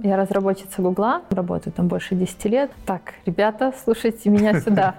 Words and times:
Я 0.00 0.16
разработчица 0.16 0.80
Гугла, 0.80 1.22
работаю 1.28 1.72
там 1.72 1.88
больше 1.88 2.14
10 2.14 2.44
лет. 2.44 2.70
Так, 2.86 3.14
ребята, 3.26 3.74
слушайте 3.82 4.30
меня 4.30 4.60
сюда. 4.60 4.94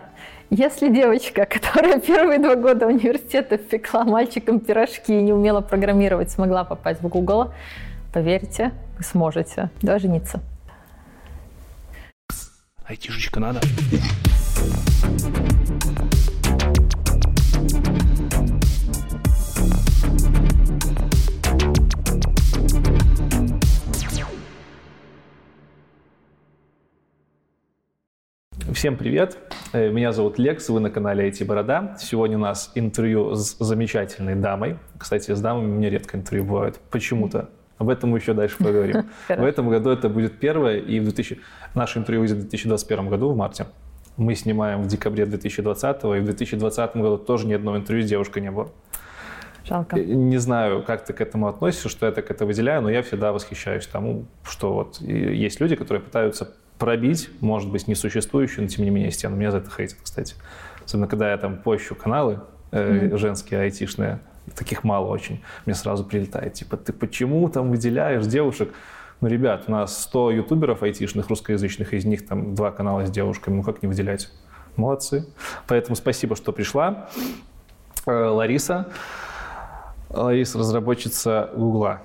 Если 0.50 0.94
девочка, 0.94 1.46
которая 1.46 2.02
первые 2.02 2.38
два 2.38 2.58
года 2.58 2.86
университета 2.86 3.58
пекла 3.58 4.04
мальчикам 4.04 4.60
пирожки 4.60 5.18
и 5.18 5.22
не 5.22 5.32
умела 5.32 5.62
программировать, 5.62 6.32
смогла 6.32 6.66
попасть 6.66 7.02
в 7.02 7.08
Google, 7.08 7.54
поверьте, 8.12 8.74
вы 8.98 9.06
сможете. 9.06 9.70
Давай 9.82 10.02
жениться. 10.02 10.42
Айтишечка 12.84 13.40
надо. 13.40 13.62
Всем 28.80 28.96
привет! 28.96 29.38
Э, 29.74 29.90
меня 29.90 30.14
зовут 30.14 30.40
Лекс, 30.40 30.70
вы 30.70 30.80
на 30.80 30.90
канале 30.90 31.28
IT 31.28 31.44
Борода. 31.44 31.98
Сегодня 32.00 32.38
у 32.38 32.40
нас 32.40 32.72
интервью 32.76 33.36
с 33.36 33.58
замечательной 33.60 34.36
дамой. 34.36 34.78
Кстати, 34.98 35.36
с 35.36 35.42
дамами 35.42 35.66
меня 35.66 35.90
редко 35.90 36.16
интервью 36.16 36.46
бывает. 36.46 36.80
Почему-то. 36.90 37.50
Об 37.78 37.90
этом 37.90 38.12
мы 38.12 38.20
еще 38.20 38.34
дальше 38.34 38.56
поговорим. 38.58 39.10
В 39.28 39.44
этом 39.44 39.70
году 39.70 39.90
это 39.90 40.08
будет 40.08 40.40
первое, 40.40 40.78
и 40.78 41.02
в 41.02 41.04
2000... 41.04 41.42
наше 41.76 42.00
интервью 42.00 42.22
выйдет 42.22 42.38
в 42.38 42.40
2021 42.40 43.10
году, 43.10 43.30
в 43.32 43.36
марте. 43.36 43.66
Мы 44.16 44.34
снимаем 44.34 44.84
в 44.84 44.88
декабре 44.88 45.26
2020, 45.26 46.04
и 46.06 46.08
в 46.20 46.24
2020 46.24 46.96
году 46.96 47.18
тоже 47.18 47.48
ни 47.48 47.54
одного 47.56 47.76
интервью 47.76 48.06
с 48.06 48.10
девушкой 48.10 48.44
не 48.44 48.52
было. 48.52 48.72
Жалко. 49.66 50.00
Не 50.00 50.38
знаю, 50.38 50.84
как 50.84 51.04
ты 51.04 51.12
к 51.12 51.20
этому 51.20 51.50
относишься, 51.50 51.90
что 51.90 52.06
я 52.06 52.14
так 52.14 52.32
это 52.32 52.46
выделяю, 52.46 52.82
но 52.82 52.90
я 52.90 53.02
всегда 53.02 53.34
восхищаюсь 53.34 53.88
тому, 53.88 54.24
что 54.44 54.72
вот 54.72 55.02
есть 55.02 55.60
люди, 55.60 55.76
которые 55.76 56.02
пытаются 56.02 56.54
пробить, 56.80 57.30
может 57.42 57.70
быть, 57.70 57.88
несуществующую, 57.88 58.64
но 58.64 58.70
тем 58.70 58.86
не 58.86 58.90
менее 58.90 59.12
стену. 59.12 59.36
Меня 59.36 59.52
за 59.52 59.58
это 59.58 59.70
хейтят, 59.70 60.00
кстати. 60.02 60.36
Особенно, 60.84 61.08
когда 61.08 61.30
я 61.30 61.38
там 61.38 61.58
пощу 61.58 61.94
каналы 61.94 62.40
э, 62.72 63.10
mm-hmm. 63.10 63.18
женские, 63.18 63.60
айтишные, 63.60 64.20
таких 64.56 64.84
мало 64.84 65.08
очень, 65.08 65.44
мне 65.66 65.76
сразу 65.76 66.04
прилетает, 66.04 66.54
типа, 66.54 66.78
ты 66.78 66.94
почему 66.94 67.48
там 67.50 67.70
выделяешь 67.70 68.26
девушек? 68.26 68.74
Ну, 69.22 69.28
ребят, 69.28 69.66
у 69.68 69.72
нас 69.72 70.02
100 70.04 70.32
ютуберов 70.32 70.82
айтишных, 70.82 71.28
русскоязычных, 71.28 71.94
из 71.94 72.06
них 72.06 72.26
там 72.26 72.56
два 72.56 72.72
канала 72.72 73.06
с 73.06 73.12
девушками, 73.12 73.58
ну 73.58 73.64
как 73.64 73.84
не 73.84 73.88
выделять? 73.88 74.32
Молодцы. 74.78 75.28
Поэтому 75.68 75.98
спасибо, 75.98 76.38
что 76.38 76.54
пришла. 76.54 77.10
Э, 78.06 78.12
Лариса. 78.12 78.88
Лариса, 80.10 80.58
разработчица 80.58 81.50
Гугла, 81.54 82.02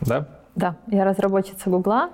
да? 0.00 0.28
Да, 0.54 0.76
я 0.86 1.04
разработчица 1.04 1.68
Гугла. 1.68 2.10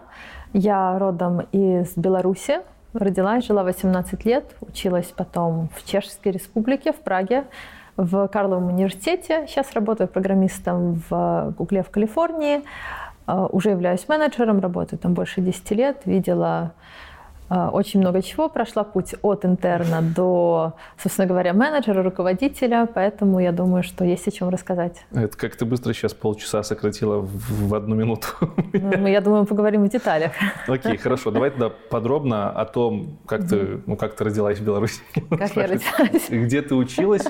Я 0.57 0.97
родом 1.01 1.41
из 1.51 1.97
Беларуси, 1.97 2.61
родилась, 2.93 3.45
жила 3.45 3.65
18 3.65 4.25
лет, 4.25 4.45
училась 4.61 5.07
потом 5.07 5.69
в 5.75 5.85
Чешской 5.85 6.31
Республике, 6.31 6.93
в 6.93 7.01
Праге, 7.01 7.43
в 7.97 8.29
Карловом 8.29 8.69
университете. 8.69 9.49
Сейчас 9.49 9.73
работаю 9.73 10.07
программистом 10.07 11.03
в 11.11 11.55
Гугле 11.59 11.83
в 11.83 11.91
Калифорнии. 11.91 12.63
Э, 13.27 13.49
уже 13.51 13.71
являюсь 13.71 14.07
менеджером, 14.07 14.61
работаю 14.61 15.01
там 15.01 15.15
больше 15.15 15.41
10 15.41 15.73
лет. 15.73 16.03
Видела 16.05 16.71
очень 17.73 18.01
много 18.01 18.23
чего. 18.23 18.49
Прошла 18.49 18.85
путь 18.85 19.15
от 19.23 19.45
интерна 19.45 20.03
до, 20.03 20.75
собственно 21.01 21.29
говоря, 21.29 21.53
менеджера, 21.53 22.03
руководителя, 22.03 22.89
поэтому 22.93 23.41
я 23.41 23.53
думаю, 23.53 23.83
что 23.83 24.05
есть 24.05 24.27
о 24.29 24.31
чем 24.31 24.49
рассказать. 24.49 25.05
Это 25.13 25.37
как 25.37 25.57
ты 25.57 25.65
быстро 25.65 25.93
сейчас 25.93 26.15
полчаса 26.15 26.63
сократила 26.63 27.21
в, 27.21 27.69
в 27.69 27.75
одну 27.75 27.95
минуту. 27.95 28.29
Ну, 28.73 29.07
я 29.07 29.21
думаю, 29.21 29.47
поговорим 29.47 29.85
в 29.85 29.89
деталях. 29.89 30.33
Окей, 30.67 30.97
хорошо. 30.97 31.31
Давай 31.31 31.51
тогда 31.51 31.71
подробно 31.71 32.51
о 32.51 32.65
том, 32.65 33.19
как 33.27 33.47
ты, 33.49 33.81
ну, 33.87 33.97
как 33.97 34.15
ты 34.15 34.25
родилась 34.25 34.59
в 34.59 34.65
Беларуси. 34.65 35.01
Как 35.31 35.57
я 35.57 35.67
родилась. 35.67 36.29
Где 36.29 36.63
ты 36.63 36.75
училась, 36.75 37.25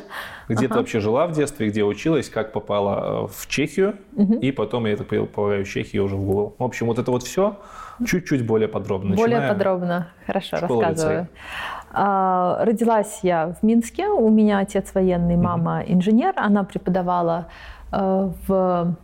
где 0.48 0.68
ты 0.68 0.74
вообще 0.74 1.00
жила 1.00 1.26
в 1.26 1.32
детстве, 1.32 1.68
где 1.68 1.84
училась, 1.84 2.28
как 2.28 2.52
попала 2.52 3.28
в 3.28 3.46
Чехию, 3.48 3.96
и 4.40 4.52
потом, 4.52 4.86
я 4.86 4.96
так 4.96 5.08
полагаю, 5.32 5.64
в 5.64 5.68
Чехии 5.68 5.98
уже 5.98 6.16
в 6.16 6.24
Google. 6.24 6.54
В 6.58 6.64
общем, 6.64 6.86
вот 6.86 6.98
это 6.98 7.10
вот 7.10 7.22
все 7.22 7.56
чуть-чуть 8.06 8.46
более 8.46 8.68
подробно. 8.68 9.16
Более 9.16 9.48
подробно. 9.48 10.08
Хорошо, 10.26 10.58
рассказываю. 10.60 11.28
А, 11.92 12.58
родилась 12.64 13.20
я 13.22 13.54
в 13.60 13.62
Минске. 13.64 14.08
У 14.08 14.28
меня 14.28 14.58
отец 14.58 14.92
военный, 14.94 15.36
мама 15.36 15.82
инженер. 15.86 16.32
Она 16.36 16.64
преподавала 16.64 17.46
э, 17.92 18.30
в, 18.48 18.96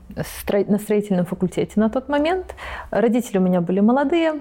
на 0.66 0.78
строительном 0.78 1.24
факультете 1.24 1.72
на 1.76 1.88
тот 1.88 2.08
момент. 2.08 2.54
Родители 2.90 3.38
у 3.38 3.42
меня 3.42 3.60
были 3.60 3.80
молодые, 3.80 4.40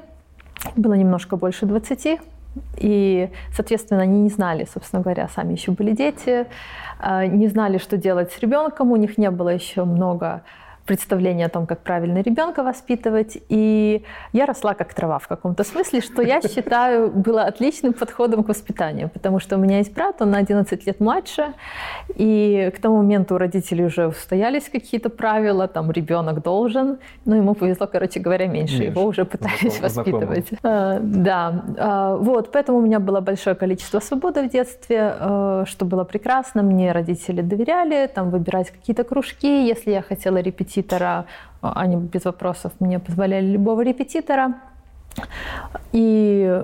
было 0.75 0.95
немножко 0.95 1.37
больше 1.37 1.67
20. 1.67 2.19
И, 2.77 3.29
соответственно, 3.55 4.01
они 4.01 4.21
не 4.21 4.29
знали, 4.29 4.67
собственно 4.71 5.03
говоря, 5.03 5.27
сами 5.27 5.53
еще 5.53 5.71
были 5.71 5.91
дети, 5.91 6.47
э, 6.99 7.25
не 7.27 7.47
знали, 7.47 7.77
что 7.77 7.97
делать 7.97 8.31
с 8.31 8.39
ребенком, 8.39 8.91
у 8.91 8.95
них 8.95 9.19
не 9.19 9.29
было 9.29 9.49
еще 9.49 9.83
много 9.83 10.41
представление 10.89 11.45
о 11.45 11.49
том, 11.49 11.67
как 11.67 11.83
правильно 11.83 12.21
ребенка 12.21 12.63
воспитывать. 12.63 13.37
И 13.49 14.03
я 14.33 14.45
росла 14.47 14.73
как 14.73 14.95
трава 14.95 15.19
в 15.19 15.27
каком-то 15.27 15.63
смысле, 15.63 16.01
что 16.01 16.23
я 16.23 16.41
считаю 16.41 17.11
было 17.11 17.43
отличным 17.43 17.93
подходом 17.93 18.43
к 18.43 18.47
воспитанию, 18.47 19.09
потому 19.09 19.39
что 19.39 19.57
у 19.57 19.59
меня 19.59 19.77
есть 19.77 19.93
брат, 19.93 20.19
он 20.21 20.31
на 20.31 20.39
11 20.39 20.87
лет 20.87 20.99
младше, 20.99 21.53
и 22.15 22.71
к 22.75 22.81
тому 22.81 22.97
моменту 22.97 23.35
у 23.35 23.37
родителей 23.37 23.85
уже 23.85 24.07
устоялись 24.07 24.67
какие-то 24.67 25.09
правила, 25.09 25.67
там 25.67 25.91
ребенок 25.91 26.41
должен, 26.41 26.97
но 27.25 27.35
ему 27.35 27.53
повезло, 27.53 27.85
короче 27.85 28.19
говоря, 28.19 28.47
меньше, 28.47 28.79
меньше. 28.79 28.89
его 28.89 29.03
уже 29.03 29.25
пытались 29.25 29.77
Знаком, 29.77 29.81
воспитывать. 29.81 30.47
А, 30.63 30.99
да, 31.01 31.65
а, 31.77 32.15
вот, 32.15 32.51
поэтому 32.51 32.79
у 32.79 32.81
меня 32.81 32.99
было 32.99 33.21
большое 33.21 33.55
количество 33.55 33.99
свободы 33.99 34.41
в 34.41 34.49
детстве, 34.49 35.13
а, 35.19 35.65
что 35.67 35.85
было 35.85 36.03
прекрасно, 36.03 36.63
мне 36.63 36.91
родители 36.91 37.41
доверяли, 37.41 38.07
там 38.07 38.31
выбирать 38.31 38.71
какие-то 38.71 39.03
кружки, 39.03 39.67
если 39.67 39.91
я 39.91 40.01
хотела 40.01 40.37
репетировать 40.37 40.78
репетитора, 40.79 41.25
они 41.61 41.95
без 41.95 42.25
вопросов 42.25 42.71
мне 42.79 42.99
позволяли 42.99 43.45
любого 43.45 43.81
репетитора. 43.81 44.53
И 45.91 46.63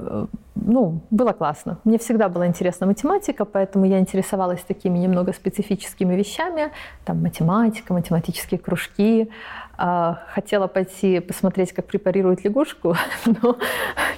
ну, 0.55 1.01
было 1.11 1.33
классно. 1.33 1.77
Мне 1.83 1.97
всегда 1.97 2.29
была 2.29 2.47
интересна 2.47 2.87
математика, 2.87 3.45
поэтому 3.45 3.85
я 3.85 3.99
интересовалась 3.99 4.61
такими 4.61 4.97
немного 4.97 5.33
специфическими 5.33 6.15
вещами, 6.15 6.71
там 7.05 7.21
математика, 7.21 7.93
математические 7.93 8.59
кружки. 8.59 9.29
А, 9.77 10.19
хотела 10.33 10.67
пойти 10.67 11.19
посмотреть, 11.19 11.73
как 11.73 11.85
препарируют 11.85 12.43
лягушку, 12.43 12.95
но 13.25 13.57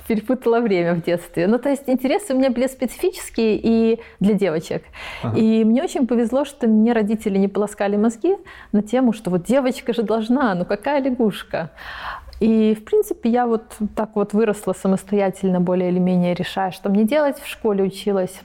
перепутала 0.07 0.59
время 0.59 0.93
в 0.93 1.01
детстве. 1.01 1.47
Ну, 1.47 1.57
то 1.57 1.69
есть 1.69 1.83
интересы 1.87 2.33
у 2.33 2.37
меня 2.37 2.51
были 2.51 2.67
специфические 2.67 3.59
и 3.61 3.99
для 4.19 4.33
девочек. 4.33 4.83
Ага. 5.23 5.37
И 5.37 5.63
мне 5.63 5.83
очень 5.83 6.07
повезло, 6.07 6.45
что 6.45 6.67
мне 6.67 6.93
родители 6.93 7.37
не 7.37 7.47
полоскали 7.47 7.95
мозги 7.95 8.35
на 8.71 8.83
тему, 8.83 9.13
что 9.13 9.31
вот 9.31 9.43
девочка 9.43 9.93
же 9.93 10.03
должна, 10.03 10.53
ну 10.55 10.65
какая 10.65 11.01
лягушка. 11.01 11.71
И, 12.39 12.75
в 12.75 12.85
принципе, 12.85 13.29
я 13.29 13.47
вот 13.47 13.63
так 13.95 14.11
вот 14.15 14.33
выросла 14.33 14.73
самостоятельно, 14.73 15.59
более 15.59 15.89
или 15.89 15.97
менее 15.97 16.35
решая, 16.35 16.69
что 16.71 16.89
мне 16.89 17.03
делать. 17.03 17.39
В 17.39 17.47
школе 17.47 17.83
училась 17.83 18.41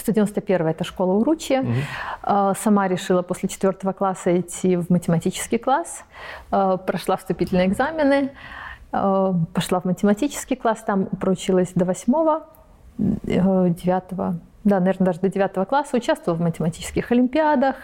191 0.00 0.66
это 0.66 0.84
школа 0.84 1.12
Уручи. 1.12 1.60
Угу. 1.60 2.54
Сама 2.62 2.88
решила 2.88 3.22
после 3.22 3.48
четвертого 3.48 3.92
класса 3.92 4.38
идти 4.38 4.76
в 4.76 4.90
математический 4.90 5.58
класс. 5.58 6.04
А, 6.50 6.76
прошла 6.76 7.16
вступительные 7.16 7.66
экзамены. 7.66 8.30
А, 8.92 9.34
пошла 9.52 9.80
в 9.80 9.84
математический 9.84 10.56
класс. 10.56 10.82
Там 10.86 11.06
проучилась 11.06 11.72
до 11.74 11.84
восьмого, 11.84 12.44
э, 12.98 13.68
девятого, 13.70 14.38
да, 14.64 14.78
наверное, 14.78 15.06
даже 15.06 15.20
до 15.20 15.28
девятого 15.28 15.64
класса. 15.64 15.96
Участвовала 15.96 16.38
в 16.38 16.42
математических 16.42 17.10
олимпиадах. 17.10 17.76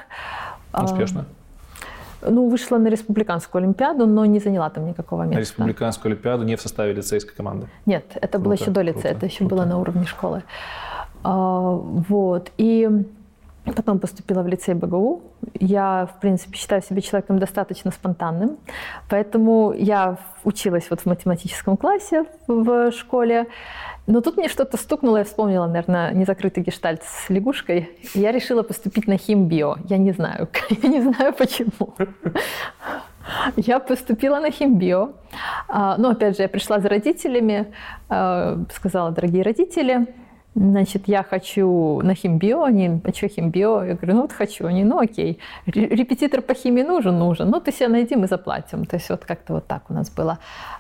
Успешно? 0.72 1.24
Ну, 2.20 2.48
вышла 2.48 2.78
на 2.78 2.88
республиканскую 2.88 3.62
олимпиаду, 3.62 4.06
но 4.06 4.24
не 4.24 4.40
заняла 4.40 4.70
там 4.70 4.86
никакого 4.86 5.22
места. 5.22 5.36
На 5.36 5.40
республиканскую 5.40 6.12
олимпиаду 6.12 6.44
не 6.44 6.56
в 6.56 6.60
составе 6.60 6.92
лицейской 6.92 7.34
команды? 7.34 7.68
Нет, 7.86 8.04
это 8.14 8.26
круто, 8.26 8.38
было 8.40 8.52
еще 8.54 8.70
до 8.70 8.82
лицея, 8.82 9.02
круто, 9.02 9.16
это 9.16 9.26
еще 9.26 9.38
круто. 9.38 9.54
было 9.54 9.64
на 9.64 9.78
уровне 9.78 10.04
школы. 10.04 10.42
А, 11.24 11.72
вот. 11.72 12.52
И 12.58 12.88
Потом 13.74 13.98
поступила 13.98 14.42
в 14.42 14.46
лицей 14.46 14.74
БГУ. 14.74 15.22
Я, 15.60 16.06
в 16.06 16.20
принципе, 16.20 16.56
считаю 16.56 16.82
себя 16.82 17.00
человеком 17.00 17.38
достаточно 17.38 17.90
спонтанным, 17.90 18.56
поэтому 19.08 19.72
я 19.72 20.18
училась 20.44 20.90
вот 20.90 21.00
в 21.00 21.06
математическом 21.06 21.76
классе 21.76 22.24
в 22.46 22.92
школе. 22.92 23.46
Но 24.06 24.20
тут 24.20 24.36
мне 24.36 24.48
что-то 24.48 24.76
стукнуло, 24.76 25.18
я 25.18 25.24
вспомнила, 25.24 25.66
наверное, 25.66 26.12
незакрытый 26.12 26.62
гештальт 26.62 27.02
с 27.02 27.28
лягушкой. 27.28 27.90
И 28.14 28.20
я 28.20 28.32
решила 28.32 28.62
поступить 28.62 29.06
на 29.06 29.18
химбио. 29.18 29.76
Я 29.88 29.98
не 29.98 30.12
знаю, 30.12 30.48
я 30.82 30.88
не 30.88 31.02
знаю 31.02 31.32
почему. 31.34 31.94
Я 33.56 33.78
поступила 33.78 34.40
на 34.40 34.50
химбио. 34.50 35.10
А, 35.68 35.96
но, 35.98 36.10
опять 36.10 36.36
же, 36.36 36.42
я 36.42 36.48
пришла 36.48 36.80
за 36.80 36.88
родителями, 36.88 37.66
а, 38.08 38.56
сказала, 38.74 39.10
дорогие 39.10 39.42
родители, 39.42 40.06
Значит, 40.58 41.02
я 41.06 41.22
хочу 41.22 42.00
на 42.02 42.14
химбио, 42.14 42.64
они, 42.64 43.00
а 43.04 43.12
что 43.12 43.28
химбио? 43.28 43.84
Я 43.84 43.94
говорю, 43.94 44.14
ну 44.14 44.22
вот 44.22 44.32
хочу. 44.32 44.66
Они, 44.66 44.82
ну 44.84 44.98
окей, 44.98 45.38
репетитор 45.66 46.42
по 46.42 46.52
химии 46.54 46.82
нужен? 46.82 47.16
Нужен. 47.16 47.48
Ну 47.48 47.60
ты 47.60 47.70
себе 47.70 47.88
найди, 47.88 48.16
мы 48.16 48.26
заплатим. 48.26 48.84
То 48.84 48.96
есть 48.96 49.08
вот 49.08 49.24
как-то 49.24 49.54
вот 49.54 49.66
так 49.68 49.82
у 49.88 49.94
нас 49.94 50.10
было. 50.10 50.38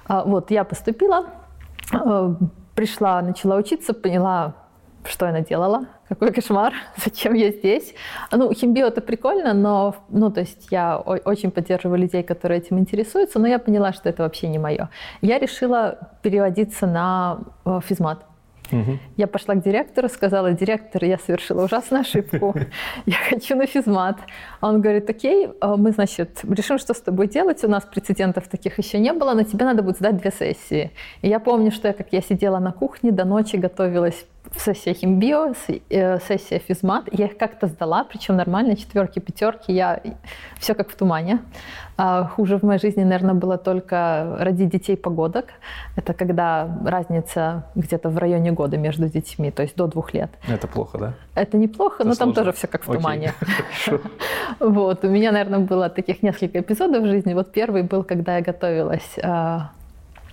А, 0.08 0.24
вот, 0.24 0.50
я 0.50 0.64
поступила, 0.64 1.26
э, 1.92 2.34
пришла, 2.74 3.22
начала 3.22 3.54
учиться, 3.56 3.94
поняла, 3.94 4.54
что 5.04 5.26
я 5.26 5.32
наделала, 5.32 5.86
какой 6.08 6.32
кошмар, 6.32 6.74
зачем 6.96 7.34
я 7.34 7.52
здесь. 7.52 7.94
Ну, 8.32 8.52
химбио 8.52 8.88
это 8.88 9.00
прикольно, 9.00 9.54
но, 9.54 9.94
ну, 10.08 10.32
то 10.32 10.40
есть 10.40 10.72
я 10.72 10.98
очень 10.98 11.52
поддерживаю 11.52 12.00
людей, 12.00 12.24
которые 12.24 12.58
этим 12.58 12.80
интересуются, 12.80 13.38
но 13.38 13.46
я 13.46 13.60
поняла, 13.60 13.92
что 13.92 14.08
это 14.08 14.24
вообще 14.24 14.48
не 14.48 14.58
мое. 14.58 14.88
Я 15.20 15.38
решила 15.38 15.98
переводиться 16.22 16.88
на 16.88 17.38
э, 17.64 17.78
физмат. 17.84 18.24
Я 19.16 19.26
пошла 19.26 19.54
к 19.54 19.62
директору, 19.62 20.08
сказала, 20.08 20.52
директор, 20.52 21.04
я 21.04 21.18
совершила 21.18 21.64
ужасную 21.64 22.02
ошибку, 22.02 22.54
я 23.06 23.16
хочу 23.30 23.56
на 23.56 23.66
физмат. 23.66 24.18
Он 24.60 24.80
говорит, 24.80 25.08
окей, 25.10 25.48
а 25.60 25.76
мы, 25.76 25.92
значит, 25.92 26.40
решим, 26.44 26.78
что 26.78 26.94
с 26.94 27.00
тобой 27.00 27.28
делать, 27.28 27.64
у 27.64 27.68
нас 27.68 27.84
прецедентов 27.84 28.48
таких 28.48 28.78
еще 28.78 28.98
не 28.98 29.12
было, 29.12 29.34
но 29.34 29.42
тебе 29.42 29.64
надо 29.64 29.82
будет 29.82 29.96
сдать 29.96 30.16
две 30.16 30.30
сессии. 30.30 30.90
И 31.22 31.28
я 31.28 31.40
помню, 31.40 31.70
что 31.70 31.88
я, 31.88 31.94
как 31.94 32.08
я 32.12 32.20
сидела 32.20 32.58
на 32.58 32.72
кухне, 32.72 33.10
до 33.10 33.24
ночи 33.24 33.56
готовилась 33.56 34.26
сессия 34.56 34.94
химбио, 34.94 35.52
э, 35.90 36.18
сессия 36.20 36.58
физмат. 36.58 37.04
Я 37.12 37.26
их 37.26 37.36
как-то 37.36 37.66
сдала, 37.66 38.04
причем 38.04 38.36
нормально, 38.36 38.76
четверки, 38.76 39.18
пятерки. 39.18 39.72
Я 39.72 40.00
все 40.58 40.74
как 40.74 40.90
в 40.90 40.96
тумане. 40.96 41.40
А 41.96 42.24
хуже 42.24 42.58
в 42.58 42.62
моей 42.62 42.80
жизни, 42.80 43.02
наверное, 43.02 43.34
было 43.34 43.58
только 43.58 44.36
родить 44.38 44.68
детей 44.68 44.96
погодок. 44.96 45.46
Это 45.96 46.14
когда 46.14 46.68
разница 46.84 47.64
где-то 47.74 48.08
в 48.08 48.18
районе 48.18 48.52
года 48.52 48.76
между 48.76 49.08
детьми, 49.08 49.50
то 49.50 49.62
есть 49.62 49.76
до 49.76 49.86
двух 49.86 50.14
лет. 50.14 50.30
Это 50.48 50.68
плохо, 50.68 50.98
да? 50.98 51.14
Это 51.34 51.56
неплохо, 51.56 51.96
Это 52.00 52.08
но 52.08 52.14
сложно. 52.14 52.34
там 52.34 52.44
тоже 52.44 52.56
все 52.56 52.66
как 52.68 52.84
в 52.84 52.92
тумане. 52.92 53.32
Вот, 54.60 55.04
у 55.04 55.08
меня, 55.08 55.32
наверное, 55.32 55.58
было 55.60 55.88
таких 55.88 56.22
несколько 56.22 56.60
эпизодов 56.60 57.02
в 57.02 57.06
жизни. 57.06 57.34
Вот 57.34 57.52
первый 57.52 57.82
был, 57.82 58.04
когда 58.04 58.36
я 58.36 58.42
готовилась 58.42 59.18
а, 59.22 59.70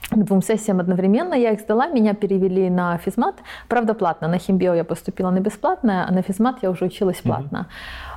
к 0.10 0.24
двум 0.24 0.42
сессиям 0.42 0.80
одновременно. 0.80 1.34
Я 1.34 1.52
их 1.52 1.60
сдала, 1.60 1.88
меня 1.88 2.14
перевели 2.14 2.70
на 2.70 2.98
физмат. 2.98 3.36
Правда, 3.68 3.94
платно. 3.94 4.28
На 4.28 4.38
химбио 4.38 4.74
я 4.74 4.84
поступила 4.84 5.32
на 5.32 5.40
бесплатное, 5.40 6.06
а 6.08 6.12
на 6.12 6.22
физмат 6.22 6.58
я 6.62 6.70
уже 6.70 6.86
училась 6.86 7.22
платно. 7.22 7.68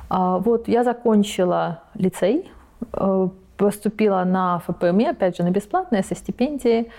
Mm-hmm. 0.09 0.43
Вот, 0.43 0.67
я 0.67 0.83
закончила 0.83 1.81
лицей, 1.93 2.51
э, 2.93 3.29
поступила 3.57 4.23
на 4.23 4.59
ФПМИ, 4.59 5.09
опять 5.09 5.37
же, 5.37 5.43
на 5.43 5.51
бесплатное, 5.51 6.03
со 6.03 6.15
стипендией. 6.15 6.89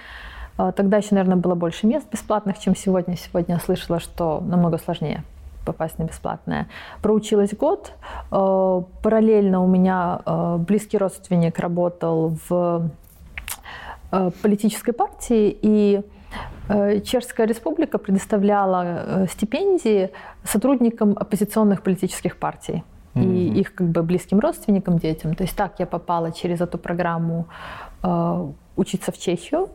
А, 0.57 0.73
тогда 0.73 0.99
еще, 0.99 1.15
наверное, 1.15 1.37
было 1.37 1.55
больше 1.55 1.87
мест 1.87 2.07
бесплатных, 2.13 2.59
чем 2.59 2.77
сегодня. 2.77 3.17
Сегодня 3.17 3.55
я 3.55 3.61
слышала, 3.61 3.99
что 3.99 4.41
намного 4.41 4.79
сложнее 4.79 5.25
попасть 5.65 5.99
на 5.99 6.05
бесплатное. 6.05 6.69
Проучилась 7.03 7.55
год. 7.55 7.93
Э, 8.31 8.83
параллельно 9.03 9.63
у 9.63 9.67
меня 9.67 10.21
э, 10.25 10.57
близкий 10.59 10.99
родственник 10.99 11.59
работал 11.59 12.37
в 12.49 12.91
политической 14.43 14.93
партии, 14.93 15.57
и 15.63 16.03
э, 16.69 17.01
Чешская 17.01 17.47
республика 17.47 17.99
предоставляла 17.99 18.85
э, 18.85 19.27
стипендии 19.31 20.11
сотрудникам 20.45 21.17
оппозиционных 21.17 21.83
политических 21.83 22.37
партий 22.37 22.83
и 23.15 23.19
mm-hmm. 23.19 23.61
их 23.61 23.75
как 23.75 23.89
бы 23.89 24.03
близким 24.03 24.39
родственникам, 24.39 24.99
детям. 24.99 25.35
То 25.35 25.45
есть 25.45 25.57
так 25.57 25.81
я 25.81 25.87
попала 25.87 26.31
через 26.33 26.61
эту 26.61 26.79
программу 26.79 27.47
учиться 28.77 29.11
в 29.11 29.19
Чехию. 29.19 29.69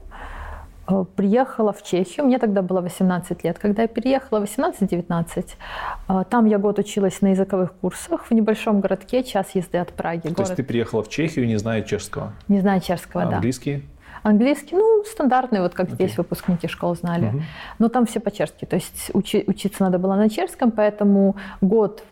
Приехала 1.16 1.74
в 1.74 1.84
Чехию, 1.84 2.26
мне 2.26 2.40
тогда 2.40 2.62
было 2.62 2.80
18 2.80 3.44
лет. 3.44 3.60
Когда 3.60 3.82
я 3.82 3.88
переехала, 3.88 4.42
18-19, 4.42 6.26
там 6.30 6.46
я 6.46 6.58
год 6.60 6.80
училась 6.80 7.22
на 7.22 7.28
языковых 7.28 7.74
курсах 7.74 8.26
в 8.26 8.32
небольшом 8.32 8.80
городке, 8.80 9.24
час 9.24 9.54
езды 9.54 9.80
от 9.80 9.92
Праги. 9.92 10.22
То 10.22 10.30
город... 10.30 10.40
есть 10.40 10.56
ты 10.56 10.64
приехала 10.64 11.04
в 11.04 11.10
Чехию, 11.10 11.46
не 11.46 11.58
зная 11.58 11.82
чешского? 11.82 12.34
Не 12.48 12.62
зная 12.62 12.80
чешского, 12.80 13.24
а 13.24 13.26
да. 13.26 13.36
Английский? 13.36 13.84
Английский, 14.26 14.76
ну, 14.76 15.04
стандартный, 15.06 15.62
вот 15.62 15.76
как 15.76 15.90
okay. 15.90 15.94
здесь 15.94 16.18
выпускники 16.18 16.68
школ 16.68 16.96
знали. 16.96 17.28
Uh-huh. 17.28 17.42
Но 17.78 17.90
там 17.90 18.08
все 18.08 18.20
по-чешски. 18.20 18.66
То 18.66 18.76
есть 18.76 19.12
учи, 19.14 19.44
учиться 19.46 19.84
надо 19.84 20.00
было 20.00 20.16
на 20.16 20.30
чешском, 20.30 20.72
поэтому 20.72 21.36
год 21.62 22.04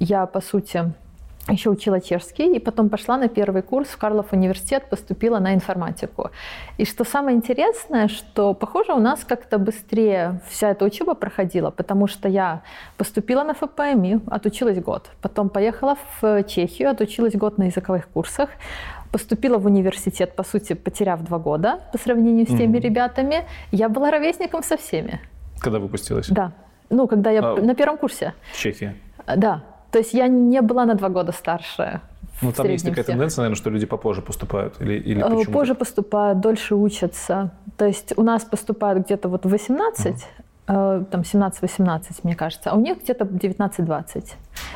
я, 0.00 0.24
по 0.24 0.40
сути, 0.40 0.94
еще 1.52 1.70
учила 1.70 2.00
чешский, 2.00 2.56
и 2.56 2.58
потом 2.58 2.88
пошла 2.88 3.16
на 3.16 3.28
первый 3.28 3.62
курс 3.62 3.88
в 3.88 3.98
Карлов 3.98 4.32
университет, 4.32 4.88
поступила 4.90 5.38
на 5.40 5.54
информатику. 5.54 6.30
И 6.78 6.84
что 6.84 7.04
самое 7.04 7.36
интересное, 7.36 8.08
что, 8.08 8.54
похоже, 8.54 8.92
у 8.92 9.00
нас 9.00 9.24
как-то 9.24 9.58
быстрее 9.58 10.40
вся 10.48 10.70
эта 10.70 10.84
учеба 10.84 11.14
проходила, 11.14 11.70
потому 11.70 12.06
что 12.06 12.28
я 12.28 12.62
поступила 12.96 13.44
на 13.44 13.54
ФПМИ, 13.54 14.20
отучилась 14.26 14.78
год, 14.78 15.10
потом 15.22 15.48
поехала 15.48 15.96
в 16.20 16.44
Чехию, 16.44 16.90
отучилась 16.90 17.34
год 17.34 17.58
на 17.58 17.64
языковых 17.64 18.08
курсах, 18.08 18.50
поступила 19.12 19.58
в 19.58 19.66
университет, 19.66 20.36
по 20.36 20.42
сути, 20.42 20.74
потеряв 20.74 21.22
два 21.22 21.38
года 21.38 21.80
по 21.92 21.98
сравнению 21.98 22.46
с 22.46 22.48
теми 22.50 22.76
mm-hmm. 22.76 22.80
ребятами. 22.80 23.44
Я 23.72 23.88
была 23.88 24.10
ровесником 24.10 24.62
со 24.62 24.76
всеми. 24.76 25.20
Когда 25.60 25.78
выпустилась? 25.78 26.28
Да. 26.28 26.52
Ну, 26.90 27.06
когда 27.06 27.30
я 27.30 27.40
а, 27.42 27.56
на 27.56 27.74
первом 27.74 27.98
курсе. 27.98 28.34
В 28.52 28.58
Чехии? 28.58 28.94
Да. 29.36 29.62
То 29.90 29.98
есть 29.98 30.14
я 30.14 30.28
не 30.28 30.60
была 30.60 30.84
на 30.84 30.94
два 30.94 31.08
года 31.08 31.32
старше. 31.32 32.00
Ну, 32.42 32.52
там 32.52 32.68
есть 32.68 32.84
такая 32.84 33.02
всех. 33.02 33.06
тенденция, 33.06 33.42
наверное, 33.42 33.56
что 33.56 33.70
люди 33.70 33.86
попозже 33.86 34.22
поступают? 34.22 34.80
Или, 34.80 34.94
или 34.94 35.20
э, 35.20 35.28
почему? 35.28 35.52
Позже 35.52 35.74
поступают, 35.74 36.40
дольше 36.40 36.74
учатся. 36.74 37.50
То 37.76 37.86
есть 37.86 38.12
у 38.16 38.22
нас 38.22 38.44
поступают 38.44 39.06
где-то 39.06 39.28
вот 39.28 39.44
в 39.44 39.48
18, 39.48 40.14
uh-huh. 40.14 41.00
э, 41.00 41.04
там 41.10 41.22
17-18, 41.22 42.00
мне 42.22 42.36
кажется, 42.36 42.70
а 42.70 42.76
у 42.76 42.80
них 42.80 43.02
где-то 43.02 43.24
19-20. 43.24 44.34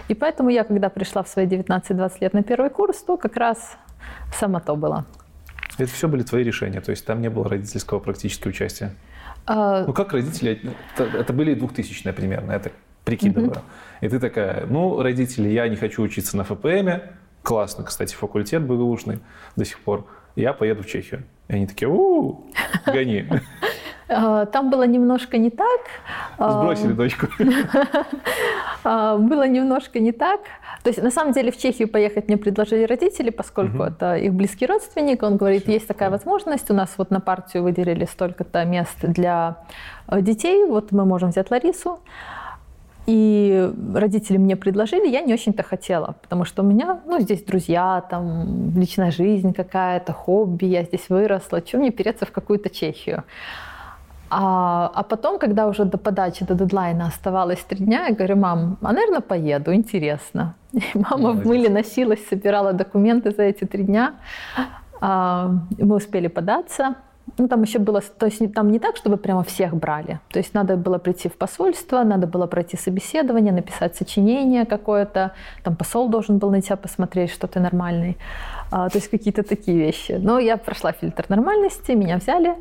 И 0.08 0.14
поэтому 0.14 0.50
я, 0.50 0.64
когда 0.64 0.88
пришла 0.88 1.22
в 1.22 1.28
свои 1.28 1.46
19-20 1.46 2.12
лет 2.20 2.34
на 2.34 2.42
первый 2.42 2.70
курс, 2.70 2.98
то 2.98 3.16
как 3.16 3.36
раз 3.36 3.76
само 4.38 4.60
то 4.60 4.76
было. 4.76 5.04
Это 5.78 5.90
все 5.90 6.08
были 6.08 6.22
твои 6.22 6.44
решения, 6.44 6.80
то 6.80 6.90
есть 6.90 7.06
там 7.06 7.20
не 7.20 7.30
было 7.30 7.48
родительского 7.48 7.98
практического 7.98 8.50
участия? 8.50 8.94
А... 9.46 9.84
Ну 9.86 9.92
как 9.92 10.12
родители, 10.12 10.60
это, 10.94 11.04
это 11.16 11.32
были 11.32 11.54
2000 11.54 12.12
примерно, 12.12 12.52
это 12.52 12.70
прикидываю. 13.04 13.50
Угу. 13.50 13.60
И 14.02 14.08
ты 14.08 14.18
такая, 14.18 14.66
ну, 14.66 15.02
родители, 15.02 15.48
я 15.48 15.68
не 15.68 15.76
хочу 15.76 16.02
учиться 16.02 16.36
на 16.36 16.44
ФПМе, 16.44 17.12
классно, 17.42 17.84
кстати, 17.84 18.14
факультет 18.14 18.62
БГУшный 18.62 19.20
до 19.56 19.64
сих 19.64 19.80
пор, 19.80 20.06
я 20.36 20.52
поеду 20.52 20.82
в 20.82 20.86
Чехию. 20.86 21.24
И 21.48 21.54
они 21.54 21.66
такие, 21.66 21.88
у 21.88 22.44
гони. 22.86 23.28
А, 24.14 24.44
там 24.44 24.68
было 24.68 24.82
немножко 24.82 25.38
не 25.38 25.48
так. 25.48 25.80
А, 26.36 26.60
Сбросили 26.60 26.92
дочку. 26.92 27.28
А, 28.84 29.16
было 29.16 29.46
немножко 29.46 30.00
не 30.00 30.12
так. 30.12 30.40
То 30.82 30.90
есть, 30.90 31.02
на 31.02 31.10
самом 31.10 31.32
деле, 31.32 31.50
в 31.50 31.56
Чехию 31.56 31.88
поехать 31.88 32.28
мне 32.28 32.36
предложили 32.36 32.84
родители, 32.84 33.30
поскольку 33.30 33.84
это 33.84 34.16
их 34.16 34.32
близкий 34.32 34.66
родственник. 34.66 35.22
Он 35.22 35.36
говорит, 35.36 35.68
есть 35.68 35.86
такая 35.86 36.10
возможность, 36.10 36.70
у 36.70 36.74
нас 36.74 36.94
вот 36.98 37.10
на 37.10 37.20
партию 37.20 37.62
выделили 37.62 38.04
столько-то 38.04 38.64
мест 38.64 38.96
для 39.02 39.56
э, 40.08 40.20
детей, 40.20 40.64
вот 40.66 40.92
мы 40.92 41.04
можем 41.04 41.30
взять 41.30 41.50
Ларису. 41.50 42.00
И 43.06 43.70
родители 43.94 44.36
мне 44.36 44.56
предложили, 44.56 45.08
я 45.08 45.22
не 45.22 45.34
очень-то 45.34 45.64
хотела, 45.64 46.14
потому 46.22 46.44
что 46.44 46.62
у 46.62 46.66
меня, 46.66 47.00
ну, 47.04 47.20
здесь 47.20 47.42
друзья, 47.42 48.04
там, 48.08 48.78
личная 48.78 49.10
жизнь 49.10 49.52
какая-то, 49.52 50.12
хобби, 50.12 50.66
я 50.66 50.84
здесь 50.84 51.08
выросла, 51.08 51.62
чем 51.62 51.80
мне 51.80 51.90
переться 51.90 52.26
в 52.26 52.30
какую-то 52.30 52.70
Чехию? 52.70 53.24
А, 54.34 54.90
а 54.94 55.02
потом, 55.02 55.38
когда 55.38 55.66
уже 55.66 55.84
до 55.84 55.98
подачи, 55.98 56.46
до 56.46 56.54
дедлайна 56.54 57.06
оставалось 57.06 57.60
три 57.68 57.84
дня, 57.84 58.06
я 58.06 58.14
говорю, 58.14 58.36
мам, 58.36 58.78
а, 58.80 58.92
наверное, 58.92 59.20
поеду, 59.20 59.74
интересно. 59.74 60.54
И 60.72 60.82
мама 60.94 61.32
в 61.32 61.46
мыле 61.46 61.68
носилась, 61.68 62.26
собирала 62.30 62.72
документы 62.72 63.30
за 63.30 63.42
эти 63.42 63.66
три 63.66 63.84
дня. 63.84 64.14
А, 65.02 65.50
мы 65.78 65.96
успели 65.96 66.28
податься. 66.28 66.94
Ну, 67.38 67.46
там 67.46 67.62
еще 67.62 67.78
было, 67.78 68.00
то 68.00 68.26
есть 68.26 68.54
там 68.54 68.70
не 68.70 68.78
так, 68.78 68.96
чтобы 68.96 69.16
прямо 69.18 69.42
всех 69.42 69.74
брали. 69.74 70.18
То 70.30 70.38
есть 70.38 70.54
надо 70.54 70.76
было 70.76 70.98
прийти 70.98 71.28
в 71.28 71.36
посольство, 71.36 72.02
надо 72.02 72.26
было 72.26 72.46
пройти 72.46 72.78
собеседование, 72.78 73.52
написать 73.52 73.96
сочинение 73.96 74.64
какое-то. 74.64 75.32
Там 75.62 75.76
посол 75.76 76.08
должен 76.08 76.38
был 76.38 76.50
на 76.50 76.62
тебя 76.62 76.76
посмотреть, 76.76 77.30
что 77.30 77.46
ты 77.46 77.60
нормальный. 77.60 78.16
А, 78.70 78.88
то 78.88 78.98
есть 78.98 79.10
какие-то 79.10 79.42
такие 79.42 79.76
вещи. 79.76 80.12
Но 80.12 80.38
я 80.38 80.56
прошла 80.56 80.92
фильтр 80.92 81.26
нормальности, 81.28 81.92
меня 81.92 82.16
взяли. 82.16 82.54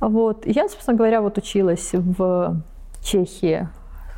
Вот. 0.00 0.46
Я, 0.46 0.68
собственно 0.68 0.96
говоря, 0.96 1.20
вот 1.20 1.38
училась 1.38 1.90
в 1.92 2.60
Чехии. 3.02 3.68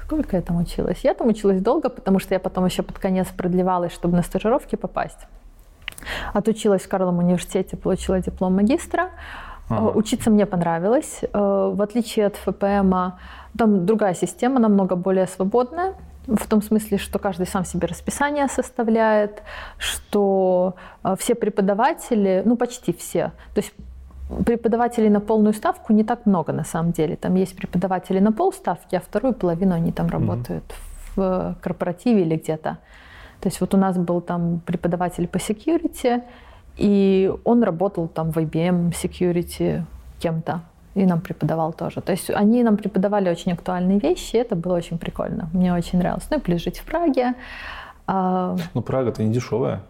Сколько 0.04 0.37
я 0.37 0.42
там 0.42 0.56
училась? 0.56 1.00
Я 1.02 1.14
там 1.14 1.28
училась 1.28 1.61
долго, 1.61 1.90
потому 1.90 2.18
что 2.18 2.35
я 2.35 2.40
потом 2.40 2.64
еще 2.64 2.82
под 2.82 2.99
конец 2.99 3.28
продлевалась, 3.28 3.92
чтобы 3.92 4.16
на 4.16 4.23
стажировки 4.23 4.76
попасть. 4.76 5.18
Отучилась 6.32 6.82
в 6.82 6.88
Карловом 6.88 7.18
университете, 7.18 7.76
получила 7.76 8.20
диплом 8.20 8.56
магистра. 8.56 9.11
Ага. 9.68 9.90
Учиться 9.99 10.30
мне 10.30 10.47
понравилось. 10.47 11.20
Э, 11.23 11.73
в 11.75 11.82
отличие 11.82 12.26
от 12.26 12.37
ФПМ, 12.37 12.94
там 13.58 13.85
другая 13.85 14.14
система, 14.14 14.58
намного 14.61 14.97
более 14.97 15.26
свободная. 15.26 15.94
В 16.26 16.47
том 16.47 16.62
смысле, 16.62 16.99
что 16.99 17.18
каждый 17.18 17.47
сам 17.47 17.64
себе 17.64 17.87
расписание 17.87 18.49
составляет, 18.49 19.42
что 19.78 20.75
э, 21.02 21.16
все 21.18 21.35
преподаватели, 21.35 22.42
ну 22.44 22.56
почти 22.56 22.92
все, 22.92 23.32
то 23.54 23.61
есть 23.61 23.73
преподавателей 24.44 25.11
на 25.11 25.20
полную 25.20 25.54
ставку 25.54 25.92
не 25.92 26.04
так 26.04 26.26
много 26.26 26.52
на 26.52 26.64
самом 26.64 26.92
деле. 26.92 27.16
Там 27.16 27.35
есть 27.35 27.56
преподаватели 27.56 28.20
на 28.20 28.32
полставки, 28.32 28.97
а 28.97 29.00
вторую 29.00 29.35
половину 29.35 29.75
они 29.75 29.92
там 29.92 30.08
работают 30.08 30.64
mm-hmm. 31.16 31.54
в 31.54 31.56
корпоративе 31.61 32.23
или 32.23 32.37
где-то. 32.37 32.78
То 33.40 33.49
есть 33.49 33.61
вот 33.61 33.75
у 33.75 33.76
нас 33.76 33.97
был 33.97 34.20
там 34.20 34.61
преподаватель 34.66 35.26
по 35.26 35.37
security, 35.37 36.23
и 36.76 37.32
он 37.44 37.62
работал 37.62 38.08
там 38.08 38.30
в 38.30 38.38
IBM 38.38 38.92
security 38.92 39.82
кем-то 40.18 40.62
и 40.94 41.06
нам 41.06 41.20
преподавал 41.20 41.73
тоже. 41.73 42.00
То 42.00 42.12
есть 42.12 42.30
они 42.30 42.62
нам 42.62 42.76
преподавали 42.76 43.30
очень 43.30 43.52
актуальные 43.52 43.99
вещи, 44.00 44.37
и 44.37 44.38
это 44.38 44.56
было 44.56 44.76
очень 44.76 44.99
прикольно. 44.99 45.49
Мне 45.52 45.73
очень 45.73 45.99
нравилось. 45.99 46.26
Ну 46.30 46.38
и 46.38 46.40
плюс 46.40 46.62
жить 46.62 46.78
в 46.78 46.85
Праге. 46.85 47.35
Ну, 48.06 48.82
Прага-то 48.82 49.23
не 49.23 49.32
дешевая. 49.32 49.80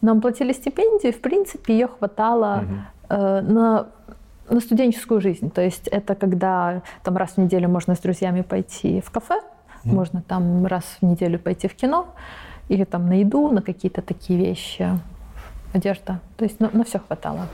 Нам 0.00 0.20
платили 0.20 0.52
стипендию, 0.52 1.12
в 1.12 1.20
принципе, 1.20 1.72
ее 1.72 1.88
хватало 1.88 2.62
угу. 2.62 2.74
На 3.08 3.86
на 4.50 4.60
студенческую 4.60 5.20
жизнь. 5.20 5.50
То 5.50 5.60
есть 5.60 5.88
это 5.88 6.14
когда 6.14 6.82
там 7.02 7.16
раз 7.16 7.32
в 7.32 7.38
неделю 7.38 7.68
можно 7.68 7.94
с 7.94 7.98
друзьями 7.98 8.42
пойти 8.42 9.00
в 9.00 9.10
кафе, 9.10 9.40
mm. 9.84 9.92
можно 9.92 10.22
там 10.22 10.66
раз 10.66 10.84
в 11.00 11.04
неделю 11.04 11.38
пойти 11.38 11.68
в 11.68 11.74
кино, 11.74 12.06
или 12.68 12.84
там 12.84 13.08
на 13.08 13.20
еду, 13.20 13.50
на 13.50 13.62
какие-то 13.62 14.02
такие 14.02 14.38
вещи, 14.38 14.88
одежда. 15.72 16.20
То 16.36 16.44
есть 16.44 16.60
на, 16.60 16.70
на 16.72 16.84
все 16.84 16.98
хватало. 16.98 17.46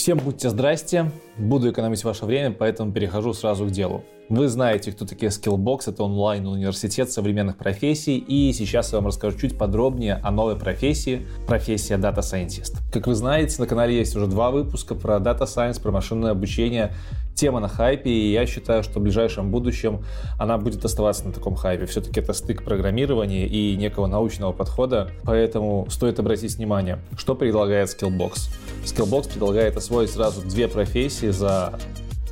Всем 0.00 0.16
будьте 0.16 0.48
здрасте. 0.48 1.12
Буду 1.36 1.70
экономить 1.70 2.04
ваше 2.04 2.24
время, 2.24 2.56
поэтому 2.58 2.90
перехожу 2.90 3.34
сразу 3.34 3.66
к 3.66 3.70
делу. 3.70 4.02
Вы 4.30 4.48
знаете, 4.48 4.92
кто 4.92 5.04
такие 5.04 5.30
Skillbox, 5.30 5.90
это 5.90 6.04
онлайн-университет 6.04 7.12
современных 7.12 7.58
профессий, 7.58 8.16
и 8.16 8.50
сейчас 8.54 8.92
я 8.92 8.98
вам 8.98 9.08
расскажу 9.08 9.36
чуть 9.36 9.58
подробнее 9.58 10.14
о 10.22 10.30
новой 10.30 10.56
профессии, 10.56 11.26
профессия 11.46 11.98
Data 11.98 12.20
Scientist. 12.20 12.78
Как 12.90 13.08
вы 13.08 13.14
знаете, 13.14 13.60
на 13.60 13.66
канале 13.66 13.98
есть 13.98 14.16
уже 14.16 14.26
два 14.26 14.50
выпуска 14.50 14.94
про 14.94 15.16
Data 15.16 15.42
Science, 15.42 15.82
про 15.82 15.90
машинное 15.90 16.30
обучение. 16.30 16.94
Тема 17.34 17.60
на 17.60 17.68
хайпе, 17.68 18.10
и 18.10 18.32
я 18.32 18.46
считаю, 18.46 18.82
что 18.82 19.00
в 19.00 19.02
ближайшем 19.02 19.50
будущем 19.50 20.04
она 20.38 20.58
будет 20.58 20.84
оставаться 20.84 21.26
на 21.26 21.32
таком 21.32 21.54
хайпе. 21.54 21.86
Все-таки 21.86 22.20
это 22.20 22.32
стык 22.32 22.64
программирования 22.64 23.46
и 23.46 23.76
некого 23.76 24.06
научного 24.06 24.52
подхода, 24.52 25.10
поэтому 25.24 25.86
стоит 25.90 26.18
обратить 26.18 26.56
внимание, 26.56 26.98
что 27.16 27.34
предлагает 27.34 27.88
Skillbox. 27.88 28.50
Skillbox 28.84 29.30
предлагает 29.32 29.76
освоить 29.76 30.10
сразу 30.10 30.42
две 30.42 30.68
профессии 30.68 31.30
за 31.30 31.78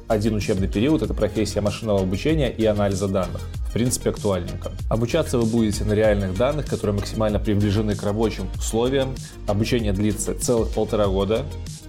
один 0.09 0.35
учебный 0.35 0.69
период– 0.69 1.03
это 1.03 1.13
профессия 1.13 1.61
машинного 1.61 2.01
обучения 2.01 2.51
и 2.51 2.65
анализа 2.65 3.09
данных. 3.09 3.43
В 3.69 3.73
принципе, 3.75 4.09
актуальненько. 4.09 4.73
Обучаться 4.89 5.39
вы 5.39 5.45
будете 5.45 5.85
на 5.85 5.93
реальных 5.93 6.35
данных, 6.35 6.67
которые 6.67 6.97
максимально 6.97 7.39
приближены 7.39 7.95
к 7.95 8.03
рабочим 8.03 8.49
условиям. 8.57 9.15
Обучение 9.47 9.93
длится 9.93 10.35
целых 10.35 10.71
полтора 10.71 11.09
года 11.09 11.45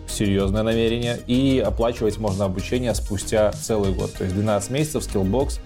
серьезное 0.10 0.63
намерение, 0.63 1.20
и 1.28 1.63
оплачивать 1.66 2.18
можно 2.18 2.46
обучение 2.46 2.94
спустя 2.96 3.51
целый 3.51 3.94
год. 3.94 4.13
То 4.13 4.24
есть 4.24 4.36
12 4.36 4.72
месяцев 4.72 5.08
Skillbox 5.08 5.60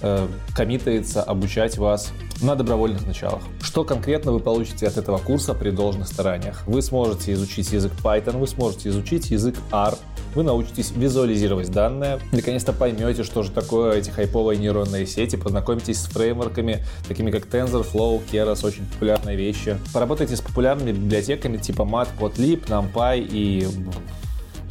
э, 0.00 0.28
коммитается 0.54 1.22
обучать 1.22 1.78
вас 1.78 2.12
на 2.42 2.56
добровольных 2.56 3.06
началах. 3.06 3.42
Что 3.60 3.84
конкретно 3.84 4.32
вы 4.32 4.40
получите 4.40 4.86
от 4.86 4.96
этого 4.96 5.18
курса 5.18 5.54
при 5.54 5.70
должных 5.70 6.08
стараниях? 6.08 6.66
Вы 6.66 6.82
сможете 6.82 7.32
изучить 7.34 7.72
язык 7.72 7.92
Python, 8.02 8.38
вы 8.38 8.46
сможете 8.46 8.88
изучить 8.88 9.30
язык 9.30 9.56
R, 9.70 9.94
вы 10.34 10.42
научитесь 10.42 10.90
визуализировать 10.90 11.70
данные, 11.70 12.18
наконец-то 12.32 12.72
поймете, 12.72 13.22
что 13.22 13.42
же 13.42 13.50
такое 13.50 13.92
эти 13.92 14.10
хайповые 14.10 14.58
нейронные 14.58 15.06
сети, 15.06 15.36
познакомитесь 15.36 16.00
с 16.00 16.06
фреймворками, 16.06 16.84
такими 17.06 17.30
как 17.30 17.46
TensorFlow, 17.46 18.22
Keras, 18.30 18.66
очень 18.66 18.86
популярные 18.86 19.36
вещи. 19.36 19.78
Поработайте 19.92 20.36
с 20.36 20.40
популярными 20.40 20.92
библиотеками 20.92 21.58
типа 21.58 21.82
Matplotlib, 21.82 22.66
NumPy 22.66 23.28
и 23.30 23.68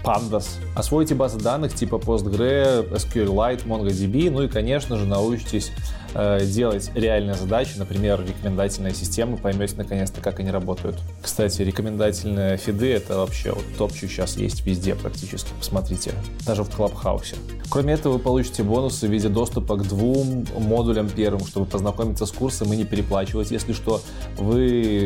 Pandas. 0.04 0.48
Освойте 0.76 1.16
базы 1.16 1.40
данных 1.40 1.76
типа 1.76 1.96
PostgreSQLite, 1.96 2.92
SQLite, 2.92 3.68
MongoDB, 3.68 4.32
ну 4.32 4.44
и, 4.44 4.48
конечно 4.48 4.98
же, 4.98 5.06
научитесь 5.06 5.72
Э, 6.14 6.44
делать 6.46 6.92
реальные 6.94 7.36
задачи, 7.36 7.78
например, 7.78 8.24
рекомендательные 8.26 8.94
системы, 8.94 9.38
поймете 9.38 9.76
наконец-то, 9.78 10.20
как 10.22 10.40
они 10.40 10.52
работают. 10.52 10.98
Кстати, 11.22 11.62
рекомендательные 11.62 12.58
фиды— 12.58 12.92
это 12.94 13.18
вообще 13.18 13.52
вот 13.52 13.64
топ, 13.78 13.96
что 13.96 14.08
сейчас 14.08 14.36
есть 14.36 14.66
везде 14.66 14.96
практически. 14.96 15.50
Посмотрите, 15.58 16.12
даже 16.46 16.64
в 16.64 16.70
Клабхаусе. 16.70 17.36
Кроме 17.70 17.94
этого, 17.94 18.14
вы 18.14 18.20
получите 18.20 18.64
бонусы 18.64 19.08
в 19.08 19.12
виде 19.12 19.30
доступа 19.30 19.78
к 19.78 19.88
двум 19.88 20.46
модулям 20.58 21.10
первым, 21.10 21.46
чтобы 21.46 21.66
познакомиться 21.66 22.26
с 22.26 22.32
курсом 22.32 22.74
и 22.74 22.76
не 22.76 22.84
переплачивать. 22.84 23.52
Если 23.52 23.72
что, 23.72 24.02
вы, 24.38 24.62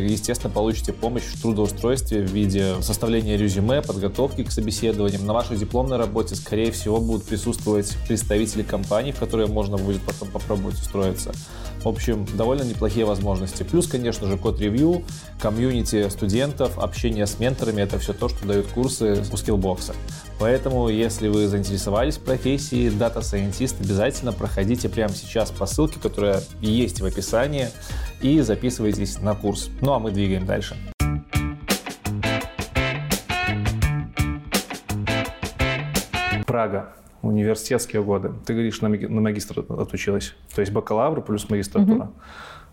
естественно, 0.10 0.52
получите 0.52 0.92
помощь 0.92 1.24
в 1.24 1.42
трудоустройстве 1.42 2.22
в 2.22 2.32
виде 2.32 2.82
составления 2.82 3.38
резюме, 3.38 3.84
подготовки 3.84 4.44
к 4.44 4.52
собеседованиям. 4.52 5.28
На 5.28 5.34
вашей 5.34 5.58
дипломной 5.58 5.98
работе, 5.98 6.34
скорее 6.36 6.72
всего, 6.72 7.00
будут 7.00 7.26
присутствовать 7.26 7.96
представители 8.08 8.64
компаний, 8.64 9.12
в 9.12 9.20
которые 9.20 9.48
можно 9.48 9.78
будет 9.78 10.02
потом 10.02 10.30
попробовать 10.30 10.78
строится. 10.96 11.34
В 11.84 11.88
общем, 11.88 12.26
довольно 12.36 12.64
неплохие 12.64 13.06
возможности. 13.06 13.62
Плюс, 13.62 13.86
конечно 13.88 14.28
же, 14.28 14.38
код-ревью, 14.38 15.04
комьюнити 15.40 16.10
студентов, 16.10 16.80
общение 16.80 17.28
с 17.28 17.38
менторами— 17.38 17.82
это 17.84 18.00
все 18.00 18.14
то, 18.14 18.28
что 18.28 18.48
дают 18.48 18.68
курсы 18.68 19.24
у 19.32 19.36
Skillbox. 19.36 19.94
Поэтому, 20.40 20.90
если 20.90 21.28
вы 21.28 21.48
заинтересовались 21.48 22.18
профессией 22.18 22.90
Data 22.90 23.20
Scientist, 23.20 23.76
обязательно 23.80 24.32
проходите 24.32 24.90
прямо 24.90 25.14
сейчас 25.14 25.52
по 25.52 25.68
ссылке, 25.68 26.00
которая 26.00 26.42
есть 26.60 27.02
в 27.02 27.06
описании, 27.06 27.68
и 28.22 28.40
записывайтесь 28.42 29.20
на 29.20 29.36
курс. 29.36 29.70
Ну 29.82 29.94
а 29.94 30.00
мы 30.00 30.12
двигаем 30.12 30.46
дальше. 30.46 30.76
Прага 36.48 36.96
университетские 37.28 38.04
годы. 38.04 38.32
Ты 38.46 38.54
говоришь, 38.54 38.82
на, 38.82 38.90
маги- 38.90 39.08
на 39.08 39.22
магистр 39.22 39.60
отучилась, 39.70 40.36
то 40.54 40.62
есть 40.62 40.72
бакалавр 40.72 41.22
плюс 41.22 41.50
магистратура. 41.50 42.04
Угу. 42.04 42.14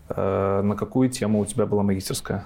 Э, 0.09 0.61
на 0.61 0.75
какую 0.75 1.09
тему 1.09 1.39
у 1.39 1.45
тебя 1.45 1.65
была 1.65 1.83
магистерская? 1.83 2.45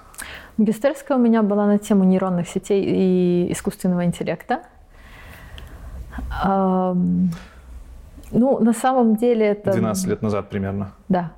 Магистерская 0.56 1.18
у 1.18 1.20
меня 1.20 1.42
была 1.42 1.66
на 1.66 1.78
тему 1.78 2.04
нейронных 2.04 2.48
сетей 2.48 2.84
и 2.84 3.52
искусственного 3.52 4.04
интеллекта. 4.04 4.62
Эм, 6.44 7.30
ну, 8.30 8.58
на 8.58 8.72
самом 8.72 9.16
деле 9.16 9.46
это... 9.46 9.72
12 9.72 10.06
лет 10.06 10.22
назад 10.22 10.48
примерно. 10.48 10.92
Да. 11.08 11.32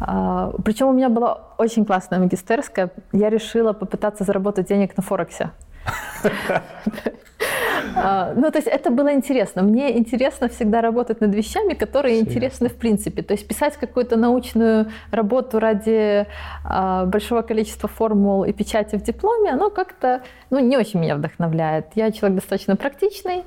А, 0.00 0.52
причем 0.64 0.88
у 0.88 0.92
меня 0.92 1.08
была 1.08 1.40
очень 1.58 1.84
классная 1.84 2.18
магистерская. 2.18 2.90
Я 3.12 3.28
решила 3.28 3.72
попытаться 3.72 4.24
заработать 4.24 4.68
денег 4.68 4.96
на 4.96 5.02
Форексе. 5.02 5.50
А, 7.96 8.32
ну, 8.36 8.50
то 8.50 8.58
есть 8.58 8.68
это 8.68 8.90
было 8.90 9.12
интересно. 9.12 9.62
Мне 9.62 9.98
интересно 9.98 10.48
всегда 10.48 10.80
работать 10.80 11.20
над 11.20 11.34
вещами, 11.34 11.74
которые 11.74 12.20
интересны 12.20 12.68
в 12.68 12.76
принципе. 12.76 13.22
То 13.22 13.34
есть 13.34 13.46
писать 13.46 13.76
какую-то 13.76 14.16
научную 14.16 14.86
работу 15.10 15.58
ради 15.58 16.26
а, 16.64 17.06
большого 17.06 17.42
количества 17.42 17.88
формул 17.88 18.44
и 18.44 18.52
печати 18.52 18.96
в 18.96 19.02
дипломе, 19.02 19.50
оно 19.50 19.70
как-то 19.70 20.22
ну, 20.50 20.58
не 20.58 20.76
очень 20.76 21.00
меня 21.00 21.16
вдохновляет. 21.16 21.86
Я 21.94 22.10
человек 22.12 22.40
достаточно 22.40 22.76
практичный, 22.76 23.44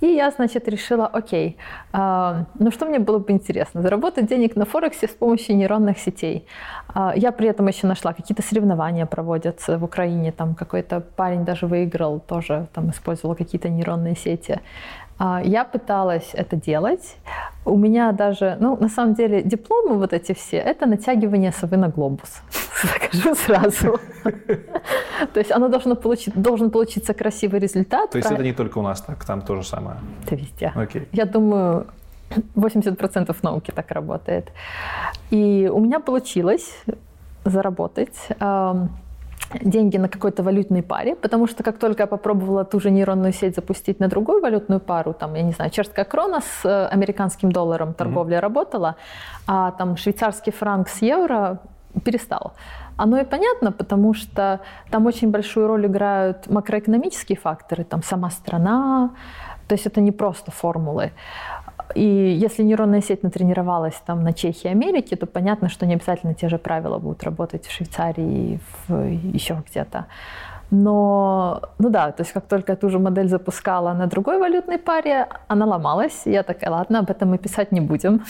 и 0.00 0.06
я, 0.06 0.30
значит, 0.30 0.68
решила, 0.68 1.06
окей, 1.06 1.56
э, 1.92 2.44
ну 2.58 2.70
что 2.70 2.86
мне 2.86 2.98
было 2.98 3.18
бы 3.18 3.32
интересно? 3.32 3.82
Заработать 3.82 4.26
денег 4.26 4.56
на 4.56 4.64
Форексе 4.64 5.06
с 5.06 5.12
помощью 5.12 5.56
нейронных 5.56 5.98
сетей. 5.98 6.46
Э, 6.94 7.12
я 7.16 7.32
при 7.32 7.48
этом 7.48 7.66
еще 7.68 7.86
нашла, 7.86 8.12
какие-то 8.12 8.42
соревнования 8.42 9.06
проводятся 9.06 9.78
в 9.78 9.84
Украине, 9.84 10.32
там 10.32 10.54
какой-то 10.54 11.00
парень 11.00 11.44
даже 11.44 11.66
выиграл, 11.66 12.20
тоже 12.20 12.66
там 12.74 12.90
использовал 12.90 13.34
какие-то 13.34 13.68
нейронные 13.68 14.16
сети. 14.16 14.60
А, 15.18 15.40
я 15.44 15.64
пыталась 15.64 16.30
это 16.34 16.56
делать. 16.56 17.16
У 17.64 17.76
меня 17.76 18.12
даже, 18.12 18.56
ну, 18.60 18.76
на 18.76 18.88
самом 18.88 19.14
деле, 19.14 19.42
дипломы 19.42 19.98
вот 19.98 20.12
эти 20.12 20.32
все, 20.32 20.58
это 20.58 20.86
натягивание 20.86 21.52
совы 21.52 21.76
на 21.76 21.88
глобус. 21.88 22.42
Скажу 22.74 23.34
сразу. 23.34 23.98
То 25.32 25.40
есть 25.40 25.50
оно 25.50 25.68
должно 25.68 25.96
получить, 25.96 26.34
должен 26.34 26.70
получиться 26.70 27.14
красивый 27.14 27.60
результат. 27.60 28.10
То 28.10 28.18
есть 28.18 28.30
это 28.30 28.42
не 28.42 28.52
только 28.52 28.78
у 28.78 28.82
нас 28.82 29.00
так, 29.00 29.24
там 29.24 29.42
то 29.42 29.56
же 29.56 29.62
самое? 29.62 29.96
Это 30.24 30.36
везде. 30.36 30.72
Я 31.12 31.24
думаю, 31.24 31.86
80% 32.54 33.36
науки 33.42 33.72
так 33.74 33.90
работает. 33.90 34.52
И 35.30 35.70
у 35.72 35.80
меня 35.80 36.00
получилось 36.00 36.84
заработать 37.44 38.28
деньги 39.62 39.98
на 39.98 40.08
какой-то 40.08 40.42
валютной 40.42 40.82
паре, 40.82 41.14
потому 41.14 41.46
что 41.46 41.62
как 41.62 41.78
только 41.78 42.02
я 42.02 42.06
попробовала 42.06 42.64
ту 42.64 42.80
же 42.80 42.90
нейронную 42.90 43.32
сеть 43.32 43.54
запустить 43.54 44.00
на 44.00 44.08
другую 44.08 44.40
валютную 44.40 44.80
пару, 44.80 45.12
там, 45.12 45.34
я 45.34 45.42
не 45.42 45.52
знаю, 45.52 45.70
чешская 45.70 46.04
крона 46.04 46.40
с 46.40 46.64
э, 46.64 46.86
американским 46.86 47.52
долларом 47.52 47.94
торговля 47.94 48.38
mm-hmm. 48.38 48.40
работала, 48.40 48.96
а 49.46 49.70
там 49.70 49.96
швейцарский 49.96 50.52
франк 50.52 50.88
с 50.88 51.02
евро 51.02 51.58
перестал. 52.04 52.52
Оно 52.96 53.18
и 53.18 53.24
понятно, 53.24 53.72
потому 53.72 54.14
что 54.14 54.60
там 54.90 55.06
очень 55.06 55.30
большую 55.30 55.66
роль 55.66 55.86
играют 55.86 56.50
макроэкономические 56.50 57.38
факторы, 57.38 57.84
там 57.84 58.02
сама 58.02 58.30
страна, 58.30 59.10
то 59.68 59.74
есть 59.74 59.86
это 59.86 60.00
не 60.00 60.12
просто 60.12 60.50
формулы. 60.50 61.12
И 61.94 62.02
если 62.04 62.62
нейронная 62.62 63.00
сеть 63.00 63.22
натренировалась 63.22 64.00
там 64.06 64.22
на 64.22 64.32
Чехии 64.32 64.68
и 64.68 64.70
Америке, 64.70 65.16
то 65.16 65.26
понятно, 65.26 65.68
что 65.68 65.86
не 65.86 65.94
обязательно 65.94 66.34
те 66.34 66.48
же 66.48 66.58
правила 66.58 66.98
будут 66.98 67.22
работать 67.22 67.66
в 67.66 67.72
Швейцарии, 67.72 68.60
в, 68.88 69.04
еще 69.04 69.62
где-то. 69.68 70.06
Но, 70.70 71.62
ну 71.78 71.90
да, 71.90 72.10
то 72.10 72.22
есть 72.22 72.32
как 72.32 72.46
только 72.48 72.72
я 72.72 72.76
ту 72.76 72.88
же 72.88 72.98
модель 72.98 73.28
запускала 73.28 73.92
на 73.92 74.06
другой 74.06 74.38
валютной 74.38 74.78
паре, 74.78 75.28
она 75.46 75.64
ломалась. 75.64 76.22
И 76.24 76.32
я 76.32 76.42
такая, 76.42 76.70
ладно, 76.70 76.98
об 76.98 77.10
этом 77.10 77.30
мы 77.30 77.38
писать 77.38 77.70
не 77.70 77.80
будем. 77.80 78.24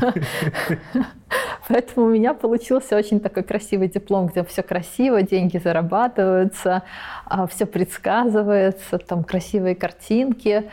Поэтому 1.68 2.06
у 2.06 2.08
меня 2.10 2.32
получился 2.34 2.96
очень 2.96 3.20
такой 3.20 3.42
красивый 3.42 3.88
диплом, 3.88 4.26
где 4.26 4.44
все 4.44 4.62
красиво, 4.62 5.22
деньги 5.22 5.58
зарабатываются, 5.58 6.82
а, 7.26 7.46
все 7.46 7.66
предсказывается, 7.66 8.98
там 8.98 9.24
красивые 9.24 9.74
картинки. 9.74 10.70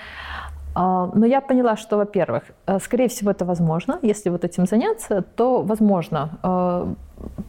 А, 0.73 1.09
но 1.13 1.25
я 1.25 1.41
поняла, 1.41 1.75
что, 1.75 1.97
во-первых, 1.97 2.43
э, 2.65 2.79
скорее 2.79 3.07
всего, 3.07 3.31
это 3.31 3.45
возможно. 3.45 3.99
Если 4.01 4.29
вот 4.29 4.43
этим 4.43 4.65
заняться, 4.65 5.21
то 5.21 5.61
возможно 5.61 6.29
э, 6.43 6.93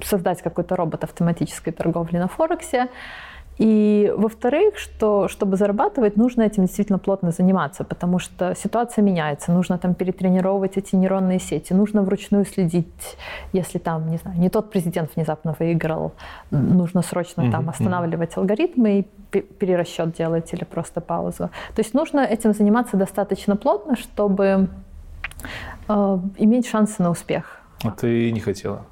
создать 0.02 0.42
какой-то 0.42 0.76
робот 0.76 1.04
автоматической 1.04 1.72
торговли 1.72 2.18
на 2.18 2.28
Форексе. 2.28 2.88
И, 3.62 4.12
во-вторых, 4.16 4.76
что, 4.76 5.28
чтобы 5.28 5.56
зарабатывать, 5.56 6.16
нужно 6.16 6.42
этим 6.42 6.64
действительно 6.64 6.98
плотно 6.98 7.30
заниматься, 7.30 7.84
потому 7.84 8.18
что 8.18 8.56
ситуация 8.56 9.04
меняется, 9.04 9.52
нужно 9.52 9.78
там 9.78 9.94
перетренировать 9.94 10.76
эти 10.76 10.96
нейронные 10.96 11.38
сети, 11.38 11.72
нужно 11.72 12.02
вручную 12.02 12.44
следить, 12.44 13.16
если 13.52 13.78
там, 13.78 14.10
не 14.10 14.16
знаю, 14.16 14.36
не 14.40 14.50
тот 14.50 14.72
президент 14.72 15.14
внезапно 15.14 15.54
выиграл, 15.56 16.10
нужно 16.50 17.02
срочно 17.02 17.52
там 17.52 17.68
останавливать 17.68 18.36
алгоритмы 18.36 18.98
и 18.98 19.40
перерасчет 19.40 20.12
делать 20.12 20.52
или 20.52 20.64
просто 20.64 21.00
паузу. 21.00 21.48
То 21.76 21.82
есть 21.82 21.94
нужно 21.94 22.18
этим 22.18 22.54
заниматься 22.54 22.96
достаточно 22.96 23.54
плотно, 23.54 23.94
чтобы 23.94 24.70
э, 25.88 26.18
иметь 26.38 26.66
шансы 26.66 27.00
на 27.00 27.10
успех. 27.10 27.60
А 27.84 27.92
ты 27.92 28.32
не 28.32 28.40
хотела? 28.40 28.86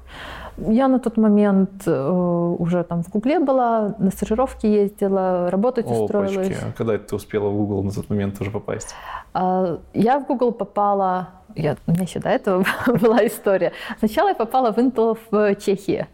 Я 0.57 0.87
на 0.87 0.99
тот 0.99 1.17
момент 1.17 1.83
э, 1.85 2.55
уже 2.59 2.83
там 2.83 3.03
в 3.03 3.09
Гугле 3.09 3.39
была, 3.39 3.95
на 3.97 4.11
стажировки 4.11 4.65
ездила, 4.65 5.49
работать 5.49 5.85
О, 5.87 6.03
устроилась. 6.03 6.57
А 6.61 6.71
когда 6.77 6.97
ты 6.97 7.15
успела 7.15 7.49
в 7.49 7.53
Google 7.55 7.83
на 7.83 7.91
тот 7.91 8.09
момент 8.09 8.39
уже 8.41 8.51
попасть? 8.51 8.95
А, 9.33 9.79
я 9.93 10.19
в 10.19 10.27
Google 10.27 10.51
попала, 10.51 11.29
я, 11.55 11.77
у 11.87 11.91
меня 11.91 12.03
еще 12.03 12.19
до 12.19 12.29
этого 12.29 12.65
была 13.01 13.25
история. 13.25 13.71
Сначала 13.99 14.29
я 14.29 14.35
попала 14.35 14.71
в 14.71 14.77
Intel 14.77 15.17
в 15.29 15.55
Чехии. 15.55 16.07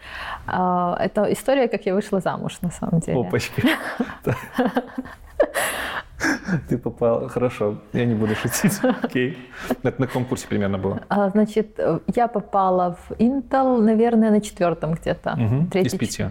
А, 0.46 0.98
это 1.00 1.32
история, 1.34 1.68
как 1.68 1.86
я 1.86 1.94
вышла 1.94 2.20
замуж, 2.20 2.60
на 2.62 2.72
самом 2.72 3.00
деле. 3.00 3.20
Опачки. 3.20 3.64
Ты 6.70 6.78
попал, 6.78 7.28
хорошо, 7.28 7.78
я 7.94 8.06
не 8.06 8.16
буду 8.16 8.36
шутить. 8.36 8.80
Окей. 9.04 9.38
Это 9.84 10.02
на 10.02 10.08
конкурсе 10.08 10.48
примерно 10.48 10.78
было? 10.78 11.02
А, 11.10 11.30
значит, 11.30 11.80
я 12.16 12.28
попала 12.28 12.98
в 13.08 13.12
Intel, 13.14 13.82
наверное, 13.82 14.32
на 14.32 14.42
четвертом 14.42 14.94
где-то. 14.94 15.34
Угу. 15.34 15.80
Из 15.80 15.94
пяти? 15.94 16.26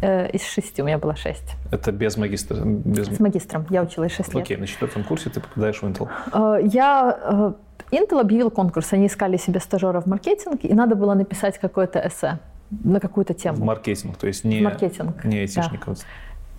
Э, 0.00 0.28
из 0.30 0.42
шести, 0.42 0.82
у 0.82 0.84
меня 0.84 0.98
было 0.98 1.16
шесть. 1.16 1.56
Это 1.70 1.92
без 1.92 2.16
магистра? 2.16 2.62
Без... 2.64 3.06
С 3.08 3.20
магистром, 3.20 3.66
я 3.70 3.82
училась 3.82 4.12
шесть 4.12 4.34
лет. 4.34 4.42
Окей, 4.42 4.56
на 4.56 4.66
четвертом 4.66 5.04
курсе 5.04 5.30
ты 5.30 5.40
попадаешь 5.40 5.80
в 5.80 5.84
Intel? 5.84 6.08
А, 6.32 6.58
я... 6.58 7.18
Э, 7.22 7.52
Intel 7.90 8.20
объявил 8.20 8.50
конкурс, 8.50 8.92
они 8.92 9.06
искали 9.06 9.36
себе 9.36 9.60
стажера 9.60 10.00
в 10.00 10.06
маркетинг, 10.06 10.60
и 10.64 10.74
надо 10.74 10.94
было 10.94 11.14
написать 11.14 11.58
какое-то 11.58 12.06
эссе 12.06 12.38
на 12.70 13.00
какую-то 13.00 13.34
тему. 13.34 13.58
В 13.58 13.64
маркетинг, 13.64 14.16
то 14.16 14.26
есть 14.26 14.44
не, 14.44 14.60
маркетинг, 14.60 15.24
не 15.24 15.38
айтишник. 15.38 15.86
Да. 15.86 15.94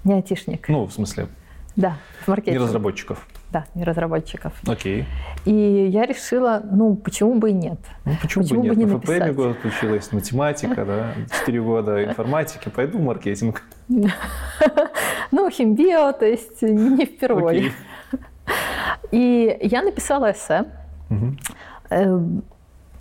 Не 0.03 0.13
айтишник. 0.15 0.69
Ну, 0.69 0.85
в 0.85 0.93
смысле, 0.93 1.27
да, 1.75 1.97
в 2.21 2.27
маркетинге. 2.27 2.59
Не 2.59 2.65
разработчиков. 2.65 3.27
Да, 3.51 3.65
не 3.75 3.83
разработчиков. 3.83 4.53
Окей. 4.67 5.05
И 5.45 5.53
я 5.53 6.05
решила, 6.05 6.61
ну, 6.69 6.95
почему 6.95 7.35
бы 7.35 7.51
и 7.51 7.53
нет? 7.53 7.79
Ну, 8.03 8.13
почему, 8.21 8.43
почему 8.43 8.61
бы, 8.63 8.67
нет? 8.75 8.77
Бы 8.77 9.13
не 9.13 9.19
ФПМ 9.19 9.33
год 9.33 9.57
училась, 9.63 10.11
математика, 10.11 10.83
да, 10.85 11.13
4 11.39 11.61
года 11.61 12.03
информатики, 12.03 12.69
пойду 12.69 12.97
в 12.97 13.01
маркетинг. 13.01 13.61
Ну, 13.87 15.49
химбио, 15.49 16.11
то 16.11 16.25
есть 16.25 16.61
не 16.61 17.05
впервые. 17.05 17.71
И 19.11 19.57
я 19.61 19.81
написала 19.83 20.31
эссе. 20.31 20.65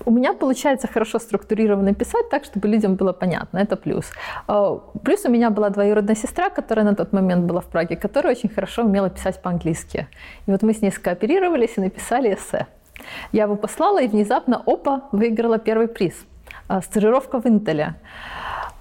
У 0.07 0.11
меня 0.11 0.35
получается 0.35 0.87
хорошо 0.87 1.19
структурированно 1.19 1.95
писать 1.95 2.29
так, 2.29 2.45
чтобы 2.45 2.69
людям 2.69 2.95
было 2.95 3.13
понятно. 3.13 3.59
Это 3.59 3.77
плюс. 3.77 4.11
А, 4.47 4.79
плюс 5.03 5.25
у 5.25 5.31
меня 5.31 5.51
была 5.51 5.71
двоюродная 5.71 6.15
сестра, 6.15 6.51
которая 6.51 6.85
на 6.85 6.95
тот 6.95 7.13
момент 7.13 7.45
была 7.45 7.61
в 7.61 7.67
Праге, 7.67 7.97
которая 7.97 8.35
очень 8.35 8.49
хорошо 8.49 8.83
умела 8.83 9.09
писать 9.11 9.41
по-английски. 9.43 10.07
И 10.47 10.51
вот 10.51 10.63
мы 10.63 10.75
с 10.75 10.83
ней 10.83 10.91
скооперировались 10.91 11.77
и 11.77 11.81
написали 11.81 12.35
эссе. 12.35 12.67
Я 13.33 13.45
его 13.45 13.57
послала, 13.57 14.03
и 14.03 14.09
внезапно, 14.09 14.63
опа, 14.67 15.09
выиграла 15.13 15.59
первый 15.59 15.89
приз. 15.89 16.15
А, 16.69 16.83
стажировка 16.83 17.41
в 17.41 17.47
Интеле. 17.47 17.95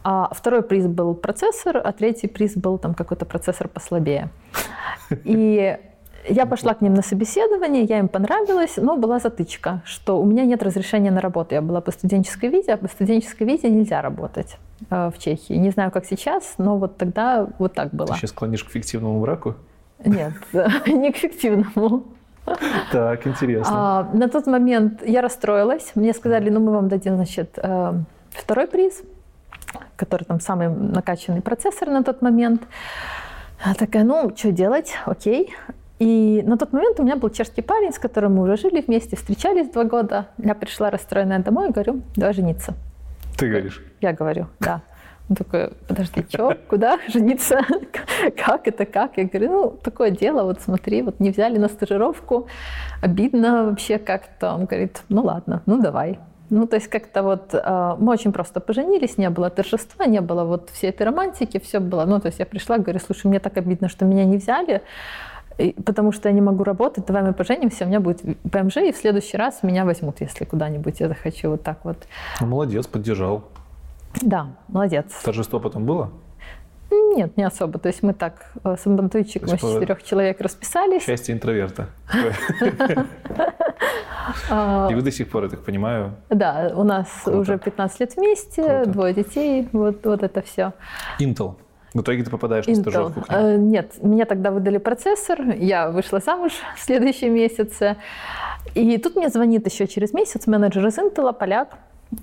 А 0.04 0.30
второй 0.34 0.62
приз 0.62 0.88
был 0.88 1.16
процессор, 1.16 1.78
а 1.78 1.92
третий 1.94 2.28
приз 2.28 2.56
был 2.56 2.78
там 2.78 2.94
какой-то 2.94 3.26
процессор 3.26 3.70
послабее. 3.70 4.30
И 5.24 5.78
я 6.28 6.46
пошла 6.46 6.74
к 6.74 6.82
ним 6.82 6.94
на 6.94 7.02
собеседование, 7.02 7.84
я 7.84 8.00
им 8.00 8.08
понравилась, 8.08 8.78
но 8.78 8.98
была 8.98 9.20
затычка, 9.20 9.82
что 9.86 10.20
у 10.20 10.26
меня 10.26 10.46
нет 10.46 10.64
разрешения 10.64 11.12
на 11.12 11.22
работу. 11.22 11.56
Я 11.56 11.62
была 11.62 11.82
по 11.82 11.92
студенческой 11.92 12.50
визе, 12.50 12.74
а 12.74 12.78
по 12.78 12.88
студенческой 12.88 13.44
визе 13.44 13.70
нельзя 13.70 14.02
работать 14.02 14.58
э, 14.90 15.12
в 15.14 15.20
Чехии. 15.20 15.54
Не 15.54 15.72
знаю, 15.72 15.92
как 15.92 16.06
сейчас, 16.06 16.56
но 16.58 16.78
вот 16.78 16.98
тогда 16.98 17.48
вот 17.60 17.74
так 17.74 17.92
было. 17.92 18.08
Ты 18.08 18.16
сейчас 18.16 18.30
склонишь 18.32 18.64
к 18.64 18.70
фиктивному 18.70 19.20
браку? 19.20 19.56
Нет, 20.06 20.34
не 20.88 21.12
к 21.12 21.18
фиктивному. 21.18 22.04
Так, 22.92 23.26
интересно. 23.26 23.74
А, 23.74 24.10
на 24.14 24.28
тот 24.28 24.48
момент 24.48 25.02
я 25.06 25.22
расстроилась. 25.22 25.92
Мне 25.96 26.14
сказали, 26.14 26.50
ну 26.50 26.60
мы 26.60 26.72
вам 26.74 26.90
дадим, 26.90 27.16
значит, 27.16 27.58
э, 27.58 27.94
второй 28.32 28.68
приз, 28.68 29.02
который 29.96 30.24
там 30.24 30.40
самый 30.40 30.70
накачанный 30.70 31.42
процессор 31.42 31.90
на 31.90 32.04
тот 32.04 32.22
момент. 32.22 32.64
Я 33.66 33.74
такая, 33.76 34.04
ну, 34.04 34.34
что 34.36 34.52
делать? 34.52 34.94
Окей. 35.06 35.56
И 36.00 36.42
на 36.46 36.58
тот 36.58 36.74
момент 36.74 37.00
у 37.00 37.04
меня 37.04 37.16
был 37.16 37.30
чешский 37.30 37.62
парень, 37.62 37.92
с 37.92 38.00
которым 38.00 38.36
мы 38.36 38.44
уже 38.44 38.58
жили 38.58 38.82
вместе, 38.82 39.16
встречались 39.16 39.70
два 39.70 39.84
года. 39.84 40.28
Я 40.38 40.56
пришла 40.56 40.90
расстроенная 40.90 41.40
домой 41.40 41.70
и 41.70 41.72
говорю, 41.72 42.02
давай 42.16 42.34
жениться. 42.34 42.74
Ты 43.38 43.50
говоришь? 43.50 43.84
Я 44.02 44.14
говорю, 44.14 44.48
да. 44.60 44.82
Он 45.30 45.36
такой, 45.36 45.72
подожди, 45.88 46.26
что, 46.28 46.58
куда 46.68 47.00
жениться? 47.08 47.62
Как 48.36 48.68
это, 48.68 48.86
как? 48.86 49.18
Я 49.18 49.26
говорю, 49.26 49.52
ну, 49.52 49.70
такое 49.82 50.12
дело, 50.12 50.44
вот 50.44 50.62
смотри, 50.62 51.02
вот 51.02 51.20
не 51.20 51.30
взяли 51.30 51.58
на 51.58 51.70
стажировку, 51.70 52.48
обидно 53.02 53.66
вообще 53.66 53.98
как-то. 53.98 54.54
Он 54.54 54.66
говорит, 54.66 55.04
ну 55.10 55.24
ладно, 55.24 55.62
ну 55.66 55.82
давай. 55.82 56.20
Ну, 56.50 56.68
то 56.68 56.76
есть 56.76 56.88
как-то 56.88 57.24
вот 57.24 57.54
э, 57.54 57.96
мы 57.98 58.12
очень 58.12 58.32
просто 58.32 58.60
поженились, 58.60 59.18
не 59.18 59.30
было 59.30 59.50
торжества, 59.50 60.06
не 60.06 60.22
было 60.22 60.44
вот 60.44 60.70
всей 60.70 60.90
этой 60.90 61.04
романтики, 61.04 61.60
все 61.60 61.80
было. 61.80 62.06
Ну, 62.06 62.20
то 62.20 62.28
есть 62.28 62.40
я 62.40 62.46
пришла, 62.46 62.78
говорю, 62.78 63.00
слушай, 63.00 63.28
мне 63.28 63.40
так 63.40 63.58
обидно, 63.58 63.90
что 63.90 64.06
меня 64.06 64.26
не 64.26 64.38
взяли, 64.38 64.82
и, 65.58 65.74
потому 65.84 66.12
что 66.12 66.30
я 66.30 66.36
не 66.36 66.42
могу 66.42 66.64
работать, 66.64 67.06
давай 67.06 67.24
мы 67.24 67.34
поженимся, 67.34 67.86
у 67.86 67.88
меня 67.88 68.00
будет 68.00 68.22
ПМЖ, 68.52 68.78
и 68.78 68.92
в 68.92 68.98
следующий 68.98 69.38
раз 69.38 69.64
меня 69.64 69.86
возьмут, 69.86 70.22
если 70.22 70.46
куда-нибудь 70.46 71.00
я 71.00 71.08
захочу 71.08 71.52
вот 71.52 71.64
так 71.64 71.80
вот. 71.84 71.98
Ну, 72.42 72.48
молодец, 72.48 72.88
поддержал. 72.88 73.44
Да, 74.22 74.48
молодец. 74.68 75.06
Торжество 75.24 75.60
потом 75.60 75.86
было? 75.86 76.12
Нет, 77.16 77.38
не 77.38 77.44
особо. 77.44 77.80
То 77.80 77.88
есть 77.88 78.04
мы 78.04 78.14
так 78.14 78.52
э, 78.64 78.76
с 78.78 78.86
Антончиком 78.86 79.56
из 79.56 79.62
четырех 79.62 80.04
человек 80.04 80.40
расписались. 80.42 81.04
Счастье 81.04 81.34
интроверта. 81.34 81.88
И 84.90 84.94
вы 84.94 85.02
до 85.02 85.12
сих 85.12 85.30
пор, 85.30 85.44
я 85.44 85.50
так 85.50 85.64
понимаю? 85.64 86.16
Да, 86.30 86.72
у 86.76 86.84
нас 86.84 87.08
уже 87.26 87.58
15 87.58 88.00
лет 88.00 88.16
вместе, 88.16 88.86
двое 88.86 89.14
детей, 89.14 89.68
вот 89.74 90.06
это 90.06 90.42
все. 90.42 90.74
Intel. 91.20 91.56
В 91.94 92.02
итоге 92.02 92.24
ты 92.24 92.32
попадаешь 92.32 92.66
Intel. 92.66 92.76
на 92.76 92.82
стажировку 92.82 93.22
к 93.22 93.30
ним? 93.30 93.40
Э, 93.40 93.58
нет, 93.58 93.94
мне 94.02 94.26
тогда 94.26 94.52
выдали 94.52 94.78
процессор, 94.78 95.42
я 95.56 95.90
вышла 95.90 96.20
замуж 96.20 96.54
в 96.76 96.80
следующем 96.82 97.34
месяце. 97.34 97.98
И 98.74 98.98
тут 98.98 99.16
мне 99.16 99.30
звонит 99.30 99.66
еще 99.66 99.88
через 99.88 100.14
месяц 100.14 100.48
менеджер 100.48 100.86
из 100.88 100.98
Intel, 100.98 101.32
поляк, 101.34 101.78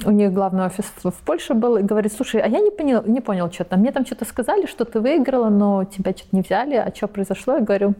у 0.04 0.10
них 0.10 0.32
главный 0.32 0.66
офис 0.66 0.84
в 1.02 1.12
Польше 1.24 1.54
был, 1.54 1.76
и 1.76 1.82
говорит, 1.82 2.12
слушай, 2.12 2.40
а 2.40 2.46
я 2.46 2.60
не 2.60 2.70
понял, 2.70 3.02
не 3.06 3.20
понял 3.20 3.50
что-то. 3.50 3.76
Мне 3.76 3.92
там 3.92 4.06
что-то 4.06 4.24
сказали, 4.24 4.66
что 4.66 4.84
ты 4.84 5.00
выиграла, 5.00 5.48
но 5.48 5.84
тебя 5.84 6.12
что-то 6.12 6.36
не 6.36 6.42
взяли. 6.42 6.74
А 6.74 6.92
что 6.94 7.08
произошло? 7.08 7.54
Я 7.54 7.60
говорю, 7.60 7.94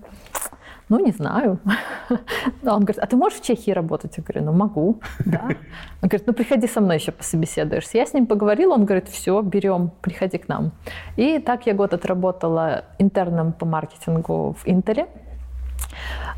ну, 0.91 0.99
не 0.99 1.13
знаю. 1.13 1.59
Да, 2.63 2.75
он 2.75 2.81
говорит, 2.81 2.99
а 2.99 3.07
ты 3.07 3.17
можешь 3.17 3.39
в 3.39 3.45
Чехии 3.45 3.71
работать? 3.71 4.19
Я 4.19 4.25
говорю, 4.25 4.45
ну, 4.45 4.53
могу, 4.53 5.01
да. 5.25 5.43
Он 6.03 6.09
говорит, 6.09 6.27
ну, 6.27 6.33
приходи 6.33 6.69
со 6.69 6.81
мной 6.81 6.97
еще 6.97 7.13
пособеседуешься. 7.13 7.99
Я 7.99 8.05
с 8.05 8.15
ним 8.15 8.27
поговорила, 8.27 8.75
он 8.75 8.85
говорит, 8.85 9.09
все, 9.09 9.41
берем, 9.43 9.91
приходи 10.01 10.39
к 10.39 10.49
нам. 10.49 10.73
И 11.17 11.39
так 11.39 11.67
я 11.67 11.75
год 11.75 11.95
отработала 11.95 12.85
интерном 12.99 13.53
по 13.53 13.67
маркетингу 13.67 14.57
в 14.59 14.69
Интере. 14.69 15.07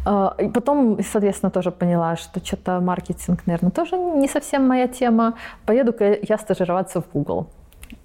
А, 0.04 0.34
и 0.38 0.48
потом, 0.48 0.98
соответственно, 1.02 1.50
тоже 1.50 1.70
поняла, 1.70 2.16
что 2.16 2.44
что-то 2.44 2.80
маркетинг, 2.80 3.46
наверное, 3.46 3.70
тоже 3.70 3.96
не 3.96 4.28
совсем 4.28 4.68
моя 4.68 4.86
тема. 4.86 5.34
Поеду-ка 5.66 6.18
я 6.28 6.38
стажироваться 6.38 7.00
в 7.00 7.04
Google. 7.14 7.46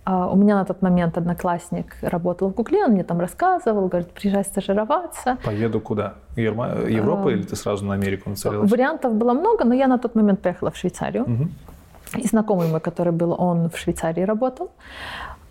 А, 0.10 0.30
у 0.30 0.38
меня 0.38 0.56
на 0.56 0.64
тот 0.64 0.82
момент 0.82 1.18
одноклассник 1.18 1.98
работал 2.02 2.50
в 2.50 2.54
Гугле, 2.54 2.86
он 2.86 2.92
мне 2.92 3.04
там 3.04 3.20
рассказывал, 3.20 3.90
говорит, 3.90 4.10
приезжай 4.12 4.46
стажироваться. 4.46 5.38
Поеду 5.44 5.82
куда? 5.82 6.14
Ерма... 6.38 6.76
Европа 6.88 7.30
а, 7.30 7.32
или 7.34 7.42
ты 7.42 7.58
сразу 7.58 7.86
на 7.86 7.94
Америку 7.96 8.30
нацелилась? 8.30 8.72
Вариантов 8.72 9.14
было 9.14 9.34
много, 9.34 9.66
но 9.66 9.74
я 9.74 9.88
на 9.88 9.98
тот 9.98 10.16
момент 10.16 10.42
поехала 10.42 10.72
в 10.72 10.78
Швейцарию. 10.78 11.24
Угу. 11.24 12.22
И 12.22 12.28
знакомый 12.28 12.70
мой, 12.70 12.80
который 12.80 13.12
был, 13.12 13.36
он 13.38 13.70
в 13.70 13.78
Швейцарии 13.78 14.22
работал. 14.22 14.72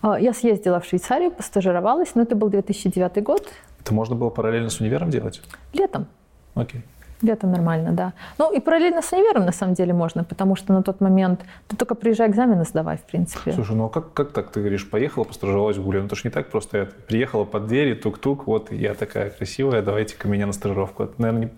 А, 0.01 0.19
я 0.19 0.33
съездила 0.33 0.81
в 0.81 0.87
Швейцарию, 0.87 1.31
постажировалась, 1.33 2.15
но 2.15 2.23
это 2.23 2.35
был 2.35 2.49
2009 2.49 3.23
год. 3.23 3.47
Это 3.81 3.93
можно 3.93 4.17
было 4.17 4.31
параллельно 4.31 4.71
с 4.71 4.81
универом 4.81 5.11
делать? 5.11 5.43
Летом. 5.75 6.07
Окей. 6.55 6.83
Летом 7.23 7.51
нормально, 7.51 7.93
да. 7.93 8.13
Ну 8.39 8.53
и 8.53 8.61
параллельно 8.61 9.01
с 9.01 9.13
универом 9.13 9.47
на 9.47 9.53
самом 9.53 9.75
деле 9.75 9.95
можно, 9.95 10.23
потому 10.25 10.55
что 10.57 10.73
на 10.73 10.83
тот 10.83 11.01
момент 11.01 11.41
ты 11.67 11.77
только 11.77 11.95
приезжай 11.95 12.29
экзамены 12.29 12.65
сдавай, 12.65 12.99
в 12.99 13.05
принципе. 13.05 13.53
Слушай, 13.53 13.77
ну 13.77 13.87
а 13.87 13.89
как, 13.89 14.13
как 14.13 14.33
так 14.33 14.51
ты 14.51 14.61
говоришь, 14.61 14.89
поехала, 14.89 15.25
постажировалась 15.25 15.79
в 15.79 15.85
Гуле? 15.85 16.01
Ну 16.01 16.07
это 16.07 16.17
же 16.17 16.23
не 16.25 16.31
так 16.31 16.51
просто. 16.51 16.79
Я 16.79 16.89
приехала 17.07 17.45
под 17.45 17.67
двери, 17.67 17.95
тук-тук, 17.95 18.47
вот 18.47 18.71
я 18.71 18.95
такая 18.95 19.31
красивая, 19.31 19.83
давайте-ка 19.83 20.29
меня 20.29 20.47
на 20.47 20.53
стажировку. 20.53 21.05
Это, 21.05 21.15
наверное, 21.19 21.51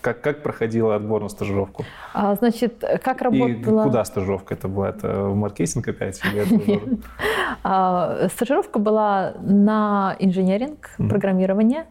как, 0.00 0.20
как 0.20 0.42
проходила 0.42 0.94
отбор 0.94 1.22
на 1.22 1.28
стажировку? 1.28 1.84
А, 2.14 2.34
значит, 2.34 2.84
как 3.02 3.22
работала... 3.22 3.82
И 3.82 3.84
куда 3.84 4.04
стажировка 4.04 4.54
это 4.54 4.68
была? 4.68 4.90
Это 4.90 5.24
в 5.24 5.34
маркетинг 5.34 5.88
опять? 5.88 6.20
Или 6.24 6.42
это 6.42 6.98
а, 7.64 8.28
стажировка 8.32 8.78
была 8.78 9.34
на 9.40 10.16
инженеринг, 10.18 10.90
mm-hmm. 10.98 11.08
программирование. 11.08 11.86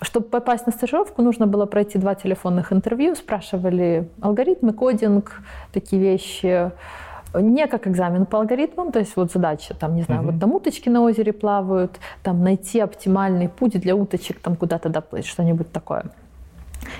Чтобы 0.00 0.26
попасть 0.26 0.66
на 0.66 0.72
стажировку, 0.72 1.22
нужно 1.22 1.46
было 1.46 1.66
пройти 1.66 1.98
два 1.98 2.14
телефонных 2.14 2.72
интервью. 2.72 3.14
Спрашивали 3.14 4.08
алгоритмы, 4.20 4.72
кодинг, 4.72 5.40
такие 5.72 6.00
вещи 6.00 6.72
не 7.36 7.66
как 7.66 7.88
экзамен 7.88 8.26
по 8.26 8.38
алгоритмам, 8.38 8.92
то 8.92 9.00
есть 9.00 9.16
вот 9.16 9.32
задача, 9.32 9.74
там, 9.74 9.96
не 9.96 10.02
знаю, 10.02 10.22
uh-huh. 10.22 10.30
вот 10.30 10.40
там 10.40 10.52
уточки 10.52 10.88
на 10.88 11.02
озере 11.02 11.32
плавают, 11.32 11.98
там 12.22 12.44
найти 12.44 12.78
оптимальный 12.78 13.48
путь 13.48 13.72
для 13.72 13.96
уточек, 13.96 14.38
там 14.38 14.54
куда-то 14.54 14.88
доплыть, 14.88 15.26
что-нибудь 15.26 15.72
такое 15.72 16.12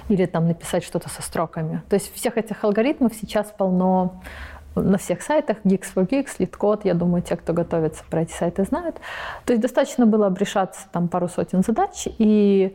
или 0.08 0.26
там 0.26 0.46
написать 0.46 0.84
что-то 0.84 1.08
со 1.08 1.22
строками. 1.22 1.82
То 1.88 1.94
есть 1.94 2.12
всех 2.14 2.36
этих 2.36 2.62
алгоритмов 2.64 3.12
сейчас 3.14 3.52
полно 3.56 4.22
на 4.76 4.98
всех 4.98 5.22
сайтах, 5.22 5.58
Geeks 5.64 5.86
for 5.94 6.08
Geeks, 6.08 6.38
LeetCode, 6.38 6.80
я 6.84 6.94
думаю, 6.94 7.22
те, 7.22 7.36
кто 7.36 7.52
готовится 7.52 8.02
про 8.10 8.22
эти 8.22 8.32
сайты, 8.32 8.64
знают. 8.64 8.96
То 9.44 9.52
есть 9.52 9.62
достаточно 9.62 10.06
было 10.06 10.26
обрешаться 10.26 10.86
там 10.92 11.08
пару 11.08 11.28
сотен 11.28 11.62
задач, 11.62 12.08
и 12.18 12.74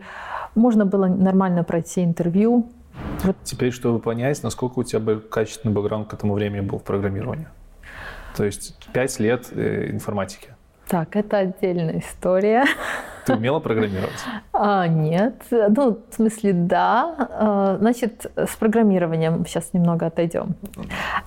можно 0.56 0.86
было 0.86 1.08
нормально 1.08 1.64
пройти 1.64 2.04
интервью. 2.04 2.70
Вот. 3.24 3.36
Теперь, 3.44 3.72
чтобы 3.72 4.00
понять, 4.00 4.42
насколько 4.44 4.80
у 4.80 4.84
тебя 4.84 5.20
качественный 5.20 5.74
бэкграунд 5.74 6.10
к 6.10 6.14
этому 6.14 6.34
времени 6.34 6.62
был 6.62 6.80
в 6.80 6.84
программировании. 6.84 7.48
То 8.36 8.44
есть 8.46 8.78
пять 8.94 9.20
лет 9.20 9.48
э, 9.52 9.90
информатики. 9.90 10.56
Так, 10.90 11.16
это 11.16 11.38
отдельная 11.38 12.00
история. 12.00 12.66
Ты 13.26 13.36
умела 13.36 13.60
программировать? 13.60 14.26
А, 14.54 14.88
нет. 14.88 15.36
Ну, 15.52 16.00
в 16.10 16.16
смысле, 16.16 16.54
да. 16.54 17.16
А, 17.30 17.78
значит, 17.80 18.26
с 18.36 18.56
программированием 18.56 19.46
сейчас 19.46 19.72
немного 19.74 20.08
отойдем. 20.08 20.56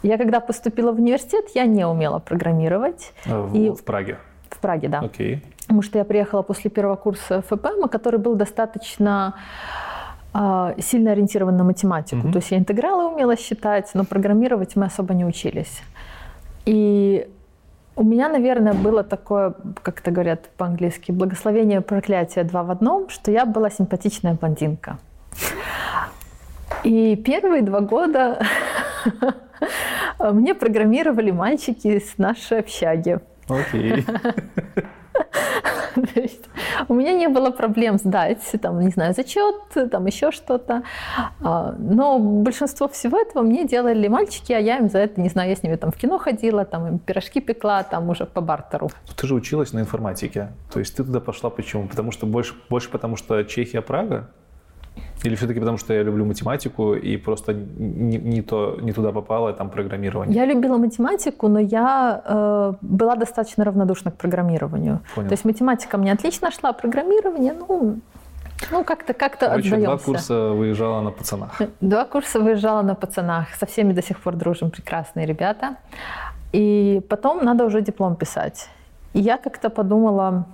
Я 0.02 0.18
когда 0.18 0.40
поступила 0.40 0.90
в 0.90 0.96
университет, 0.96 1.44
я 1.54 1.66
не 1.66 1.86
умела 1.86 2.18
программировать. 2.18 3.12
А, 3.24 3.42
в, 3.42 3.54
и... 3.54 3.70
в 3.70 3.84
Праге? 3.84 4.18
В 4.50 4.58
Праге, 4.58 4.88
да. 4.88 4.98
Окей. 4.98 5.40
Потому 5.60 5.82
что 5.82 5.98
я 5.98 6.04
приехала 6.04 6.42
после 6.42 6.68
первого 6.68 6.96
курса 6.96 7.42
ФПМ, 7.42 7.86
который 7.88 8.18
был 8.18 8.34
достаточно 8.34 9.36
а, 10.32 10.74
сильно 10.80 11.12
ориентирован 11.12 11.56
на 11.56 11.62
математику. 11.62 12.26
Mm-hmm. 12.26 12.32
То 12.32 12.38
есть 12.38 12.50
я 12.50 12.58
интегралы 12.58 13.14
умела 13.14 13.36
считать, 13.36 13.88
но 13.94 14.04
программировать 14.04 14.74
мы 14.74 14.86
особо 14.86 15.14
не 15.14 15.24
учились. 15.24 15.82
И 16.66 17.28
у 17.96 18.04
меня, 18.04 18.28
наверное, 18.28 18.74
было 18.74 19.02
такое, 19.02 19.54
как 19.82 20.00
это 20.00 20.10
говорят 20.10 20.48
по-английски, 20.56 21.12
благословение 21.12 21.80
проклятие 21.80 22.44
два 22.44 22.62
в 22.62 22.70
одном, 22.70 23.08
что 23.08 23.30
я 23.30 23.44
была 23.44 23.70
симпатичная 23.70 24.34
блондинка. 24.34 24.98
И 26.84 27.16
первые 27.16 27.62
два 27.62 27.80
года 27.80 28.44
мне 30.18 30.54
программировали 30.54 31.30
мальчики 31.30 31.98
с 31.98 32.18
нашей 32.18 32.60
общаги. 32.60 33.20
Окей. 33.48 34.04
То 35.94 36.20
есть 36.20 36.48
у 36.88 36.94
меня 36.94 37.12
не 37.12 37.28
было 37.28 37.50
проблем 37.50 37.98
сдать, 37.98 38.40
там, 38.60 38.80
не 38.80 38.90
знаю, 38.90 39.14
зачет, 39.14 39.90
там 39.90 40.06
еще 40.06 40.30
что-то. 40.30 40.82
А, 41.42 41.74
но 41.78 42.18
большинство 42.18 42.88
всего 42.88 43.18
этого 43.18 43.42
мне 43.42 43.66
делали 43.66 44.08
мальчики, 44.08 44.52
а 44.52 44.58
я 44.58 44.78
им 44.78 44.88
за 44.88 44.98
это, 44.98 45.20
не 45.20 45.28
знаю, 45.28 45.50
я 45.50 45.56
с 45.56 45.62
ними 45.62 45.76
там 45.76 45.90
в 45.90 45.96
кино 45.96 46.18
ходила, 46.18 46.64
там 46.64 46.86
им 46.86 46.98
пирожки 46.98 47.40
пекла, 47.40 47.82
там 47.82 48.08
уже 48.08 48.26
по 48.26 48.40
бартеру. 48.40 48.90
Ты 49.16 49.26
же 49.26 49.34
училась 49.34 49.72
на 49.72 49.80
информатике. 49.80 50.52
То 50.72 50.78
есть 50.78 50.96
ты 50.96 51.04
туда 51.04 51.20
пошла 51.20 51.50
почему? 51.50 51.88
Потому 51.88 52.12
что 52.12 52.26
больше, 52.26 52.54
больше 52.68 52.90
потому 52.90 53.16
что 53.16 53.42
Чехия, 53.44 53.82
Прага? 53.82 54.30
Или 55.24 55.34
все-таки 55.34 55.60
потому, 55.60 55.78
что 55.78 55.94
я 55.94 56.02
люблю 56.02 56.24
математику 56.24 56.94
и 56.94 57.16
просто 57.16 57.52
не, 57.52 58.18
не, 58.18 58.42
то, 58.42 58.78
не 58.80 58.92
туда 58.92 59.12
попала, 59.12 59.52
там 59.52 59.70
программирование? 59.70 60.36
Я 60.36 60.46
любила 60.46 60.78
математику, 60.78 61.48
но 61.48 61.60
я 61.60 62.22
э, 62.24 62.72
была 62.80 63.16
достаточно 63.16 63.64
равнодушна 63.64 64.10
к 64.10 64.16
программированию. 64.16 65.00
Понял. 65.14 65.28
То 65.28 65.34
есть 65.34 65.44
математика 65.44 65.98
мне 65.98 66.12
отлично 66.12 66.50
шла, 66.50 66.70
а 66.70 66.72
программирование, 66.72 67.52
ну, 67.52 68.00
ну 68.70 68.84
как-то 68.84 69.12
как-то 69.12 69.46
Короче, 69.46 69.68
отдаемся. 69.68 69.86
два 69.86 69.98
курса 69.98 70.48
выезжала 70.50 71.00
на 71.00 71.10
пацанах. 71.10 71.60
Два 71.80 72.04
курса 72.04 72.40
выезжала 72.40 72.82
на 72.82 72.94
пацанах. 72.94 73.54
Со 73.54 73.66
всеми 73.66 73.92
до 73.92 74.02
сих 74.02 74.18
пор 74.18 74.34
дружим, 74.34 74.70
прекрасные 74.70 75.26
ребята. 75.26 75.76
И 76.52 77.00
потом 77.08 77.44
надо 77.44 77.64
уже 77.64 77.80
диплом 77.80 78.16
писать. 78.16 78.68
И 79.14 79.20
я 79.20 79.36
как-то 79.36 79.70
подумала, 79.70 80.44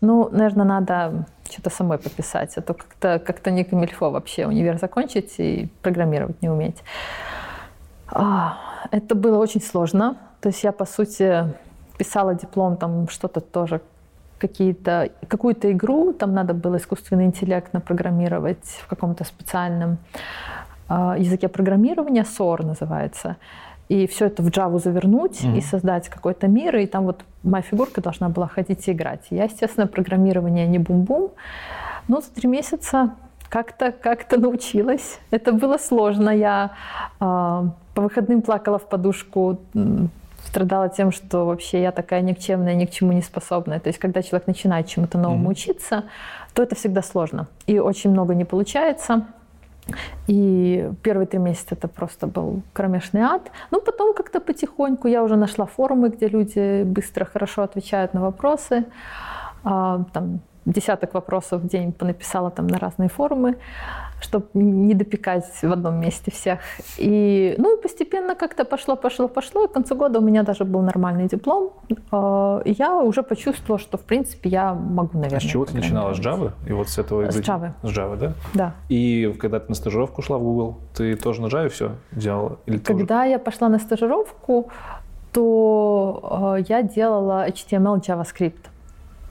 ну, 0.00 0.28
наверное, 0.30 0.66
надо 0.66 1.26
что-то 1.50 1.70
самой 1.70 1.98
пописать, 1.98 2.56
а 2.56 2.62
то 2.62 2.74
как-то 2.74 3.18
как 3.18 3.46
не 3.46 3.64
камильфо 3.64 4.10
вообще 4.10 4.46
универ 4.46 4.78
закончить 4.78 5.34
и 5.38 5.68
программировать 5.82 6.40
не 6.42 6.48
уметь. 6.48 6.82
А, 8.08 8.58
это 8.90 9.14
было 9.14 9.38
очень 9.38 9.62
сложно. 9.62 10.16
То 10.40 10.48
есть 10.48 10.64
я, 10.64 10.72
по 10.72 10.84
сути, 10.84 11.44
писала 11.98 12.34
диплом, 12.34 12.76
там 12.76 13.08
что-то 13.08 13.40
тоже, 13.40 13.80
какие-то, 14.38 15.10
какую-то 15.28 15.70
игру, 15.70 16.12
там 16.12 16.34
надо 16.34 16.52
было 16.52 16.76
искусственный 16.76 17.26
интеллект 17.26 17.72
напрограммировать 17.72 18.80
в 18.82 18.88
каком-то 18.88 19.24
специальном 19.24 19.98
а, 20.88 21.16
языке 21.16 21.48
программирования, 21.48 22.24
SOR 22.24 22.66
называется 22.66 23.36
и 23.88 24.06
все 24.06 24.26
это 24.26 24.42
в 24.42 24.48
Java 24.48 24.78
завернуть 24.78 25.42
mm-hmm. 25.42 25.58
и 25.58 25.60
создать 25.60 26.08
какой-то 26.08 26.48
мир, 26.48 26.76
и 26.76 26.86
там 26.86 27.04
вот 27.04 27.24
моя 27.42 27.62
фигурка 27.62 28.00
должна 28.00 28.28
была 28.28 28.46
ходить 28.46 28.88
и 28.88 28.92
играть. 28.92 29.26
Я, 29.30 29.44
естественно, 29.44 29.86
программирование 29.86 30.66
не 30.66 30.78
бум-бум, 30.78 31.30
но 32.08 32.20
за 32.20 32.30
три 32.30 32.48
месяца 32.48 33.14
как-то 33.48 33.92
как 33.92 34.30
научилась. 34.30 35.18
Это 35.30 35.52
было 35.52 35.76
сложно. 35.76 36.30
Я 36.30 36.72
э, 37.20 37.24
по 37.94 38.02
выходным 38.02 38.40
плакала 38.40 38.78
в 38.78 38.88
подушку, 38.88 39.58
страдала 40.46 40.88
тем, 40.88 41.12
что 41.12 41.44
вообще 41.44 41.82
я 41.82 41.92
такая 41.92 42.20
никчемная, 42.22 42.74
ни 42.74 42.86
к 42.86 42.90
чему 42.90 43.12
не 43.12 43.22
способная. 43.22 43.78
То 43.78 43.88
есть, 43.88 43.98
когда 43.98 44.22
человек 44.22 44.46
начинает 44.46 44.86
чему-то 44.88 45.18
новому 45.18 45.48
mm-hmm. 45.48 45.52
учиться, 45.52 46.04
то 46.54 46.62
это 46.62 46.74
всегда 46.74 47.02
сложно. 47.02 47.46
И 47.66 47.78
очень 47.78 48.10
много 48.10 48.34
не 48.34 48.44
получается. 48.44 49.26
И 50.28 50.90
первые 51.02 51.26
три 51.26 51.38
месяца 51.38 51.74
это 51.74 51.88
просто 51.88 52.26
был 52.26 52.62
кромешный 52.72 53.22
ад. 53.22 53.50
Но 53.70 53.80
потом 53.80 54.14
как-то 54.14 54.40
потихоньку 54.40 55.08
я 55.08 55.22
уже 55.22 55.36
нашла 55.36 55.66
форумы, 55.66 56.08
где 56.08 56.28
люди 56.28 56.84
быстро, 56.84 57.24
хорошо 57.24 57.62
отвечают 57.62 58.14
на 58.14 58.20
вопросы. 58.20 58.84
А, 59.64 60.04
там 60.12 60.40
десяток 60.64 61.14
вопросов 61.14 61.62
в 61.62 61.68
день 61.68 61.92
понаписала 61.92 62.50
там 62.50 62.66
на 62.66 62.78
разные 62.78 63.08
форумы, 63.08 63.56
чтобы 64.22 64.46
не 64.54 64.94
допекать 64.94 65.44
в 65.62 65.72
одном 65.72 66.00
месте 66.00 66.30
всех. 66.30 66.60
И, 66.98 67.54
ну, 67.58 67.76
и 67.76 67.82
постепенно 67.82 68.34
как-то 68.34 68.64
пошло, 68.64 68.96
пошло, 68.96 69.28
пошло. 69.28 69.64
И 69.64 69.68
к 69.68 69.72
концу 69.72 69.94
года 69.94 70.18
у 70.18 70.22
меня 70.22 70.42
даже 70.42 70.64
был 70.64 70.82
нормальный 70.82 71.28
диплом. 71.28 71.72
А, 72.10 72.62
и 72.64 72.72
я 72.72 72.96
уже 72.96 73.22
почувствовала, 73.22 73.78
что, 73.78 73.98
в 73.98 74.02
принципе, 74.02 74.50
я 74.50 74.74
могу, 74.74 75.18
наверное. 75.18 75.38
А 75.38 75.40
с 75.40 75.44
чего 75.44 75.64
ты 75.64 75.74
начинала? 75.74 76.14
С 76.14 76.18
Java? 76.18 76.52
И 76.66 76.72
вот 76.72 76.88
с 76.88 76.98
этого... 76.98 77.30
С 77.30 77.36
Java. 77.36 77.72
С 77.82 77.88
Java, 77.88 78.16
да? 78.16 78.32
Да. 78.54 78.74
И 78.88 79.34
когда 79.40 79.60
ты 79.60 79.66
на 79.68 79.74
стажировку 79.74 80.22
шла 80.22 80.38
в 80.38 80.42
Google, 80.42 80.78
ты 80.94 81.16
тоже 81.16 81.42
на 81.42 81.46
Java 81.46 81.68
все 81.68 81.92
делала? 82.12 82.58
Или 82.66 82.78
когда 82.78 83.20
тоже? 83.20 83.30
я 83.30 83.38
пошла 83.38 83.68
на 83.68 83.78
стажировку, 83.78 84.70
то 85.32 86.56
э, 86.58 86.64
я 86.68 86.82
делала 86.82 87.48
HTML, 87.48 88.00
JavaScript. 88.00 88.72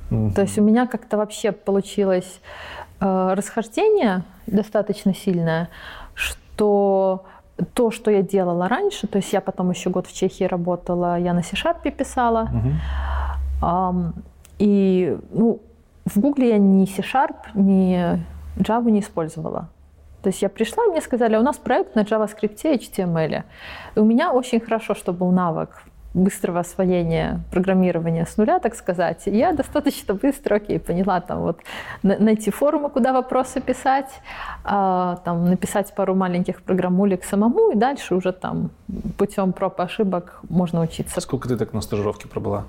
Mm-hmm. 0.10 0.34
То 0.34 0.41
есть 0.41 0.58
у 0.58 0.62
меня 0.62 0.88
как-то 0.88 1.17
вообще 1.17 1.51
получилось 1.51 2.41
расхождение 3.02 4.24
достаточно 4.48 5.14
сильное, 5.14 5.70
что 6.14 7.26
то, 7.74 7.92
что 7.92 8.12
я 8.12 8.22
делала 8.22 8.68
раньше, 8.68 9.08
то 9.08 9.18
есть 9.18 9.34
я 9.34 9.42
потом 9.42 9.72
еще 9.72 9.90
год 9.90 10.08
в 10.08 10.14
Чехии 10.14 10.44
работала, 10.44 11.20
я 11.20 11.34
на 11.34 11.44
C-Sharp 11.44 11.90
писала, 11.92 12.50
э, 13.62 14.12
и 14.60 15.18
ну, 15.32 15.60
в 16.06 16.20
Гугле 16.20 16.50
я 16.50 16.58
ни 16.58 16.86
C-Sharp, 16.86 17.36
ни 17.56 18.20
Java 18.58 18.92
не 18.92 19.00
использовала. 19.00 19.70
То 20.22 20.30
есть 20.30 20.42
я 20.42 20.50
пришла, 20.50 20.84
мне 20.86 21.02
сказали, 21.02 21.36
у 21.36 21.42
нас 21.42 21.58
проект 21.58 21.96
на 21.96 22.02
JavaScript 22.02 22.60
и 22.64 22.76
HTML. 22.76 23.44
И 23.96 24.00
у 24.00 24.06
меня 24.06 24.32
очень 24.32 24.60
хорошо, 24.60 24.94
что 24.94 25.14
был 25.14 25.32
навык 25.32 25.84
быстрого 26.13 26.60
освоения 26.60 27.41
программирования 27.52 28.26
с 28.26 28.38
нуля, 28.38 28.60
так 28.60 28.76
сказать. 28.76 29.24
Я 29.26 29.54
достаточно 29.54 30.13
быстро, 30.13 30.56
окей, 30.56 30.80
поняла 30.80 31.21
там 31.21 31.41
вот 31.41 31.60
найти 32.04 32.52
форумы, 32.52 32.89
куда 32.89 33.13
вопросы 33.13 33.62
писать, 33.62 34.10
а, 34.63 35.21
там 35.24 35.45
написать 35.45 35.93
пару 35.95 36.15
маленьких 36.15 36.62
программулек 36.62 37.24
самому, 37.24 37.71
и 37.71 37.76
дальше 37.76 38.15
уже 38.15 38.34
там 38.34 38.71
путем 39.17 39.54
проб 39.54 39.80
и 39.80 39.84
ошибок 39.84 40.39
можно 40.50 40.82
учиться. 40.82 41.21
Сколько 41.21 41.47
ты 41.47 41.58
так 41.58 41.74
на 41.74 41.82
стажировке 41.82 42.28
пробыла? 42.28 42.65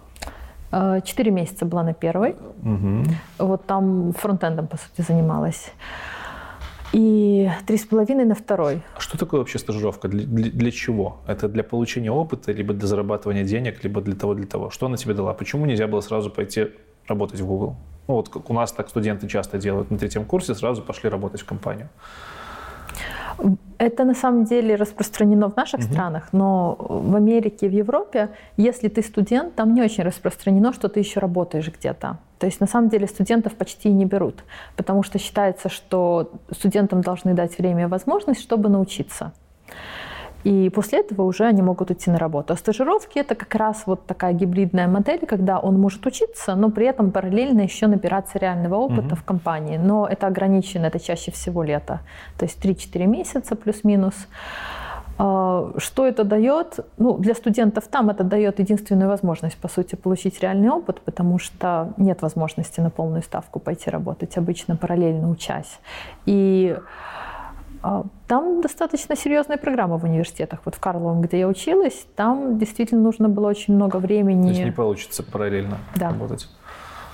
А, 0.71 1.01
четыре 1.01 1.31
месяца 1.31 1.67
была 1.67 1.83
на 1.83 1.95
первой. 1.95 2.37
Угу. 2.63 3.05
Вот 3.39 3.67
там 3.67 4.13
фронтендом, 4.13 4.69
по 4.69 4.77
сути, 4.77 5.07
занималась 5.07 5.73
и 6.93 7.51
три 7.67 7.77
с 7.77 7.87
половиной 7.87 8.25
на 8.25 8.35
второй. 8.35 8.83
Что 8.99 9.19
такое 9.19 9.41
вообще 9.41 9.59
стажировка? 9.59 10.09
Для, 10.09 10.27
для, 10.27 10.51
для 10.51 10.71
чего? 10.71 11.21
Это 11.27 11.49
для 11.49 11.63
получения 11.63 12.11
опыта, 12.11 12.53
либо 12.53 12.75
для 12.75 12.87
зарабатывания 12.87 13.45
денег, 13.45 13.83
либо 13.85 14.01
для 14.01 14.15
того, 14.15 14.35
для 14.35 14.47
того? 14.47 14.71
Что 14.71 14.87
она 14.87 14.97
тебе 14.97 15.15
дала? 15.15 15.33
Почему 15.35 15.67
нельзя 15.67 15.87
было 15.87 16.01
сразу 16.01 16.31
пойти 16.31 16.69
работать 17.07 17.41
в 17.41 17.47
Google? 17.47 17.77
Ну, 18.09 18.15
вот 18.15 18.29
как 18.29 18.51
у 18.51 18.53
нас 18.53 18.73
так 18.73 18.89
студенты 18.89 19.29
часто 19.29 19.59
делают 19.59 19.91
на 19.91 19.99
третьем 19.99 20.25
курсе, 20.25 20.55
сразу 20.55 20.83
пошли 20.83 21.09
работать 21.09 21.41
в 21.41 21.47
компанию. 21.47 21.89
Это 23.79 24.05
на 24.05 24.15
самом 24.15 24.45
деле 24.45 24.77
распространено 24.77 25.51
в 25.51 25.57
наших 25.57 25.81
угу. 25.81 25.93
странах, 25.93 26.29
но 26.33 26.77
в 26.79 27.17
Америке, 27.17 27.69
в 27.69 27.73
Европе, 27.73 28.29
если 28.57 28.89
ты 28.89 29.03
студент, 29.03 29.55
там 29.55 29.75
не 29.75 29.83
очень 29.83 30.05
распространено, 30.05 30.73
что 30.73 30.89
ты 30.89 31.01
еще 31.01 31.21
работаешь 31.21 31.71
где-то. 31.73 32.19
То 32.39 32.47
есть 32.47 32.61
на 32.61 32.67
самом 32.67 32.89
деле 32.89 33.07
студентов 33.07 33.55
почти 33.55 33.89
не 33.89 34.05
берут, 34.05 34.45
потому 34.77 35.03
что 35.03 35.19
считается, 35.19 35.69
что 35.69 36.31
студентам 36.51 37.01
должны 37.01 37.35
дать 37.35 37.59
время 37.59 37.85
и 37.85 37.87
возможность, 37.87 38.41
чтобы 38.41 38.69
научиться. 38.69 39.33
И 40.45 40.71
после 40.71 41.01
этого 41.01 41.23
уже 41.23 41.45
они 41.45 41.63
могут 41.63 41.91
идти 41.91 42.11
на 42.11 42.19
работу. 42.19 42.53
А 42.53 42.57
стажировки 42.57 43.19
это 43.19 43.35
как 43.35 43.55
раз 43.55 43.83
вот 43.87 44.07
такая 44.07 44.33
гибридная 44.33 44.89
модель, 44.89 45.27
когда 45.27 45.59
он 45.59 45.79
может 45.79 46.05
учиться, 46.07 46.55
но 46.55 46.71
при 46.71 46.87
этом 46.87 47.11
параллельно 47.11 47.61
еще 47.61 47.87
набираться 47.87 48.39
реального 48.39 48.77
опыта 48.77 49.15
угу. 49.15 49.17
в 49.17 49.25
компании. 49.25 49.77
Но 49.77 50.07
это 50.07 50.27
ограничено, 50.27 50.87
это 50.87 50.99
чаще 50.99 51.31
всего 51.31 51.63
лето. 51.63 52.01
То 52.39 52.45
есть 52.45 52.65
3-4 52.65 53.07
месяца 53.07 53.57
плюс-минус. 53.57 54.15
А, 55.19 55.73
что 55.77 56.07
это 56.07 56.25
дает? 56.25 56.81
Ну, 56.99 57.17
для 57.19 57.35
студентов 57.35 57.85
там 57.89 58.11
это 58.11 58.25
дает 58.25 58.59
единственную 58.59 59.09
возможность, 59.09 59.57
по 59.57 59.69
сути, 59.69 59.95
получить 59.95 60.41
реальный 60.41 60.71
опыт, 60.71 61.01
потому 61.01 61.39
что 61.39 61.93
нет 61.97 62.23
возможности 62.23 62.81
на 62.81 62.91
полную 62.91 63.23
ставку 63.23 63.61
пойти 63.61 63.91
работать, 63.91 64.37
обычно 64.37 64.77
параллельно 64.77 65.31
учась. 65.31 65.79
И 66.27 66.77
там 68.29 68.61
достаточно 68.61 69.17
серьезная 69.17 69.59
программа 69.59 69.99
в 69.99 70.05
университетах. 70.05 70.61
Вот 70.65 70.75
в 70.77 70.81
Карловом, 70.81 71.21
где 71.21 71.41
я 71.41 71.49
училась, 71.49 72.07
там 72.17 72.59
действительно 72.59 73.03
нужно 73.03 73.29
было 73.29 73.49
очень 73.49 73.75
много 73.75 73.97
времени. 73.97 74.43
То 74.43 74.49
есть 74.49 74.65
не 74.65 74.71
получится 74.71 75.23
параллельно 75.23 75.79
да. 75.97 76.11
работать? 76.11 76.49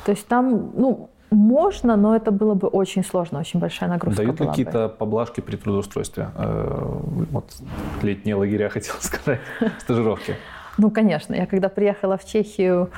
То 0.05 0.13
есть 0.13 0.27
там, 0.27 0.71
ну, 0.75 1.11
можно, 1.31 1.97
но 1.97 2.17
это 2.17 2.31
было 2.31 2.55
бы 2.55 2.69
очень 2.69 3.05
сложно, 3.05 3.41
очень 3.41 3.61
большая 3.61 3.91
нагрузка 3.91 4.23
Дают 4.23 4.39
какие-то 4.39 4.89
поблажки 4.89 5.41
при 5.41 5.57
трудоустройстве? 5.57 6.31
Э, 6.37 6.99
вот 7.31 7.55
летние 8.03 8.35
лагеря, 8.35 8.69
хотел 8.71 8.95
сказать, 9.01 9.41
стажировки. 9.79 10.37
Ну, 10.79 10.91
конечно. 10.91 11.35
Я 11.35 11.47
когда 11.47 11.69
приехала 11.69 12.17
в 12.17 12.25
Чехию 12.25 12.91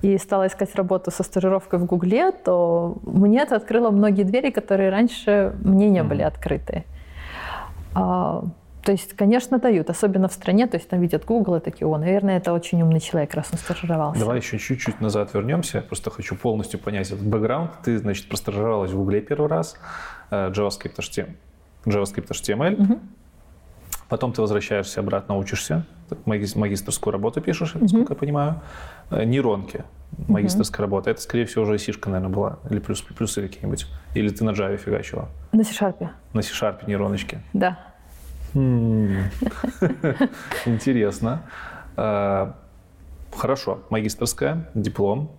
и 0.00 0.16
стала 0.16 0.46
искать 0.46 0.74
работу 0.74 1.10
со 1.10 1.22
стажировкой 1.22 1.78
в 1.78 1.84
Гугле, 1.84 2.32
то 2.32 2.96
мне 3.02 3.42
это 3.42 3.56
открыло 3.56 3.90
многие 3.90 4.22
двери, 4.22 4.50
которые 4.50 4.90
раньше 4.90 5.54
мне 5.62 5.90
не 5.90 6.02
были 6.02 6.22
открыты. 6.22 6.84
А, 7.96 8.44
то 8.82 8.92
есть, 8.92 9.14
конечно, 9.14 9.58
дают, 9.58 9.90
особенно 9.90 10.28
в 10.28 10.32
стране, 10.32 10.68
то 10.68 10.76
есть 10.76 10.88
там 10.88 11.00
видят 11.00 11.24
Google 11.24 11.56
и 11.56 11.60
такие, 11.60 11.88
о, 11.88 11.98
наверное, 11.98 12.36
это 12.36 12.52
очень 12.52 12.80
умный 12.82 13.00
человек, 13.00 13.34
раз 13.34 13.48
он 13.50 13.58
стажировался. 13.58 14.20
Давай 14.20 14.36
еще 14.36 14.58
чуть-чуть 14.58 15.00
назад 15.00 15.34
вернемся, 15.34 15.80
просто 15.80 16.10
хочу 16.10 16.36
полностью 16.36 16.78
понять 16.78 17.08
этот 17.10 17.26
бэкграунд. 17.26 17.72
Ты, 17.82 17.98
значит, 17.98 18.28
простажировалась 18.28 18.92
в 18.92 18.96
Google 18.96 19.20
первый 19.22 19.48
раз, 19.48 19.76
э, 20.30 20.50
JavaScript, 20.50 20.96
HTML, 20.98 21.34
JavaScript 21.84 22.28
HTML. 22.28 22.80
Угу. 22.80 23.00
Потом 24.08 24.32
ты 24.32 24.40
возвращаешься 24.40 25.00
обратно, 25.00 25.36
учишься, 25.36 25.84
магистрскую 26.24 27.12
работу 27.12 27.40
пишешь, 27.40 27.74
uh 27.74 27.80
насколько 27.80 28.12
я 28.12 28.16
понимаю. 28.16 28.60
Э, 29.10 29.24
нейронки, 29.24 29.82
магистрская 30.28 30.78
uh 30.78 30.88
работа. 30.88 31.10
Это, 31.10 31.20
скорее 31.20 31.46
всего, 31.46 31.64
уже 31.64 31.76
сишка, 31.78 32.08
наверное, 32.08 32.32
была. 32.32 32.58
Или 32.70 32.78
плюс, 32.78 33.02
плюсы 33.02 33.42
какие-нибудь. 33.42 33.86
Или 34.14 34.28
ты 34.28 34.44
на 34.44 34.50
Java 34.50 34.76
фигачила? 34.76 35.28
На 35.50 35.64
C-Sharp. 35.64 36.08
На 36.34 36.42
C-Sharp 36.42 36.86
нейроночки? 36.86 37.40
Да. 37.52 37.78
Интересно. 40.66 41.42
А, 41.96 42.56
хорошо, 43.34 43.80
магистрская, 43.90 44.70
диплом. 44.74 45.30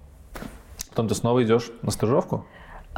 Потом 0.90 1.08
ты 1.08 1.16
снова 1.16 1.44
идешь 1.44 1.72
на 1.82 1.92
стажировку? 1.92 2.46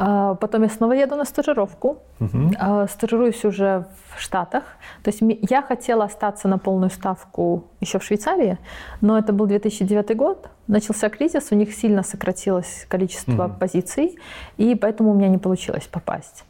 А, 0.02 0.34
потом 0.34 0.62
я 0.62 0.70
снова 0.70 0.94
еду 0.94 1.16
на 1.16 1.26
стажировку. 1.26 1.98
Угу. 2.20 2.52
Стажируюсь 2.88 3.44
уже 3.44 3.86
в 4.14 4.20
Штатах. 4.20 4.64
То 5.02 5.10
есть 5.10 5.20
я 5.50 5.60
хотела 5.60 6.04
остаться 6.04 6.48
на 6.48 6.58
полную 6.58 6.90
ставку 6.90 7.64
еще 7.80 7.98
в 7.98 8.04
Швейцарии, 8.04 8.56
но 9.02 9.18
это 9.18 9.34
был 9.34 9.46
2009 9.46 10.16
год. 10.16 10.48
Начался 10.66 11.10
кризис, 11.10 11.48
у 11.50 11.54
них 11.54 11.74
сильно 11.74 12.02
сократилось 12.02 12.86
количество 12.88 13.46
угу. 13.46 13.54
позиций, 13.60 14.18
и 14.56 14.74
поэтому 14.74 15.10
у 15.10 15.14
меня 15.14 15.28
не 15.28 15.38
получилось 15.38 15.86
попасть. 15.86 16.44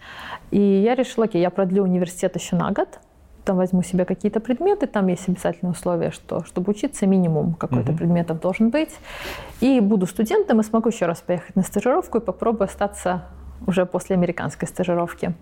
И 0.53 0.61
я 0.61 0.95
решила, 0.95 1.25
окей, 1.25 1.41
я 1.41 1.51
продлю 1.51 1.83
университет 1.83 2.37
еще 2.37 2.55
на 2.55 2.71
год 2.71 3.01
там 3.51 3.57
возьму 3.57 3.83
себе 3.83 4.05
какие-то 4.05 4.39
предметы, 4.39 4.87
там 4.87 5.09
есть 5.09 5.29
обязательное 5.29 5.73
условие, 5.73 6.13
что 6.13 6.45
чтобы 6.45 6.71
учиться, 6.71 7.07
минимум 7.07 7.55
какой-то 7.55 7.91
uh-huh. 7.91 7.97
предметов 7.97 8.41
должен 8.41 8.71
быть. 8.71 8.91
И 9.61 9.81
буду 9.81 10.07
студентом 10.07 10.61
и 10.61 10.63
смогу 10.63 10.89
еще 10.89 11.07
раз 11.07 11.21
поехать 11.21 11.57
на 11.57 11.63
стажировку 11.63 12.19
и 12.19 12.21
попробую 12.21 12.67
остаться 12.67 13.23
уже 13.67 13.87
после 13.87 14.15
американской 14.15 14.69
стажировки. 14.69 15.35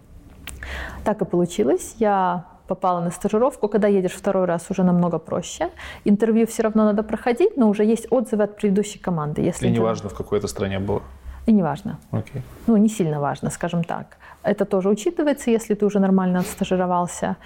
Так 1.04 1.20
и 1.20 1.24
получилось. 1.26 1.96
Я 1.98 2.44
попала 2.66 3.00
на 3.00 3.10
стажировку. 3.10 3.68
Когда 3.68 3.88
едешь 3.88 4.14
второй 4.14 4.46
раз, 4.46 4.70
уже 4.70 4.84
намного 4.84 5.18
проще. 5.18 5.68
Интервью 6.04 6.46
все 6.46 6.62
равно 6.62 6.84
надо 6.84 7.02
проходить, 7.02 7.58
но 7.58 7.68
уже 7.68 7.84
есть 7.84 8.06
отзывы 8.10 8.44
от 8.44 8.56
предыдущей 8.56 8.98
команды. 8.98 9.42
Если 9.42 9.68
и 9.68 9.70
не 9.70 9.80
важно, 9.80 10.08
в 10.08 10.14
какой 10.14 10.38
это 10.38 10.48
стране 10.48 10.78
было? 10.78 11.02
И 11.48 11.52
не 11.52 11.62
важно. 11.62 11.98
Okay. 12.12 12.42
Ну, 12.66 12.76
не 12.76 12.88
сильно 12.88 13.20
важно, 13.20 13.50
скажем 13.50 13.82
так. 13.84 14.18
Это 14.42 14.64
тоже 14.64 14.88
учитывается, 14.90 15.50
если 15.50 15.74
ты 15.74 15.86
уже 15.86 15.98
нормально 15.98 16.40
отстажировался. 16.40 17.36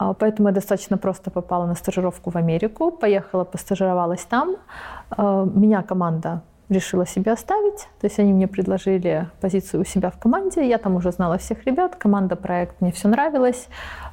А, 0.00 0.14
поэтому 0.14 0.48
я 0.48 0.54
достаточно 0.54 0.96
просто 0.96 1.30
попала 1.30 1.66
на 1.66 1.74
стажировку 1.74 2.30
в 2.30 2.36
Америку, 2.36 2.90
поехала, 2.90 3.44
постажировалась 3.44 4.24
там. 4.24 4.56
А, 5.10 5.44
меня 5.44 5.82
команда 5.82 6.40
решила 6.70 7.04
себе 7.04 7.32
оставить. 7.32 7.80
То 8.00 8.06
есть 8.06 8.18
они 8.18 8.32
мне 8.32 8.48
предложили 8.48 9.28
позицию 9.42 9.82
у 9.82 9.84
себя 9.84 10.10
в 10.10 10.18
команде. 10.18 10.66
Я 10.66 10.78
там 10.78 10.96
уже 10.96 11.12
знала 11.12 11.36
всех 11.36 11.66
ребят. 11.66 11.96
Команда, 11.96 12.34
проект, 12.34 12.80
мне 12.80 12.92
все 12.92 13.08
нравилось. 13.08 13.68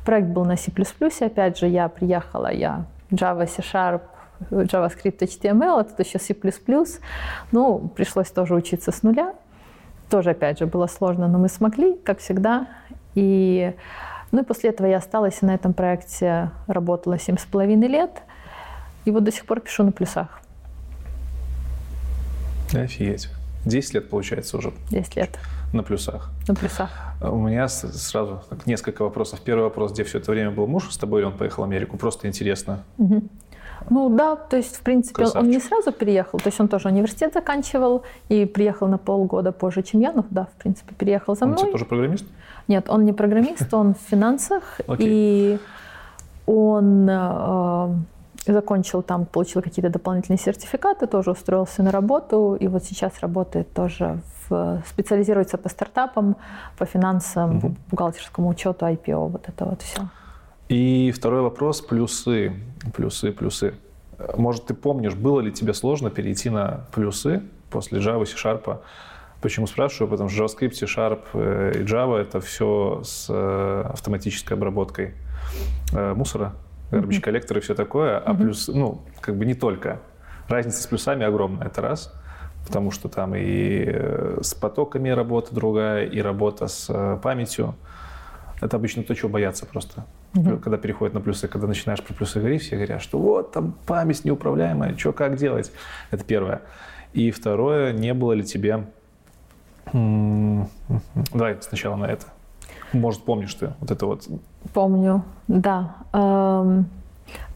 Проект 0.05 0.27
был 0.27 0.43
на 0.43 0.57
C++. 0.57 0.73
Опять 1.21 1.57
же, 1.57 1.67
я 1.67 1.87
приехала, 1.87 2.51
я 2.51 2.83
Java, 3.09 3.47
C-Sharp, 3.47 4.01
JavaScript, 4.49 5.19
HTML, 5.19 5.79
а 5.79 5.83
тут 5.85 6.05
еще 6.05 6.19
C++. 6.19 6.35
Ну, 7.53 7.91
пришлось 7.95 8.29
тоже 8.29 8.55
учиться 8.55 8.91
с 8.91 9.03
нуля. 9.03 9.35
Тоже, 10.09 10.31
опять 10.31 10.59
же, 10.59 10.65
было 10.65 10.87
сложно, 10.87 11.29
но 11.29 11.37
мы 11.37 11.47
смогли, 11.47 11.95
как 11.95 12.19
всегда. 12.19 12.67
И 13.15 13.73
ну 14.37 14.43
и 14.43 14.45
после 14.45 14.69
этого 14.69 14.85
я 14.85 14.97
осталась 14.97 15.39
и 15.41 15.45
на 15.47 15.55
этом 15.55 15.73
проекте 15.73 16.51
работала 16.67 17.17
семь 17.17 17.39
с 17.39 17.45
половиной 17.45 17.87
лет. 17.87 18.21
И 19.05 19.09
вот 19.09 19.23
до 19.23 19.31
сих 19.31 19.47
пор 19.47 19.61
пишу 19.61 19.83
на 19.83 19.91
плюсах. 19.91 20.41
Офигеть. 22.71 23.29
Десять 23.65 23.95
лет 23.95 24.11
получается 24.11 24.57
уже. 24.57 24.73
Десять 24.91 25.15
лет. 25.15 25.39
На 25.73 25.81
плюсах. 25.81 26.29
На 26.47 26.53
плюсах. 26.53 26.91
У 27.19 27.37
меня 27.37 27.67
сразу 27.67 28.43
так, 28.47 28.67
несколько 28.67 29.01
вопросов. 29.01 29.41
Первый 29.41 29.63
вопрос, 29.63 29.91
где 29.91 30.03
все 30.03 30.19
это 30.19 30.29
время 30.29 30.51
был 30.51 30.67
муж 30.67 30.91
с 30.91 30.97
тобой, 30.99 31.21
или 31.21 31.25
он 31.25 31.33
поехал 31.33 31.63
в 31.63 31.65
Америку? 31.65 31.97
Просто 31.97 32.27
интересно. 32.27 32.83
Угу. 32.99 33.23
Ну 33.89 34.15
да, 34.15 34.35
то 34.35 34.55
есть, 34.55 34.75
в 34.75 34.81
принципе, 34.81 35.15
Красавчик. 35.15 35.41
он 35.41 35.49
не 35.49 35.59
сразу 35.59 35.91
переехал, 35.91 36.37
то 36.37 36.49
есть 36.49 36.59
он 36.59 36.67
тоже 36.67 36.89
университет 36.89 37.33
заканчивал 37.33 38.03
и 38.29 38.45
приехал 38.45 38.87
на 38.87 38.99
полгода 38.99 39.51
позже, 39.51 39.81
чем 39.81 40.01
я, 40.01 40.11
ну 40.11 40.25
да, 40.29 40.45
в 40.45 40.61
принципе, 40.61 40.93
переехал 40.93 41.35
за 41.35 41.47
мной. 41.47 41.63
Он 41.63 41.71
тоже 41.71 41.85
программист? 41.85 42.25
Нет, 42.67 42.89
он 42.89 43.05
не 43.05 43.13
программист, 43.13 43.73
он 43.73 43.93
в 43.93 44.09
финансах, 44.09 44.79
okay. 44.87 44.97
и 44.99 45.59
он 46.45 47.07
э, 47.09 47.95
закончил 48.45 49.01
там, 49.01 49.25
получил 49.25 49.61
какие-то 49.61 49.89
дополнительные 49.89 50.39
сертификаты, 50.39 51.07
тоже 51.07 51.31
устроился 51.31 51.83
на 51.83 51.91
работу, 51.91 52.57
и 52.59 52.67
вот 52.67 52.83
сейчас 52.83 53.19
работает 53.21 53.73
тоже 53.73 54.19
в, 54.49 54.81
специализируется 54.87 55.57
по 55.57 55.69
стартапам, 55.69 56.35
по 56.77 56.85
финансам, 56.85 57.57
угу. 57.57 57.75
бухгалтерскому 57.91 58.49
учету, 58.49 58.85
IPO, 58.85 59.29
вот 59.29 59.47
это 59.47 59.65
вот 59.65 59.81
все. 59.81 60.01
И 60.69 61.11
второй 61.11 61.41
вопрос, 61.41 61.81
плюсы, 61.81 62.53
плюсы, 62.93 63.31
плюсы. 63.31 63.73
Может, 64.35 64.65
ты 64.65 64.73
помнишь, 64.73 65.13
было 65.13 65.39
ли 65.39 65.51
тебе 65.51 65.73
сложно 65.73 66.09
перейти 66.09 66.49
на 66.49 66.85
плюсы 66.91 67.43
после 67.69 67.99
Java, 67.99 68.25
C-Sharp? 68.25 68.79
Почему 69.41 69.67
спрашиваю? 69.67 70.09
Потому 70.09 70.29
что 70.29 70.43
JavaScript, 70.43 70.73
C-Sharp 70.73 71.21
э, 71.33 71.73
и 71.75 71.83
Java— 71.83 72.17
это 72.21 72.39
все 72.41 73.01
с 73.03 73.27
э, 73.29 73.81
автоматической 73.93 74.57
обработкой 74.57 75.13
э, 75.93 76.13
мусора, 76.15 76.55
garbage 76.91 77.21
коллекторы 77.21 77.59
и 77.59 77.63
все 77.63 77.75
такое, 77.75 78.17
а 78.17 78.33
плюс, 78.33 78.67
ну, 78.67 79.01
как 79.21 79.37
бы 79.37 79.45
не 79.45 79.53
только. 79.53 79.99
Разница 80.47 80.81
с 80.81 80.87
плюсами 80.87 81.25
огромная, 81.25 81.67
это 81.67 81.81
раз. 81.81 82.13
Потому 82.65 82.91
что 82.91 83.07
там 83.07 83.33
и 83.35 83.85
с 84.41 84.53
потоками 84.53 85.09
работа 85.09 85.55
другая, 85.55 86.05
и 86.05 86.19
работа 86.19 86.67
с 86.67 87.19
памятью. 87.23 87.75
Это 88.59 88.75
обычно 88.75 89.03
то, 89.03 89.15
чего 89.15 89.29
боятся 89.29 89.65
просто. 89.65 90.05
Угу. 90.35 90.57
Когда 90.57 90.77
переходят 90.77 91.13
на 91.13 91.21
плюсы, 91.21 91.47
когда 91.47 91.67
начинаешь 91.67 92.03
про 92.03 92.13
плюсы 92.13 92.39
говорить, 92.39 92.63
все 92.63 92.75
говорят, 92.75 93.01
что 93.01 93.19
вот 93.19 93.51
там 93.51 93.73
память 93.85 94.25
неуправляемая, 94.25 94.97
что 94.97 95.13
как 95.13 95.37
делать. 95.37 95.71
Это 96.11 96.25
первое. 96.25 96.61
И 97.13 97.31
второе, 97.31 97.93
не 97.93 98.13
было 98.13 98.33
ли 98.33 98.43
тебе... 98.43 98.87
Давай 99.93 101.57
сначала 101.61 101.95
на 101.95 102.05
это. 102.05 102.25
Может, 102.93 103.23
помнишь 103.23 103.53
ты 103.53 103.73
вот 103.79 103.91
это 103.91 104.05
вот? 104.05 104.27
Помню, 104.73 105.23
да. 105.47 105.95
Эм, 106.13 106.85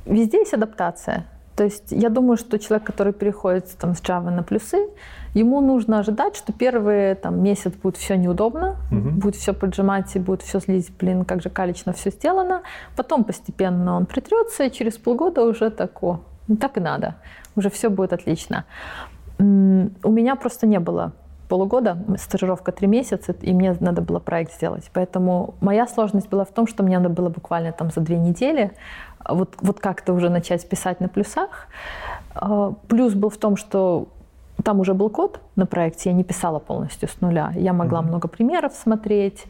везде 0.06 0.40
есть 0.40 0.54
адаптация. 0.54 1.26
То 1.56 1.66
есть 1.66 1.92
я 1.92 2.10
думаю, 2.10 2.38
что 2.38 2.58
человек, 2.60 2.88
который 2.88 3.14
переходит 3.14 3.70
там, 3.78 3.94
с 3.94 4.02
Java 4.02 4.30
на 4.30 4.42
плюсы, 4.42 4.90
ему 5.34 5.62
нужно 5.62 6.00
ожидать, 6.00 6.36
что 6.36 6.54
первый 6.54 7.16
там, 7.16 7.44
месяц 7.44 7.74
будет 7.74 7.98
все 7.98 8.18
неудобно, 8.18 8.78
угу. 8.92 9.10
будет 9.10 9.36
все 9.36 9.54
поджимать 9.54 10.16
и 10.16 10.20
будет 10.20 10.42
все 10.42 10.60
злить, 10.60 10.92
блин, 10.98 11.26
как 11.26 11.42
же 11.42 11.50
калечно 11.50 11.94
все 11.94 12.10
сделано. 12.10 12.64
Потом 12.96 13.24
постепенно 13.24 13.96
он 13.96 14.06
притрется, 14.06 14.64
и 14.64 14.72
через 14.72 14.98
полгода 14.98 15.44
уже 15.44 15.70
так, 15.70 16.02
о, 16.04 16.22
так 16.60 16.78
и 16.78 16.80
надо, 16.80 17.16
уже 17.56 17.70
все 17.70 17.90
будет 17.90 18.14
отлично. 18.14 18.66
У 19.38 19.44
меня 19.44 20.36
просто 20.36 20.68
не 20.68 20.80
было 20.80 21.14
полугода, 21.52 21.98
стажировка 22.18 22.72
три 22.72 22.88
месяца, 22.88 23.36
и 23.42 23.54
мне 23.54 23.76
надо 23.82 24.02
было 24.02 24.20
проект 24.20 24.54
сделать. 24.54 24.90
Поэтому 24.94 25.56
моя 25.60 25.86
сложность 25.86 26.30
была 26.30 26.46
в 26.46 26.52
том, 26.52 26.66
что 26.66 26.82
мне 26.82 26.98
надо 26.98 27.14
было 27.14 27.28
буквально 27.28 27.74
там 27.74 27.92
за 27.92 28.00
две 28.00 28.18
недели 28.18 28.72
вот, 29.28 29.56
вот 29.60 29.82
как-то 29.82 30.14
уже 30.14 30.30
начать 30.30 30.70
писать 30.70 31.02
на 31.02 31.10
плюсах. 31.10 31.68
А, 32.36 32.72
плюс 32.88 33.16
был 33.16 33.30
в 33.30 33.36
том, 33.36 33.58
что 33.58 34.08
там 34.64 34.80
уже 34.80 34.94
был 34.94 35.10
код 35.10 35.42
на 35.58 35.66
проекте, 35.66 36.10
я 36.10 36.16
не 36.16 36.24
писала 36.24 36.60
полностью 36.60 37.10
с 37.10 37.20
нуля. 37.20 37.52
Я 37.56 37.74
могла 37.74 38.00
mm-hmm. 38.00 38.08
много 38.08 38.30
примеров 38.30 38.72
смотреть, 38.72 39.44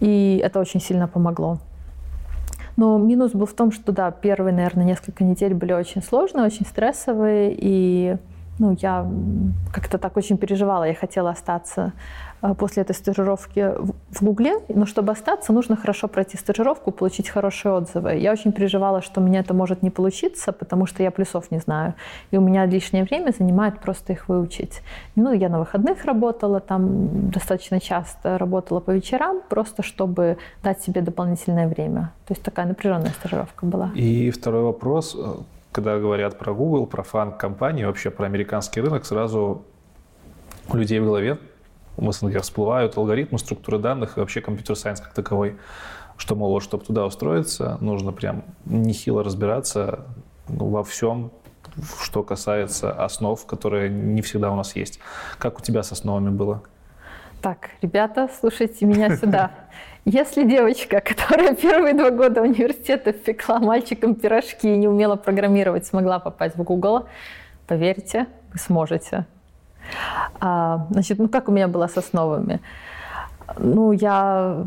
и 0.00 0.42
это 0.44 0.60
очень 0.60 0.80
сильно 0.80 1.08
помогло. 1.08 1.56
Но 2.76 2.98
минус 2.98 3.32
был 3.32 3.46
в 3.46 3.54
том, 3.54 3.72
что, 3.72 3.92
да, 3.92 4.10
первые, 4.10 4.52
наверное, 4.52 4.84
несколько 4.84 5.24
недель 5.24 5.54
были 5.54 5.72
очень 5.72 6.02
сложные, 6.02 6.44
очень 6.44 6.66
стрессовые, 6.66 7.56
и 7.56 8.18
ну, 8.58 8.76
я 8.80 9.06
как-то 9.72 9.98
так 9.98 10.16
очень 10.16 10.38
переживала, 10.38 10.84
я 10.84 10.94
хотела 10.94 11.30
остаться 11.30 11.92
э, 12.42 12.54
после 12.54 12.82
этой 12.82 12.94
стажировки 12.94 13.72
в 14.10 14.22
Гугле, 14.22 14.60
но 14.68 14.86
чтобы 14.86 15.12
остаться, 15.12 15.52
нужно 15.52 15.76
хорошо 15.76 16.08
пройти 16.08 16.36
стажировку, 16.36 16.92
получить 16.92 17.28
хорошие 17.28 17.72
отзывы. 17.72 18.14
Я 18.16 18.32
очень 18.32 18.52
переживала, 18.52 19.02
что 19.02 19.20
у 19.20 19.24
меня 19.24 19.40
это 19.40 19.54
может 19.54 19.82
не 19.82 19.90
получиться, 19.90 20.52
потому 20.52 20.86
что 20.86 21.02
я 21.02 21.10
плюсов 21.10 21.50
не 21.50 21.58
знаю, 21.58 21.94
и 22.30 22.36
у 22.36 22.40
меня 22.40 22.66
лишнее 22.66 23.04
время 23.04 23.32
занимает 23.36 23.80
просто 23.80 24.12
их 24.12 24.28
выучить. 24.28 24.82
Ну, 25.16 25.32
я 25.32 25.48
на 25.48 25.58
выходных 25.58 26.04
работала, 26.04 26.60
там 26.60 27.30
достаточно 27.30 27.80
часто 27.80 28.38
работала 28.38 28.80
по 28.80 28.92
вечерам, 28.92 29.40
просто 29.48 29.82
чтобы 29.82 30.36
дать 30.62 30.80
себе 30.82 31.00
дополнительное 31.00 31.66
время. 31.66 32.12
То 32.26 32.34
есть 32.34 32.42
такая 32.42 32.66
напряженная 32.66 33.10
стажировка 33.10 33.66
была. 33.66 33.90
И 33.94 34.30
второй 34.30 34.62
вопрос 34.62 35.16
когда 35.74 35.98
говорят 35.98 36.38
про 36.38 36.54
Google, 36.54 36.86
про 36.86 37.02
фан-компании, 37.02 37.84
вообще 37.84 38.10
про 38.10 38.26
американский 38.26 38.80
рынок, 38.80 39.04
сразу 39.04 39.64
у 40.68 40.76
людей 40.76 41.00
в 41.00 41.04
голове 41.04 41.38
в 41.96 42.12
СНГ 42.12 42.42
всплывают 42.42 42.96
алгоритмы, 42.96 43.40
структуры 43.40 43.78
данных 43.78 44.16
и 44.16 44.20
вообще 44.20 44.40
компьютер-сайенс 44.40 45.00
как 45.00 45.12
таковой. 45.12 45.56
Что, 46.16 46.36
мол, 46.36 46.50
вот, 46.50 46.62
чтобы 46.62 46.84
туда 46.84 47.04
устроиться, 47.04 47.76
нужно 47.80 48.12
прям 48.12 48.44
нехило 48.64 49.24
разбираться 49.24 50.06
во 50.46 50.84
всем, 50.84 51.32
что 52.00 52.22
касается 52.22 52.92
основ, 52.92 53.44
которые 53.44 53.90
не 53.90 54.22
всегда 54.22 54.52
у 54.52 54.56
нас 54.56 54.76
есть. 54.76 55.00
Как 55.38 55.58
у 55.58 55.60
тебя 55.60 55.82
с 55.82 55.90
основами 55.90 56.30
было? 56.30 56.62
Так, 57.42 57.70
ребята, 57.82 58.30
слушайте 58.40 58.86
меня 58.86 59.16
сюда. 59.16 59.50
Если 60.04 60.44
девочка, 60.44 61.00
которая 61.00 61.54
первые 61.62 61.94
два 61.94 62.10
года 62.10 62.42
университета 62.42 63.12
пекла 63.12 63.58
мальчикам 63.58 64.14
пирожки 64.14 64.72
и 64.72 64.76
не 64.76 64.88
умела 64.88 65.16
программировать, 65.16 65.86
смогла 65.86 66.18
попасть 66.18 66.56
в 66.56 66.62
Google, 66.62 67.06
поверьте, 67.66 68.26
вы 68.52 68.58
сможете. 68.58 69.26
А, 70.40 70.86
значит, 70.90 71.18
ну 71.18 71.28
как 71.28 71.48
у 71.48 71.52
меня 71.52 71.68
было 71.68 71.86
с 71.86 71.96
основами? 71.96 72.60
Ну, 73.58 73.92
я 73.92 74.66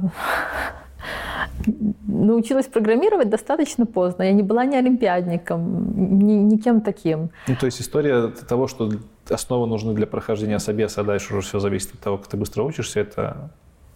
научилась 2.07 2.67
программировать 2.67 3.29
достаточно 3.29 3.85
поздно. 3.85 4.23
Я 4.23 4.31
не 4.31 4.43
была 4.43 4.65
ни 4.65 4.75
олимпиадником, 4.75 6.19
ни, 6.19 6.33
никем 6.33 6.81
таким. 6.81 7.29
Ну, 7.47 7.55
то 7.55 7.65
есть 7.65 7.81
история 7.81 8.27
того, 8.27 8.67
что 8.67 8.91
основы 9.29 9.67
нужны 9.67 9.93
для 9.93 10.07
прохождения 10.07 10.59
собеса, 10.59 11.01
а 11.01 11.03
дальше 11.03 11.35
уже 11.35 11.47
все 11.47 11.59
зависит 11.59 11.93
от 11.95 11.99
того, 11.99 12.17
как 12.17 12.27
ты 12.27 12.37
быстро 12.37 12.63
учишься, 12.63 12.99
это 12.99 13.49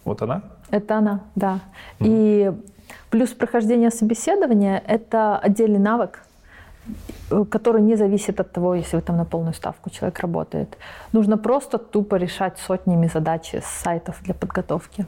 вот 0.05 0.21
она? 0.21 0.41
Это 0.69 0.97
она, 0.97 1.21
да. 1.35 1.59
Mm. 1.99 2.05
И 2.07 2.51
плюс 3.09 3.29
прохождение 3.29 3.91
собеседования– 3.91 4.81
это 4.87 5.37
отдельный 5.37 5.79
навык, 5.79 6.23
который 7.49 7.81
не 7.81 7.95
зависит 7.95 8.39
от 8.39 8.51
того, 8.51 8.75
если 8.75 8.95
вы 8.97 9.01
там 9.01 9.17
на 9.17 9.25
полную 9.25 9.53
ставку 9.53 9.89
человек 9.89 10.19
работает. 10.19 10.77
Нужно 11.11 11.37
просто 11.37 11.77
тупо 11.77 12.15
решать 12.15 12.57
сотнями 12.57 13.07
задачи 13.07 13.61
с 13.63 13.83
сайтов 13.83 14.21
для 14.23 14.33
подготовки. 14.33 15.05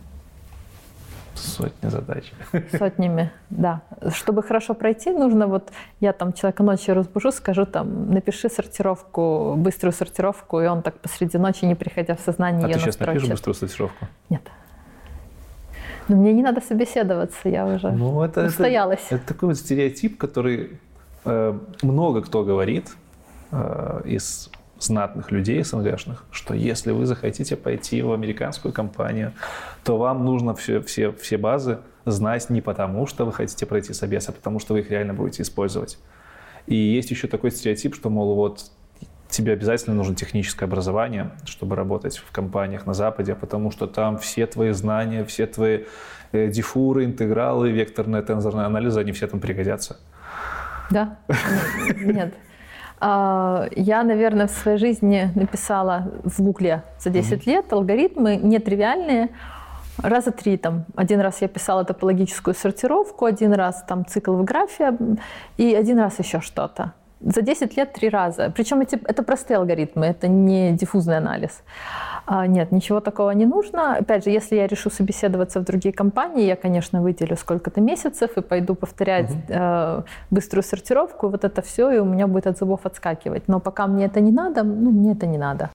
Сотни 1.36 1.90
задач. 1.90 2.32
Сотнями, 2.78 3.32
да. 3.50 3.82
Чтобы 4.12 4.44
хорошо 4.44 4.76
пройти, 4.76 5.12
нужно 5.12 5.48
вот, 5.48 5.72
я 6.00 6.14
там 6.14 6.32
человека 6.34 6.62
ночью 6.62 6.94
разбужу, 6.94 7.32
скажу 7.32 7.66
там, 7.66 8.12
напиши 8.12 8.50
сортировку, 8.50 9.56
быструю 9.58 9.94
сортировку, 9.94 10.62
и 10.62 10.68
он 10.68 10.84
так 10.84 11.00
посреди 11.00 11.40
ночи, 11.40 11.66
не 11.66 11.76
приходя 11.76 12.16
в 12.16 12.20
сознание, 12.20 12.64
а 12.66 12.68
ее 12.68 12.76
ты 12.76 12.82
сейчас 12.82 13.00
напишешь 13.00 13.30
быструю 13.30 13.56
сортировку? 13.56 14.06
Нет. 14.30 14.42
Но 16.08 16.16
мне 16.16 16.34
не 16.34 16.44
надо 16.44 16.62
собеседоваться, 16.62 17.50
я 17.50 17.66
уже 17.66 17.92
ну, 17.92 18.22
это, 18.24 18.46
устоялась. 18.46 19.06
Это, 19.08 19.16
это 19.16 19.28
такой 19.28 19.50
вот 19.50 19.58
стереотип, 19.58 20.18
который 20.18 20.80
э, 21.26 21.60
много 21.82 22.22
кто 22.22 22.44
говорит 22.44 22.92
э, 23.52 24.02
из 24.06 24.50
знатных 24.80 25.32
людей 25.32 25.64
СНГшных, 25.64 26.26
что 26.32 26.54
если 26.54 26.92
вы 26.92 27.06
захотите 27.06 27.56
пойти 27.56 28.02
в 28.02 28.12
американскую 28.12 28.74
компанию, 28.74 29.34
то 29.84 29.98
вам 29.98 30.26
нужно 30.26 30.56
все, 30.56 30.82
все, 30.82 31.12
все 31.12 31.38
базы 31.38 31.80
знать 32.06 32.50
не 32.50 32.62
потому, 32.62 33.08
что 33.08 33.26
вы 33.26 33.32
хотите 33.32 33.66
пройти 33.66 33.94
собес, 33.94 34.28
а 34.30 34.32
потому 34.34 34.60
что 34.60 34.74
вы 34.74 34.82
их 34.82 34.92
реально 34.92 35.14
будете 35.14 35.44
использовать. 35.44 35.98
И 36.68 36.76
есть 36.76 37.12
еще 37.12 37.28
такой 37.28 37.52
стереотип, 37.52 37.96
что, 37.96 38.10
мол, 38.10 38.36
вот 38.36 38.72
тебе 39.34 39.54
обязательно 39.54 39.96
нужно 39.96 40.16
техническое 40.16 40.66
образование, 40.66 41.32
чтобы 41.46 41.76
работать 41.76 42.18
в 42.18 42.32
компаниях 42.32 42.86
на 42.86 42.94
Западе, 42.94 43.36
потому 43.36 43.72
что 43.72 43.88
там 43.88 44.18
все 44.18 44.46
твои 44.46 44.72
знания, 44.72 45.26
все 45.26 45.48
твои 45.48 45.84
э, 46.32 46.48
дифуры, 46.48 47.06
интегралы, 47.06 47.72
векторные, 47.72 48.22
тензорные 48.22 48.66
анализы, 48.66 49.00
они 49.00 49.12
все 49.12 49.28
там 49.28 49.40
пригодятся. 49.40 49.98
Да? 50.92 51.18
Нет. 52.00 52.34
А, 53.00 53.68
я, 53.76 54.04
наверное, 54.04 54.48
в 54.48 54.52
своей 54.52 54.78
жизни 54.78 55.32
написала 55.36 56.12
в 56.24 56.42
Гугле 56.42 56.84
за 57.00 57.10
10 57.10 57.48
лет 57.48 57.74
алгоритмы 57.74 58.38
нетривиальные, 58.38 59.30
раза 59.98 60.32
три 60.32 60.58
там. 60.58 60.86
Один 60.96 61.20
раз 61.20 61.42
я 61.42 61.48
писала 61.48 61.84
топологическую 61.84 62.54
сортировку, 62.54 63.26
один 63.26 63.54
раз 63.54 63.84
там 63.88 64.06
цикл 64.06 64.34
в 64.34 64.44
графе 64.44 64.98
и 65.58 65.74
один 65.74 66.00
раз 66.00 66.20
еще 66.20 66.40
что-то 66.40 66.94
за 67.24 67.42
10 67.42 67.78
лет 67.78 67.94
три 67.94 68.10
раза. 68.10 68.52
Причем 68.56 68.82
эти, 68.82 69.00
это 69.06 69.24
простые 69.24 69.58
алгоритмы, 69.58 70.06
это 70.06 70.28
не 70.28 70.72
диффузный 70.72 71.18
анализ. 71.18 71.64
А, 72.26 72.48
нет, 72.48 72.72
ничего 72.72 73.00
такого 73.00 73.32
не 73.32 73.46
нужно. 73.46 73.98
Опять 73.98 74.24
же, 74.24 74.30
если 74.30 74.56
я 74.56 74.68
решу 74.68 74.90
собеседоваться 74.90 75.60
в 75.60 75.64
другие 75.64 75.94
компании, 75.94 76.46
я, 76.46 76.56
конечно, 76.56 77.02
выделю 77.02 77.36
сколько-то 77.36 77.82
месяцев 77.82 78.38
и 78.38 78.42
пойду 78.42 78.76
повторять 78.76 79.32
угу. 79.32 79.42
э, 79.50 80.02
быструю 80.32 80.64
сортировку, 80.64 81.30
вот 81.30 81.44
это 81.44 81.62
все, 81.62 81.92
и 81.92 82.00
у 82.00 82.06
меня 82.06 82.28
будет 82.28 82.48
от 82.48 82.58
зубов 82.58 82.86
отскакивать. 82.86 83.48
Но 83.48 83.60
пока 83.60 83.88
мне 83.88 84.06
это 84.06 84.22
не 84.22 84.32
надо, 84.32 84.64
ну, 84.64 84.92
мне 84.92 85.12
это 85.12 85.26
не 85.26 85.38
надо. 85.38 85.70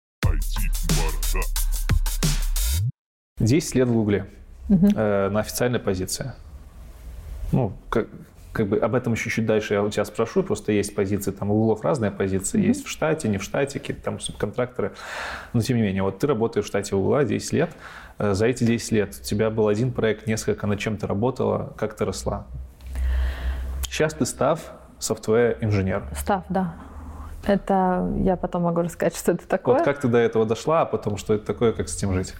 10 3.41 3.75
лет 3.75 3.89
в 3.89 3.93
Гугле 3.93 4.27
угу. 4.69 4.89
э, 4.97 5.29
на 5.29 5.41
официальной 5.41 5.79
позиции. 5.79 6.33
Ну, 7.53 7.73
как, 7.89 8.09
как 8.53 8.69
бы 8.69 8.79
об 8.79 8.95
этом 8.95 9.13
еще 9.13 9.31
чуть 9.31 9.47
дальше 9.47 9.75
я 9.75 9.83
у 9.83 9.91
тебя 9.91 10.05
спрошу, 10.05 10.43
просто 10.43 10.73
есть 10.73 10.95
позиции, 10.95 11.31
там 11.31 11.51
у 11.51 11.55
углов 11.55 11.83
разные 11.83 12.11
позиции, 12.11 12.61
mm-hmm. 12.61 12.67
есть 12.67 12.85
в 12.85 12.89
штате, 12.89 13.29
не 13.29 13.39
в 13.39 13.43
штате, 13.43 13.79
какие-то 13.79 14.03
там 14.03 14.21
субконтракторы, 14.21 14.93
но 15.53 15.61
тем 15.61 15.77
не 15.77 15.83
менее, 15.83 16.03
вот 16.03 16.19
ты 16.19 16.27
работаешь 16.27 16.65
в 16.65 16.69
штате 16.69 16.97
угла 16.97 17.25
10 17.25 17.53
лет, 17.53 17.71
э, 18.19 18.35
за 18.35 18.47
эти 18.47 18.65
10 18.65 18.93
лет 18.93 19.17
у 19.21 19.25
тебя 19.25 19.51
был 19.51 19.69
один 19.69 19.93
проект, 19.93 20.27
несколько, 20.27 20.67
над 20.67 20.79
чем 20.79 20.97
ты 20.97 21.07
работала, 21.07 21.73
как 21.77 21.95
ты 21.95 22.05
росла? 22.05 22.47
Сейчас 23.83 24.15
ты 24.15 24.27
став 24.27 24.61
софтвер-инженер. 24.99 26.05
Став, 26.17 26.45
да. 26.49 26.75
Это 27.45 28.13
я 28.19 28.37
потом 28.37 28.65
могу 28.65 28.83
рассказать, 28.83 29.17
что 29.17 29.33
это 29.33 29.47
такое. 29.47 29.77
Вот 29.77 29.85
как 29.85 30.01
ты 30.01 30.09
до 30.09 30.19
этого 30.19 30.45
дошла, 30.45 30.83
а 30.83 30.85
потом 30.85 31.17
что 31.17 31.35
это 31.35 31.47
такое, 31.47 31.73
как 31.73 31.89
с 31.89 31.97
этим 31.97 32.13
жить? 32.13 32.35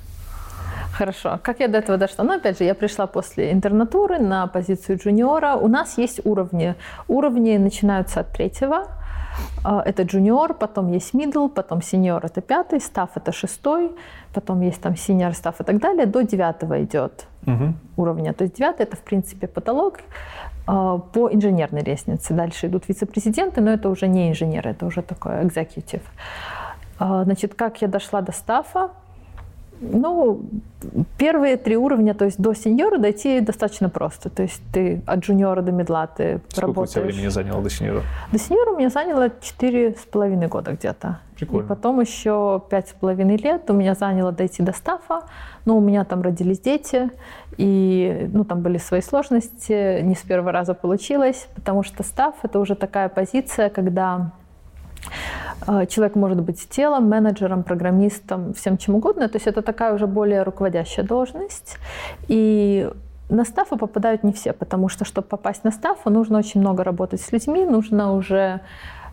Хорошо. 0.93 1.39
Как 1.43 1.61
я 1.61 1.69
до 1.69 1.79
этого 1.79 1.99
дошла? 1.99 2.25
Ну, 2.25 2.37
опять 2.37 2.59
же, 2.59 2.65
я 2.65 2.75
пришла 2.75 3.07
после 3.07 3.53
интернатуры 3.53 4.19
на 4.19 4.47
позицию 4.47 4.99
джуниора. 4.99 5.55
У 5.55 5.69
нас 5.69 5.99
есть 5.99 6.21
уровни. 6.25 6.75
Уровни 7.09 7.57
начинаются 7.57 8.21
от 8.21 8.33
третьего. 8.33 8.87
А, 9.65 9.83
это 9.85 10.03
junior, 10.03 10.55
потом 10.55 10.93
есть 10.93 11.15
middle, 11.15 11.49
потом 11.49 11.79
senior 11.79 12.21
это 12.25 12.41
пятый, 12.41 12.79
staff 12.79 13.11
это 13.15 13.33
шестой, 13.33 13.93
потом 14.33 14.61
есть 14.63 14.81
там 14.81 14.95
senior, 14.95 15.33
staff 15.33 15.57
и 15.61 15.65
так 15.65 15.79
далее. 15.79 16.07
До 16.07 16.23
девятого 16.23 16.83
идет 16.83 17.27
угу. 17.47 17.75
уровня. 17.97 18.33
То 18.33 18.45
есть 18.45 18.57
девятый 18.57 18.87
это 18.87 18.97
в 18.97 19.01
принципе 19.01 19.47
потолок 19.47 20.01
а, 20.67 20.99
по 20.99 21.31
инженерной 21.33 21.83
лестнице. 21.83 22.35
Дальше 22.35 22.67
идут 22.67 22.89
вице-президенты, 22.89 23.61
но 23.61 23.71
это 23.71 23.89
уже 23.89 24.09
не 24.09 24.31
инженеры, 24.31 24.71
это 24.71 24.87
уже 24.87 25.03
такой 25.03 25.45
executive. 25.45 26.03
А, 26.99 27.25
значит, 27.25 27.55
как 27.55 27.83
я 27.83 27.89
дошла 27.89 28.21
до 28.21 28.33
стафа? 28.33 28.91
Ну, 29.81 30.43
первые 31.19 31.57
три 31.57 31.77
уровня, 31.77 32.15
то 32.15 32.25
есть 32.25 32.39
до 32.41 32.55
сеньора 32.55 32.99
дойти 32.99 33.41
достаточно 33.41 33.89
просто. 33.89 34.29
То 34.31 34.43
есть 34.43 34.61
ты 34.73 35.03
от 35.07 35.21
джуниора 35.21 35.63
до 35.63 35.73
медла 35.73 36.07
ты 36.07 36.41
Сколько 36.49 36.61
работаешь. 36.63 36.91
Сколько 36.91 37.07
у 37.07 37.11
тебя 37.11 37.13
времени 37.13 37.29
заняло 37.29 37.63
до 37.63 37.71
сеньора? 37.71 38.03
До 38.33 38.39
сеньора 38.39 38.71
у 38.71 38.79
меня 38.79 38.91
заняло 38.91 39.31
четыре 39.41 39.95
с 39.95 40.07
половиной 40.07 40.49
года 40.49 40.73
где-то. 40.73 41.21
Прикольно. 41.37 41.65
И 41.65 41.69
потом 41.69 42.01
еще 42.01 42.63
пять 42.69 42.89
с 42.89 42.93
половиной 42.93 43.37
лет 43.37 43.71
у 43.71 43.73
меня 43.73 43.95
заняло 43.95 44.33
дойти 44.33 44.63
до 44.63 44.73
стафа. 44.73 45.23
Но 45.65 45.77
у 45.77 45.81
меня 45.81 46.05
там 46.05 46.23
родились 46.23 46.61
дети, 46.61 47.11
и 47.59 48.29
ну, 48.33 48.45
там 48.45 48.63
были 48.63 48.79
свои 48.79 49.01
сложности. 49.01 50.01
Не 50.01 50.15
с 50.15 50.21
первого 50.21 50.51
раза 50.51 50.75
получилось, 50.75 51.47
потому 51.55 51.83
что 51.83 52.03
стаф– 52.03 52.37
это 52.43 52.59
уже 52.59 52.75
такая 52.75 53.09
позиция, 53.09 53.69
когда 53.69 54.33
человек 55.89 56.17
может 56.17 56.41
быть 56.41 56.69
телом, 56.69 57.09
менеджером, 57.09 57.63
программистом, 57.63 58.55
всем 58.55 58.79
чем 58.79 58.95
угодно. 58.95 59.29
То 59.29 59.37
есть 59.37 59.47
это 59.47 59.63
такая 59.63 59.95
уже 59.95 60.07
более 60.07 60.43
руководящая 60.43 61.05
должность. 61.05 61.79
И 62.29 62.91
на 63.29 63.45
стафы 63.45 63.77
попадают 63.77 64.25
не 64.25 64.33
все, 64.33 64.53
потому 64.53 64.89
что, 64.89 65.05
чтобы 65.05 65.29
попасть 65.29 65.65
на 65.65 65.71
стафу, 65.71 66.11
нужно 66.11 66.39
очень 66.39 66.61
много 66.61 66.85
работать 66.85 67.21
с 67.21 67.33
людьми, 67.33 67.65
нужно 67.65 68.15
уже 68.15 68.61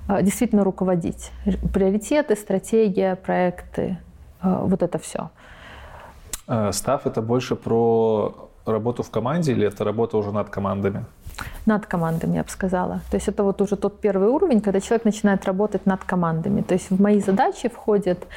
э, 0.07 0.21
действительно 0.23 0.63
руководить. 0.63 1.31
Приоритеты, 1.73 2.35
стратегия, 2.35 3.15
проекты, 3.15 3.97
э, 4.41 4.57
вот 4.61 4.83
это 4.83 4.97
все. 4.97 5.29
Став– 6.71 7.05
это 7.07 7.21
больше 7.21 7.55
про 7.55 8.49
работу 8.65 9.03
в 9.03 9.09
команде 9.09 9.51
или 9.51 9.67
это 9.67 9.83
работа 9.83 10.17
уже 10.17 10.31
над 10.31 10.49
командами? 10.49 11.05
Над 11.65 11.85
командами, 11.85 12.35
я 12.35 12.43
бы 12.43 12.49
сказала. 12.49 13.01
То 13.09 13.17
есть 13.17 13.27
это 13.27 13.43
вот 13.43 13.61
уже 13.61 13.75
тот 13.75 13.99
первый 13.99 14.29
уровень, 14.29 14.61
когда 14.61 14.79
человек 14.79 15.05
начинает 15.05 15.45
работать 15.45 15.85
над 15.85 16.03
командами. 16.03 16.61
То 16.61 16.73
есть 16.73 16.89
в 16.89 17.01
мои 17.01 17.19
задачи 17.19 17.69
входит 17.69 18.27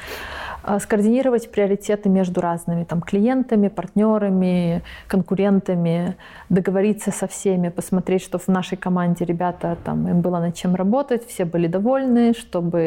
а, 0.61 0.79
скоординировать 0.79 1.51
приоритеты 1.51 2.09
между 2.09 2.41
разными 2.41 2.83
там, 2.83 3.01
клиентами, 3.01 3.69
партнерами, 3.69 4.83
конкурентами, 5.07 6.15
договориться 6.49 7.11
со 7.11 7.27
всеми, 7.27 7.69
посмотреть, 7.69 8.23
что 8.23 8.39
в 8.39 8.47
нашей 8.47 8.77
команде 8.77 9.25
ребята, 9.25 9.77
там, 9.83 10.07
им 10.07 10.21
было 10.21 10.39
над 10.39 10.55
чем 10.55 10.75
работать, 10.75 11.25
все 11.27 11.45
были 11.45 11.67
довольны, 11.67 12.33
чтобы 12.33 12.79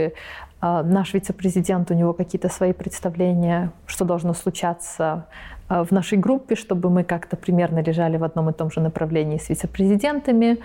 э, 0.61 0.83
наш 0.83 1.15
вице-президент, 1.15 1.91
у 1.91 1.95
него 1.95 2.13
какие-то 2.13 2.49
свои 2.49 2.73
представления, 2.73 3.73
что 3.87 4.05
должно 4.05 4.35
случаться 4.35 5.27
в 5.85 5.93
нашей 5.93 6.19
группе, 6.19 6.55
чтобы 6.55 6.91
мы 6.91 7.05
как-то 7.05 7.37
примерно 7.37 7.83
лежали 7.83 8.17
в 8.17 8.25
одном 8.25 8.51
и 8.51 8.53
том 8.53 8.71
же 8.71 8.81
направлении 8.81 9.39
с 9.39 9.49
вице-президентами. 9.49 10.59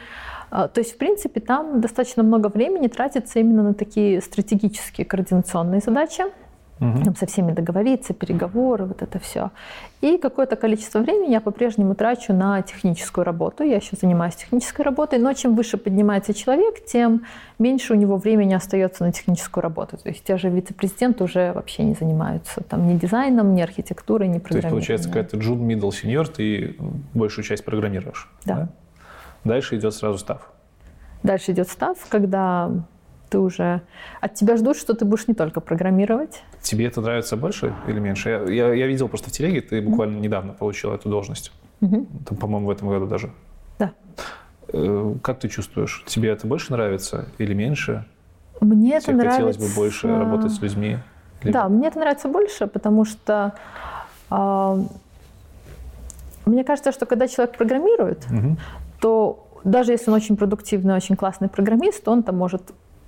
То 0.49 0.71
есть, 0.77 0.93
в 0.95 0.97
принципе, 0.97 1.39
там 1.39 1.81
достаточно 1.81 2.23
много 2.23 2.47
времени 2.47 2.87
тратится 2.87 3.39
именно 3.39 3.63
на 3.63 3.73
такие 3.73 4.21
стратегические 4.21 5.05
координационные 5.05 5.81
задачи 5.81 6.23
угу. 6.79 7.03
там, 7.03 7.15
со 7.15 7.25
всеми 7.25 7.51
договориться, 7.51 8.13
переговоры, 8.13 8.85
вот 8.85 9.01
это 9.01 9.19
все. 9.19 9.51
И 10.01 10.17
какое-то 10.17 10.55
количество 10.55 10.99
времени 10.99 11.31
я 11.31 11.41
по-прежнему 11.41 11.95
трачу 11.95 12.33
на 12.33 12.61
техническую 12.61 13.25
работу. 13.25 13.63
Я 13.63 13.77
еще 13.77 13.95
занимаюсь 13.99 14.35
технической 14.35 14.85
работой, 14.85 15.19
но 15.19 15.33
чем 15.33 15.55
выше 15.55 15.77
поднимается 15.77 16.33
человек, 16.33 16.85
тем 16.85 17.23
меньше 17.57 17.93
у 17.93 17.95
него 17.95 18.17
времени 18.17 18.53
остается 18.53 19.03
на 19.03 19.11
техническую 19.11 19.63
работу. 19.63 19.97
То 19.97 20.09
есть 20.09 20.23
те 20.23 20.37
же 20.37 20.49
вице-президенты 20.49 21.23
уже 21.23 21.51
вообще 21.53 21.83
не 21.83 21.93
занимаются 21.93 22.61
там 22.61 22.87
ни 22.87 22.97
дизайном, 22.97 23.55
ни 23.55 23.61
архитектурой, 23.61 24.27
ни 24.27 24.39
программированием. 24.39 24.85
То 24.85 24.91
есть 24.91 25.05
получается 25.05 25.09
какая-то 25.09 25.37
джун, 25.37 25.67
middle, 25.67 25.89
senior, 25.89 26.31
ты 26.31 26.75
большую 27.13 27.43
часть 27.43 27.65
программируешь? 27.65 28.29
Да. 28.45 28.55
да? 28.55 28.69
Дальше 29.43 29.77
идет 29.77 29.93
сразу 29.93 30.19
став. 30.19 30.51
Дальше 31.23 31.51
идет 31.51 31.69
став, 31.69 31.97
когда 32.09 32.71
ты 33.29 33.39
уже... 33.39 33.81
От 34.21 34.33
тебя 34.35 34.57
ждут, 34.57 34.77
что 34.77 34.93
ты 34.93 35.05
будешь 35.05 35.27
не 35.27 35.33
только 35.33 35.61
программировать. 35.61 36.43
Тебе 36.61 36.85
это 36.85 37.01
нравится 37.01 37.37
больше 37.37 37.73
или 37.87 37.99
меньше? 37.99 38.29
Я, 38.29 38.67
я, 38.67 38.73
я 38.73 38.87
видел 38.87 39.07
просто 39.07 39.29
в 39.29 39.33
телеге, 39.33 39.61
ты 39.61 39.81
буквально 39.81 40.17
mm-hmm. 40.17 40.21
недавно 40.21 40.53
получила 40.53 40.95
эту 40.95 41.09
должность. 41.09 41.51
Mm-hmm. 41.81 42.25
Там, 42.27 42.37
по-моему, 42.37 42.67
в 42.67 42.69
этом 42.71 42.89
году 42.89 43.05
даже. 43.07 43.31
Да. 43.79 43.91
Э, 44.69 45.15
как 45.21 45.39
ты 45.39 45.47
чувствуешь? 45.49 46.03
Тебе 46.07 46.29
это 46.29 46.47
больше 46.47 46.71
нравится 46.71 47.27
или 47.37 47.53
меньше? 47.53 48.05
Мне 48.59 48.95
это 48.95 49.07
Тебе 49.07 49.17
нравится... 49.17 49.43
хотелось 49.43 49.57
бы 49.57 49.81
больше 49.81 50.07
работать 50.07 50.51
с 50.51 50.61
людьми? 50.61 50.97
Или... 51.43 51.51
Да, 51.51 51.69
мне 51.69 51.87
это 51.87 51.99
нравится 51.99 52.27
больше, 52.27 52.67
потому 52.67 53.05
что 53.05 53.53
э, 54.31 54.83
мне 56.45 56.63
кажется, 56.63 56.91
что 56.91 57.05
когда 57.05 57.27
человек 57.27 57.55
программирует, 57.55 58.25
угу. 58.31 58.57
то 58.99 59.47
даже 59.63 59.91
если 59.91 60.09
он 60.09 60.15
очень 60.15 60.37
продуктивный, 60.37 60.95
очень 60.95 61.15
классный 61.15 61.49
программист, 61.49 62.07
он 62.07 62.23
там 62.23 62.37
может 62.37 62.63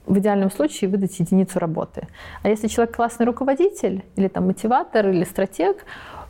в 0.10 0.18
идеальном 0.18 0.52
случае 0.52 0.90
выдать 0.90 1.20
единицу 1.20 1.60
работы. 1.60 2.08
А 2.44 2.50
если 2.50 2.68
человек 2.68 2.96
классный 2.96 3.26
руководитель 3.26 4.04
или 4.18 4.28
там 4.28 4.48
мотиватор 4.48 5.08
или 5.08 5.24
стратег, 5.24 5.86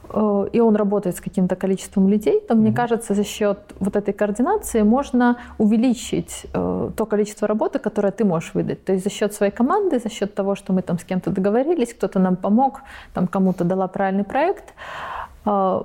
э, 0.10 0.48
и 0.52 0.60
он 0.60 0.76
работает 0.76 1.16
с 1.16 1.22
каким-то 1.22 1.56
количеством 1.56 2.10
людей, 2.10 2.42
то, 2.42 2.56
мне 2.56 2.74
кажется, 2.74 3.14
за 3.16 3.24
счет 3.24 3.60
вот 3.80 3.96
этой 3.96 4.14
координации 4.14 4.84
можно 4.84 5.38
увеличить 5.58 6.46
э, 6.54 6.92
то 6.96 7.06
количество 7.06 7.48
работы, 7.48 7.80
которое 7.80 8.12
ты 8.12 8.26
можешь 8.26 8.54
выдать. 8.54 8.84
То 8.84 8.92
есть 8.92 9.04
за 9.04 9.10
счет 9.10 9.34
своей 9.34 9.52
команды, 9.52 10.00
за 10.00 10.10
счет 10.10 10.36
того, 10.36 10.56
что 10.56 10.74
мы 10.74 10.82
там 10.82 11.00
с 11.00 11.04
кем-то 11.04 11.32
договорились, 11.32 11.94
кто-то 11.94 12.20
нам 12.20 12.36
помог, 12.36 12.82
там 13.14 13.28
кому-то 13.28 13.64
дала 13.64 13.88
правильный 13.88 14.26
проект, 14.26 14.74
э, 15.46 15.82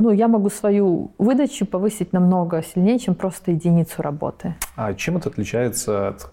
ну, 0.00 0.12
я 0.12 0.28
могу 0.28 0.50
свою 0.50 1.10
выдачу 1.18 1.66
повысить 1.66 2.12
намного 2.12 2.62
сильнее, 2.62 2.98
чем 2.98 3.14
просто 3.14 3.50
единицу 3.50 4.02
работы. 4.02 4.54
А 4.76 4.94
чем 4.94 5.16
это 5.16 5.28
отличается 5.28 6.08
от 6.08 6.32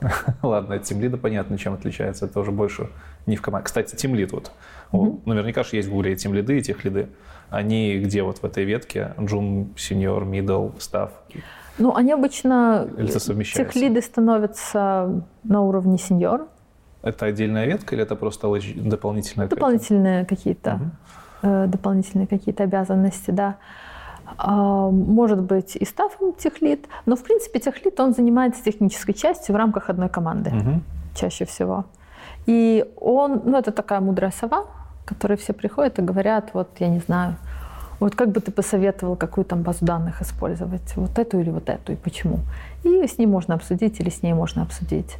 Ладно, 0.42 0.78
тимлида 0.78 1.16
понятно, 1.16 1.58
чем 1.58 1.74
отличается. 1.74 2.26
Это 2.26 2.40
уже 2.40 2.50
больше 2.50 2.88
не 3.26 3.36
в 3.36 3.42
команде. 3.42 3.66
Кстати, 3.66 3.94
тимлид 3.96 4.32
вот. 4.32 4.52
Mm-hmm. 4.92 5.20
Наверняка 5.26 5.62
же 5.62 5.76
есть 5.76 5.88
в 5.88 5.92
Гугле 5.92 6.16
тимлиды 6.16 6.58
и 6.58 6.62
техлиды. 6.62 7.08
Они 7.50 7.98
где 7.98 8.22
вот 8.22 8.38
в 8.38 8.44
этой 8.44 8.64
ветке? 8.64 9.14
Джун, 9.20 9.74
сеньор, 9.76 10.24
middle, 10.24 10.72
став? 10.80 11.10
Ну, 11.78 11.94
они 11.94 12.12
обычно... 12.12 12.88
Совмещается? 13.18 13.72
Техлиды 13.72 14.02
становятся 14.02 15.24
на 15.44 15.62
уровне 15.62 15.98
сеньор. 15.98 16.46
Это 17.02 17.26
отдельная 17.26 17.66
ветка 17.66 17.94
или 17.94 18.02
это 18.02 18.14
просто 18.14 18.48
дополнительная? 18.76 19.48
Дополнительные 19.48 20.24
какие-то. 20.26 20.80
Mm-hmm. 21.42 21.66
дополнительные 21.68 22.26
какие-то 22.26 22.64
обязанности, 22.64 23.30
да. 23.30 23.56
А, 24.36 24.90
может 24.90 25.42
быть 25.42 25.76
и 25.76 25.84
стафом 25.84 26.32
техлит, 26.32 26.86
но 27.06 27.16
в 27.16 27.22
принципе 27.22 27.60
техлит 27.60 27.98
он 28.00 28.14
занимается 28.14 28.62
технической 28.62 29.14
частью 29.14 29.54
в 29.54 29.58
рамках 29.58 29.90
одной 29.90 30.08
команды 30.08 30.50
угу. 30.50 30.80
чаще 31.14 31.44
всего. 31.44 31.84
И 32.46 32.84
он, 32.96 33.42
ну 33.44 33.58
это 33.58 33.72
такая 33.72 34.00
мудрая 34.00 34.30
сова, 34.30 34.64
которой 35.04 35.36
все 35.36 35.52
приходят 35.52 35.98
и 35.98 36.02
говорят, 36.02 36.50
вот 36.54 36.68
я 36.78 36.88
не 36.88 37.00
знаю, 37.00 37.36
вот 37.98 38.14
как 38.14 38.30
бы 38.30 38.40
ты 38.40 38.50
посоветовал, 38.50 39.16
какую 39.16 39.44
там 39.44 39.62
базу 39.62 39.84
данных 39.84 40.22
использовать, 40.22 40.96
вот 40.96 41.18
эту 41.18 41.38
или 41.38 41.50
вот 41.50 41.68
эту, 41.68 41.92
и 41.92 41.96
почему. 41.96 42.38
И 42.82 43.06
с 43.06 43.18
ней 43.18 43.26
можно 43.26 43.54
обсудить 43.54 44.00
или 44.00 44.08
с 44.08 44.22
ней 44.22 44.32
можно 44.32 44.62
обсудить. 44.62 45.16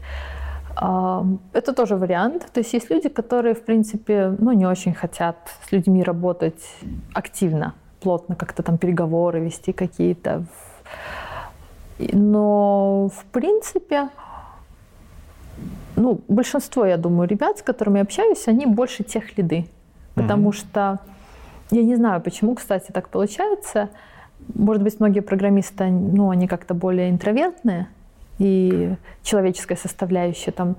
А, 0.77 1.27
это 1.53 1.75
тоже 1.75 1.97
вариант. 1.97 2.47
То 2.53 2.61
есть 2.61 2.73
есть 2.73 2.91
люди, 2.91 3.11
которые, 3.11 3.55
в 3.55 3.65
принципе, 3.65 4.35
ну, 4.39 4.53
не 4.53 4.67
очень 4.67 4.95
хотят 4.95 5.37
с 5.67 5.73
людьми 5.73 6.03
работать 6.03 6.63
активно 7.13 7.75
плотно 8.01 8.35
как-то 8.35 8.63
там 8.63 8.79
переговоры 8.79 9.41
вести 9.41 9.73
какие-то. 9.73 10.45
Но, 11.99 13.09
в 13.09 13.25
принципе, 13.27 14.09
ну, 15.97 16.21
большинство, 16.29 16.87
я 16.87 16.97
думаю, 16.97 17.29
ребят, 17.29 17.59
с 17.59 17.63
которыми 17.63 17.97
я 17.99 18.03
общаюсь, 18.03 18.49
они 18.49 18.67
больше 18.67 19.05
тех 19.05 19.37
лиды. 19.37 19.67
Потому 20.15 20.51
mm-hmm. 20.51 20.55
что 20.55 20.99
я 21.71 21.83
не 21.83 21.97
знаю, 21.97 22.21
почему, 22.21 22.55
кстати, 22.55 22.91
так 22.91 23.09
получается. 23.09 23.91
Может 24.55 24.83
быть, 24.83 24.99
многие 24.99 25.21
программисты, 25.21 25.85
ну, 25.87 26.31
они 26.31 26.49
как-то 26.49 26.75
более 26.75 27.11
интровертные, 27.11 27.89
и 28.39 28.95
человеческая 29.23 29.77
составляющая 29.77 30.51
там 30.51 30.77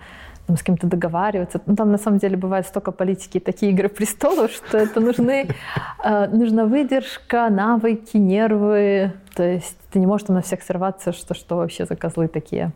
там, 0.48 0.58
с 0.58 0.64
кем-то 0.64 0.88
договариваться. 0.88 1.62
Ну, 1.66 1.76
там 1.76 1.92
на 1.92 1.98
самом 1.98 2.18
деле 2.18 2.38
бывает 2.38 2.66
столько 2.66 2.92
политики, 2.92 3.40
такие 3.40 3.72
игры 3.72 3.90
престолов, 3.90 4.52
что 4.52 4.78
это 4.78 5.00
нужны, 5.00 5.48
э, 6.04 6.28
нужна 6.28 6.66
выдержка, 6.66 7.50
навыки, 7.50 8.18
нервы. 8.18 9.14
То 9.36 9.44
есть 9.44 9.78
ты 9.92 10.00
не 10.00 10.08
можешь 10.08 10.28
там 10.28 10.36
на 10.36 10.42
всех 10.42 10.62
сорваться, 10.62 11.12
что, 11.12 11.34
что 11.34 11.58
вообще 11.58 11.86
за 11.86 11.96
козлы 11.96 12.28
такие. 12.28 12.72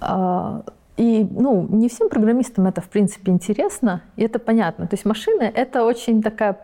Э, 0.00 0.62
и 0.96 1.26
ну, 1.30 1.66
не 1.70 1.88
всем 1.88 2.08
программистам 2.08 2.66
это, 2.66 2.80
в 2.80 2.88
принципе, 2.88 3.32
интересно, 3.32 4.02
и 4.16 4.22
это 4.22 4.38
понятно. 4.38 4.86
То 4.86 4.94
есть 4.94 5.06
машины— 5.06 5.50
это 5.54 5.84
очень 5.84 6.22
такая 6.22 6.58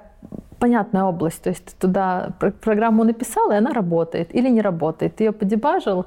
понятная 0.59 1.05
область. 1.05 1.43
То 1.43 1.51
есть 1.51 1.65
ты 1.65 1.73
туда 1.79 2.31
программу 2.61 3.05
написал, 3.05 3.51
и 3.51 3.55
она 3.55 3.73
работает 3.73 4.35
или 4.35 4.49
не 4.49 4.61
работает. 4.61 5.17
Ты 5.17 5.25
ее 5.25 5.33
подебажил, 5.33 6.07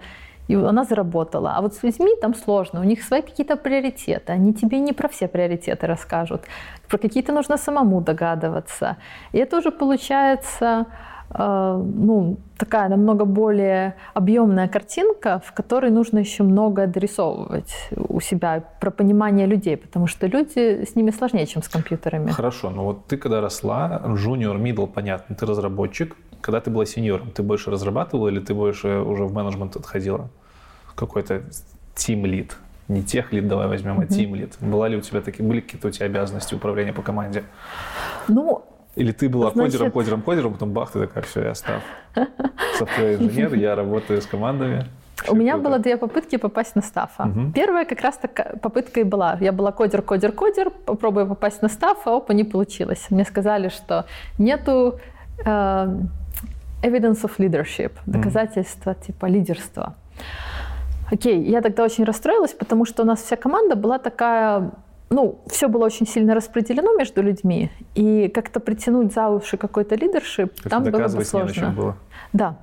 и 0.49 0.55
она 0.55 0.83
заработала. 0.83 1.53
А 1.55 1.61
вот 1.61 1.73
с 1.73 1.83
людьми 1.83 2.11
там 2.21 2.35
сложно, 2.35 2.81
у 2.81 2.83
них 2.83 3.03
свои 3.03 3.21
какие-то 3.21 3.55
приоритеты, 3.55 4.33
они 4.33 4.53
тебе 4.53 4.79
не 4.79 4.93
про 4.93 5.07
все 5.07 5.27
приоритеты 5.27 5.87
расскажут, 5.87 6.41
про 6.87 6.97
какие-то 6.97 7.33
нужно 7.33 7.57
самому 7.57 8.01
догадываться. 8.01 8.97
И 9.31 9.37
это 9.37 9.57
уже 9.57 9.71
получается 9.71 10.85
Э, 11.31 11.81
ну, 11.95 12.37
такая 12.57 12.89
намного 12.89 13.25
более 13.25 13.95
объемная 14.13 14.67
картинка, 14.67 15.41
в 15.45 15.53
которой 15.53 15.91
нужно 15.91 16.19
еще 16.19 16.43
много 16.43 16.87
дорисовывать 16.87 17.73
у 17.95 18.19
себя 18.19 18.63
про 18.79 18.91
понимание 18.91 19.47
людей, 19.47 19.77
потому 19.77 20.07
что 20.07 20.27
люди 20.27 20.83
с 20.83 20.95
ними 20.95 21.11
сложнее, 21.11 21.45
чем 21.45 21.61
с 21.61 21.69
компьютерами. 21.69 22.31
Хорошо, 22.31 22.69
но 22.69 22.83
вот 22.83 23.05
ты 23.05 23.17
когда 23.17 23.41
росла, 23.41 24.01
junior, 24.05 24.57
middle, 24.57 24.87
понятно, 24.87 25.35
ты 25.35 25.45
разработчик. 25.45 26.15
Когда 26.41 26.61
ты 26.61 26.71
была 26.71 26.85
сеньором, 26.85 27.31
ты 27.31 27.43
больше 27.43 27.69
разрабатывала 27.69 28.29
или 28.29 28.39
ты 28.39 28.53
больше 28.53 28.99
уже 28.99 29.25
в 29.25 29.33
менеджмент 29.33 29.75
отходила? 29.75 30.29
Какой-то 30.99 31.43
team 31.95 32.23
lead? 32.23 32.51
Не 32.89 33.03
тех 33.03 33.31
лид 33.31 33.47
давай 33.47 33.67
возьмем, 33.67 33.99
а 33.99 34.03
team 34.03 34.31
lead. 34.31 34.53
Была 34.59 34.89
ли 34.89 34.97
у 34.97 35.01
тебя 35.01 35.21
такие, 35.21 35.47
были 35.47 35.61
какие-то 35.61 35.87
у 35.87 35.91
тебя 35.91 36.07
обязанности 36.07 36.55
управления 36.55 36.91
по 36.91 37.01
команде? 37.01 37.43
Ну, 38.27 38.65
или 38.95 39.11
ты 39.11 39.29
была 39.29 39.51
Значит... 39.51 39.73
кодером, 39.73 39.91
кодером, 39.91 40.21
кодером, 40.21 40.53
потом 40.53 40.73
бах, 40.73 40.91
ты 40.91 40.99
такая, 40.99 41.23
все, 41.23 41.43
я 41.43 41.55
став 41.55 41.81
софтвер-инженер, 42.77 43.53
я 43.55 43.75
работаю 43.75 44.21
с 44.21 44.25
командами. 44.25 44.85
У 45.29 45.35
меня 45.35 45.53
круто. 45.53 45.69
было 45.69 45.79
две 45.79 45.97
попытки 45.97 46.37
попасть 46.37 46.75
на 46.75 46.81
стафа. 46.81 47.23
Угу. 47.23 47.51
Первая 47.53 47.85
как 47.85 48.01
раз 48.01 48.17
такая 48.17 48.57
попытка 48.57 49.01
и 49.01 49.03
была. 49.03 49.37
Я 49.39 49.51
была 49.51 49.71
кодер, 49.71 50.01
кодер, 50.01 50.31
кодер, 50.31 50.69
попробую 50.69 51.27
попасть 51.27 51.61
на 51.61 51.69
стафа, 51.69 52.15
опа, 52.15 52.33
не 52.33 52.43
получилось. 52.43 53.07
Мне 53.09 53.25
сказали, 53.25 53.69
что 53.69 54.05
нету 54.37 54.99
э, 55.45 55.87
evidence 56.81 57.21
of 57.23 57.31
leadership, 57.37 57.91
доказательства 58.05 58.91
mm. 58.91 59.05
типа 59.05 59.25
лидерства. 59.27 59.95
Окей, 61.12 61.41
я 61.43 61.62
тогда 61.62 61.84
очень 61.84 62.03
расстроилась, 62.03 62.53
потому 62.53 62.86
что 62.86 63.03
у 63.03 63.05
нас 63.05 63.22
вся 63.22 63.36
команда 63.36 63.76
была 63.76 63.99
такая 63.99 64.72
ну, 65.12 65.39
все 65.47 65.68
было 65.68 65.86
очень 65.86 66.07
сильно 66.07 66.36
распределено 66.36 66.95
между 66.95 67.24
людьми, 67.24 67.72
и 67.95 68.28
как-то 68.28 68.60
притянуть 68.60 69.12
за 69.12 69.30
уши 69.30 69.57
какой-то 69.57 69.95
лидершип, 69.95 70.62
там 70.70 70.84
было 70.84 71.07
бы 71.07 71.26
сложно. 71.26 71.66
Не 71.66 71.72
было. 71.72 71.97
Да, 72.32 72.57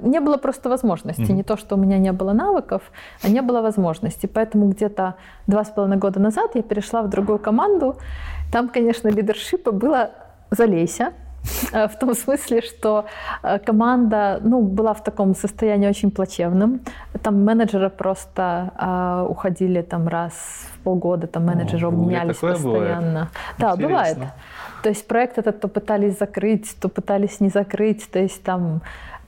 не 0.00 0.20
было 0.20 0.36
просто 0.36 0.68
возможности. 0.68 1.22
Mm-hmm. 1.22 1.32
Не 1.32 1.42
то, 1.42 1.56
что 1.56 1.76
у 1.76 1.78
меня 1.78 1.98
не 1.98 2.12
было 2.12 2.32
навыков, 2.32 2.82
а 3.22 3.28
не 3.28 3.42
было 3.42 3.60
возможности. 3.60 4.26
Поэтому 4.26 4.68
где-то 4.68 5.16
два 5.46 5.64
с 5.64 5.70
половиной 5.70 5.98
года 5.98 6.20
назад 6.20 6.52
я 6.54 6.62
перешла 6.62 7.02
в 7.02 7.08
другую 7.08 7.38
команду. 7.38 7.96
Там, 8.52 8.68
конечно, 8.68 9.08
лидершипа 9.08 9.72
было 9.72 10.10
«залейся», 10.50 11.12
в 11.72 11.98
том 12.00 12.14
смысле, 12.14 12.62
что 12.62 13.04
э, 13.42 13.58
команда 13.58 14.40
ну, 14.42 14.62
была 14.62 14.94
в 14.94 15.02
таком 15.04 15.34
состоянии 15.34 15.88
очень 15.88 16.10
плачевном. 16.10 16.80
Там 17.22 17.44
менеджеры 17.44 17.90
просто 17.90 18.70
э, 18.78 19.26
уходили 19.28 19.82
там 19.82 20.08
раз 20.08 20.32
в 20.74 20.78
полгода, 20.84 21.26
там 21.26 21.44
менеджеры 21.46 21.88
О, 21.88 21.90
менялись 21.90 22.36
постоянно. 22.36 22.60
Бывает. 22.68 23.28
Да, 23.58 23.72
Интересно. 23.72 23.88
бывает. 23.88 24.18
То 24.82 24.88
есть 24.90 25.08
проект 25.08 25.38
этот 25.38 25.60
то 25.60 25.68
пытались 25.68 26.18
закрыть, 26.18 26.76
то 26.80 26.88
пытались 26.88 27.40
не 27.40 27.48
закрыть. 27.48 28.10
То 28.10 28.18
есть 28.18 28.42
там 28.42 28.82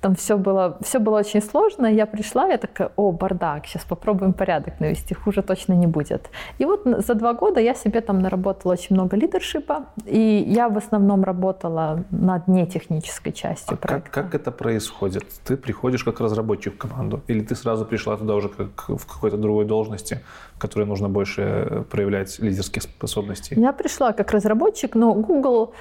там 0.06 0.14
все 0.14 0.36
было, 0.36 0.78
все 0.82 1.00
было 1.00 1.18
очень 1.18 1.42
сложно. 1.42 1.86
Я 1.86 2.06
пришла, 2.06 2.46
я 2.46 2.58
такая, 2.58 2.90
о, 2.96 3.10
бардак, 3.10 3.66
сейчас 3.66 3.84
попробуем 3.84 4.32
порядок 4.32 4.78
навести, 4.78 5.14
хуже 5.14 5.42
точно 5.42 5.72
не 5.72 5.88
будет. 5.88 6.30
И 6.60 6.64
вот 6.64 6.82
за 6.84 7.14
два 7.14 7.34
года 7.34 7.60
я 7.60 7.74
себе 7.74 8.00
там 8.00 8.20
наработала 8.20 8.74
очень 8.74 8.94
много 8.94 9.16
лидершипа, 9.16 9.86
и 10.04 10.44
я 10.46 10.68
в 10.68 10.78
основном 10.78 11.24
работала 11.24 12.04
над 12.10 12.46
нетехнической 12.46 13.32
частью 13.32 13.74
а 13.74 13.76
проекта. 13.76 14.10
Как, 14.10 14.24
как 14.30 14.40
это 14.40 14.52
происходит? 14.52 15.24
Ты 15.44 15.56
приходишь 15.56 16.04
как 16.04 16.20
разработчик 16.20 16.74
в 16.74 16.78
команду, 16.78 17.20
или 17.26 17.40
ты 17.40 17.56
сразу 17.56 17.84
пришла 17.84 18.16
туда 18.16 18.34
уже 18.34 18.48
как 18.48 18.88
в 18.88 19.06
какой-то 19.06 19.36
другой 19.36 19.64
должности, 19.64 20.20
в 20.54 20.60
которой 20.60 20.86
нужно 20.86 21.08
больше 21.08 21.84
проявлять 21.90 22.38
лидерские 22.38 22.82
способности? 22.82 23.54
Я 23.58 23.72
пришла 23.72 24.12
как 24.12 24.30
разработчик, 24.30 24.94
но 24.94 25.14
Google 25.14 25.72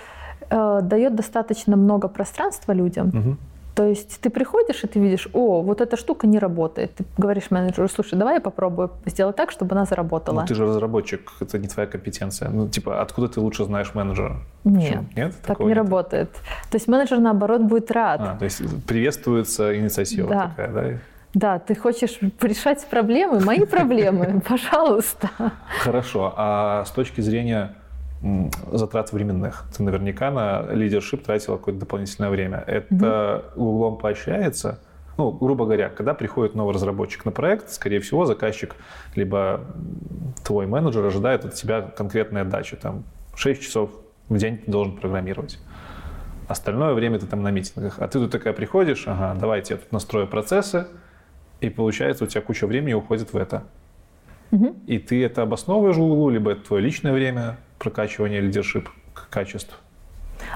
э, 0.50 0.80
дает 0.82 1.16
достаточно 1.16 1.76
много 1.76 2.08
пространства 2.08 2.74
людям. 2.74 3.08
Угу 3.10 3.38
то 3.76 3.86
есть 3.86 4.22
ты 4.22 4.30
приходишь 4.30 4.84
и 4.84 4.88
ты 4.88 5.00
видишь, 5.00 5.28
о, 5.34 5.62
вот 5.62 5.82
эта 5.82 5.98
штука 5.98 6.28
не 6.28 6.40
работает. 6.40 6.96
Ты 6.96 7.04
говоришь 7.18 7.52
менеджеру, 7.52 7.90
слушай, 7.90 8.18
давай 8.18 8.36
я 8.36 8.42
попробую 8.42 8.92
сделать 9.06 9.36
так, 9.36 9.52
чтобы 9.52 9.76
она 9.76 9.84
заработала. 9.86 10.42
Ну 10.42 10.48
ты 10.48 10.56
же 10.56 10.66
разработчик, 10.66 11.34
это 11.42 11.60
не 11.60 11.68
твоя 11.68 11.88
компетенция. 11.88 12.50
Ну 12.50 12.70
типа, 12.70 13.02
откуда 13.02 13.28
ты 13.28 13.42
лучше 13.42 13.66
знаешь 13.66 13.94
менеджера? 13.94 14.38
Нет, 14.64 15.04
нет 15.18 15.36
так 15.46 15.60
не 15.60 15.66
нет? 15.66 15.78
работает. 15.78 16.32
То 16.72 16.78
есть 16.78 16.88
менеджер, 16.88 17.20
наоборот, 17.20 17.62
будет 17.62 17.92
рад. 17.92 18.22
А, 18.22 18.38
то 18.38 18.46
есть 18.46 18.62
приветствуется 18.86 19.78
инициатива 19.78 20.30
да. 20.30 20.48
такая, 20.48 20.72
да? 20.72 21.00
Да, 21.34 21.60
ты 21.60 21.76
хочешь 21.76 22.18
решать 22.42 22.88
проблемы, 22.88 23.42
мои 23.42 23.66
проблемы, 23.66 24.42
пожалуйста. 24.48 25.30
Хорошо, 25.82 26.34
а 26.38 26.86
с 26.86 26.92
точки 26.92 27.20
зрения 27.20 27.76
затрат 28.72 29.12
временных. 29.12 29.66
Ты 29.76 29.84
наверняка 29.84 30.32
на 30.32 30.66
лидершип 30.72 31.24
тратила 31.24 31.58
какое-то 31.58 31.82
дополнительное 31.82 32.30
время. 32.30 32.64
Это 32.66 33.46
угу. 33.56 33.66
углом 33.66 33.98
поощряется? 33.98 34.80
Ну, 35.18 35.32
грубо 35.32 35.66
говоря, 35.66 35.90
когда 35.90 36.14
приходит 36.14 36.56
новый 36.56 36.74
разработчик 36.74 37.24
на 37.24 37.32
проект, 37.32 37.70
скорее 37.70 38.00
всего, 38.00 38.26
заказчик 38.26 38.76
либо 39.16 39.62
твой 40.44 40.68
менеджер 40.68 41.06
ожидает 41.06 41.46
от 41.46 41.54
тебя 41.54 41.82
конкретной 41.82 42.42
отдачи. 42.42 42.76
Там 42.76 43.04
6 43.36 43.62
часов 43.62 43.92
в 44.28 44.38
день 44.38 44.58
ты 44.58 44.70
должен 44.70 44.98
программировать. 44.98 45.60
Остальное 46.48 46.94
время 46.94 47.20
ты 47.20 47.28
там 47.28 47.42
на 47.44 47.52
митингах. 47.52 48.00
А 48.00 48.08
ты 48.08 48.20
тут 48.20 48.32
такая 48.32 48.54
приходишь, 48.54 49.04
ага, 49.08 49.40
давайте 49.40 49.76
я 49.76 49.80
тут 49.80 49.92
настрою 49.92 50.28
процессы, 50.28 50.88
и 51.62 51.70
получается 51.70 52.26
у 52.26 52.28
тебя 52.28 52.42
куча 52.42 52.68
времени 52.68 52.94
уходит 52.94 53.34
в 53.34 53.38
это. 53.38 53.64
Угу. 54.52 54.76
И 54.88 55.00
ты 55.00 55.24
это 55.24 55.42
обосновываешь 55.44 55.96
в 55.96 56.02
углу, 56.02 56.30
либо 56.30 56.52
это 56.52 56.62
твое 56.62 56.84
личное 56.84 57.14
время, 57.14 57.58
прокачивания 57.86 58.42
лидершип 58.42 58.90
качеств? 59.30 59.80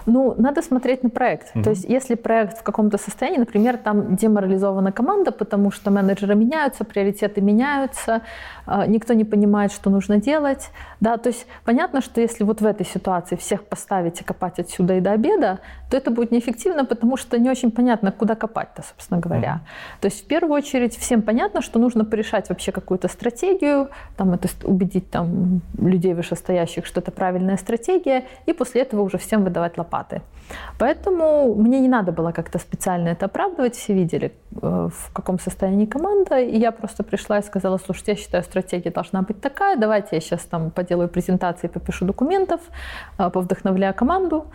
Ну, 0.06 0.36
надо 0.38 0.62
смотреть 0.62 1.04
на 1.04 1.10
проект. 1.10 1.56
Угу. 1.56 1.64
То 1.64 1.70
есть, 1.70 1.86
если 1.90 2.16
проект 2.16 2.58
в 2.58 2.64
каком-то 2.64 2.98
состоянии, 2.98 3.40
например, 3.40 3.78
там 3.78 4.16
деморализована 4.16 4.92
команда, 4.92 5.32
потому 5.32 5.72
что 5.72 5.92
менеджеры 5.92 6.36
меняются, 6.36 6.84
приоритеты 6.84 7.42
меняются, 7.42 8.22
а, 8.66 8.88
никто 8.88 9.14
не 9.14 9.26
понимает, 9.26 9.72
что 9.72 9.90
нужно 9.90 10.18
делать. 10.18 10.72
Да, 11.00 11.18
то 11.18 11.30
есть 11.30 11.48
понятно, 11.64 12.02
что 12.02 12.22
если 12.22 12.44
вот 12.44 12.62
в 12.62 12.66
этой 12.66 12.86
ситуации 12.86 13.36
всех 13.36 13.64
поставить 13.64 14.22
и 14.22 14.24
копать 14.24 14.60
отсюда 14.60 14.96
и 14.96 15.02
до 15.02 15.12
обеда, 15.12 15.60
то 15.90 15.98
это 15.98 16.12
будет 16.12 16.32
неэффективно, 16.32 16.86
потому 16.86 17.18
что 17.18 17.40
не 17.40 17.50
очень 17.50 17.72
понятно, 17.72 18.12
куда 18.12 18.36
копать-то, 18.36 18.84
собственно 18.84 19.20
говоря. 19.20 19.62
Mm. 19.64 20.02
То 20.02 20.06
есть 20.06 20.24
в 20.24 20.28
первую 20.28 20.56
очередь 20.56 20.98
всем 20.98 21.22
понятно, 21.22 21.62
что 21.62 21.80
нужно 21.80 22.06
порешать 22.06 22.50
вообще 22.50 22.72
какую-то 22.72 23.08
стратегию, 23.08 23.90
там 24.18 24.34
это 24.34 24.50
убедить 24.64 25.10
там 25.10 25.62
людей 25.78 26.14
вышестоящих, 26.14 26.86
что 26.86 27.00
это 27.00 27.12
правильная 27.12 27.58
стратегия, 27.58 28.26
и 28.46 28.54
после 28.54 28.82
этого 28.82 29.02
уже 29.02 29.18
всем 29.18 29.44
выдавать 29.44 29.78
лопаты. 29.78 30.22
Поэтому 30.80 31.56
мне 31.56 31.80
не 31.80 31.88
надо 31.88 32.12
было 32.12 32.32
как-то 32.32 32.60
специально 32.60 33.10
это 33.10 33.26
оправдывать, 33.26 33.76
все 33.76 33.94
видели, 33.94 34.34
э, 34.62 34.90
в 34.92 35.14
каком 35.14 35.40
состоянии 35.40 35.86
команда, 35.86 36.40
и 36.40 36.58
я 36.58 36.72
просто 36.72 37.04
пришла 37.04 37.40
и 37.40 37.44
сказала, 37.44 37.78
слушайте, 37.78 38.12
я 38.12 38.18
считаю, 38.18 38.44
стратегия 38.44 38.92
должна 38.92 39.22
быть 39.22 39.42
такая, 39.42 39.78
давайте 39.78 40.10
я 40.14 40.22
сейчас 40.22 40.42
там 40.42 40.72
поделаю 40.72 40.89
презентации, 40.98 41.68
попишу 41.68 42.06
документов, 42.06 42.60
э, 43.18 43.30
повдохновляю 43.30 43.94
команду, 43.94 44.46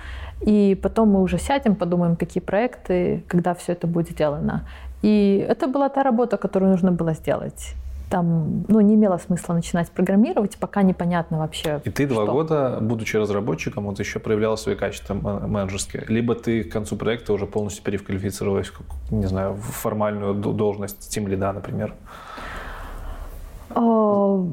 и 0.41 0.79
потом 0.83 1.11
мы 1.11 1.23
уже 1.23 1.39
сядем, 1.39 1.75
подумаем, 1.75 2.17
какие 2.17 2.43
проекты, 2.43 3.23
когда 3.29 3.55
все 3.55 3.73
это 3.73 3.87
будет 3.87 4.11
сделано. 4.11 4.67
И 5.03 5.47
это 5.49 5.67
была 5.67 5.89
та 5.89 6.03
работа, 6.03 6.37
которую 6.37 6.71
нужно 6.71 6.93
было 6.93 7.15
сделать 7.15 7.75
там, 8.15 8.65
ну, 8.69 8.81
не 8.81 8.95
имело 8.95 9.19
смысла 9.19 9.55
начинать 9.55 9.91
программировать, 9.91 10.57
пока 10.57 10.83
непонятно 10.83 11.39
вообще. 11.39 11.81
И 11.85 11.91
ты 11.91 12.07
два 12.07 12.27
года, 12.27 12.79
будучи 12.81 13.17
разработчиком, 13.17 13.87
вот 13.87 13.99
еще 13.99 14.21
проявляла 14.21 14.55
свои 14.55 14.77
качества 14.77 15.15
менеджерские. 15.15 16.05
Либо 16.07 16.37
ты 16.37 16.63
к 16.63 16.73
концу 16.73 16.97
проекта 16.97 17.33
уже 17.33 17.47
полностью 17.47 17.83
переквалифицировалась, 17.83 18.73
не 19.11 19.27
знаю, 19.27 19.55
в 19.55 19.63
формальную 19.63 20.35
должность 20.35 21.11
тим 21.11 21.27
лида, 21.27 21.53
например. 21.53 21.95
А, 23.71 24.47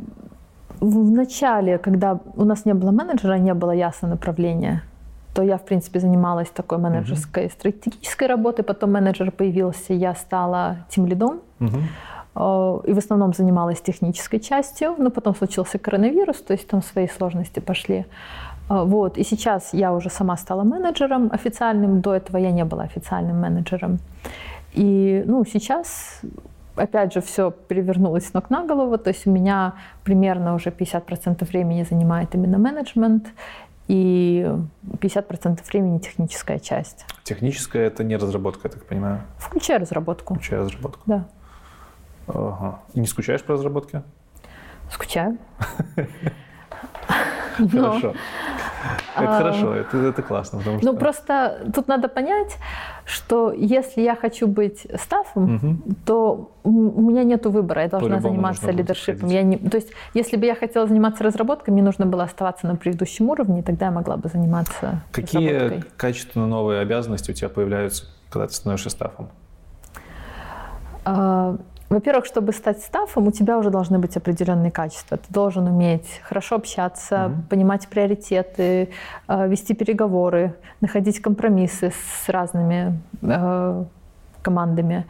в 0.82 1.11
начале, 1.11 1.77
когда 1.77 2.19
у 2.36 2.43
нас 2.43 2.65
не 2.65 2.73
было 2.73 2.91
менеджера, 2.91 3.38
не 3.38 3.53
было 3.53 3.71
ясного 3.71 4.13
направления, 4.13 4.82
то 5.34 5.43
я, 5.43 5.57
в 5.57 5.63
принципе, 5.63 5.99
занималась 5.99 6.49
такой 6.49 6.77
менеджерской 6.77 7.45
mm-hmm. 7.45 7.53
стратегической 7.53 8.27
работой. 8.27 8.63
Потом 8.63 8.91
менеджер 8.91 9.32
появился, 9.32 9.93
я 9.93 10.15
стала 10.15 10.77
тим 10.89 11.05
лидом. 11.05 11.39
Mm-hmm. 11.59 12.88
И 12.88 12.93
в 12.93 12.97
основном 12.97 13.34
занималась 13.34 13.82
технической 13.82 14.39
частью, 14.39 14.95
но 14.97 15.09
потом 15.09 15.36
случился 15.36 15.77
коронавирус, 15.77 16.38
то 16.38 16.53
есть 16.53 16.67
там 16.67 16.82
свои 16.82 17.07
сложности 17.07 17.59
пошли. 17.59 18.05
Э, 18.69 18.84
вот. 18.84 19.17
И 19.17 19.23
сейчас 19.23 19.73
я 19.73 19.93
уже 19.93 20.09
сама 20.09 20.38
стала 20.38 20.63
менеджером 20.63 21.29
официальным, 21.32 22.01
до 22.01 22.13
этого 22.13 22.38
я 22.38 22.51
не 22.51 22.65
была 22.65 22.84
официальным 22.84 23.39
менеджером. 23.41 23.99
И 24.73 25.23
ну, 25.27 25.45
сейчас 25.45 26.21
опять 26.76 27.13
же, 27.13 27.22
все 27.22 27.51
перевернулось 27.51 28.28
с 28.28 28.34
ног 28.34 28.49
на 28.49 28.65
голову. 28.65 28.97
То 28.97 29.09
есть 29.09 29.28
у 29.28 29.32
меня 29.32 29.76
примерно 30.03 30.55
уже 30.55 30.69
50% 30.69 31.45
времени 31.45 31.84
занимает 31.84 32.36
именно 32.36 32.57
менеджмент 32.57 33.28
и 33.88 34.49
50% 34.84 35.59
времени 35.67 35.99
техническая 35.99 36.59
часть. 36.59 37.05
Техническая– 37.24 37.88
это 37.88 38.03
не 38.03 38.15
разработка, 38.15 38.67
я 38.67 38.69
так 38.72 38.86
понимаю? 38.86 39.22
Включая 39.38 39.80
разработку. 39.80 40.36
Включая 40.36 40.61
разработку. 40.61 41.01
Да. 41.05 41.26
Ага. 42.28 42.80
И 42.93 42.99
не 42.99 43.07
скучаешь 43.07 43.43
по 43.43 43.53
разработке? 43.53 44.03
Скучаю. 44.89 45.38
Хорошо. 47.71 48.13
Это 49.15 49.38
хорошо, 49.38 49.75
это, 49.75 49.97
это 49.97 50.21
классно. 50.21 50.59
Потому 50.59 50.75
ну, 50.77 50.82
что... 50.82 50.91
Ну, 50.91 50.97
просто 50.97 51.71
тут 51.75 51.88
надо 51.88 52.07
понять, 52.07 52.57
что 53.05 53.51
если 53.51 54.01
я 54.01 54.15
хочу 54.15 54.47
быть 54.47 54.88
стафом, 54.99 55.55
угу. 55.55 55.75
то 56.05 56.51
у 56.63 57.01
меня 57.01 57.23
нет 57.23 57.45
выбора, 57.45 57.84
я 57.84 57.89
должна 57.89 58.19
заниматься 58.19 58.71
лидершипом. 58.71 59.29
Я 59.29 59.43
не... 59.43 59.57
То 59.57 59.77
есть, 59.77 59.89
если 60.13 60.38
бы 60.38 60.45
я 60.45 60.55
хотела 60.55 60.88
заниматься 60.88 61.23
разработкой, 61.23 61.73
мне 61.73 61.84
нужно 61.84 62.05
было 62.05 62.23
оставаться 62.23 62.67
на 62.67 62.75
предыдущем 62.75 63.29
уровне, 63.29 63.61
тогда 63.61 63.88
я 63.88 63.91
могла 63.91 64.17
бы 64.17 64.29
заниматься 64.29 65.01
Какие 65.11 65.84
качественно 65.97 66.47
новые 66.47 66.82
обязанности 66.82 67.32
у 67.32 67.34
тебя 67.34 67.49
появляются, 67.49 68.05
когда 68.29 68.47
ты 68.47 68.53
становишься 68.53 68.89
стафом? 68.89 69.29
Во-первых, 71.91 72.25
чтобы 72.25 72.53
стать 72.53 72.79
стафом, 72.81 73.27
у 73.27 73.31
тебя 73.31 73.57
уже 73.57 73.69
должны 73.69 73.99
быть 73.99 74.15
определенные 74.15 74.71
качества. 74.71 75.17
Ты 75.17 75.33
должен 75.33 75.67
уметь 75.67 76.21
хорошо 76.23 76.55
общаться, 76.55 77.15
mm-hmm. 77.15 77.49
понимать 77.49 77.87
приоритеты, 77.89 78.89
э, 79.27 79.47
вести 79.49 79.73
переговоры, 79.73 80.55
находить 80.79 81.21
компромиссы 81.21 81.91
с 81.91 82.29
разными 82.29 82.97
э, 83.21 83.83
командами. 84.41 85.05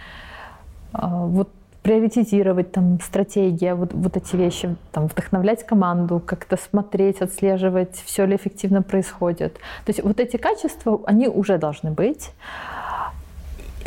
Э, 0.94 1.02
вот 1.04 1.50
приоритизировать 1.84 2.72
там 2.72 3.00
стратегия, 3.00 3.76
вот, 3.76 3.94
вот 3.94 4.18
эти 4.18 4.36
вещи, 4.36 4.76
там, 4.92 5.06
вдохновлять 5.06 5.64
команду, 5.64 6.20
как-то 6.26 6.58
смотреть, 6.58 7.22
отслеживать, 7.22 7.96
все 8.06 8.26
ли 8.26 8.36
эффективно 8.36 8.82
происходит. 8.82 9.54
То 9.86 9.90
есть 9.90 10.04
вот 10.04 10.20
эти 10.20 10.38
качества, 10.38 11.00
они 11.06 11.28
уже 11.28 11.60
должны 11.60 11.92
быть 11.92 12.32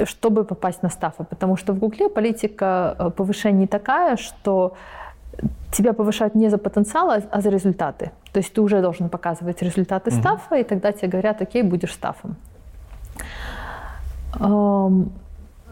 чтобы 0.04 0.44
попасть 0.44 0.82
на 0.82 0.90
стафы. 0.90 1.24
Потому 1.24 1.56
что 1.56 1.72
в 1.72 1.78
Гугле 1.78 2.08
политика 2.08 2.96
э, 2.98 3.10
повышений 3.10 3.66
такая, 3.66 4.16
что 4.16 4.74
тебя 5.72 5.92
повышают 5.92 6.34
не 6.34 6.50
за 6.50 6.58
потенциал, 6.58 7.10
а, 7.10 7.22
а 7.30 7.40
за 7.40 7.50
результаты. 7.50 8.10
То 8.32 8.38
есть 8.38 8.52
ты 8.52 8.60
уже 8.60 8.80
должен 8.80 9.08
показывать 9.08 9.62
результаты 9.62 10.10
mm-hmm. 10.10 10.20
стафа, 10.20 10.56
и 10.56 10.64
тогда 10.64 10.92
тебе 10.92 11.08
говорят, 11.08 11.42
окей, 11.42 11.62
будешь 11.62 11.92
стафом. 11.92 12.36
Эм, 14.40 15.12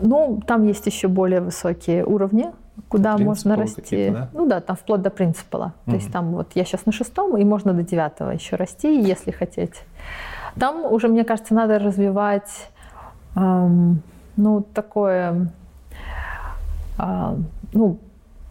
ну, 0.00 0.40
там 0.46 0.66
есть 0.66 0.86
еще 0.86 1.08
более 1.08 1.40
высокие 1.40 2.04
уровни, 2.04 2.50
куда 2.88 3.18
можно 3.18 3.56
расти. 3.56 4.10
Да? 4.10 4.28
Ну 4.32 4.46
да, 4.46 4.60
там 4.60 4.76
вплоть 4.76 5.02
до 5.02 5.10
принципала. 5.10 5.64
Mm-hmm. 5.64 5.90
То 5.90 5.96
есть 5.96 6.12
там 6.12 6.32
вот 6.32 6.48
я 6.54 6.64
сейчас 6.64 6.86
на 6.86 6.92
шестом, 6.92 7.36
и 7.36 7.44
можно 7.44 7.72
до 7.72 7.82
девятого 7.82 8.30
еще 8.30 8.56
расти, 8.56 9.00
если 9.00 9.30
хотеть. 9.30 9.84
Там 10.58 10.84
уже, 10.92 11.08
мне 11.08 11.24
кажется, 11.24 11.54
надо 11.54 11.78
развивать 11.78 12.68
эм, 13.36 14.02
ну, 14.36 14.62
такое, 14.74 15.52
а, 16.98 17.36
ну, 17.72 17.98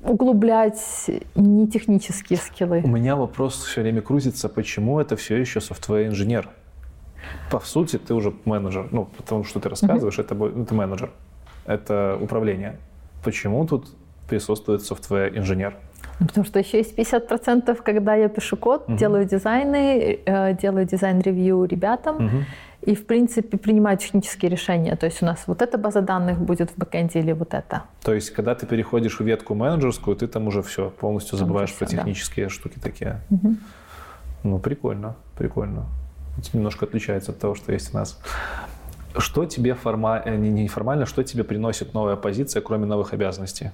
углублять 0.03 1.09
не 1.36 1.67
технические 1.67 2.38
скиллы. 2.38 2.82
У 2.84 2.88
меня 2.88 3.15
вопрос 3.15 3.63
все 3.63 3.82
время 3.82 4.01
крутится, 4.01 4.49
почему 4.49 4.99
это 4.99 5.15
все 5.15 5.38
еще 5.38 5.61
software 5.62 6.03
engineer? 6.03 6.49
По 7.51 7.59
сути, 7.59 7.97
ты 7.97 8.13
уже 8.13 8.34
менеджер. 8.45 8.88
Ну, 8.91 9.05
потому 9.17 9.43
что 9.43 9.59
ты 9.59 9.69
рассказываешь, 9.69 10.17
mm-hmm. 10.17 10.51
это, 10.53 10.61
это 10.61 10.73
менеджер, 10.73 11.11
это 11.65 12.17
управление. 12.19 12.77
Почему 13.23 13.65
тут 13.67 13.95
присутствует 14.27 14.82
software 14.82 15.26
engineer? 15.26 15.76
Ну, 16.19 16.27
потому 16.27 16.45
что 16.45 16.59
еще 16.59 16.77
есть 16.77 16.97
50%, 16.97 17.75
когда 17.84 18.15
я 18.15 18.27
пишу 18.27 18.57
код, 18.57 18.88
mm-hmm. 18.88 18.97
делаю 18.97 19.25
дизайны, 19.25 20.19
э, 20.25 20.53
делаю 20.55 20.86
design 20.86 21.26
review 21.26 21.66
ребятам. 21.65 22.17
Mm-hmm 22.17 22.43
и, 22.82 22.95
в 22.95 23.05
принципе, 23.05 23.57
принимаю 23.57 24.01
технические 24.01 24.49
решения. 24.49 24.95
То 24.95 25.05
есть 25.05 25.21
у 25.21 25.25
нас 25.25 25.43
вот 25.47 25.61
эта 25.61 25.77
база 25.77 26.01
данных 26.01 26.39
будет 26.39 26.71
в 26.71 26.77
бэкэнде 26.77 27.19
или 27.19 27.32
вот 27.32 27.53
это. 27.53 27.84
То 28.03 28.13
есть, 28.13 28.32
когда 28.32 28.55
ты 28.55 28.65
переходишь 28.65 29.19
в 29.19 29.23
ветку 29.23 29.53
менеджерскую, 29.53 30.15
ты 30.15 30.27
там 30.27 30.47
уже 30.47 30.61
все, 30.63 30.89
полностью 30.89 31.38
забываешь 31.38 31.73
про 31.73 31.86
все, 31.86 31.97
технические 31.97 32.47
да. 32.47 32.49
штуки 32.49 32.79
такие. 32.82 33.21
Угу. 33.29 33.55
Ну, 34.43 34.59
прикольно, 34.59 35.15
прикольно. 35.38 35.86
Это 36.38 36.57
немножко 36.57 36.86
отличается 36.86 37.32
от 37.32 37.39
того, 37.39 37.55
что 37.55 37.71
есть 37.71 37.93
у 37.93 37.97
нас. 37.97 38.19
Что 39.17 39.45
тебе 39.45 39.75
форма... 39.75 40.21
Э, 40.25 40.36
не 40.36 40.49
неформально, 40.49 41.05
что 41.05 41.23
тебе 41.23 41.43
приносит 41.43 41.93
новая 41.93 42.15
позиция, 42.15 42.61
кроме 42.61 42.86
новых 42.86 43.13
обязанностей? 43.13 43.71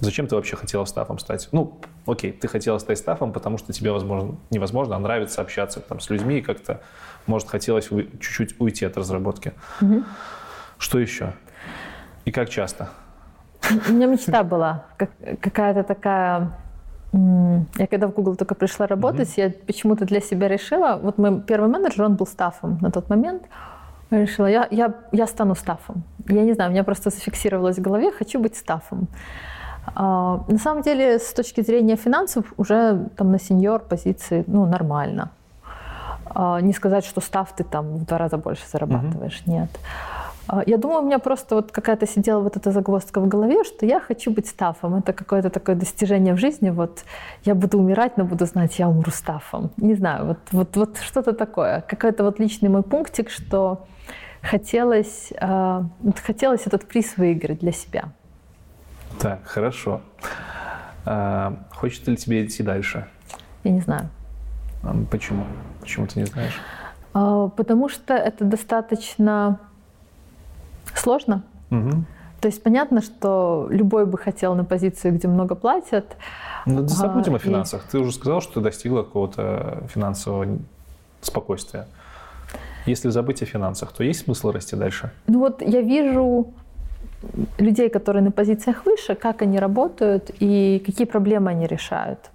Зачем 0.00 0.26
ты 0.26 0.34
вообще 0.34 0.56
хотела 0.56 0.86
стафом 0.86 1.18
стать? 1.18 1.48
Ну, 1.52 1.78
окей, 2.06 2.32
ты 2.32 2.48
хотела 2.48 2.78
стать 2.78 2.98
стафом, 2.98 3.32
потому 3.32 3.58
что 3.58 3.72
тебе, 3.72 3.92
возможно, 3.92 4.36
невозможно, 4.50 4.96
а 4.96 4.98
нравится 4.98 5.42
общаться 5.42 5.80
там, 5.80 6.00
с 6.00 6.08
людьми 6.08 6.38
и 6.38 6.42
как-то 6.42 6.80
может, 7.30 7.48
хотелось 7.48 7.88
чуть-чуть 8.20 8.60
уйти 8.60 8.86
от 8.86 8.96
разработки. 8.96 9.52
Угу. 9.80 10.02
Что 10.78 10.98
еще? 10.98 11.32
И 12.24 12.32
как 12.32 12.48
часто? 12.50 12.88
У 13.88 13.92
меня 13.92 14.06
мечта 14.06 14.42
была, 14.42 14.84
как, 14.96 15.10
какая-то 15.40 15.82
такая... 15.82 16.50
Я 17.12 17.86
когда 17.86 18.06
в 18.06 18.12
Google 18.12 18.36
только 18.36 18.54
пришла 18.54 18.86
работать, 18.86 19.38
mm 19.38 19.42
я 19.42 19.50
почему-то 19.66 20.04
для 20.04 20.20
себя 20.20 20.48
решила, 20.48 20.98
вот 21.02 21.18
мой 21.18 21.40
первый 21.40 21.68
менеджер, 21.70 22.04
он 22.04 22.14
был 22.14 22.26
стафом 22.26 22.78
на 22.82 22.90
тот 22.90 23.10
момент, 23.10 23.42
я 24.10 24.20
решила, 24.20 24.48
я, 24.48 24.68
я, 24.70 24.94
я 25.12 25.26
стану 25.26 25.54
стафом. 25.54 26.02
Я 26.28 26.42
не 26.42 26.54
знаю, 26.54 26.70
у 26.70 26.72
меня 26.72 26.84
просто 26.84 27.10
зафиксировалось 27.10 27.78
в 27.78 27.82
голове, 27.82 28.10
хочу 28.10 28.40
быть 28.40 28.56
стафом. 28.56 29.08
А, 29.94 30.44
на 30.48 30.58
самом 30.58 30.82
деле, 30.82 31.18
с 31.18 31.32
точки 31.32 31.62
зрения 31.62 31.96
финансов, 31.96 32.44
уже 32.56 33.08
там 33.16 33.32
на 33.32 33.38
сеньор 33.38 33.80
позиции, 33.80 34.44
ну, 34.46 34.66
нормально. 34.66 35.30
А, 36.30 36.60
не 36.60 36.72
сказать, 36.72 37.04
что 37.04 37.20
став 37.20 37.54
ты 37.54 37.64
там 37.64 37.96
в 37.96 38.04
два 38.04 38.18
раза 38.18 38.36
больше 38.36 38.62
зарабатываешь, 38.70 39.42
mm-hmm. 39.46 39.52
нет. 39.52 39.70
А, 40.46 40.62
я 40.66 40.78
думаю, 40.78 41.02
у 41.02 41.06
меня 41.06 41.18
просто 41.18 41.54
вот 41.54 41.70
какая-то 41.72 42.06
сидела 42.06 42.40
вот 42.40 42.56
эта 42.56 42.72
загвоздка 42.72 43.20
в 43.20 43.28
голове, 43.28 43.64
что 43.64 43.86
я 43.86 44.00
хочу 44.00 44.30
быть 44.30 44.48
стафом. 44.48 44.96
Это 44.96 45.12
какое-то 45.12 45.50
такое 45.50 45.76
достижение 45.76 46.34
в 46.34 46.38
жизни. 46.38 46.70
Вот 46.70 47.04
я 47.44 47.54
буду 47.54 47.78
умирать, 47.78 48.16
но 48.16 48.24
буду 48.24 48.46
знать, 48.46 48.78
я 48.78 48.88
умру 48.88 49.10
стафом. 49.10 49.70
Не 49.76 49.94
знаю, 49.94 50.26
вот, 50.26 50.38
вот, 50.52 50.76
вот 50.76 50.98
что-то 50.98 51.32
такое. 51.32 51.82
Какой-то 51.86 52.24
вот 52.24 52.40
личный 52.40 52.68
мой 52.68 52.82
пунктик, 52.82 53.30
что 53.30 53.86
хотелось, 54.42 55.32
э, 55.40 55.82
хотелось 56.24 56.66
этот 56.66 56.86
приз 56.86 57.16
выиграть 57.16 57.60
для 57.60 57.72
себя. 57.72 58.04
Так, 59.20 59.40
хорошо. 59.44 60.00
А, 61.04 61.54
хочется 61.70 62.10
ли 62.10 62.16
тебе 62.16 62.44
идти 62.44 62.62
дальше? 62.62 63.06
Я 63.64 63.72
не 63.72 63.80
знаю. 63.80 64.08
Почему? 65.10 65.44
Почему 65.80 66.06
ты 66.06 66.20
не 66.20 66.26
знаешь? 66.26 66.58
А, 67.12 67.48
потому 67.48 67.88
что 67.88 68.14
это 68.14 68.44
достаточно 68.44 69.58
сложно. 70.94 71.42
Угу. 71.70 72.04
То 72.40 72.48
есть 72.48 72.62
понятно, 72.62 73.02
что 73.02 73.68
любой 73.70 74.06
бы 74.06 74.16
хотел 74.16 74.54
на 74.54 74.64
позицию, 74.64 75.14
где 75.14 75.28
много 75.28 75.54
платят. 75.54 76.16
Ну, 76.64 76.86
забудем 76.88 77.34
а, 77.34 77.36
о 77.36 77.38
финансах. 77.38 77.86
И... 77.86 77.90
Ты 77.90 77.98
уже 77.98 78.12
сказал, 78.12 78.40
что 78.40 78.54
ты 78.54 78.60
достигла 78.60 79.02
какого-то 79.02 79.82
финансового 79.92 80.58
спокойствия. 81.20 81.86
Если 82.86 83.10
забыть 83.10 83.42
о 83.42 83.46
финансах, 83.46 83.92
то 83.92 84.02
есть 84.02 84.24
смысл 84.24 84.52
расти 84.52 84.74
дальше? 84.74 85.10
Ну 85.26 85.40
вот 85.40 85.60
я 85.60 85.82
вижу 85.82 86.52
людей, 87.58 87.90
которые 87.90 88.22
на 88.22 88.30
позициях 88.30 88.86
выше, 88.86 89.14
как 89.14 89.42
они 89.42 89.58
работают 89.58 90.30
и 90.40 90.82
какие 90.84 91.06
проблемы 91.06 91.50
они 91.50 91.66
решают. 91.66 92.30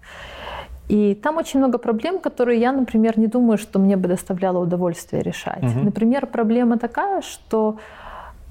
И 0.88 1.16
там 1.16 1.38
очень 1.38 1.60
много 1.60 1.78
проблем, 1.78 2.20
которые 2.20 2.60
я, 2.60 2.72
например, 2.72 3.18
не 3.18 3.28
думаю, 3.28 3.58
что 3.58 3.80
мне 3.80 3.98
бы 3.98 4.08
доставляло 4.08 4.60
удовольствие 4.60 5.24
решать. 5.24 5.64
Угу. 5.64 5.86
Например, 5.86 6.28
проблема 6.28 6.78
такая, 6.78 7.22
что 7.22 7.78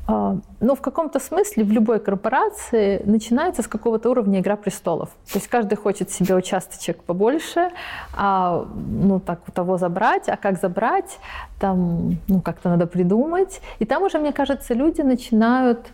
а, 0.06 0.36
ну, 0.60 0.74
в 0.74 0.80
каком-то 0.80 1.18
смысле 1.18 1.64
в 1.64 1.72
любой 1.72 1.98
корпорации 1.98 3.02
начинается 3.06 3.62
с 3.62 3.66
какого-то 3.66 4.10
уровня 4.10 4.40
«Игра 4.40 4.56
престолов». 4.56 5.08
То 5.32 5.38
есть 5.38 5.48
каждый 5.48 5.76
хочет 5.76 6.10
себе 6.10 6.34
участочек 6.34 7.02
побольше, 7.02 7.70
а, 8.16 8.66
ну, 8.76 9.18
так, 9.20 9.40
у 9.48 9.52
того 9.52 9.78
забрать, 9.78 10.28
а 10.28 10.36
как 10.36 10.60
забрать, 10.60 11.18
там, 11.58 12.18
ну, 12.28 12.40
как-то 12.42 12.68
надо 12.68 12.86
придумать. 12.86 13.62
И 13.78 13.86
там 13.86 14.02
уже, 14.02 14.18
мне 14.18 14.32
кажется, 14.32 14.74
люди 14.74 15.00
начинают 15.00 15.86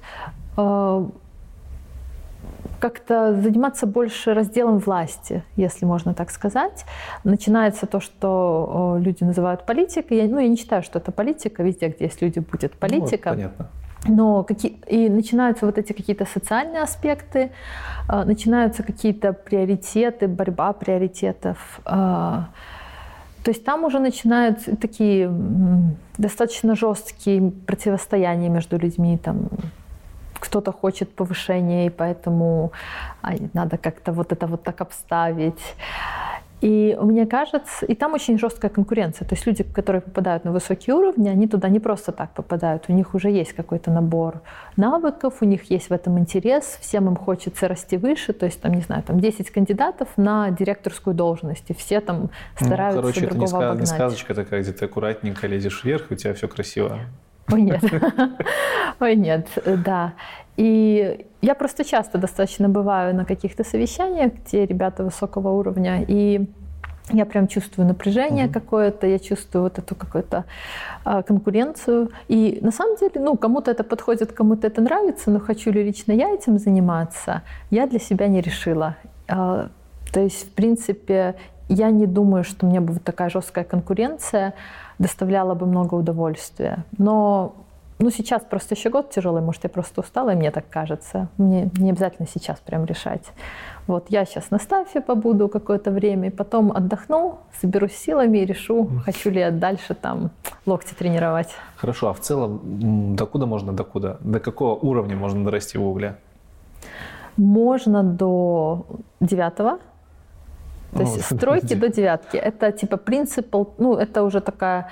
а, 0.56 1.06
как-то 2.80 3.40
заниматься 3.40 3.86
больше 3.86 4.34
разделом 4.34 4.78
власти, 4.78 5.44
если 5.56 5.86
можно 5.86 6.14
так 6.14 6.30
сказать. 6.30 6.84
Начинается 7.24 7.86
то, 7.86 8.00
что 8.00 8.98
люди 9.00 9.22
называют 9.22 9.66
политикой. 9.66 10.18
Я, 10.18 10.24
ну, 10.28 10.38
я 10.38 10.48
не 10.48 10.56
считаю, 10.56 10.82
что 10.82 10.98
это 10.98 11.12
политика. 11.12 11.62
Везде, 11.62 11.88
где 11.88 12.06
есть 12.06 12.22
люди, 12.22 12.40
будет 12.40 12.72
политика. 12.72 13.30
Ну, 13.30 13.36
понятно. 13.36 13.68
Но 14.08 14.44
какие, 14.44 14.72
и 14.86 15.08
начинаются 15.10 15.66
вот 15.66 15.76
эти 15.76 15.92
какие-то 15.92 16.24
социальные 16.24 16.82
аспекты, 16.82 17.50
э, 18.08 18.24
начинаются 18.24 18.82
какие-то 18.82 19.32
приоритеты, 19.34 20.26
борьба 20.26 20.72
приоритетов. 20.72 21.80
Э, 21.84 22.44
то 23.44 23.50
есть 23.50 23.64
там 23.64 23.84
уже 23.84 23.98
начинаются 23.98 24.76
такие 24.76 25.30
достаточно 26.18 26.74
жесткие 26.74 27.50
противостояния 27.66 28.48
между 28.48 28.78
людьми, 28.78 29.18
там 29.18 29.48
кто-то 30.40 30.72
хочет 30.72 31.14
повышения, 31.14 31.86
и 31.86 31.90
поэтому 31.90 32.72
а, 33.22 33.32
надо 33.52 33.78
как-то 33.78 34.12
вот 34.12 34.32
это 34.32 34.46
вот 34.46 34.62
так 34.62 34.80
обставить. 34.80 35.60
И 36.60 36.96
мне 37.00 37.26
кажется, 37.26 37.86
и 37.86 37.94
там 37.94 38.12
очень 38.12 38.38
жесткая 38.38 38.70
конкуренция. 38.70 39.26
То 39.26 39.34
есть 39.34 39.46
люди, 39.46 39.62
которые 39.62 40.02
попадают 40.02 40.44
на 40.44 40.52
высокие 40.52 40.94
уровни, 40.94 41.28
они 41.28 41.48
туда 41.48 41.68
не 41.68 41.80
просто 41.80 42.12
так 42.12 42.32
попадают. 42.34 42.84
У 42.88 42.92
них 42.92 43.14
уже 43.14 43.30
есть 43.30 43.54
какой-то 43.54 43.90
набор 43.90 44.42
навыков, 44.76 45.34
у 45.40 45.46
них 45.46 45.70
есть 45.70 45.88
в 45.88 45.92
этом 45.92 46.18
интерес, 46.18 46.78
всем 46.80 47.08
им 47.08 47.16
хочется 47.16 47.66
расти 47.66 47.96
выше. 47.96 48.34
То 48.34 48.46
есть, 48.46 48.60
там, 48.60 48.74
не 48.74 48.82
знаю, 48.82 49.02
там 49.02 49.20
10 49.20 49.50
кандидатов 49.50 50.08
на 50.16 50.50
директорскую 50.50 51.14
должность, 51.14 51.64
и 51.68 51.74
все 51.74 52.00
там 52.00 52.30
ну, 52.60 52.66
стараются 52.66 53.00
ну, 53.00 53.02
короче, 53.02 53.26
другого 53.26 53.48
это 53.48 53.56
не, 53.56 53.64
обогнать. 53.64 53.80
не 53.80 53.86
сказочка 53.86 54.34
такая, 54.34 54.62
где 54.62 54.72
ты 54.72 54.84
аккуратненько 54.84 55.46
лезешь 55.46 55.82
вверх, 55.82 56.10
и 56.10 56.14
у 56.14 56.16
тебя 56.16 56.34
все 56.34 56.46
красиво. 56.46 57.00
Ой, 57.52 57.62
нет. 57.62 57.82
Ой, 59.00 59.16
нет, 59.16 59.48
да. 59.84 60.12
И 60.56 61.26
я 61.40 61.54
просто 61.54 61.84
часто 61.84 62.18
достаточно 62.18 62.68
бываю 62.68 63.14
на 63.14 63.24
каких-то 63.24 63.64
совещаниях, 63.64 64.32
где 64.34 64.66
ребята 64.66 65.04
высокого 65.04 65.48
уровня, 65.48 66.04
и 66.06 66.46
я 67.12 67.24
прям 67.24 67.48
чувствую 67.48 67.88
напряжение 67.88 68.46
uh-huh. 68.46 68.52
какое-то, 68.52 69.06
я 69.06 69.18
чувствую 69.18 69.64
вот 69.64 69.78
эту 69.78 69.94
какую-то 69.94 70.44
а, 71.04 71.22
конкуренцию. 71.22 72.10
И 72.28 72.58
на 72.62 72.70
самом 72.70 72.96
деле, 72.96 73.12
ну, 73.16 73.36
кому-то 73.36 73.70
это 73.70 73.84
подходит, 73.84 74.32
кому-то 74.32 74.66
это 74.66 74.80
нравится, 74.80 75.30
но 75.30 75.40
хочу 75.40 75.72
ли 75.72 75.82
лично 75.82 76.12
я 76.12 76.30
этим 76.30 76.58
заниматься, 76.58 77.42
я 77.70 77.86
для 77.86 77.98
себя 77.98 78.28
не 78.28 78.40
решила. 78.40 78.96
А, 79.28 79.70
то 80.12 80.20
есть, 80.20 80.48
в 80.48 80.52
принципе, 80.52 81.34
я 81.68 81.90
не 81.90 82.06
думаю, 82.06 82.44
что 82.44 82.66
мне 82.66 82.80
вот 82.80 83.02
такая 83.02 83.30
жесткая 83.30 83.64
конкуренция 83.64 84.54
доставляла 85.00 85.54
бы 85.54 85.66
много 85.66 85.94
удовольствия. 85.94 86.84
Но 86.98 87.54
ну, 87.98 88.10
сейчас 88.10 88.42
просто 88.42 88.74
еще 88.74 88.90
год 88.90 89.10
тяжелый, 89.10 89.42
может, 89.42 89.64
я 89.64 89.70
просто 89.70 90.02
устала, 90.02 90.30
и 90.30 90.36
мне 90.36 90.50
так 90.50 90.68
кажется. 90.70 91.28
Мне 91.38 91.70
не 91.78 91.90
обязательно 91.90 92.28
сейчас 92.32 92.58
прям 92.60 92.84
решать. 92.84 93.24
Вот 93.86 94.06
я 94.10 94.24
сейчас 94.24 94.50
на 94.50 94.58
стафе 94.58 95.00
побуду 95.00 95.48
какое-то 95.48 95.90
время, 95.90 96.28
и 96.28 96.30
потом 96.30 96.70
отдохну, 96.70 97.38
соберусь 97.60 97.96
силами 97.96 98.38
и 98.38 98.44
решу, 98.44 98.88
хочу 99.04 99.30
ли 99.30 99.40
я 99.40 99.50
дальше 99.50 99.94
там 99.94 100.30
локти 100.66 100.94
тренировать. 100.94 101.48
Хорошо, 101.76 102.08
а 102.08 102.12
в 102.12 102.20
целом 102.20 103.16
докуда 103.16 103.46
можно, 103.46 103.72
докуда? 103.72 104.18
До 104.20 104.38
какого 104.38 104.76
уровня 104.76 105.16
можно 105.16 105.44
дорасти 105.44 105.78
в 105.78 105.86
угле? 105.86 106.16
Можно 107.36 108.02
до 108.02 108.86
девятого, 109.20 109.78
то 110.92 111.02
есть 111.02 111.24
с 111.24 111.28
тройки 111.36 111.74
до 111.74 111.88
девятки. 111.88 112.36
Это 112.36 112.72
типа 112.72 112.96
принцип, 112.96 113.54
ну, 113.78 113.94
это 113.94 114.22
уже 114.22 114.40
такая 114.40 114.88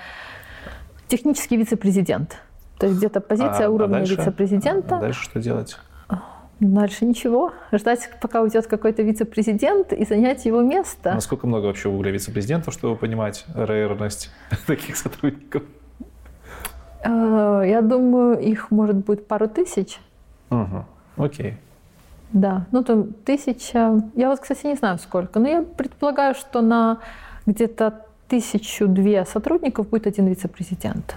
технический 1.07 1.57
вице-президент. 1.57 2.37
То 2.77 2.85
есть 2.85 2.97
где-то 2.97 3.19
позиция 3.19 3.67
а, 3.67 3.69
уровня 3.69 3.97
а 3.97 4.01
вице-президента. 4.01 4.97
А 4.97 5.01
дальше 5.01 5.23
что 5.23 5.39
делать? 5.39 5.77
Дальше 6.59 7.05
ничего. 7.05 7.53
Ждать, 7.71 8.09
пока 8.21 8.41
уйдет 8.41 8.67
какой-то 8.67 9.01
вице-президент 9.01 9.93
и 9.93 10.05
занять 10.05 10.45
его 10.45 10.61
место. 10.61 11.13
Насколько 11.13 11.47
много 11.47 11.67
вообще 11.67 11.89
в 11.89 11.95
угле 11.95 12.11
вице-президентов, 12.11 12.73
чтобы 12.73 12.95
понимать 12.97 13.45
рейерность 13.55 14.29
таких 14.67 14.97
сотрудников? 14.97 15.63
Э, 17.03 17.63
я 17.65 17.81
думаю, 17.81 18.39
их 18.39 18.71
может 18.71 18.97
быть 18.97 19.25
пару 19.25 19.47
тысяч. 19.47 19.99
Угу. 20.49 20.85
Окей. 21.17 21.57
Да, 22.31 22.67
ну 22.71 22.83
там 22.83 23.13
тысяча, 23.25 24.01
я 24.15 24.29
вот, 24.29 24.39
кстати, 24.39 24.67
не 24.67 24.75
знаю 24.75 24.99
сколько, 24.99 25.39
но 25.39 25.47
я 25.47 25.61
предполагаю, 25.63 26.35
что 26.35 26.61
на 26.61 26.99
где-то 27.47 28.05
тысячу-две 28.27 29.25
сотрудников 29.25 29.89
будет 29.89 30.05
один 30.05 30.27
вице-президент. 30.27 31.15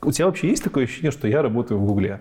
У 0.00 0.10
тебя 0.12 0.26
вообще 0.26 0.48
есть 0.48 0.62
такое 0.62 0.84
ощущение, 0.84 1.10
что 1.10 1.26
я 1.26 1.42
работаю 1.42 1.80
в 1.80 1.86
Гугле? 1.86 2.20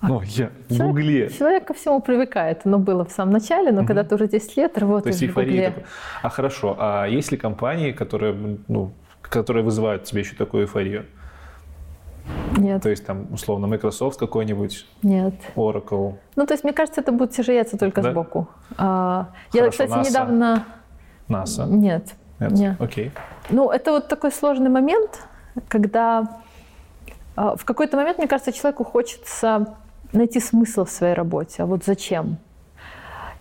А 0.00 0.08
ну, 0.08 0.22
я 0.22 0.50
в 0.68 0.78
Гугле. 0.78 1.30
Человек 1.30 1.66
ко 1.66 1.74
всему 1.74 2.00
привыкает. 2.00 2.60
Оно 2.64 2.78
было 2.78 3.04
в 3.04 3.10
самом 3.10 3.32
начале, 3.32 3.72
но 3.72 3.80
угу. 3.80 3.86
когда 3.86 4.04
ты 4.04 4.14
уже 4.14 4.28
10 4.28 4.56
лет 4.56 4.78
работаешь 4.78 5.16
То 5.16 5.24
есть 5.24 5.34
в 5.34 5.36
Гугле. 5.36 5.70
Такой. 5.70 5.84
А 6.22 6.28
хорошо, 6.28 6.76
а 6.78 7.06
есть 7.06 7.32
ли 7.32 7.38
компании, 7.38 7.92
которые, 7.92 8.58
ну, 8.68 8.92
которые 9.22 9.64
вызывают 9.64 10.04
тебе 10.04 10.20
еще 10.20 10.36
такую 10.36 10.64
эйфорию? 10.64 11.06
Нет. 12.56 12.82
То 12.82 12.88
есть 12.88 13.04
там, 13.04 13.26
условно, 13.32 13.66
Microsoft 13.66 14.18
какой-нибудь? 14.18 14.86
Нет. 15.02 15.34
Oracle? 15.56 16.14
Ну, 16.36 16.46
то 16.46 16.54
есть, 16.54 16.64
мне 16.64 16.72
кажется, 16.72 17.00
это 17.00 17.12
будет 17.12 17.32
тяжеться 17.32 17.76
только 17.76 18.02
да? 18.02 18.12
сбоку. 18.12 18.48
А, 18.76 19.28
Хорошо, 19.52 19.64
я, 19.64 19.70
кстати, 19.70 19.90
NASA. 19.90 20.10
недавно... 20.10 20.64
NASA? 21.28 21.68
Нет. 21.68 22.14
Нет? 22.40 22.52
Нет. 22.52 22.80
Окей. 22.80 23.12
Ну, 23.50 23.70
это 23.70 23.92
вот 23.92 24.08
такой 24.08 24.32
сложный 24.32 24.70
момент, 24.70 25.26
когда 25.68 26.40
а, 27.36 27.56
в 27.56 27.64
какой-то 27.64 27.96
момент, 27.96 28.18
мне 28.18 28.28
кажется, 28.28 28.52
человеку 28.52 28.84
хочется 28.84 29.76
найти 30.12 30.40
смысл 30.40 30.84
в 30.84 30.90
своей 30.90 31.14
работе. 31.14 31.62
А 31.62 31.66
вот 31.66 31.84
зачем? 31.84 32.38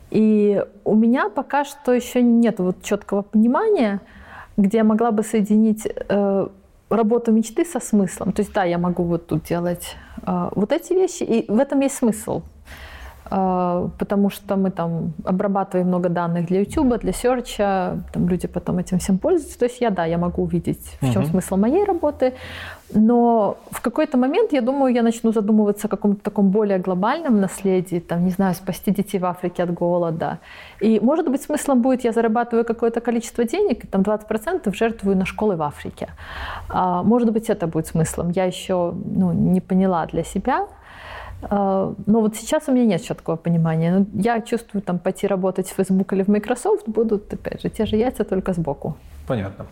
И 0.10 0.64
у 0.84 0.96
меня 0.96 1.30
пока 1.30 1.66
что 1.66 1.94
еще 1.94 2.22
нет 2.22 2.60
вот 2.60 2.84
четкого 2.84 3.22
понимания, 3.24 4.02
где 4.58 4.78
я 4.78 4.84
могла 4.84 5.12
бы 5.12 5.24
соединить 5.24 5.88
э, 5.88 6.48
работу 6.96 7.32
мечты 7.32 7.66
со 7.66 7.80
смыслом. 7.80 8.34
То 8.34 8.42
есть 8.42 8.54
да, 8.54 8.64
я 8.64 8.78
могу 8.78 9.04
вот 9.04 9.28
тут 9.28 9.44
делать 9.44 9.96
э, 10.26 10.50
вот 10.56 10.72
эти 10.72 10.94
вещи, 10.94 11.24
и 11.24 11.52
в 11.52 11.60
этом 11.60 11.80
есть 11.82 11.96
смысл. 11.96 12.44
Э, 13.32 13.90
потому 13.98 14.30
что 14.30 14.56
мы 14.56 14.72
там 14.72 15.14
обрабатываем 15.26 15.88
много 15.88 16.10
данных 16.10 16.48
для 16.48 16.60
YouTube, 16.60 17.00
для 17.00 17.14
серча, 17.14 18.04
там 18.14 18.28
люди 18.28 18.48
потом 18.48 18.80
этим 18.80 19.00
всем 19.00 19.18
пользуются. 19.18 19.60
То 19.60 19.66
есть 19.66 19.82
я, 19.82 19.90
да, 19.90 20.06
я 20.06 20.18
могу 20.18 20.44
увидеть, 20.44 20.98
в 21.02 21.12
чем 21.12 21.24
uh-huh. 21.24 21.30
смысл 21.32 21.58
моей 21.58 21.86
работы, 21.86 22.34
но 22.94 23.58
в 23.72 23.82
какой-то 23.82 24.18
момент, 24.18 24.54
я 24.54 24.62
думаю, 24.62 24.94
я 24.94 25.04
начну 25.04 25.32
задумываться 25.32 25.88
о 25.88 25.90
каком-то 25.90 26.24
таком 26.24 26.50
более 26.50 26.78
глобальном 26.78 27.40
наследии, 27.40 28.00
там, 28.00 28.24
не 28.26 28.32
знаю, 28.32 28.54
спасти 28.54 28.92
детей 28.92 29.20
в 29.20 29.26
Африке 29.26 29.64
от 29.64 29.74
голода. 29.74 30.40
И, 30.80 31.00
может 31.00 31.30
быть, 31.30 31.42
смыслом 31.42 31.82
будет, 31.82 32.04
я 32.04 32.12
зарабатываю 32.12 32.66
какое-то 32.66 33.02
количество 33.02 33.46
денег, 33.46 33.86
и 33.86 33.88
там 33.88 34.02
20% 34.02 34.74
жертвую 34.76 35.18
на 35.18 35.26
школы 35.26 35.56
в 35.56 35.64
Африке. 35.64 36.10
А, 36.70 37.04
может 37.04 37.32
быть, 37.32 37.50
это 37.50 37.68
будет 37.68 37.88
смыслом. 37.88 38.32
Я 38.32 38.46
еще 38.46 38.94
ну, 38.94 39.32
не 39.32 39.62
поняла 39.62 40.06
для 40.06 40.24
себя. 40.24 40.68
А, 41.50 41.94
но 42.06 42.22
вот 42.22 42.36
сейчас 42.36 42.68
у 42.68 42.72
меня 42.72 42.86
нет 42.86 43.04
четкого 43.04 43.36
понимания. 43.36 44.06
Я 44.14 44.42
чувствую, 44.42 44.82
там, 44.82 45.00
пойти 45.00 45.28
работать 45.28 45.68
в 45.68 45.74
Facebook 45.74 46.14
или 46.14 46.24
в 46.24 46.28
Microsoft 46.28 46.88
будут, 46.88 47.34
опять 47.34 47.62
же, 47.62 47.70
те 47.70 47.86
же 47.86 47.96
яйца, 47.96 48.24
только 48.24 48.54
сбоку. 48.54 48.98
Понятно. 49.28 49.66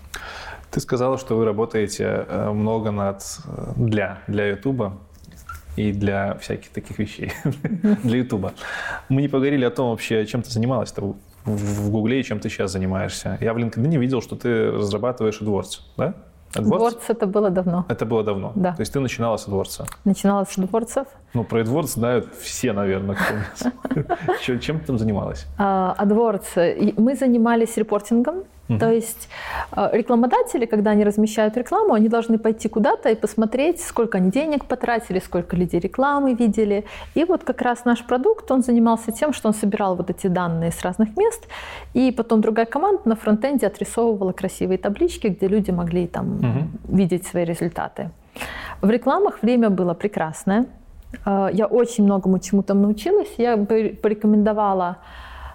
Ты 0.70 0.80
сказала, 0.80 1.18
что 1.18 1.36
вы 1.36 1.46
работаете 1.46 2.26
э, 2.28 2.52
много 2.52 2.92
над 2.92 3.22
э, 3.46 3.74
для 3.76 4.20
для 4.28 4.48
Ютуба 4.48 4.98
и 5.76 5.92
для 5.92 6.36
всяких 6.36 6.70
таких 6.70 7.00
вещей 7.00 7.34
для 8.04 8.18
Ютуба. 8.18 8.54
Мы 9.10 9.22
не 9.22 9.28
поговорили 9.28 9.66
о 9.66 9.70
том 9.70 9.90
вообще, 9.90 10.26
чем 10.26 10.42
ты 10.42 10.50
занималась 10.50 10.94
-то 10.94 11.16
в 11.46 11.90
Гугле 11.90 12.20
и 12.20 12.24
чем 12.24 12.40
ты 12.40 12.50
сейчас 12.50 12.72
занимаешься. 12.72 13.38
Я 13.42 13.54
в 13.54 13.58
LinkedIn 13.58 13.98
видел, 13.98 14.22
что 14.22 14.36
ты 14.36 14.72
разрабатываешь 14.72 15.42
AdWords, 15.42 15.82
да? 15.98 16.14
AdWords? 16.56 16.80
AdWords 16.80 17.02
это 17.08 17.28
было 17.28 17.50
давно. 17.50 17.86
Это 17.88 18.06
было 18.06 18.24
давно? 18.24 18.52
Да. 18.56 18.74
То 18.74 18.82
есть 18.82 18.94
ты 18.94 19.00
начинала 19.00 19.38
с 19.38 19.48
AdWords? 19.48 19.86
Начинала 20.06 20.46
с 20.46 20.58
AdWords. 20.58 21.08
Ну, 21.34 21.44
про 21.44 21.62
AdWords 21.62 21.88
знают 21.88 22.28
все, 22.42 22.74
наверное, 22.74 23.16
кто 23.16 24.04
Чем 24.60 24.80
ты 24.80 24.86
там 24.86 24.98
занималась? 24.98 25.46
А, 25.58 25.96
AdWords. 26.00 26.94
Мы 26.98 27.16
занимались 27.16 27.78
репортингом. 27.78 28.44
Угу. 28.72 28.80
То 28.80 28.92
есть 28.92 29.30
а, 29.72 29.90
рекламодатели, 29.94 30.66
когда 30.66 30.92
они 30.92 31.04
размещают 31.04 31.58
рекламу, 31.58 31.94
они 31.94 32.10
должны 32.10 32.38
пойти 32.38 32.70
куда-то 32.70 33.10
и 33.10 33.16
посмотреть, 33.16 33.82
сколько 33.82 34.18
они 34.18 34.32
денег 34.32 34.66
потратили, 34.66 35.20
сколько 35.20 35.56
людей 35.56 35.80
рекламы 35.80 36.34
видели. 36.34 36.86
И 37.16 37.26
вот 37.26 37.44
как 37.44 37.62
раз 37.62 37.86
наш 37.86 38.04
продукт, 38.04 38.50
он 38.52 38.64
занимался 38.64 39.12
тем, 39.12 39.34
что 39.34 39.50
он 39.50 39.54
собирал 39.54 39.96
вот 39.96 40.10
эти 40.10 40.28
данные 40.28 40.72
с 40.72 40.82
разных 40.82 41.18
мест, 41.18 41.48
и 41.94 42.12
потом 42.12 42.42
другая 42.42 42.66
команда 42.66 43.02
на 43.06 43.16
фронтенде 43.16 43.68
отрисовывала 43.68 44.32
красивые 44.32 44.78
таблички, 44.78 45.28
где 45.28 45.48
люди 45.48 45.72
могли 45.72 46.08
там 46.08 46.38
угу. 46.38 46.96
видеть 46.98 47.28
свои 47.28 47.46
результаты. 47.46 48.10
В 48.82 48.90
рекламах 48.90 49.42
время 49.42 49.70
было 49.70 49.94
прекрасное. 49.94 50.66
А, 51.26 51.50
я 51.54 51.66
очень 51.66 52.04
многому 52.04 52.40
чему 52.40 52.64
там 52.64 52.82
научилась. 52.82 53.34
Я 53.38 53.58
бы 53.58 53.98
порекомендовала 54.02 54.98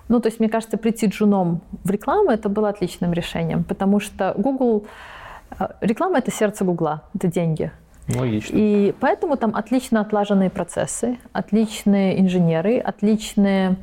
ну, 0.09 0.21
то 0.21 0.29
есть, 0.29 0.41
мне 0.41 0.49
кажется, 0.49 0.77
прийти 0.77 1.07
джуном 1.07 1.61
в 1.85 1.91
рекламу 1.91 2.31
это 2.31 2.49
было 2.49 2.69
отличным 2.69 3.13
решением, 3.13 3.65
потому 3.65 4.01
что 4.01 4.35
Google... 4.37 4.87
Э, 5.59 5.69
реклама— 5.81 6.19
это 6.19 6.31
сердце 6.31 6.65
Гугла, 6.65 7.03
это 7.15 7.29
деньги. 7.29 7.73
Логично. 8.15 8.55
И 8.57 8.95
поэтому 9.01 9.37
там 9.37 9.55
отлично 9.55 10.01
отлаженные 10.01 10.51
процессы, 10.51 11.19
отличные 11.33 12.21
инженеры, 12.21 12.79
отличные 12.79 13.77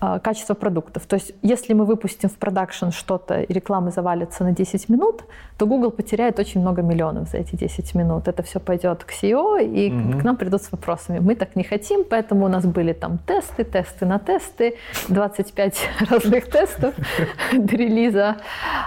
качество 0.00 0.54
продуктов. 0.54 1.06
То 1.06 1.16
есть 1.16 1.32
если 1.42 1.74
мы 1.74 1.84
выпустим 1.84 2.28
в 2.28 2.36
продакшн 2.36 2.90
что-то 2.90 3.42
и 3.42 3.52
реклама 3.52 3.90
завалится 3.90 4.44
на 4.44 4.52
10 4.52 4.88
минут, 4.88 5.24
то 5.58 5.66
Google 5.66 5.90
потеряет 5.90 6.38
очень 6.38 6.60
много 6.60 6.82
миллионов 6.82 7.28
за 7.28 7.38
эти 7.38 7.56
10 7.56 7.94
минут. 7.94 8.28
Это 8.28 8.42
все 8.42 8.60
пойдет 8.60 9.04
к 9.04 9.10
SEO 9.10 9.62
и 9.62 9.92
угу. 9.92 10.20
к 10.20 10.24
нам 10.24 10.36
придут 10.36 10.62
с 10.62 10.72
вопросами. 10.72 11.18
Мы 11.18 11.34
так 11.34 11.54
не 11.56 11.64
хотим, 11.64 12.04
поэтому 12.04 12.46
у 12.46 12.48
нас 12.48 12.64
были 12.64 12.94
там 12.94 13.18
тесты, 13.18 13.64
тесты 13.64 14.06
на 14.06 14.18
тесты, 14.18 14.76
25 15.08 15.88
разных 16.10 16.50
тестов 16.50 16.94
до 17.52 17.76
релиза. 17.76 18.36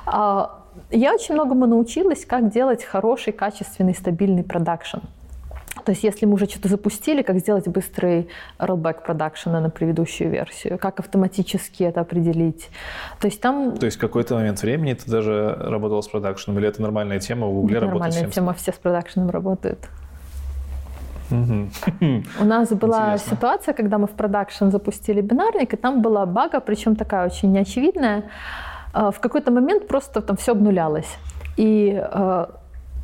А, 0.06 0.64
я 0.90 1.14
очень 1.14 1.36
многому 1.36 1.68
научилась, 1.68 2.26
как 2.26 2.50
делать 2.52 2.84
хороший, 2.84 3.34
качественный, 3.34 3.94
стабильный 3.94 4.44
продакшн. 4.44 5.00
То 5.86 5.92
есть 5.92 6.04
если 6.04 6.26
мы 6.26 6.34
уже 6.34 6.46
что-то 6.46 6.70
запустили, 6.70 7.22
как 7.22 7.40
сделать 7.40 7.68
быстрый 7.68 8.28
rollback 8.60 9.04
продакшена 9.06 9.60
на 9.60 9.70
предыдущую 9.70 10.30
версию, 10.30 10.78
как 10.78 11.00
автоматически 11.00 11.84
это 11.84 12.02
определить. 12.02 12.70
То 13.20 13.28
есть 13.28 13.42
там... 13.42 13.78
То 13.78 13.86
есть 13.86 13.98
в 13.98 14.00
какой-то 14.00 14.36
момент 14.36 14.62
времени 14.62 14.94
ты 14.94 15.10
даже 15.10 15.58
работал 15.60 16.02
с 16.02 16.08
продакшеном, 16.08 16.60
или 16.60 16.68
это 16.68 16.82
нормальная 16.82 17.20
тема, 17.20 17.48
в 17.48 17.54
Гугле 17.54 17.80
работает 17.80 18.02
Нормальная 18.02 18.32
тема, 18.32 18.54
все 18.54 18.72
с 18.72 18.76
продакшеном 18.76 19.30
работают. 19.30 19.80
У 22.40 22.46
нас 22.46 22.70
была 22.70 23.14
Интересно. 23.14 23.36
ситуация, 23.36 23.74
когда 23.74 23.98
мы 23.98 24.08
в 24.08 24.12
продакшн 24.12 24.70
запустили 24.70 25.22
бинарник, 25.22 25.74
и 25.74 25.78
там 25.78 26.02
была 26.02 26.26
бага, 26.26 26.60
причем 26.60 26.96
такая 26.96 27.26
очень 27.26 27.52
неочевидная. 27.52 28.24
А, 28.94 29.10
в 29.12 29.20
какой-то 29.20 29.52
момент 29.52 29.88
просто 29.88 30.22
там 30.22 30.38
все 30.38 30.52
обнулялось. 30.52 31.18
И 31.58 31.96
а, 31.96 32.60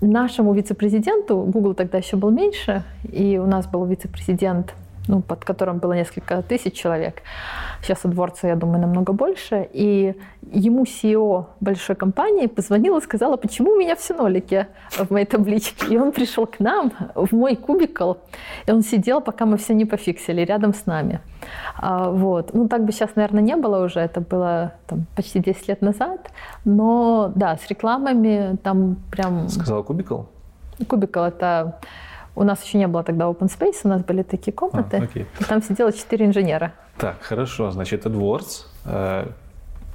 нашему 0.07 0.53
вице-президенту, 0.53 1.43
Google 1.47 1.73
тогда 1.73 1.97
еще 1.97 2.15
был 2.15 2.31
меньше, 2.31 2.83
и 3.03 3.37
у 3.37 3.45
нас 3.45 3.67
был 3.67 3.85
вице-президент 3.85 4.73
ну, 5.09 5.21
под 5.21 5.43
которым 5.43 5.79
было 5.79 5.93
несколько 5.93 6.41
тысяч 6.43 6.73
человек. 6.73 7.23
Сейчас 7.81 8.05
у 8.05 8.09
Дворца, 8.09 8.47
я 8.47 8.55
думаю, 8.55 8.81
намного 8.81 9.11
больше. 9.11 9.67
И 9.73 10.15
ему 10.51 10.83
CEO 10.83 11.45
большой 11.59 11.95
компании 11.95 12.45
позвонила 12.45 12.99
и 12.99 13.01
сказала, 13.01 13.35
почему 13.37 13.71
у 13.71 13.77
меня 13.77 13.95
все 13.95 14.13
нолики 14.13 14.67
в 14.91 15.09
моей 15.09 15.25
табличке. 15.25 15.87
И 15.93 15.97
он 15.97 16.11
пришел 16.11 16.45
к 16.45 16.59
нам 16.59 16.91
в 17.15 17.31
мой 17.31 17.55
кубикл, 17.55 18.13
и 18.67 18.71
он 18.71 18.83
сидел, 18.83 19.21
пока 19.21 19.45
мы 19.45 19.57
все 19.57 19.73
не 19.73 19.85
пофиксили, 19.85 20.41
рядом 20.41 20.73
с 20.73 20.85
нами. 20.85 21.21
А, 21.75 22.11
вот. 22.11 22.53
Ну, 22.53 22.67
так 22.67 22.85
бы 22.85 22.91
сейчас, 22.91 23.15
наверное, 23.15 23.41
не 23.41 23.55
было 23.55 23.83
уже, 23.83 23.99
это 23.99 24.21
было 24.21 24.73
там, 24.85 25.07
почти 25.15 25.39
10 25.39 25.69
лет 25.69 25.81
назад. 25.81 26.31
Но 26.65 27.31
да, 27.35 27.57
с 27.57 27.67
рекламами 27.67 28.57
там 28.63 28.97
прям... 29.09 29.49
Сказала 29.49 29.81
кубикл? 29.81 30.21
Кубикл— 30.87 31.19
это 31.21 31.79
у 32.39 32.43
нас 32.43 32.63
еще 32.63 32.77
не 32.77 32.87
было 32.87 33.03
тогда 33.03 33.25
open 33.25 33.49
space, 33.49 33.81
у 33.83 33.89
нас 33.89 34.01
были 34.01 34.23
такие 34.23 34.53
комнаты, 34.53 34.97
а, 34.97 35.03
окей. 35.03 35.25
и 35.39 35.43
там 35.43 35.61
сидело 35.61 35.91
четыре 35.91 36.25
инженера. 36.25 36.71
Так, 36.97 37.21
хорошо. 37.21 37.71
Значит, 37.71 38.05
AdWords 38.05 38.65
э, 38.85 39.27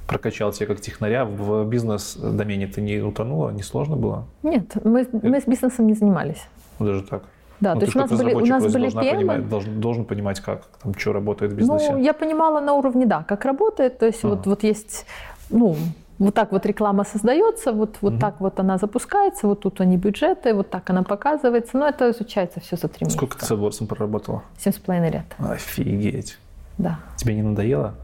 прокачал 0.07 0.51
тебя 0.51 0.67
как 0.67 0.79
технаря. 0.79 1.25
В 1.25 1.65
бизнес-домене 1.65 2.67
ты 2.67 2.81
не 2.81 2.99
утонула? 2.99 3.49
Не 3.49 3.63
сложно 3.63 3.95
было? 3.95 4.25
Нет, 4.43 4.75
мы, 4.83 5.07
мы 5.23 5.41
с 5.41 5.47
бизнесом 5.47 5.87
не 5.87 5.93
занимались. 5.93 6.43
Ну, 6.77 6.85
даже 6.85 7.01
так? 7.01 7.23
Да, 7.59 7.73
ну, 7.73 7.79
то 7.79 7.85
есть 7.85 7.95
у 7.95 7.99
нас 7.99 8.11
были, 8.11 8.33
у 8.33 8.45
нас 8.45 8.73
были 8.73 8.89
PM. 8.89 9.15
Понимать, 9.15 9.49
должен, 9.49 9.81
должен 9.81 10.05
понимать, 10.05 10.39
как 10.39 10.65
там, 10.83 10.93
что 10.93 11.13
работает 11.13 11.53
в 11.53 11.55
бизнесе. 11.55 11.93
Ну, 11.93 11.97
я 11.97 12.13
понимала 12.13 12.59
на 12.59 12.73
уровне, 12.73 13.07
да, 13.07 13.23
как 13.23 13.45
работает. 13.45 13.97
То 13.97 14.05
есть 14.05 14.23
а. 14.23 14.27
вот, 14.27 14.45
вот 14.45 14.63
есть, 14.63 15.07
ну, 15.49 15.75
вот 16.17 16.33
так 16.33 16.51
вот 16.51 16.65
реклама 16.65 17.03
создается, 17.03 17.73
вот, 17.73 17.97
вот 18.01 18.13
угу. 18.13 18.19
так 18.19 18.39
вот 18.39 18.59
она 18.59 18.77
запускается, 18.77 19.47
вот 19.47 19.61
тут 19.61 19.81
они 19.81 19.97
бюджеты, 19.97 20.53
вот 20.53 20.69
так 20.69 20.89
она 20.89 21.03
показывается. 21.03 21.77
Но 21.77 21.87
это 21.87 22.11
изучается 22.11 22.59
все 22.59 22.77
за 22.77 22.87
три 22.87 23.05
месяца. 23.05 23.17
Сколько 23.17 23.37
ты 23.37 23.45
с 23.45 23.51
AdWords 23.51 23.85
проработала? 23.85 24.43
Семь 24.57 24.73
с 24.73 24.77
половиной 24.77 25.11
лет. 25.11 25.25
Офигеть. 25.37 26.37
Да. 26.77 26.99
Тебе 27.17 27.35
не 27.35 27.41
надоело? 27.41 27.95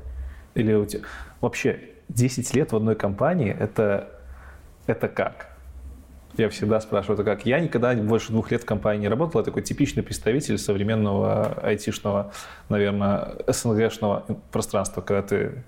Или 0.55 0.73
у 0.73 0.85
тебя... 0.85 1.03
Вообще, 1.39 1.79
10 2.09 2.53
лет 2.53 2.71
в 2.71 2.75
одной 2.75 2.95
компании, 2.95 3.55
это, 3.57 4.09
это 4.87 5.07
как? 5.07 5.47
Я 6.37 6.49
всегда 6.49 6.79
спрашиваю, 6.79 7.15
это 7.15 7.23
как? 7.23 7.45
Я 7.45 7.59
никогда 7.59 7.93
больше 7.93 8.31
двух 8.31 8.51
лет 8.51 8.61
в 8.61 8.65
компании 8.65 9.01
не 9.01 9.07
работал. 9.09 9.41
Я 9.41 9.45
такой 9.45 9.63
типичный 9.63 10.03
представитель 10.03 10.57
современного 10.57 11.59
айтишного, 11.61 12.31
наверное, 12.69 13.35
СНГшного 13.47 14.25
пространства, 14.51 15.01
когда 15.01 15.21
ты 15.23 15.63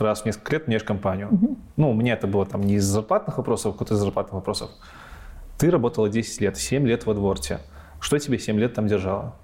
раз 0.00 0.22
в 0.22 0.26
несколько 0.26 0.52
лет 0.52 0.66
меняешь 0.68 0.84
компанию. 0.84 1.28
Угу. 1.30 1.56
Ну, 1.76 1.90
у 1.90 1.94
меня 1.94 2.14
это 2.14 2.26
было 2.26 2.46
там 2.46 2.62
не 2.62 2.74
из 2.74 2.84
зарплатных 2.84 3.38
вопросов, 3.38 3.76
а 3.78 3.84
из 3.84 3.98
зарплатных 3.98 4.34
вопросов. 4.34 4.70
Ты 5.58 5.70
работала 5.70 6.08
10 6.08 6.40
лет, 6.40 6.56
7 6.56 6.86
лет 6.86 7.06
в 7.06 7.10
Адворте. 7.10 7.58
Что 8.00 8.18
тебе 8.18 8.38
7 8.38 8.58
лет 8.58 8.74
там 8.74 8.86
держало? 8.86 9.34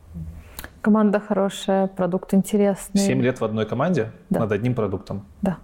Команда 0.80 1.18
хорошая, 1.18 1.86
продукт 1.86 2.34
интересный. 2.34 3.00
7 3.00 3.22
лет 3.22 3.40
в 3.40 3.44
одной 3.44 3.66
команде 3.66 4.12
да. 4.30 4.40
над 4.40 4.52
одним 4.52 4.74
продуктом? 4.74 5.24
Да. 5.42 5.58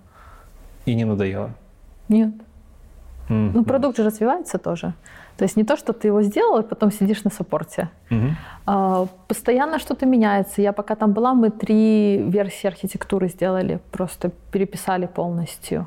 И 0.86 0.94
не 0.94 1.04
надоело? 1.04 1.50
Нет. 2.08 2.34
Mm-hmm. 3.28 3.50
Ну, 3.54 3.64
продукт 3.64 3.96
же 3.96 4.04
развивается 4.04 4.58
тоже. 4.58 4.94
То 5.40 5.44
есть 5.44 5.56
не 5.56 5.64
то, 5.64 5.78
что 5.78 5.94
ты 5.94 6.08
его 6.08 6.22
сделал, 6.22 6.60
и 6.60 6.62
потом 6.62 6.92
сидишь 6.92 7.24
на 7.24 7.30
саппорте. 7.30 7.88
Угу. 8.10 8.26
А, 8.66 9.06
постоянно 9.26 9.78
что-то 9.78 10.04
меняется. 10.04 10.60
Я 10.60 10.72
пока 10.72 10.94
там 10.94 11.12
была, 11.12 11.32
мы 11.32 11.48
три 11.48 12.18
версии 12.18 12.68
архитектуры 12.68 13.28
сделали, 13.28 13.78
просто 13.90 14.32
переписали 14.52 15.06
полностью. 15.06 15.86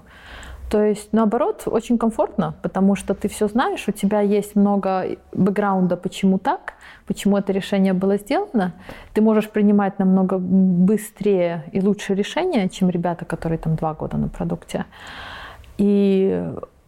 То 0.72 0.84
есть, 0.84 1.14
наоборот, 1.14 1.68
очень 1.68 1.99
комфортно, 1.99 2.56
потому 2.64 2.95
что 2.95 3.14
ты 3.14 3.28
все 3.28 3.47
знаешь, 3.47 3.88
у 3.88 3.91
тебя 3.91 4.22
есть 4.22 4.56
много 4.56 5.18
бэкграунда, 5.34 5.97
почему 5.97 6.39
так, 6.39 6.74
почему 7.06 7.38
это 7.38 7.54
решение 7.54 7.93
было 7.93 8.18
сделано. 8.18 8.74
Ты 9.14 9.22
можешь 9.22 9.49
принимать 9.51 9.99
намного 9.99 10.39
быстрее 10.39 11.64
и 11.74 11.80
лучше 11.80 12.16
решения, 12.16 12.70
чем 12.70 12.89
ребята, 12.89 13.26
которые 13.26 13.60
там 13.60 13.76
два 13.76 13.93
года 13.93 14.18
на 14.18 14.30
продукте. 14.30 14.86
И 15.78 16.43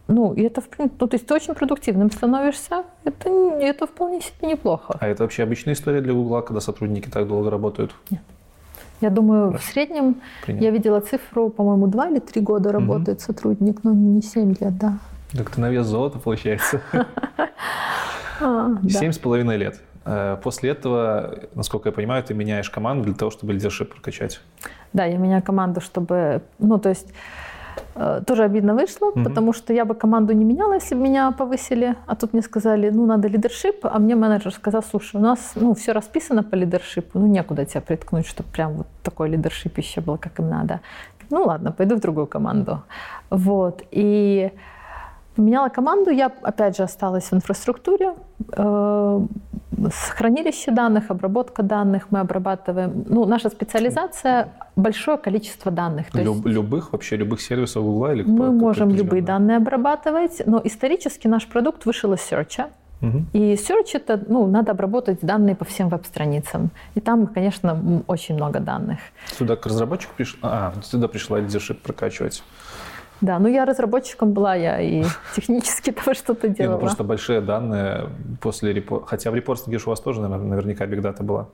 ну, 0.07 0.33
и 0.33 0.43
это, 0.43 0.61
в 0.61 0.67
принципе, 0.67 0.97
ну, 0.99 1.07
то 1.07 1.15
есть 1.15 1.25
ты 1.25 1.33
очень 1.33 1.55
продуктивным 1.55 2.11
становишься, 2.11 2.83
это, 3.03 3.29
это 3.29 3.87
вполне 3.87 4.21
себе 4.21 4.49
неплохо. 4.49 4.97
А 4.99 5.07
это 5.07 5.23
вообще 5.23 5.43
обычная 5.43 5.73
история 5.73 6.01
для 6.01 6.13
Гугла, 6.13 6.41
когда 6.41 6.61
сотрудники 6.61 7.09
так 7.09 7.27
долго 7.27 7.49
работают? 7.49 7.95
Нет. 8.11 8.21
Я 9.01 9.09
думаю, 9.09 9.57
в 9.57 9.63
среднем 9.63 10.15
Принято. 10.45 10.63
я 10.63 10.71
видела 10.71 10.99
цифру, 10.99 11.49
по-моему, 11.49 11.87
два 11.87 12.09
или 12.09 12.19
три 12.19 12.41
года 12.41 12.71
работает 12.71 13.17
угу. 13.17 13.25
сотрудник, 13.25 13.83
но 13.83 13.93
не 13.93 14.21
семь 14.21 14.55
лет, 14.59 14.77
да. 14.77 14.99
Так 15.33 15.49
ты 15.49 15.59
на 15.59 15.69
вес 15.69 15.85
золота, 15.85 16.19
получается. 16.19 16.81
А, 18.41 18.75
семь 18.89 19.13
с 19.13 19.17
половиной 19.17 19.55
лет. 19.55 19.81
Э, 20.03 20.37
после 20.43 20.71
этого, 20.71 21.39
насколько 21.55 21.87
я 21.87 21.93
понимаю, 21.93 22.21
ты 22.21 22.33
меняешь 22.33 22.69
команду 22.69 23.05
для 23.05 23.13
того, 23.13 23.31
чтобы 23.31 23.53
лидершип 23.53 23.93
прокачать. 23.93 24.41
Да, 24.91 25.05
я 25.05 25.17
меняю 25.17 25.41
команду, 25.41 25.79
чтобы... 25.79 26.41
Ну, 26.59 26.77
то 26.77 26.89
есть 26.89 27.07
тоже 28.25 28.43
обидно 28.43 28.73
вышло, 28.73 29.11
mm-hmm. 29.11 29.23
потому 29.23 29.53
что 29.53 29.73
я 29.73 29.85
бы 29.85 29.95
команду 29.95 30.33
не 30.33 30.45
меняла, 30.45 30.73
если 30.73 30.95
бы 30.95 31.01
меня 31.01 31.31
повысили. 31.31 31.95
А 32.07 32.15
тут 32.15 32.33
мне 32.33 32.41
сказали, 32.41 32.89
ну, 32.89 33.05
надо 33.05 33.27
лидершип, 33.27 33.85
а 33.85 33.99
мне 33.99 34.15
менеджер 34.15 34.53
сказал, 34.53 34.83
слушай, 34.83 35.17
у 35.17 35.23
нас 35.23 35.53
ну, 35.55 35.73
все 35.73 35.93
расписано 35.93 36.43
по 36.43 36.55
лидершипу, 36.55 37.19
ну, 37.19 37.27
некуда 37.27 37.65
тебя 37.65 37.81
приткнуть, 37.81 38.27
чтобы 38.27 38.49
прям 38.49 38.73
вот 38.73 38.87
такой 39.03 39.29
лидершип 39.29 39.77
еще 39.77 40.01
был, 40.01 40.17
как 40.17 40.39
им 40.39 40.49
надо. 40.49 40.79
Ну, 41.29 41.43
ладно, 41.43 41.71
пойду 41.71 41.95
в 41.95 41.99
другую 41.99 42.27
команду. 42.27 42.83
Вот. 43.29 43.83
И 43.91 44.51
Меняла 45.37 45.69
команду, 45.69 46.11
я 46.11 46.31
опять 46.41 46.77
же 46.77 46.83
осталась 46.83 47.25
в 47.25 47.33
инфраструктуре, 47.33 48.13
э, 48.53 49.19
хранилище 50.09 50.71
данных, 50.71 51.11
обработка 51.11 51.63
данных, 51.63 52.07
мы 52.09 52.19
обрабатываем. 52.19 53.05
Ну, 53.09 53.25
наша 53.25 53.49
специализация– 53.49 54.49
большое 54.75 55.17
количество 55.17 55.71
данных. 55.71 56.11
То 56.11 56.21
Люб, 56.21 56.35
есть 56.35 56.47
любых, 56.47 56.93
вообще 56.93 57.17
любых 57.17 57.41
сервисов 57.41 57.83
Google 57.83 58.11
или 58.11 58.23
Мы 58.23 58.51
можем 58.51 58.89
любые 58.89 59.21
данные 59.21 59.57
обрабатывать, 59.57 60.41
но 60.45 60.61
исторически 60.63 61.27
наш 61.27 61.47
продукт 61.47 61.85
вышел 61.85 62.13
из 62.13 62.19
Search. 62.19 62.65
Угу. 63.01 63.25
И 63.33 63.53
Search 63.53 63.91
это, 63.93 64.23
ну, 64.27 64.47
надо 64.47 64.71
обработать 64.71 65.19
данные 65.21 65.55
по 65.55 65.65
всем 65.65 65.89
веб-страницам. 65.89 66.69
И 66.95 67.01
там, 67.01 67.27
конечно, 67.27 68.03
очень 68.07 68.35
много 68.35 68.59
данных. 68.59 68.99
Сюда 69.37 69.55
к 69.55 69.65
разработчику 69.65 70.13
пришла, 70.15 70.39
а, 70.43 70.73
сюда 70.81 71.07
пришла 71.07 71.39
лидершип 71.39 71.81
прокачивать. 71.81 72.43
Да, 73.25 73.39
ну 73.39 73.47
я 73.47 73.65
разработчиком 73.65 74.33
была, 74.33 74.53
я 74.53 74.79
и 74.79 75.03
технически 75.35 75.91
того 75.91 76.13
что-то 76.13 76.47
делала. 76.47 76.73
Нет, 76.73 76.81
ну 76.81 76.87
просто 76.87 77.03
большие 77.03 77.41
данные 77.41 78.09
после 78.39 78.71
репорта. 78.71 79.07
Хотя 79.07 79.31
в 79.31 79.35
репортинге 79.35 79.79
у 79.83 79.89
вас 79.89 79.99
тоже, 79.99 80.21
наверное, 80.21 80.49
наверняка 80.49 80.85
бигдата 80.85 81.23
была. 81.23 81.47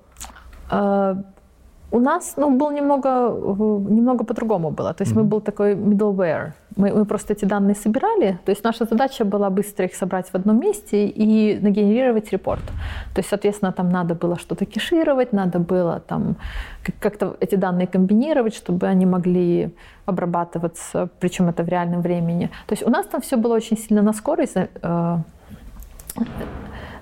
У 1.92 2.00
нас 2.00 2.34
ну, 2.38 2.50
был 2.58 2.72
немного, 2.72 3.10
немного 3.90 4.24
по-другому 4.24 4.72
было. 4.72 4.94
То 4.94 5.04
есть 5.04 5.14
mm-hmm. 5.14 5.24
мы 5.24 5.30
был 5.30 5.42
такой 5.42 5.76
middleware. 5.76 6.52
Мы, 6.78 6.94
мы 6.94 7.06
просто 7.06 7.34
эти 7.34 7.46
данные 7.46 7.76
собирали. 7.76 8.40
То 8.46 8.52
есть 8.52 8.64
наша 8.64 8.86
задача 8.86 9.26
была 9.26 9.50
быстро 9.50 9.86
их 9.86 9.96
собрать 9.96 10.30
в 10.32 10.36
одном 10.36 10.60
месте 10.60 11.06
и 11.08 11.60
нагенерировать 11.60 12.32
репорт. 12.32 12.64
То 13.14 13.20
есть, 13.20 13.30
соответственно, 13.30 13.72
там 13.74 13.90
надо 13.90 14.16
было 14.16 14.40
что-то 14.40 14.66
кешировать, 14.66 15.34
надо 15.34 15.60
было 15.60 16.00
там 16.00 16.36
как-то 17.00 17.36
эти 17.42 17.56
данные 17.56 17.88
комбинировать, 17.88 18.56
чтобы 18.56 18.88
они 18.88 19.06
могли 19.06 19.70
обрабатываться, 20.06 21.10
причем 21.20 21.50
это 21.50 21.64
в 21.64 21.68
реальном 21.70 22.02
времени. 22.02 22.50
То 22.68 22.74
есть 22.74 22.88
у 22.88 22.90
нас 22.90 23.06
там 23.06 23.22
все 23.22 23.36
было 23.36 23.56
очень 23.56 23.78
сильно 23.78 24.02
на 24.02 24.14
скорость 24.14 24.56
э, 24.56 25.18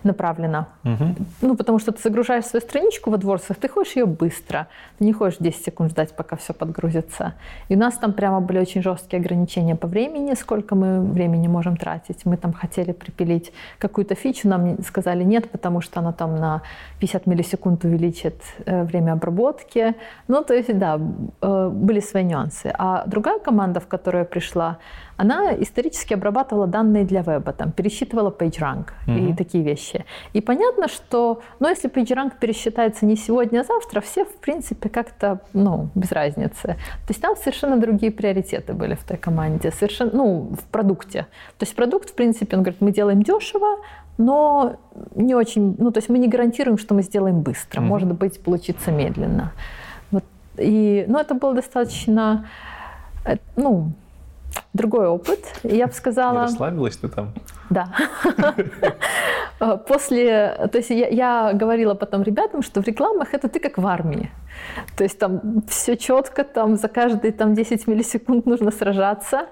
направлена. 0.03 0.67
Угу. 0.83 1.15
Ну, 1.41 1.55
потому 1.55 1.79
что 1.79 1.91
ты 1.91 2.01
загружаешь 2.01 2.45
свою 2.45 2.61
страничку 2.61 3.11
во 3.11 3.17
дворцах, 3.17 3.57
ты 3.57 3.67
хочешь 3.67 3.95
ее 3.95 4.05
быстро. 4.05 4.67
Ты 4.97 5.05
не 5.05 5.13
хочешь 5.13 5.39
10 5.39 5.65
секунд 5.65 5.91
ждать, 5.91 6.15
пока 6.15 6.35
все 6.35 6.53
подгрузится. 6.53 7.33
И 7.69 7.75
у 7.75 7.79
нас 7.79 7.97
там 7.97 8.13
прямо 8.13 8.39
были 8.39 8.59
очень 8.59 8.81
жесткие 8.81 9.19
ограничения 9.19 9.75
по 9.75 9.87
времени, 9.87 10.35
сколько 10.35 10.75
мы 10.75 11.01
времени 11.01 11.47
можем 11.47 11.77
тратить. 11.77 12.25
Мы 12.25 12.37
там 12.37 12.53
хотели 12.53 12.91
припилить 12.91 13.51
какую-то 13.77 14.15
фичу, 14.15 14.47
нам 14.47 14.81
сказали 14.83 15.23
нет, 15.23 15.49
потому 15.49 15.81
что 15.81 15.99
она 15.99 16.11
там 16.11 16.35
на 16.35 16.61
50 16.99 17.27
миллисекунд 17.27 17.83
увеличит 17.85 18.35
э, 18.65 18.83
время 18.83 19.13
обработки. 19.13 19.95
Ну, 20.27 20.43
то 20.43 20.53
есть, 20.53 20.77
да, 20.77 20.99
э, 21.41 21.69
были 21.69 21.99
свои 21.99 22.23
нюансы. 22.23 22.73
А 22.77 23.03
другая 23.05 23.39
команда, 23.39 23.79
в 23.79 23.87
которую 23.87 24.21
я 24.21 24.25
пришла, 24.25 24.77
она 25.19 25.53
исторически 25.53 26.13
обрабатывала 26.13 26.65
данные 26.65 27.03
для 27.03 27.21
веба, 27.21 27.51
там, 27.51 27.73
пересчитывала 27.73 28.31
PageRank 28.31 28.85
mm-hmm. 29.05 29.29
и 29.31 29.35
такие 29.35 29.63
вещи. 29.65 30.05
И 30.31 30.39
понятно, 30.39 30.87
что, 30.87 31.41
ну, 31.59 31.67
если 31.67 31.89
PageRank 31.89 32.39
пересчитается 32.39 33.05
не 33.05 33.17
сегодня, 33.17 33.59
а 33.59 33.63
завтра, 33.65 33.99
все, 33.99 34.23
в 34.23 34.37
принципе, 34.37 34.87
как-то, 34.87 35.41
ну, 35.51 35.89
без 35.93 36.13
разницы. 36.13 36.67
То 36.67 37.09
есть 37.09 37.21
там 37.21 37.35
совершенно 37.35 37.77
другие 37.77 38.13
приоритеты 38.13 38.71
были 38.71 38.95
в 38.95 39.03
той 39.03 39.17
команде, 39.17 39.71
совершенно, 39.71 40.11
ну, 40.13 40.55
в 40.57 40.63
продукте. 40.71 41.27
То 41.57 41.65
есть 41.65 41.75
продукт, 41.75 42.11
в 42.11 42.13
принципе, 42.13 42.55
он 42.55 42.63
говорит, 42.63 42.79
мы 42.79 42.93
делаем 42.93 43.21
дешево, 43.21 43.79
но 44.17 44.77
не 45.15 45.35
очень, 45.35 45.75
ну, 45.77 45.91
то 45.91 45.97
есть 45.97 46.07
мы 46.07 46.17
не 46.17 46.29
гарантируем, 46.29 46.77
что 46.77 46.93
мы 46.93 47.01
сделаем 47.01 47.41
быстро. 47.41 47.81
Mm-hmm. 47.81 47.85
Может 47.85 48.13
быть, 48.13 48.41
получится 48.41 48.89
медленно. 48.91 49.51
Вот. 50.11 50.23
И, 50.57 51.03
ну, 51.09 51.19
это 51.19 51.35
было 51.35 51.53
достаточно, 51.53 52.47
э, 53.25 53.35
ну, 53.57 53.91
другой 54.73 55.07
опыт. 55.07 55.39
Я 55.63 55.87
бы 55.87 55.93
сказала... 55.93 56.33
Не 56.33 56.41
расслабилась 56.41 56.97
ты 56.97 57.07
там? 57.07 57.33
Да. 57.69 57.87
После... 59.87 60.69
То 60.71 60.77
есть 60.77 60.89
я, 60.89 61.07
я 61.07 61.53
говорила 61.53 61.93
потом 61.93 62.23
ребятам, 62.23 62.61
что 62.61 62.81
в 62.81 62.87
рекламах 62.87 63.33
это 63.33 63.49
ты 63.49 63.59
как 63.59 63.77
в 63.77 63.85
армии. 63.85 64.31
То 64.97 65.03
есть 65.03 65.19
там 65.19 65.63
все 65.67 65.97
четко, 65.97 66.43
там 66.43 66.75
за 66.75 66.87
каждые 66.87 67.31
там, 67.31 67.53
10 67.53 67.87
миллисекунд 67.87 68.45
нужно 68.45 68.71
сражаться. 68.71 69.47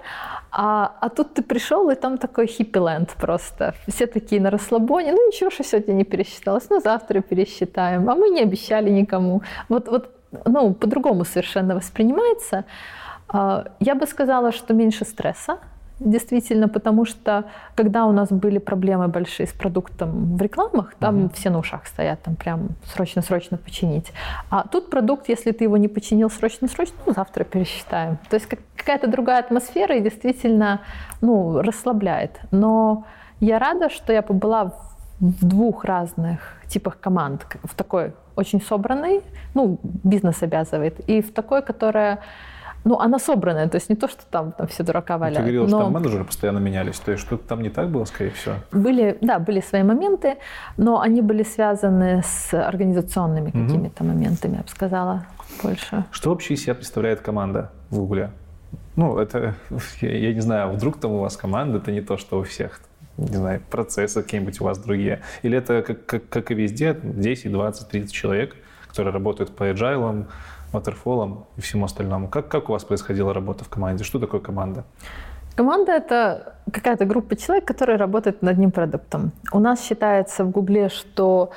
А, 0.52 0.95
а 1.02 1.10
тут 1.10 1.34
ты 1.34 1.43
пришел, 1.43 1.89
и 1.89 1.95
там 1.95 2.18
такой 2.18 2.48
хиппи-ленд 2.48 3.16
просто. 3.18 3.74
Все 3.88 4.08
такие 4.08 4.41
на 4.41 4.50
расслабоне. 4.50 5.12
Ну 5.12 5.28
ничего, 5.28 5.50
что 5.50 5.64
сегодня 5.64 5.93
не 5.93 6.04
пересчиталось. 6.04 6.70
Ну 6.70 6.80
завтра 6.80 7.22
пересчитаем. 7.22 8.10
А 8.10 8.16
мы 8.16 8.30
не 8.30 8.41
обещали 8.41 8.89
никому. 8.89 9.41
Вот, 9.70 9.88
вот 9.88 10.10
ну, 10.45 10.74
по-другому 10.74 11.26
совершенно 11.26 11.76
воспринимается. 11.76 12.66
А, 13.30 13.65
я 13.80 13.95
бы 13.95 14.07
сказала, 14.07 14.51
что 14.51 14.73
меньше 14.73 15.05
стресса, 15.05 15.59
действительно, 15.99 16.69
потому 16.69 17.05
что 17.05 17.45
когда 17.75 18.05
у 18.05 18.11
нас 18.11 18.30
были 18.30 18.59
проблемы 18.59 19.07
большие 19.07 19.47
с 19.47 19.51
продуктом 19.51 20.38
в 20.38 20.41
рекламах, 20.41 20.93
там 20.99 21.25
uh-huh. 21.25 21.34
все 21.34 21.49
на 21.49 21.59
ушах 21.59 21.88
стоят, 21.88 22.21
там 22.21 22.36
прям 22.36 22.69
срочно-срочно 22.86 23.57
починить. 23.57 24.11
А 24.49 24.67
тут 24.67 24.89
продукт, 24.89 25.30
если 25.30 25.51
ты 25.51 25.63
его 25.63 25.78
не 25.78 25.88
починил 25.88 26.30
срочно-срочно, 26.30 26.95
ну, 27.05 27.13
завтра 27.13 27.43
пересчитаем. 27.43 28.17
То 28.30 28.36
есть 28.36 28.45
как, 28.47 28.59
какая-то 28.75 29.07
другая 29.07 29.39
атмосфера 29.39 29.95
и 29.95 30.01
действительно 30.01 30.82
ну, 31.21 31.61
расслабляет. 31.61 32.39
Но 32.51 33.05
я 33.39 33.59
рада, 33.59 33.89
что 33.89 34.13
я 34.13 34.21
побыла 34.21 34.73
в 35.19 35.45
двух 35.45 35.84
разных 35.84 36.61
типах 36.67 36.99
команд. 36.99 37.45
В 37.63 37.73
такой 37.73 38.13
очень 38.36 38.61
собранной, 38.61 39.21
ну, 39.55 39.80
бизнес 39.82 40.43
обязывает, 40.43 40.99
и 41.09 41.21
в 41.21 41.34
такой, 41.34 41.63
которая 41.63 42.19
ну, 42.88 43.00
она 43.00 43.20
собранная, 43.20 43.68
то 43.68 43.76
есть 43.76 43.90
не 43.90 43.96
то, 43.96 44.08
что 44.08 44.22
там, 44.30 44.54
там 44.54 44.68
все 44.68 44.84
дурака 44.84 45.18
валяют. 45.18 45.38
Ты 45.38 45.44
говорила, 45.44 45.64
но... 45.64 45.70
что 45.70 45.80
там 45.80 45.94
менеджеры 45.94 46.24
постоянно 46.24 46.60
менялись, 46.60 47.00
то 47.00 47.12
есть 47.12 47.24
что-то 47.24 47.48
там 47.48 47.62
не 47.62 47.70
так 47.70 47.90
было, 47.90 48.06
скорее 48.06 48.32
всего? 48.32 48.56
Были, 48.72 49.18
да, 49.22 49.40
были 49.40 49.60
свои 49.60 49.84
моменты, 49.84 50.38
но 50.78 51.02
они 51.02 51.22
были 51.22 51.44
связаны 51.44 52.24
с 52.26 52.54
организационными 52.54 53.50
угу. 53.50 53.66
какими-то 53.66 54.04
моментами, 54.04 54.56
я 54.56 54.62
бы 54.62 54.70
сказала, 54.70 55.26
больше. 55.62 56.06
Что 56.12 56.30
вообще 56.30 56.54
из 56.54 56.64
себя 56.64 56.76
представляет 56.76 57.20
команда 57.20 57.72
в 57.90 57.98
Гугле? 57.98 58.32
Ну, 58.96 59.18
это, 59.18 59.56
я, 60.02 60.18
я 60.18 60.34
не 60.34 60.42
знаю, 60.42 60.72
вдруг 60.72 60.98
там 61.00 61.12
у 61.12 61.20
вас 61.20 61.36
команда, 61.36 61.80
это 61.80 61.92
не 61.92 62.02
то, 62.02 62.18
что 62.18 62.40
у 62.40 62.44
всех 62.44 62.80
не 63.18 63.36
знаю, 63.36 63.62
процессы 63.70 64.22
какие-нибудь 64.22 64.62
у 64.62 64.64
вас 64.64 64.78
другие? 64.78 65.22
Или 65.42 65.58
это, 65.58 65.82
как, 65.82 66.06
как, 66.06 66.30
как 66.30 66.52
и 66.52 66.54
везде, 66.54 66.96
10, 67.02 67.52
20, 67.52 67.90
30 67.90 68.14
человек, 68.14 68.56
которые 68.88 69.12
работают 69.12 69.56
по 69.56 69.64
agile, 69.64 70.28
waterfall 70.74 71.45
и 71.57 71.61
всему 71.61 71.86
остальному. 71.86 72.28
Как, 72.28 72.47
как 72.47 72.70
у 72.70 72.72
вас 72.74 72.84
происходила 72.84 73.34
работа 73.34 73.63
в 73.63 73.70
команде? 73.70 74.03
Что 74.03 74.20
такое 74.20 74.41
команда? 74.41 74.84
Команда— 75.55 75.91
это 75.93 76.53
какая-то 76.72 77.05
группа 77.05 77.36
человек, 77.36 77.65
которые 77.65 77.97
работают 77.97 78.43
над 78.43 78.51
одним 78.51 78.72
продуктом. 78.72 79.32
У 79.51 79.59
нас 79.59 79.84
считается 79.84 80.43
в 80.43 80.51
Гугле, 80.51 80.89
что 80.89 81.49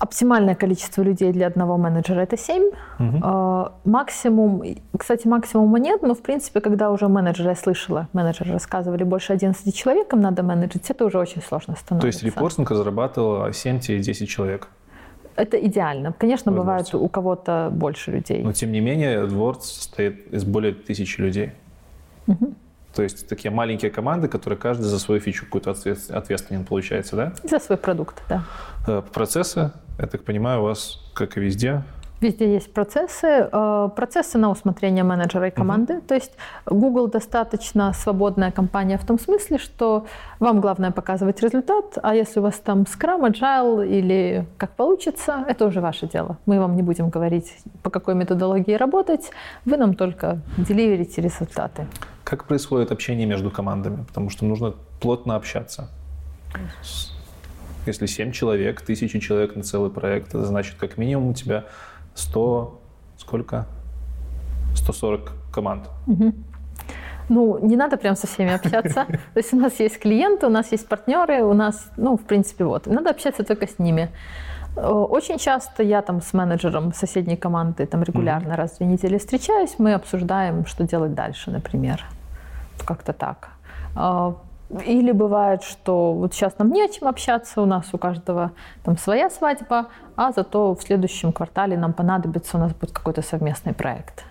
оптимальное 0.00 0.56
количество 0.56 1.02
людей 1.02 1.32
для 1.32 1.46
одного 1.46 1.76
менеджера— 1.76 2.20
это 2.22 2.36
7. 2.36 2.72
Угу. 2.98 3.70
Максимум, 3.84 4.62
кстати, 4.98 5.28
максимума 5.28 5.78
нет, 5.78 6.02
но, 6.02 6.14
в 6.14 6.22
принципе, 6.22 6.60
когда 6.60 6.90
уже 6.90 7.06
менеджеры, 7.06 7.50
я 7.50 7.56
слышала, 7.56 8.08
менеджеры 8.12 8.52
рассказывали, 8.52 9.04
больше 9.04 9.32
11 9.32 9.74
человеком 9.74 10.20
надо 10.20 10.42
менеджить, 10.42 10.90
это 10.90 11.04
уже 11.04 11.18
очень 11.18 11.40
сложно 11.42 11.76
становится. 11.76 12.00
То 12.00 12.06
есть 12.26 12.36
репортинг 12.36 12.70
зарабатывала 12.70 13.50
7-10 13.50 14.26
человек? 14.26 14.68
Это 15.36 15.56
идеально. 15.56 16.12
Конечно, 16.12 16.52
в 16.52 16.56
бывает 16.56 16.94
у 16.94 17.08
кого-то 17.08 17.70
больше 17.72 18.12
людей. 18.12 18.42
Но 18.42 18.52
тем 18.52 18.72
не 18.72 18.80
менее, 18.80 19.24
AdWords 19.24 19.62
состоит 19.62 20.32
из 20.32 20.44
более 20.44 20.72
тысячи 20.72 21.20
людей. 21.20 21.52
Угу. 22.26 22.54
То 22.94 23.02
есть 23.02 23.28
такие 23.28 23.50
маленькие 23.50 23.90
команды, 23.90 24.28
которые 24.28 24.58
каждый 24.58 24.84
за 24.84 24.98
свою 24.98 25.20
фичу 25.20 25.46
какую-то 25.46 25.72
ответственен, 25.72 26.64
получается, 26.64 27.16
да? 27.16 27.32
За 27.42 27.58
свой 27.58 27.76
продукт, 27.76 28.22
да. 28.28 28.44
Э, 28.86 29.02
процессы, 29.12 29.72
я 29.98 30.06
так 30.06 30.22
понимаю, 30.22 30.60
у 30.60 30.64
вас, 30.64 31.00
как 31.12 31.36
и 31.36 31.40
везде, 31.40 31.82
Везде 32.20 32.54
есть 32.54 32.72
процессы. 32.72 33.48
Э, 33.52 33.88
процессы 33.94 34.38
на 34.38 34.50
усмотрение 34.50 35.04
менеджера 35.04 35.48
и 35.48 35.50
команды. 35.50 35.94
Uh-huh. 35.94 36.06
То 36.06 36.14
есть 36.14 36.32
Google 36.66 37.08
достаточно 37.08 37.92
свободная 37.92 38.50
компания 38.50 38.96
в 38.98 39.04
том 39.04 39.18
смысле, 39.18 39.58
что 39.58 40.06
вам 40.40 40.60
главное 40.60 40.90
показывать 40.90 41.42
результат, 41.42 41.98
а 42.02 42.14
если 42.14 42.40
у 42.40 42.42
вас 42.42 42.54
там 42.54 42.82
Scrum, 42.82 43.30
Agile 43.30 43.86
или 43.86 44.46
как 44.56 44.70
получится, 44.76 45.44
это 45.48 45.66
уже 45.66 45.80
ваше 45.80 46.06
дело. 46.06 46.38
Мы 46.46 46.58
вам 46.60 46.76
не 46.76 46.82
будем 46.82 47.10
говорить, 47.10 47.56
по 47.82 47.90
какой 47.90 48.14
методологии 48.14 48.74
работать, 48.74 49.30
вы 49.64 49.76
нам 49.76 49.94
только 49.94 50.38
деливерите 50.56 51.20
результаты. 51.20 51.86
Как 52.24 52.44
происходит 52.44 52.90
общение 52.90 53.26
между 53.26 53.50
командами? 53.50 54.04
Потому 54.04 54.30
что 54.30 54.44
нужно 54.46 54.74
плотно 55.00 55.36
общаться. 55.36 55.90
Если 57.86 58.06
7 58.06 58.32
человек, 58.32 58.80
тысячи 58.80 59.18
человек 59.18 59.56
на 59.56 59.62
целый 59.62 59.90
проект, 59.90 60.28
это 60.28 60.44
значит, 60.44 60.76
как 60.76 60.96
минимум 60.96 61.28
у 61.28 61.34
тебя 61.34 61.64
100, 62.14 62.80
сколько? 63.18 63.66
140 64.74 65.32
команд. 65.52 65.88
Угу. 66.06 66.32
Ну, 67.28 67.58
не 67.66 67.76
надо 67.76 67.96
прям 67.96 68.16
со 68.16 68.26
всеми 68.26 68.52
общаться. 68.52 69.04
То 69.34 69.40
есть 69.40 69.54
у 69.54 69.56
нас 69.56 69.80
есть 69.80 69.98
клиенты, 69.98 70.46
у 70.46 70.50
нас 70.50 70.72
есть 70.72 70.88
партнеры, 70.88 71.42
у 71.42 71.54
нас, 71.54 71.90
ну, 71.96 72.16
в 72.16 72.22
принципе, 72.22 72.64
вот. 72.64 72.86
Надо 72.86 73.10
общаться 73.10 73.44
только 73.44 73.66
с 73.66 73.78
ними. 73.78 74.10
Очень 74.76 75.38
часто 75.38 75.82
я 75.82 76.02
там 76.02 76.20
с 76.20 76.32
менеджером 76.32 76.92
соседней 76.92 77.36
команды 77.36 77.86
там 77.86 78.02
регулярно 78.02 78.52
mm-hmm. 78.52 78.56
раз 78.56 78.72
в 78.72 78.78
две 78.78 78.86
недели 78.88 79.18
встречаюсь, 79.18 79.78
мы 79.78 79.94
обсуждаем, 79.94 80.66
что 80.66 80.84
делать 80.84 81.14
дальше, 81.14 81.52
например. 81.52 82.04
Как-то 82.84 83.12
так. 83.12 83.50
Или 84.82 85.12
бывает, 85.12 85.62
что 85.62 86.12
вот 86.14 86.34
сейчас 86.34 86.58
нам 86.58 86.72
не 86.72 86.82
о 86.82 86.88
чем 86.88 87.06
общаться, 87.06 87.62
у 87.62 87.66
нас 87.66 87.90
у 87.92 87.98
каждого 87.98 88.52
там 88.82 88.98
своя 88.98 89.30
свадьба, 89.30 89.88
а 90.16 90.32
зато 90.32 90.74
в 90.74 90.82
следующем 90.82 91.32
квартале 91.32 91.76
нам 91.76 91.92
понадобится, 91.92 92.56
у 92.56 92.60
нас 92.60 92.74
будет 92.74 92.90
какой-то 92.90 93.22
совместный 93.22 93.72
проект. 93.72 94.24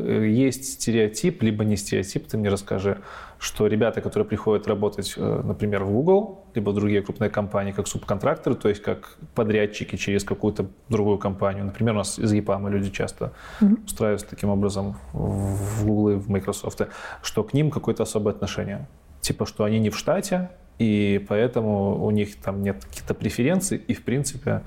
Есть 0.00 0.74
стереотип, 0.74 1.42
либо 1.42 1.64
не 1.64 1.76
стереотип, 1.76 2.26
ты 2.28 2.38
мне 2.38 2.48
расскажи, 2.48 3.02
что 3.38 3.68
ребята, 3.68 4.00
которые 4.00 4.26
приходят 4.26 4.66
работать, 4.66 5.14
э, 5.16 5.42
например, 5.44 5.84
в 5.84 5.90
Google, 5.90 6.44
либо 6.54 6.70
в 6.70 6.74
другие 6.74 7.02
крупные 7.02 7.30
компании, 7.30 7.72
как 7.72 7.86
субконтракторы, 7.86 8.56
то 8.56 8.68
есть 8.68 8.82
как 8.82 9.16
подрядчики 9.34 9.96
через 9.96 10.24
какую-то 10.24 10.66
другую 10.88 11.18
компанию. 11.18 11.64
Например, 11.64 11.94
у 11.94 11.98
нас 11.98 12.18
из 12.18 12.32
EPAM 12.32 12.68
люди 12.68 12.90
часто 12.90 13.32
mm-hmm. 13.60 13.84
устраиваются 13.84 14.28
таким 14.28 14.50
образом 14.50 14.96
в 15.12 15.86
Google 15.86 16.10
и 16.10 16.14
в 16.16 16.28
Microsoft, 16.28 16.80
что 17.22 17.44
к 17.44 17.54
ним 17.54 17.70
какое-то 17.70 18.02
особое 18.02 18.34
отношение. 18.34 18.88
Типа, 19.20 19.46
что 19.46 19.64
они 19.64 19.78
не 19.78 19.90
в 19.90 19.96
штате, 19.96 20.50
и 20.78 21.24
поэтому 21.28 22.04
у 22.04 22.10
них 22.10 22.40
там 22.40 22.62
нет 22.62 22.84
каких-то 22.84 23.14
преференций, 23.14 23.78
и, 23.78 23.94
в 23.94 24.04
принципе, 24.04 24.62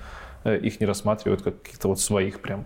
э, 0.46 0.58
их 0.58 0.80
не 0.80 0.86
рассматривают 0.86 1.42
как 1.42 1.62
каких-то 1.62 1.90
вот 1.90 2.00
своих 2.00 2.42
прям. 2.42 2.64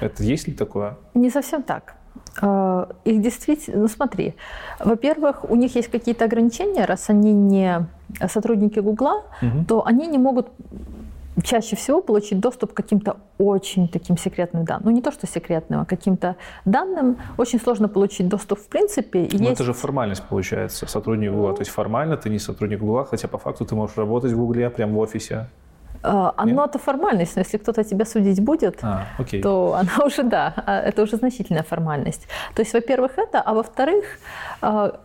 Это 0.00 0.22
есть 0.22 0.46
ли 0.46 0.54
такое? 0.54 0.96
Не 1.14 1.30
совсем 1.30 1.62
так. 1.62 1.97
Э, 2.40 2.86
их 3.04 3.20
действительно, 3.20 3.82
ну 3.82 3.88
смотри, 3.88 4.34
во-первых, 4.78 5.50
у 5.50 5.56
них 5.56 5.74
есть 5.76 5.88
какие-то 5.88 6.24
ограничения, 6.24 6.84
раз 6.84 7.10
они 7.10 7.32
не 7.32 7.86
сотрудники 8.28 8.78
Гугла, 8.78 9.24
угу. 9.42 9.64
то 9.66 9.86
они 9.86 10.06
не 10.06 10.18
могут 10.18 10.48
чаще 11.42 11.76
всего 11.76 12.00
получить 12.00 12.40
доступ 12.40 12.72
к 12.72 12.76
каким-то 12.76 13.16
очень 13.38 13.88
таким 13.88 14.16
секретным 14.16 14.64
данным. 14.64 14.86
Ну, 14.86 14.90
не 14.90 15.02
то, 15.02 15.12
что 15.12 15.26
секретным, 15.26 15.80
а 15.80 15.84
каким-то 15.84 16.36
данным. 16.64 17.18
Очень 17.36 17.60
сложно 17.60 17.88
получить 17.88 18.28
доступ 18.28 18.58
в 18.58 18.68
принципе. 18.68 19.24
И 19.24 19.36
Но 19.36 19.44
есть... 19.44 19.52
это 19.52 19.64
же 19.64 19.72
формальность 19.72 20.22
получается, 20.24 20.86
сотрудник 20.86 21.32
Гугла. 21.32 21.54
То 21.54 21.60
есть 21.60 21.70
формально 21.70 22.16
ты 22.16 22.30
не 22.30 22.38
сотрудник 22.38 22.80
Гугла, 22.80 23.04
хотя 23.04 23.28
по 23.28 23.38
факту 23.38 23.64
ты 23.64 23.74
можешь 23.74 23.96
работать 23.96 24.32
в 24.32 24.36
Гугле 24.36 24.70
прямо 24.70 24.94
в 24.94 24.98
офисе. 24.98 25.48
А, 26.02 26.34
оно 26.36 26.64
это 26.64 26.78
формальность, 26.78 27.36
но 27.36 27.42
если 27.42 27.58
кто-то 27.58 27.84
тебя 27.84 28.04
судить 28.04 28.40
будет, 28.40 28.78
а, 28.82 29.06
то 29.42 29.74
она 29.74 30.04
уже, 30.06 30.22
да, 30.22 30.54
а, 30.66 30.80
это 30.80 31.02
уже 31.02 31.16
значительная 31.16 31.62
формальность. 31.62 32.28
То 32.54 32.62
есть, 32.62 32.74
во-первых, 32.74 33.18
это, 33.18 33.40
а 33.40 33.52
во-вторых, 33.54 34.04
а, 34.60 35.00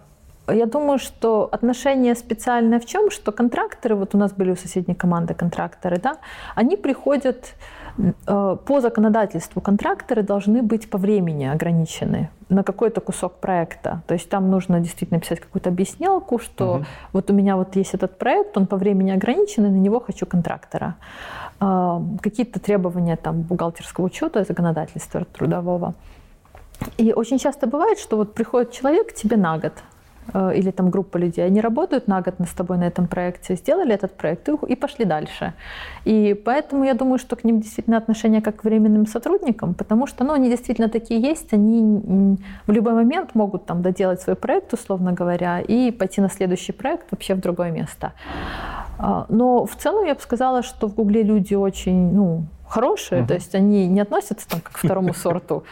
я 0.48 0.66
думаю, 0.66 1.00
что 1.00 1.50
отношение 1.52 2.16
специальное 2.16 2.80
в 2.80 2.86
чем, 2.86 3.12
что 3.12 3.32
контракторы, 3.32 3.96
вот 3.96 4.16
у 4.16 4.18
нас 4.18 4.34
были 4.34 4.52
у 4.52 4.56
соседней 4.56 4.96
команды 4.96 5.34
контракторы, 5.34 5.98
да, 5.98 6.18
они 6.56 6.78
приходят 6.78 7.56
Э, 7.83 7.83
по 8.26 8.82
законодательству 8.82 9.62
контракторы 9.62 10.24
должны 10.24 10.64
быть 10.64 10.90
по 10.90 10.98
времени 10.98 11.46
ограничены 11.46 12.30
на 12.50 12.64
какой-то 12.64 13.02
кусок 13.02 13.34
проекта. 13.34 14.02
То 14.08 14.14
есть 14.14 14.30
там 14.30 14.50
нужно 14.50 14.80
действительно 14.80 15.20
писать 15.20 15.40
какую-то 15.40 15.70
объяснялку, 15.70 16.40
что 16.40 16.76
угу. 16.76 16.86
вот 17.14 17.30
у 17.30 17.34
меня 17.34 17.56
вот 17.56 17.76
есть 17.76 17.94
этот 17.94 18.18
проект, 18.18 18.58
он 18.58 18.68
по 18.68 18.78
времени 18.78 19.12
ограничен, 19.12 19.66
и 19.66 19.70
на 19.70 19.78
него 19.78 20.00
хочу 20.00 20.26
контрактора. 20.26 20.96
Э, 21.60 22.00
какие-то 22.22 22.60
требования 22.60 23.16
там 23.16 23.42
бухгалтерского 23.42 24.06
учета, 24.06 24.44
законодательства 24.44 25.26
трудового. 25.26 25.94
И 26.98 27.14
очень 27.14 27.40
часто 27.40 27.68
бывает, 27.68 28.00
что 28.00 28.18
вот 28.18 28.34
приходит 28.34 28.72
человек 28.72 29.10
к 29.10 29.14
тебе 29.14 29.38
на 29.38 29.58
год, 29.58 29.74
Э, 29.74 29.93
или 30.34 30.72
там 30.72 30.90
группа 30.90 31.18
людей, 31.18 31.46
они 31.46 31.62
работают 31.62 32.08
на 32.08 32.22
год 32.22 32.36
с 32.40 32.54
тобой 32.54 32.78
на 32.78 32.86
этом 32.86 33.08
проекте, 33.08 33.56
сделали 33.56 33.94
этот 33.94 34.14
проект 34.14 34.50
и 34.50 34.76
пошли 34.76 35.06
дальше. 35.06 35.54
И 36.06 36.34
поэтому 36.34 36.84
я 36.84 36.94
думаю, 36.94 37.20
что 37.20 37.36
к 37.36 37.44
ним 37.44 37.62
действительно 37.62 37.98
отношение 37.98 38.42
как 38.42 38.58
к 38.58 38.64
временным 38.64 39.08
сотрудникам, 39.08 39.74
потому 39.74 40.08
что 40.08 40.24
ну, 40.24 40.34
они 40.34 40.50
действительно 40.50 40.90
такие 40.90 41.22
есть, 41.22 41.54
они 41.54 42.38
в 42.68 42.72
любой 42.72 42.94
момент 42.94 43.36
могут 43.36 43.66
там 43.66 43.82
доделать 43.82 44.22
свой 44.22 44.36
проект, 44.36 44.74
условно 44.74 45.14
говоря, 45.14 45.60
и 45.60 45.92
пойти 45.92 46.22
на 46.22 46.30
следующий 46.30 46.72
проект 46.72 47.12
вообще 47.12 47.36
в 47.36 47.40
другое 47.40 47.72
место. 47.72 48.14
А, 48.98 49.26
но 49.30 49.66
в 49.66 49.76
целом 49.76 50.06
я 50.06 50.16
бы 50.16 50.22
сказала, 50.22 50.64
что 50.64 50.88
в 50.88 50.96
Гугле 50.96 51.24
люди 51.24 51.56
очень 51.56 52.14
ну, 52.14 52.44
хорошие, 52.74 53.22
uh-huh. 53.22 53.28
то 53.28 53.34
есть 53.34 53.56
они 53.56 53.88
не 53.88 54.02
относятся 54.02 54.48
там 54.50 54.62
как 54.62 54.74
к 54.74 54.78
второму 54.78 55.14
сорту, 55.24 55.64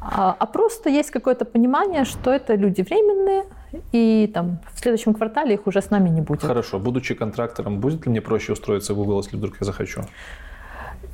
а, 0.00 0.36
а 0.38 0.46
просто 0.46 0.90
есть 0.90 1.10
какое-то 1.10 1.44
понимание, 1.44 2.04
что 2.04 2.30
это 2.30 2.56
люди 2.56 2.82
временные, 2.82 3.44
и 3.92 4.30
там 4.32 4.58
в 4.72 4.80
следующем 4.80 5.14
квартале 5.14 5.54
их 5.54 5.66
уже 5.66 5.80
с 5.80 5.90
нами 5.90 6.08
не 6.08 6.20
будет. 6.20 6.42
Хорошо. 6.42 6.78
Будучи 6.78 7.14
контрактором, 7.14 7.80
будет 7.80 8.06
ли 8.06 8.10
мне 8.10 8.20
проще 8.20 8.52
устроиться 8.52 8.94
в 8.94 8.96
Google, 8.96 9.20
если 9.22 9.36
вдруг 9.36 9.60
я 9.60 9.66
захочу? 9.66 10.00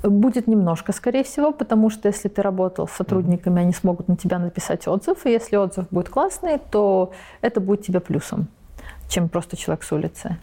Будет 0.04 0.48
немножко, 0.48 0.92
скорее 0.92 1.22
всего, 1.22 1.52
потому 1.52 1.90
что 1.90 2.08
если 2.08 2.28
ты 2.28 2.42
работал 2.42 2.86
с 2.86 2.92
сотрудниками, 2.92 3.62
они 3.62 3.72
смогут 3.72 4.08
на 4.08 4.16
тебя 4.16 4.38
написать 4.38 4.88
отзыв, 4.88 5.26
и 5.26 5.30
если 5.30 5.56
отзыв 5.56 5.86
будет 5.90 6.08
классный, 6.08 6.58
то 6.70 7.12
это 7.40 7.60
будет 7.60 7.82
тебе 7.82 8.00
плюсом, 8.00 8.46
чем 9.08 9.28
просто 9.28 9.56
человек 9.56 9.84
с 9.84 9.92
улицы. 9.92 10.36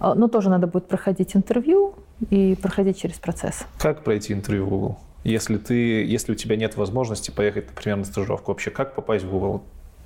А, 0.00 0.14
но 0.14 0.28
тоже 0.28 0.50
надо 0.50 0.66
будет 0.66 0.88
проходить 0.88 1.36
интервью 1.36 1.94
и 2.28 2.56
проходить 2.60 3.00
через 3.00 3.18
процесс. 3.18 3.66
Как 3.78 4.04
пройти 4.04 4.32
интервью 4.32 4.66
в 4.66 4.68
Google? 4.68 4.98
Если, 5.24 5.58
ты, 5.58 6.04
если 6.04 6.32
у 6.32 6.34
тебя 6.34 6.56
нет 6.56 6.76
возможности 6.76 7.30
поехать, 7.30 7.68
например, 7.68 7.98
на 7.98 8.04
стажировку, 8.04 8.52
вообще 8.52 8.70
как 8.70 8.94
попасть 8.94 9.24
в 9.24 9.30
Google? 9.30 9.62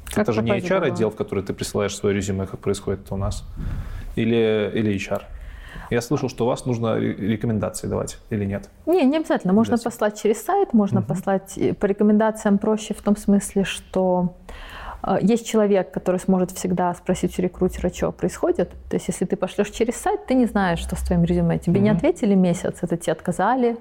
Как 0.07 0.19
это 0.19 0.33
же 0.33 0.43
не 0.43 0.51
HR-отдел, 0.53 1.11
в 1.11 1.17
который 1.17 1.43
ты 1.43 1.55
присылаешь 1.55 1.97
свое 1.97 2.15
резюме, 2.15 2.47
как 2.47 2.61
происходит 2.61 3.05
это 3.05 3.15
у 3.15 3.17
нас, 3.17 3.45
или, 4.17 4.71
или 4.75 4.95
HR? 4.95 5.23
Я 5.91 6.01
слышал, 6.01 6.29
что 6.29 6.45
у 6.45 6.49
вас 6.49 6.67
нужно 6.67 6.99
рекомендации 6.99 7.87
давать 7.87 8.19
или 8.31 8.45
нет? 8.45 8.69
Не, 8.87 9.05
не 9.05 9.19
обязательно. 9.19 9.53
Можно 9.53 9.79
послать 9.79 10.21
через 10.21 10.43
сайт, 10.43 10.73
можно 10.73 11.01
угу. 11.01 11.09
послать 11.09 11.59
по 11.79 11.87
рекомендациям 11.87 12.59
проще 12.59 12.95
в 12.95 13.03
том 13.03 13.17
смысле, 13.17 13.65
что 13.65 14.35
э, 14.49 14.53
есть 15.21 15.47
человек, 15.47 15.91
который 15.91 16.21
сможет 16.21 16.51
всегда 16.53 16.95
спросить 16.95 17.39
у 17.39 17.43
рекрутера, 17.43 17.93
что 17.93 18.13
происходит. 18.13 18.71
То 18.89 18.97
есть, 18.97 19.09
если 19.09 19.25
ты 19.25 19.37
пошлешь 19.37 19.71
через 19.71 19.97
сайт, 19.97 20.27
ты 20.27 20.35
не 20.35 20.47
знаешь, 20.47 20.79
что 20.79 20.97
с 20.97 21.01
твоим 21.01 21.25
резюме. 21.25 21.59
Тебе 21.59 21.77
угу. 21.77 21.85
не 21.85 21.91
ответили 21.91 22.35
месяц, 22.35 22.79
это 22.83 22.97
тебе 22.97 23.13
отказали 23.13 23.77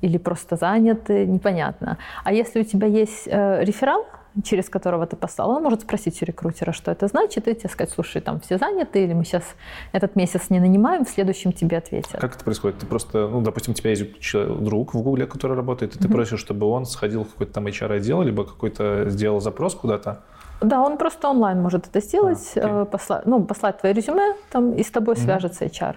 или 0.00 0.18
просто 0.18 0.56
заняты, 0.56 1.26
непонятно. 1.26 1.98
А 2.24 2.32
если 2.32 2.60
у 2.60 2.64
тебя 2.64 2.86
есть 2.86 3.26
э, 3.26 3.64
реферал, 3.64 4.04
через 4.42 4.68
которого 4.68 5.06
ты 5.06 5.16
послал, 5.16 5.50
он 5.50 5.62
может 5.62 5.82
спросить 5.82 6.20
у 6.22 6.24
рекрутера, 6.24 6.72
что 6.72 6.90
это 6.90 7.06
значит, 7.06 7.46
и 7.46 7.54
тебе 7.54 7.70
сказать, 7.70 7.92
слушай, 7.92 8.20
там 8.20 8.40
все 8.40 8.58
заняты, 8.58 9.04
или 9.04 9.12
мы 9.12 9.24
сейчас 9.24 9.44
этот 9.92 10.16
месяц 10.16 10.50
не 10.50 10.60
нанимаем, 10.60 11.04
в 11.04 11.08
следующем 11.08 11.52
тебе 11.52 11.78
ответят. 11.78 12.20
Как 12.20 12.34
это 12.34 12.44
происходит? 12.44 12.78
Ты 12.78 12.86
просто, 12.86 13.28
ну, 13.28 13.40
допустим, 13.42 13.72
у 13.72 13.74
тебя 13.74 13.90
есть 13.90 14.04
друг 14.32 14.94
в 14.94 15.02
Гугле, 15.02 15.26
который 15.26 15.56
работает, 15.56 15.94
и 15.94 15.98
ты 15.98 16.08
mm-hmm. 16.08 16.12
просишь, 16.12 16.40
чтобы 16.40 16.66
он 16.66 16.84
сходил 16.84 17.24
в 17.24 17.30
какой-то 17.30 17.52
там 17.52 17.66
HR-отдел, 17.66 18.22
либо 18.22 18.44
какой-то 18.44 19.08
сделал 19.08 19.40
запрос 19.40 19.74
куда-то, 19.74 20.24
да, 20.64 20.80
он 20.82 20.98
просто 20.98 21.28
онлайн 21.28 21.60
может 21.62 21.86
это 21.86 22.00
сделать, 22.00 22.52
а, 22.56 22.60
okay. 22.60 22.82
Э, 22.82 22.84
послать, 22.86 23.26
ну, 23.26 23.44
послать 23.44 23.78
твое 23.78 23.94
резюме, 23.94 24.34
там, 24.50 24.72
и 24.72 24.82
с 24.82 24.90
тобой 24.90 25.14
mm-hmm. 25.14 25.24
свяжется 25.24 25.64
HR. 25.64 25.96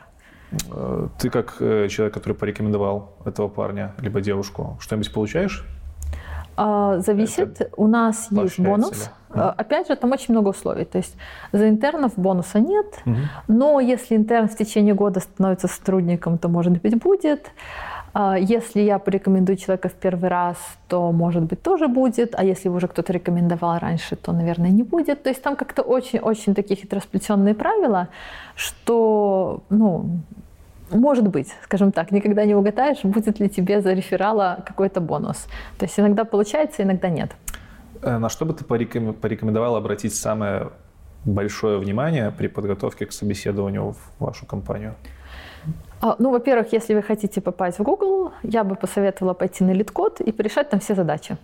Э, 0.71 1.07
ты 1.19 1.29
как 1.29 1.55
э, 1.59 1.87
человек, 1.89 2.13
который 2.13 2.33
порекомендовал 2.33 3.15
этого 3.25 3.47
парня, 3.47 3.93
либо 3.99 4.21
девушку, 4.21 4.77
что-нибудь 4.79 5.13
получаешь? 5.13 5.65
А, 6.55 6.99
зависит. 6.99 7.61
Это 7.61 7.69
У 7.77 7.87
нас 7.87 8.31
есть 8.31 8.59
бонус. 8.59 9.11
Ли? 9.35 9.41
Опять 9.41 9.87
же, 9.87 9.95
там 9.95 10.11
очень 10.11 10.33
много 10.33 10.49
условий. 10.49 10.85
То 10.85 10.97
есть 10.97 11.15
за 11.51 11.69
интернов 11.69 12.13
бонуса 12.15 12.59
нет, 12.59 12.87
угу. 13.05 13.15
но 13.47 13.79
если 13.79 14.15
интерн 14.15 14.47
в 14.47 14.55
течение 14.55 14.95
года 14.95 15.19
становится 15.19 15.67
сотрудником, 15.67 16.39
то, 16.39 16.47
может 16.49 16.81
быть, 16.81 16.97
будет. 16.99 17.51
А, 18.19 18.35
если 18.35 18.81
я 18.81 18.97
порекомендую 18.97 19.57
человека 19.57 19.89
в 19.89 19.93
первый 19.93 20.29
раз, 20.29 20.57
то, 20.87 21.11
может 21.11 21.43
быть, 21.43 21.61
тоже 21.61 21.87
будет. 21.87 22.33
А 22.33 22.43
если 22.43 22.67
уже 22.67 22.87
кто-то 22.87 23.13
рекомендовал 23.13 23.77
раньше, 23.77 24.15
то, 24.15 24.31
наверное, 24.31 24.71
не 24.71 24.81
будет. 24.81 25.21
То 25.21 25.29
есть 25.29 25.43
там 25.43 25.55
как-то 25.55 25.83
очень-очень 25.83 26.55
такие 26.55 26.75
хитросплетенные 26.75 27.53
правила, 27.53 28.07
что, 28.55 29.61
ну, 29.69 30.19
может 30.89 31.27
быть, 31.27 31.53
скажем 31.63 31.91
так, 31.91 32.11
никогда 32.11 32.45
не 32.45 32.55
угадаешь, 32.55 33.03
будет 33.03 33.39
ли 33.39 33.49
тебе 33.49 33.81
за 33.81 33.93
реферала 33.93 34.63
какой-то 34.65 34.99
бонус. 34.99 35.45
То 35.77 35.85
есть 35.85 35.99
иногда 35.99 36.25
получается, 36.25 36.81
иногда 36.81 37.09
нет. 37.09 37.29
Э, 38.01 38.17
на 38.17 38.29
что 38.29 38.45
бы 38.45 38.53
ты 38.53 38.63
порекомендовал 38.65 39.75
обратить 39.75 40.15
самое 40.15 40.69
большое 41.23 41.77
внимание 41.77 42.31
при 42.31 42.47
подготовке 42.47 43.05
к 43.05 43.11
собеседованию 43.11 43.91
в 43.91 43.97
вашу 44.19 44.47
компанию? 44.47 44.95
А, 46.01 46.15
ну, 46.19 46.31
во-первых, 46.31 46.73
если 46.73 46.93
вы 46.93 47.01
хотите 47.01 47.41
попасть 47.41 47.79
в 47.79 47.83
Google, 47.83 48.31
я 48.43 48.63
бы 48.63 48.75
посоветовала 48.75 49.33
пойти 49.33 49.63
на 49.63 49.71
лид-код 49.71 50.21
и 50.21 50.31
порешать 50.31 50.69
там 50.69 50.79
все 50.79 50.95
задачи 50.95 51.37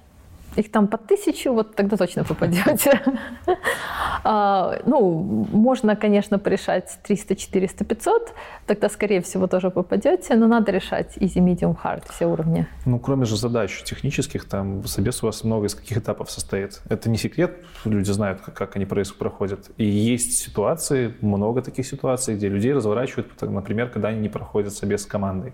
их 0.57 0.71
там 0.71 0.87
по 0.87 0.97
тысячу, 0.97 1.53
вот 1.53 1.75
тогда 1.75 1.97
точно 1.97 2.23
попадете. 2.23 3.01
а, 4.23 4.79
ну, 4.85 5.47
можно, 5.51 5.95
конечно, 5.95 6.39
порешать 6.39 6.97
300, 7.03 7.35
400, 7.35 7.85
500, 7.85 8.33
тогда, 8.65 8.89
скорее 8.89 9.21
всего, 9.21 9.47
тоже 9.47 9.69
попадете, 9.69 10.35
но 10.35 10.47
надо 10.47 10.71
решать 10.71 11.17
easy, 11.17 11.39
medium, 11.39 11.75
hard, 11.83 12.03
все 12.09 12.25
уровни. 12.25 12.67
Ну, 12.85 12.99
кроме 12.99 13.25
же 13.25 13.37
задач 13.37 13.83
технических, 13.83 14.45
там 14.45 14.85
собес 14.85 15.23
у 15.23 15.25
вас 15.27 15.43
много 15.43 15.65
из 15.65 15.75
каких 15.75 15.97
этапов 15.97 16.31
состоит. 16.31 16.81
Это 16.89 17.09
не 17.09 17.17
секрет, 17.17 17.57
люди 17.85 18.11
знают, 18.11 18.41
как, 18.41 18.53
как 18.53 18.75
они 18.75 18.85
проходят. 18.85 19.71
И 19.77 19.85
есть 19.85 20.37
ситуации, 20.37 21.13
много 21.21 21.61
таких 21.61 21.85
ситуаций, 21.85 22.35
где 22.35 22.49
людей 22.49 22.73
разворачивают, 22.73 23.41
например, 23.41 23.89
когда 23.89 24.09
они 24.09 24.19
не 24.19 24.29
проходят 24.29 24.73
собес 24.73 25.03
с 25.03 25.05
командой. 25.05 25.53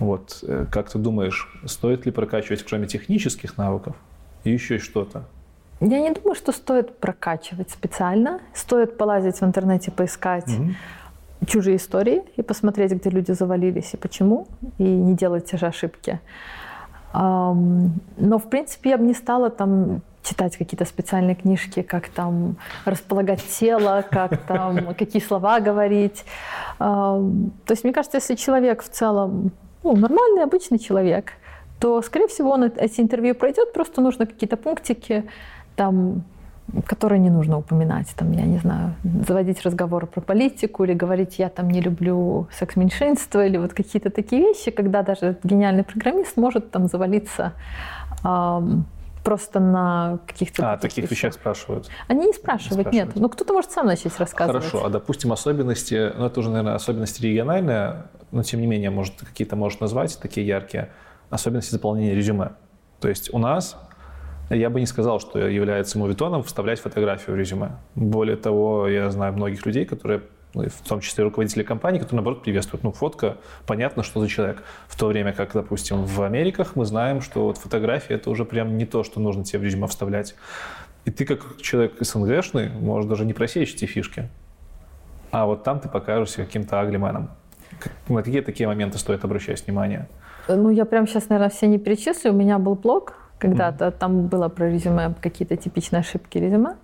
Вот, 0.00 0.38
э, 0.42 0.66
как 0.70 0.90
ты 0.90 0.98
думаешь, 0.98 1.46
стоит 1.66 2.06
ли 2.06 2.12
прокачивать, 2.12 2.64
кроме 2.64 2.86
технических 2.86 3.58
навыков, 3.58 3.94
и 4.44 4.50
еще 4.50 4.78
что-то? 4.78 5.24
Я 5.80 6.00
не 6.00 6.10
думаю, 6.10 6.34
что 6.34 6.52
стоит 6.52 6.98
прокачивать 6.98 7.70
специально. 7.70 8.40
Стоит 8.54 8.96
полазить 8.96 9.40
в 9.40 9.44
интернете, 9.44 9.90
поискать 9.90 10.48
угу. 10.48 11.46
чужие 11.46 11.76
истории 11.76 12.22
и 12.36 12.42
посмотреть, 12.42 12.92
где 12.92 13.10
люди 13.10 13.32
завалились 13.32 13.94
и 13.94 13.96
почему, 13.96 14.48
и 14.78 14.84
не 14.84 15.14
делать 15.14 15.46
те 15.50 15.56
же 15.56 15.66
ошибки. 15.66 16.20
Но, 17.12 18.38
в 18.38 18.48
принципе, 18.50 18.90
я 18.90 18.98
бы 18.98 19.04
не 19.04 19.14
стала 19.14 19.50
там 19.50 20.02
читать 20.22 20.56
какие-то 20.56 20.84
специальные 20.84 21.34
книжки, 21.34 21.82
как 21.82 22.08
там 22.08 22.56
располагать 22.84 23.42
тело, 23.46 24.04
как 24.08 24.36
там 24.42 24.94
какие 24.98 25.22
слова 25.22 25.60
говорить. 25.60 26.24
То 26.78 27.42
есть, 27.68 27.84
мне 27.84 27.92
кажется, 27.92 28.18
если 28.18 28.34
человек 28.34 28.82
в 28.82 28.88
целом 28.90 29.50
ну, 29.82 29.96
нормальный, 29.96 30.42
обычный 30.42 30.78
человек, 30.78 31.32
то, 31.78 32.02
скорее 32.02 32.28
всего, 32.28 32.50
он 32.50 32.64
эти 32.64 33.00
интервью 33.00 33.34
пройдет, 33.34 33.72
просто 33.72 34.00
нужно 34.00 34.26
какие-то 34.26 34.56
пунктики, 34.56 35.24
там, 35.76 36.24
которые 36.86 37.18
не 37.18 37.30
нужно 37.30 37.58
упоминать, 37.58 38.08
там, 38.16 38.32
я 38.32 38.42
не 38.42 38.58
знаю, 38.58 38.94
заводить 39.26 39.62
разговор 39.62 40.06
про 40.06 40.20
политику 40.20 40.84
или 40.84 40.92
говорить, 40.92 41.38
я 41.38 41.48
там 41.48 41.70
не 41.70 41.80
люблю 41.80 42.48
секс-меньшинство 42.52 43.40
или 43.42 43.56
вот 43.56 43.72
какие-то 43.72 44.10
такие 44.10 44.42
вещи, 44.42 44.70
когда 44.70 45.02
даже 45.02 45.38
гениальный 45.42 45.84
программист 45.84 46.36
может 46.36 46.70
там 46.70 46.86
завалиться 46.86 47.54
эм, 48.24 48.84
просто 49.24 49.60
на 49.60 50.18
каких-то... 50.26 50.72
А, 50.72 50.76
таких 50.76 51.04
вещах, 51.04 51.10
вещах 51.10 51.34
спрашивают? 51.34 51.88
Они 52.08 52.26
не 52.26 52.32
спрашивают, 52.32 52.76
не 52.76 52.82
спрашивают. 52.82 53.14
нет. 53.14 53.22
Ну, 53.22 53.28
кто-то 53.28 53.52
может 53.52 53.70
сам 53.70 53.86
начать 53.86 54.16
рассказывать. 54.18 54.64
Хорошо, 54.64 54.86
а, 54.86 54.90
допустим, 54.90 55.32
особенности, 55.32 56.12
ну, 56.16 56.26
это 56.26 56.40
уже, 56.40 56.50
наверное, 56.50 56.74
особенности 56.74 57.22
региональные, 57.22 58.04
но, 58.32 58.42
тем 58.42 58.60
не 58.60 58.66
менее, 58.66 58.90
может, 58.90 59.14
какие-то 59.20 59.56
можешь 59.56 59.80
назвать 59.80 60.18
такие 60.20 60.46
яркие 60.46 60.90
особенности 61.30 61.70
заполнения 61.72 62.14
резюме. 62.14 62.52
То 63.00 63.08
есть 63.08 63.32
у 63.32 63.38
нас 63.38 63.76
я 64.50 64.68
бы 64.68 64.80
не 64.80 64.86
сказал, 64.86 65.20
что 65.20 65.38
является 65.38 65.98
мувитоном 65.98 66.42
вставлять 66.42 66.80
фотографию 66.80 67.36
в 67.36 67.38
резюме. 67.38 67.76
Более 67.94 68.36
того, 68.36 68.88
я 68.88 69.10
знаю 69.10 69.32
многих 69.32 69.64
людей, 69.64 69.84
которые 69.84 70.22
ну, 70.54 70.68
в 70.68 70.88
том 70.88 71.00
числе 71.00 71.22
руководители 71.22 71.62
компании, 71.62 72.00
которые, 72.00 72.16
наоборот, 72.16 72.42
приветствуют. 72.42 72.82
Ну, 72.82 72.90
фотка, 72.90 73.36
понятно, 73.66 74.02
что 74.02 74.20
за 74.20 74.28
человек. 74.28 74.64
В 74.88 74.98
то 74.98 75.06
время 75.06 75.32
как, 75.32 75.52
допустим, 75.52 76.04
в 76.04 76.22
Америках 76.22 76.74
мы 76.74 76.84
знаем, 76.84 77.20
что 77.20 77.44
вот 77.44 77.58
фотография– 77.58 78.14
это 78.16 78.30
уже 78.30 78.44
прям 78.44 78.76
не 78.76 78.84
то, 78.84 79.04
что 79.04 79.20
нужно 79.20 79.44
тебе 79.44 79.60
в 79.60 79.62
резюме 79.62 79.86
вставлять. 79.86 80.34
И 81.04 81.12
ты, 81.12 81.24
как 81.24 81.60
человек 81.62 81.94
СНГшный, 82.00 82.70
можешь 82.70 83.08
даже 83.08 83.24
не 83.24 83.32
просечь 83.32 83.74
эти 83.74 83.84
фишки. 83.84 84.28
А 85.30 85.46
вот 85.46 85.62
там 85.62 85.78
ты 85.78 85.88
покажешься 85.88 86.44
каким-то 86.44 86.80
аглименом. 86.80 87.30
На 88.08 88.22
какие 88.22 88.40
такие 88.40 88.66
моменты 88.66 88.98
стоит 88.98 89.24
обращать 89.24 89.66
внимание? 89.66 90.08
Ну, 90.48 90.70
я 90.70 90.84
прям 90.84 91.06
сейчас, 91.06 91.28
наверное, 91.28 91.50
все 91.50 91.66
не 91.66 91.78
перечислю. 91.78 92.32
У 92.32 92.34
меня 92.34 92.58
был 92.58 92.74
блог 92.74 93.14
когда-то, 93.38 93.86
mm-hmm. 93.86 93.98
там 93.98 94.26
было 94.26 94.48
про 94.48 94.70
резюме, 94.70 95.14
какие-то 95.20 95.56
типичные 95.56 96.00
ошибки 96.00 96.38
резюме. 96.38 96.76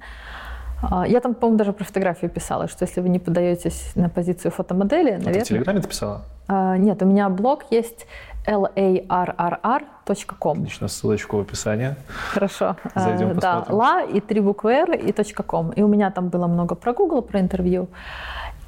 А, 0.82 1.06
я 1.06 1.20
там, 1.20 1.34
по-моему, 1.34 1.58
даже 1.58 1.72
про 1.72 1.84
фотографию 1.84 2.30
писала, 2.30 2.68
что 2.68 2.84
если 2.84 3.00
вы 3.00 3.08
не 3.08 3.18
подаетесь 3.18 3.92
на 3.94 4.08
позицию 4.08 4.52
фотомодели, 4.52 5.12
наверное... 5.12 5.30
А 5.30 5.34
ты 5.34 5.40
в 5.40 5.48
Телеграме 5.48 5.80
ты 5.80 5.88
писала? 5.88 6.22
А, 6.48 6.76
нет, 6.76 7.02
у 7.02 7.06
меня 7.06 7.28
блог 7.28 7.64
есть 7.70 8.06
larrr.com. 8.46 10.58
Отлично, 10.58 10.88
ссылочку 10.88 11.38
в 11.38 11.40
описании. 11.40 11.96
Хорошо. 12.32 12.76
Зайдем, 12.94 13.34
посмотрим. 13.34 13.40
Да, 13.40 13.74
ла 13.74 14.02
и 14.02 14.20
три 14.20 14.40
буквы 14.40 14.72
R 14.72 14.94
и 14.94 15.12
.com. 15.46 15.72
И 15.72 15.82
у 15.82 15.88
меня 15.88 16.10
там 16.10 16.28
было 16.28 16.46
много 16.46 16.74
про 16.74 16.92
Google, 16.92 17.22
про 17.22 17.40
интервью. 17.40 17.88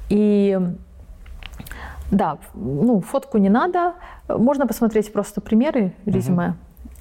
И 0.09 0.59
да, 2.11 2.37
ну, 2.53 3.01
фотку 3.01 3.37
не 3.37 3.49
надо. 3.49 3.93
Можно 4.27 4.67
посмотреть 4.67 5.11
просто 5.13 5.41
примеры 5.41 5.93
резюме. 6.05 6.49
Угу 6.49 6.55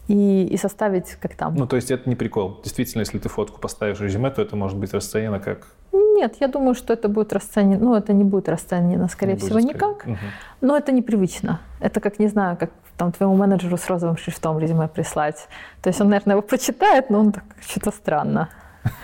и, 0.09 0.47
и 0.47 0.57
составить 0.57 1.17
как 1.21 1.35
там. 1.35 1.55
Ну, 1.55 1.67
то 1.67 1.77
есть 1.77 1.91
это 1.91 2.09
не 2.09 2.17
прикол. 2.17 2.61
Действительно, 2.65 3.03
если 3.03 3.19
ты 3.19 3.29
фотку 3.29 3.61
поставишь 3.61 3.99
в 3.99 4.03
резюме, 4.03 4.31
то 4.31 4.43
это 4.43 4.57
может 4.57 4.79
быть 4.79 4.93
расценено 4.93 5.39
как... 5.39 5.69
Нет, 5.93 6.37
я 6.41 6.49
думаю, 6.49 6.75
что 6.75 6.95
это 6.95 7.09
будет 7.09 7.33
расценено... 7.33 7.79
Ну, 7.79 7.95
это 7.95 8.13
не 8.13 8.25
будет 8.25 8.49
расценено, 8.49 9.09
скорее 9.09 9.35
не 9.35 9.39
всего, 9.39 9.61
никак. 9.61 10.07
Угу. 10.07 10.17
Но 10.63 10.77
это 10.77 10.93
непривычно. 10.93 11.61
Это 11.81 12.01
как, 12.01 12.19
не 12.19 12.29
знаю, 12.29 12.57
как 12.57 12.71
там 12.97 13.13
твоему 13.13 13.37
менеджеру 13.37 13.77
с 13.77 13.87
розовым 13.87 14.17
шрифтом 14.17 14.59
резюме 14.59 14.89
прислать. 14.89 15.47
То 15.83 15.89
есть 15.89 16.01
он, 16.01 16.09
наверное, 16.09 16.35
его 16.35 16.43
прочитает, 16.43 17.11
но 17.11 17.21
он 17.21 17.33
так 17.33 17.45
что-то 17.61 17.93
странно. 17.93 18.49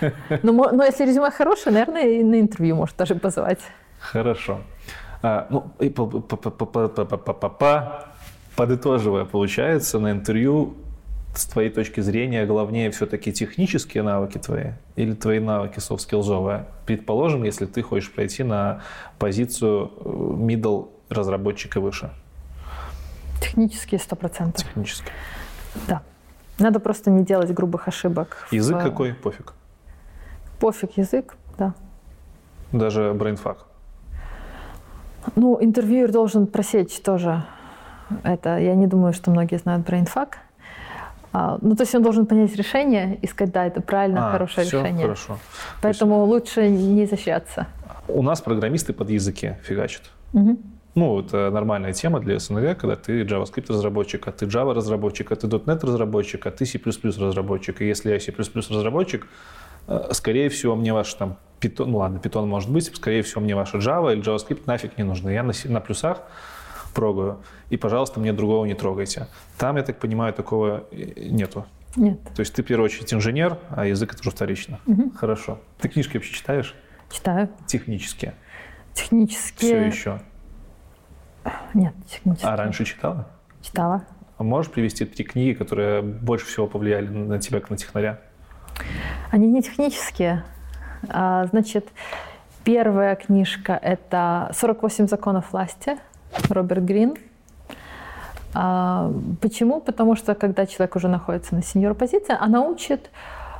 Но, 0.42 0.52
но 0.52 0.84
если 0.84 1.04
резюме 1.04 1.30
хорошее, 1.30 1.74
наверное, 1.74 2.06
и 2.06 2.24
на 2.24 2.40
интервью 2.40 2.76
может 2.76 2.96
даже 2.96 3.16
позвать. 3.16 3.58
Хорошо. 3.98 4.60
А, 5.26 5.46
ну, 5.48 5.70
и 5.80 5.88
подытоживая, 8.56 9.24
получается, 9.24 9.98
на 9.98 10.10
интервью 10.10 10.74
с 11.34 11.46
твоей 11.46 11.70
точки 11.70 12.00
зрения 12.00 12.44
главнее 12.44 12.90
все-таки 12.90 13.32
технические 13.32 14.02
навыки 14.02 14.36
твои 14.36 14.72
или 14.96 15.14
твои 15.14 15.40
навыки 15.40 15.78
софт-скиллзовые? 15.78 16.66
Предположим, 16.84 17.44
если 17.44 17.64
ты 17.64 17.80
хочешь 17.80 18.12
пройти 18.12 18.42
на 18.42 18.82
позицию 19.18 19.92
э, 19.96 20.08
middle 20.08 20.90
разработчика 21.08 21.80
выше. 21.80 22.10
Технические 23.40 24.00
сто 24.00 24.16
процентов. 24.16 24.62
Технические. 24.62 25.14
Да. 25.88 26.02
Надо 26.58 26.80
просто 26.80 27.10
не 27.10 27.24
делать 27.24 27.50
грубых 27.50 27.88
ошибок. 27.88 28.46
Язык 28.50 28.76
в... 28.76 28.82
какой? 28.82 29.14
Пофиг. 29.14 29.54
Пофиг 30.60 30.98
язык, 30.98 31.34
да. 31.56 31.72
Даже 32.72 33.14
Brainfuck. 33.14 33.68
Ну, 35.36 35.58
интервьюер 35.60 36.12
должен 36.12 36.46
просечь 36.46 37.00
тоже 37.00 37.42
это. 38.22 38.58
Я 38.58 38.74
не 38.74 38.86
думаю, 38.86 39.12
что 39.12 39.30
многие 39.30 39.56
знают 39.56 39.86
Brainfuck. 39.86 40.38
А, 41.32 41.58
ну, 41.60 41.74
то 41.74 41.82
есть 41.82 41.94
он 41.94 42.02
должен 42.02 42.26
понять 42.26 42.54
решение 42.54 43.18
и 43.20 43.26
сказать, 43.26 43.52
да, 43.52 43.66
это 43.66 43.80
правильно, 43.80 44.28
а, 44.28 44.32
хорошее 44.32 44.66
все 44.66 44.78
решение. 44.78 45.02
хорошо. 45.02 45.38
Поэтому 45.82 46.20
есть... 46.20 46.28
лучше 46.28 46.68
не 46.68 47.06
защищаться. 47.06 47.66
У 48.06 48.22
нас 48.22 48.40
программисты 48.40 48.92
под 48.92 49.10
языки 49.10 49.56
фигачат. 49.64 50.02
Угу. 50.32 50.58
Ну, 50.94 51.20
это 51.20 51.50
нормальная 51.50 51.92
тема 51.92 52.20
для 52.20 52.38
СНГ, 52.38 52.78
когда 52.78 52.94
ты 52.94 53.22
JavaScript 53.22 53.66
разработчик, 53.68 54.28
а 54.28 54.30
ты 54.30 54.46
Java 54.46 54.74
разработчик, 54.74 55.32
а 55.32 55.36
ты 55.36 55.48
.NET 55.48 55.84
разработчик, 55.84 56.46
а 56.46 56.52
ты 56.52 56.64
C++ 56.66 56.80
разработчик. 56.84 57.82
И 57.82 57.86
если 57.86 58.12
я 58.12 58.20
C++ 58.20 58.32
разработчик, 58.70 59.26
скорее 60.12 60.48
всего, 60.48 60.76
мне 60.76 60.92
ваш 60.92 61.12
там 61.14 61.38
Python, 61.60 61.86
ну 61.86 61.98
ладно, 61.98 62.18
Python 62.18 62.46
может 62.46 62.70
быть, 62.70 62.94
скорее 62.94 63.22
всего, 63.22 63.40
мне 63.40 63.54
ваша 63.54 63.78
Java 63.78 64.12
или 64.12 64.22
JavaScript 64.22 64.62
нафиг 64.66 64.98
не 64.98 65.04
нужны. 65.04 65.30
Я 65.30 65.42
на, 65.42 65.52
на 65.64 65.80
плюсах 65.80 66.22
прогаю, 66.94 67.40
и, 67.70 67.76
пожалуйста, 67.76 68.20
мне 68.20 68.32
другого 68.32 68.64
не 68.66 68.74
трогайте. 68.74 69.26
Там, 69.58 69.76
я 69.76 69.82
так 69.82 69.98
понимаю, 69.98 70.32
такого 70.32 70.84
нету. 70.92 71.66
Нет. 71.96 72.20
То 72.34 72.40
есть 72.40 72.54
ты, 72.54 72.62
в 72.62 72.66
первую 72.66 72.86
очередь, 72.86 73.12
инженер, 73.14 73.58
а 73.70 73.86
язык 73.86 74.12
это 74.12 74.20
уже 74.20 74.30
вторично. 74.30 74.80
Угу. 74.86 75.12
Хорошо. 75.16 75.60
Ты 75.80 75.88
книжки 75.88 76.16
вообще 76.16 76.32
читаешь? 76.32 76.74
Читаю. 77.10 77.48
Технические? 77.66 78.34
Технические. 78.94 79.70
Все 79.70 79.86
еще? 79.86 80.20
Нет, 81.74 81.94
технические. 82.08 82.50
А 82.50 82.56
раньше 82.56 82.84
читала? 82.84 83.28
Читала. 83.62 84.04
А 84.36 84.42
можешь 84.42 84.72
привести 84.72 85.04
три 85.04 85.24
книги, 85.24 85.52
которые 85.52 86.02
больше 86.02 86.46
всего 86.46 86.66
повлияли 86.66 87.06
на 87.06 87.38
тебя, 87.38 87.60
как 87.60 87.70
на 87.70 87.76
технаря? 87.76 88.20
Они 89.30 89.48
не 89.48 89.62
технические. 89.62 90.44
А, 91.08 91.46
значит, 91.46 91.88
первая 92.64 93.16
книжка– 93.16 93.78
это 93.82 94.50
«48 94.52 95.08
законов 95.08 95.52
власти» 95.52 95.96
Роберт 96.48 96.84
Грин. 96.84 97.14
А, 98.54 99.12
почему? 99.40 99.80
Потому 99.80 100.16
что 100.16 100.34
когда 100.34 100.66
человек 100.66 100.96
уже 100.96 101.08
находится 101.08 101.54
на 101.54 101.62
сеньор 101.62 101.94
позиции, 101.94 102.36
она 102.38 102.62
учит 102.62 103.10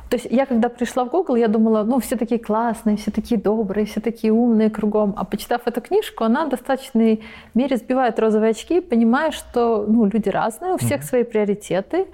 то 0.09 0.17
есть 0.17 0.27
я 0.29 0.45
когда 0.45 0.69
пришла 0.69 1.03
в 1.05 1.09
Google, 1.09 1.35
я 1.35 1.47
думала, 1.47 1.83
ну, 1.83 1.99
все 1.99 2.15
такие 2.15 2.39
классные, 2.39 2.95
все 2.95 3.11
такие 3.11 3.41
добрые, 3.41 3.85
все 3.85 4.01
такие 4.01 4.31
умные 4.31 4.69
кругом. 4.69 5.13
А 5.17 5.25
почитав 5.25 5.61
эту 5.65 5.81
книжку, 5.81 6.23
она 6.23 6.45
в 6.45 6.49
достаточной 6.49 7.23
мере 7.55 7.77
сбивает 7.77 8.19
розовые 8.19 8.51
очки, 8.51 8.81
понимая, 8.81 9.31
что 9.31 9.85
ну, 9.87 10.05
люди 10.05 10.29
разные, 10.29 10.73
у 10.73 10.77
всех 10.77 11.03
свои 11.03 11.23
приоритеты. 11.23 12.05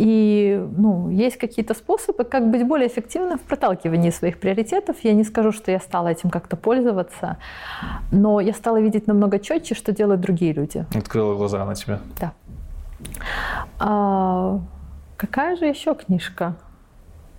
И 0.00 0.58
ну, 0.78 1.10
есть 1.10 1.36
какие-то 1.36 1.74
способы, 1.74 2.24
как 2.24 2.50
быть 2.50 2.66
более 2.66 2.88
эффективным 2.88 3.38
в 3.38 3.42
проталкивании 3.42 4.08
своих 4.08 4.40
приоритетов. 4.40 4.96
Я 5.02 5.12
не 5.12 5.24
скажу, 5.24 5.52
что 5.52 5.70
я 5.70 5.78
стала 5.78 6.08
этим 6.08 6.30
как-то 6.30 6.56
пользоваться, 6.56 7.36
но 8.10 8.40
я 8.40 8.54
стала 8.54 8.80
видеть 8.80 9.06
намного 9.06 9.38
четче, 9.38 9.74
что 9.74 9.92
делают 9.92 10.22
другие 10.22 10.54
люди. 10.54 10.86
Открыла 10.94 11.34
глаза 11.36 11.66
на 11.66 11.74
тебя. 11.74 12.00
Да. 12.18 12.32
А, 13.78 14.60
какая 15.18 15.56
же 15.56 15.66
еще 15.66 15.94
книжка 15.94 16.54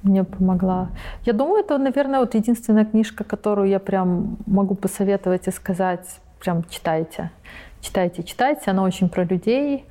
мне 0.04 0.24
помогла? 0.24 0.90
Я 1.26 1.34
думаю, 1.34 1.64
это, 1.64 1.80
наверное, 1.80 2.20
вот 2.20 2.36
единственная 2.36 2.86
книжка, 2.86 3.24
которую 3.24 3.70
я 3.70 3.80
прям 3.80 4.38
могу 4.46 4.76
посоветовать 4.76 5.48
и 5.48 5.52
сказать, 5.52 6.08
прям 6.40 6.64
читайте. 6.70 7.32
Читайте, 7.80 8.22
читайте. 8.22 8.70
Она 8.70 8.84
очень 8.84 9.10
про 9.10 9.24
людей. 9.24 9.86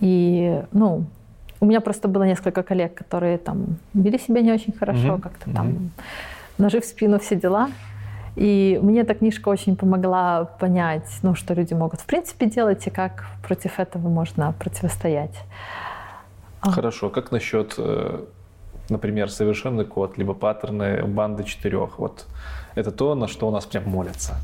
И, 0.00 0.62
ну, 0.72 1.04
у 1.60 1.66
меня 1.66 1.80
просто 1.80 2.08
было 2.08 2.24
несколько 2.24 2.62
коллег, 2.62 2.94
которые 2.94 3.38
там 3.38 3.78
вели 3.94 4.18
себя 4.18 4.40
не 4.40 4.52
очень 4.52 4.72
хорошо, 4.72 5.16
mm-hmm. 5.16 5.20
как-то 5.20 5.50
там 5.50 5.68
mm-hmm. 5.68 5.88
ножи 6.58 6.80
в 6.80 6.84
спину, 6.84 7.18
все 7.18 7.36
дела. 7.36 7.68
И 8.36 8.78
мне 8.82 9.00
эта 9.00 9.14
книжка 9.14 9.48
очень 9.48 9.76
помогла 9.76 10.44
понять, 10.44 11.08
ну, 11.22 11.34
что 11.34 11.52
люди 11.54 11.74
могут 11.74 12.00
в 12.00 12.06
принципе 12.06 12.46
делать 12.46 12.86
и 12.86 12.90
как 12.90 13.26
против 13.42 13.78
этого 13.78 14.08
можно 14.08 14.54
противостоять. 14.58 15.34
А. 16.60 16.70
Хорошо. 16.70 17.10
Как 17.10 17.32
насчет, 17.32 17.74
э, 17.78 18.24
например, 18.88 19.30
совершенный 19.30 19.84
код, 19.84 20.16
либо 20.16 20.32
паттерны 20.34 21.04
банды 21.04 21.44
четырех? 21.44 21.98
Вот 21.98 22.26
это 22.74 22.90
то, 22.90 23.14
на 23.14 23.28
что 23.28 23.48
у 23.48 23.50
нас 23.50 23.66
прям 23.66 23.88
молятся. 23.88 24.34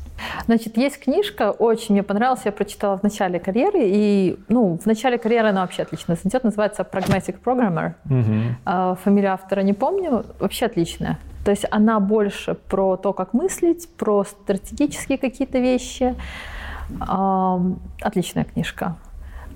Значит, 0.45 0.77
есть 0.77 0.99
книжка, 0.99 1.51
очень 1.51 1.95
мне 1.95 2.03
понравилась, 2.03 2.41
я 2.45 2.51
прочитала 2.51 2.97
в 2.97 3.03
начале 3.03 3.39
карьеры, 3.39 3.79
и, 3.83 4.37
ну, 4.49 4.77
в 4.77 4.85
начале 4.85 5.17
карьеры 5.17 5.49
она 5.49 5.61
вообще 5.61 5.83
отлично 5.83 6.15
зайдет, 6.15 6.43
называется 6.43 6.83
Pragmatic 6.83 7.37
Programmer. 7.43 7.93
Угу. 8.05 8.97
Фамилию 9.03 9.33
автора 9.33 9.61
не 9.61 9.73
помню, 9.73 10.25
вообще 10.39 10.65
отличная. 10.65 11.17
То 11.45 11.51
есть 11.51 11.65
она 11.71 11.99
больше 11.99 12.55
про 12.55 12.97
то, 12.97 13.13
как 13.13 13.33
мыслить, 13.33 13.89
про 13.95 14.25
стратегические 14.25 15.17
какие-то 15.17 15.59
вещи. 15.59 16.15
Отличная 18.01 18.43
книжка. 18.43 18.95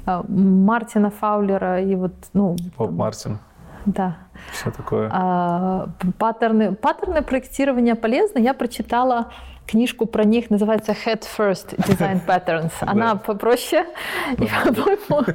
А, 0.06 0.24
Мартина 0.28 1.12
Фаулера 1.12 1.82
и 1.82 1.96
вот, 1.96 2.14
ну... 2.34 2.56
Боб 2.78 2.92
Мартин. 2.92 3.40
Да. 3.86 4.18
Все 4.52 4.72
такое. 4.72 5.10
А, 5.12 5.90
паттерны, 6.18 6.76
паттерны 6.76 7.22
проектирования 7.22 7.96
полезны. 7.96 8.40
Я 8.40 8.54
прочитала 8.54 9.32
книжку 9.68 10.06
про 10.06 10.24
них, 10.24 10.50
называется 10.50 10.92
Head 10.92 11.24
First 11.38 11.76
Design 11.78 12.20
Patterns. 12.28 12.72
Она 12.82 13.16
попроще, 13.16 13.86
и, 14.34 14.46
по-моему, 14.46 15.26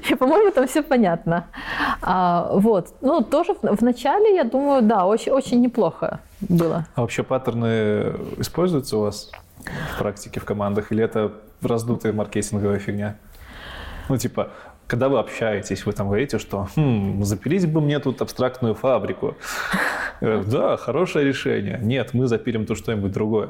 и, 0.10 0.14
по-моему, 0.14 0.50
там 0.52 0.66
все 0.66 0.82
понятно. 0.82 1.46
А, 2.02 2.50
вот. 2.52 2.94
Ну, 3.00 3.22
тоже 3.22 3.54
в, 3.54 3.76
в 3.76 3.82
начале, 3.82 4.34
я 4.34 4.44
думаю, 4.44 4.82
да, 4.82 5.06
очень, 5.06 5.32
очень 5.32 5.60
неплохо 5.60 6.20
было. 6.40 6.86
А 6.94 7.00
вообще 7.00 7.22
паттерны 7.22 8.14
используются 8.38 8.96
у 8.96 9.00
вас 9.00 9.30
в 9.94 9.98
практике 9.98 10.40
в 10.40 10.44
командах, 10.44 10.92
или 10.92 11.02
это 11.02 11.32
раздутая 11.62 12.12
маркетинговая 12.12 12.78
фигня? 12.78 13.16
Ну, 14.08 14.16
типа, 14.16 14.50
когда 14.90 15.08
вы 15.08 15.20
общаетесь, 15.20 15.86
вы 15.86 15.92
там 15.92 16.08
говорите, 16.08 16.38
что 16.38 16.66
хм, 16.76 17.22
запилить 17.22 17.72
бы 17.72 17.80
мне 17.80 18.00
тут 18.00 18.20
абстрактную 18.22 18.74
фабрику. 18.74 19.36
Да, 20.20 20.76
хорошее 20.76 21.24
решение. 21.24 21.78
Нет, 21.80 22.12
мы 22.12 22.26
запилим 22.26 22.66
то 22.66 22.74
что-нибудь 22.74 23.12
другое. 23.12 23.48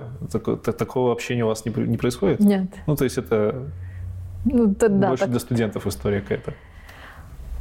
Такого 0.78 1.12
общения 1.12 1.44
у 1.44 1.48
вас 1.48 1.64
не, 1.64 1.96
происходит? 1.96 2.40
Нет. 2.40 2.66
Ну, 2.86 2.94
то 2.94 3.04
есть 3.04 3.18
это 3.18 3.54
ну, 4.44 4.66
да, 4.66 5.08
больше 5.08 5.24
так... 5.24 5.30
для 5.30 5.40
студентов 5.40 5.86
история 5.86 6.20
какая-то. 6.20 6.52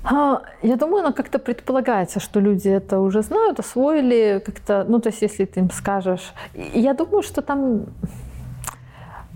А, 0.04 0.42
я 0.62 0.76
думаю, 0.76 1.06
она 1.06 1.12
как-то 1.14 1.40
предполагается, 1.40 2.20
что 2.20 2.42
люди 2.42 2.68
это 2.68 3.00
уже 3.00 3.22
знают, 3.22 3.60
освоили 3.60 4.42
как-то, 4.46 4.86
ну, 4.88 5.00
то 5.00 5.10
есть 5.10 5.22
если 5.22 5.46
ты 5.46 5.62
им 5.62 5.72
скажешь. 5.72 6.34
Я 6.74 6.94
думаю, 6.94 7.24
что 7.24 7.42
там 7.42 7.86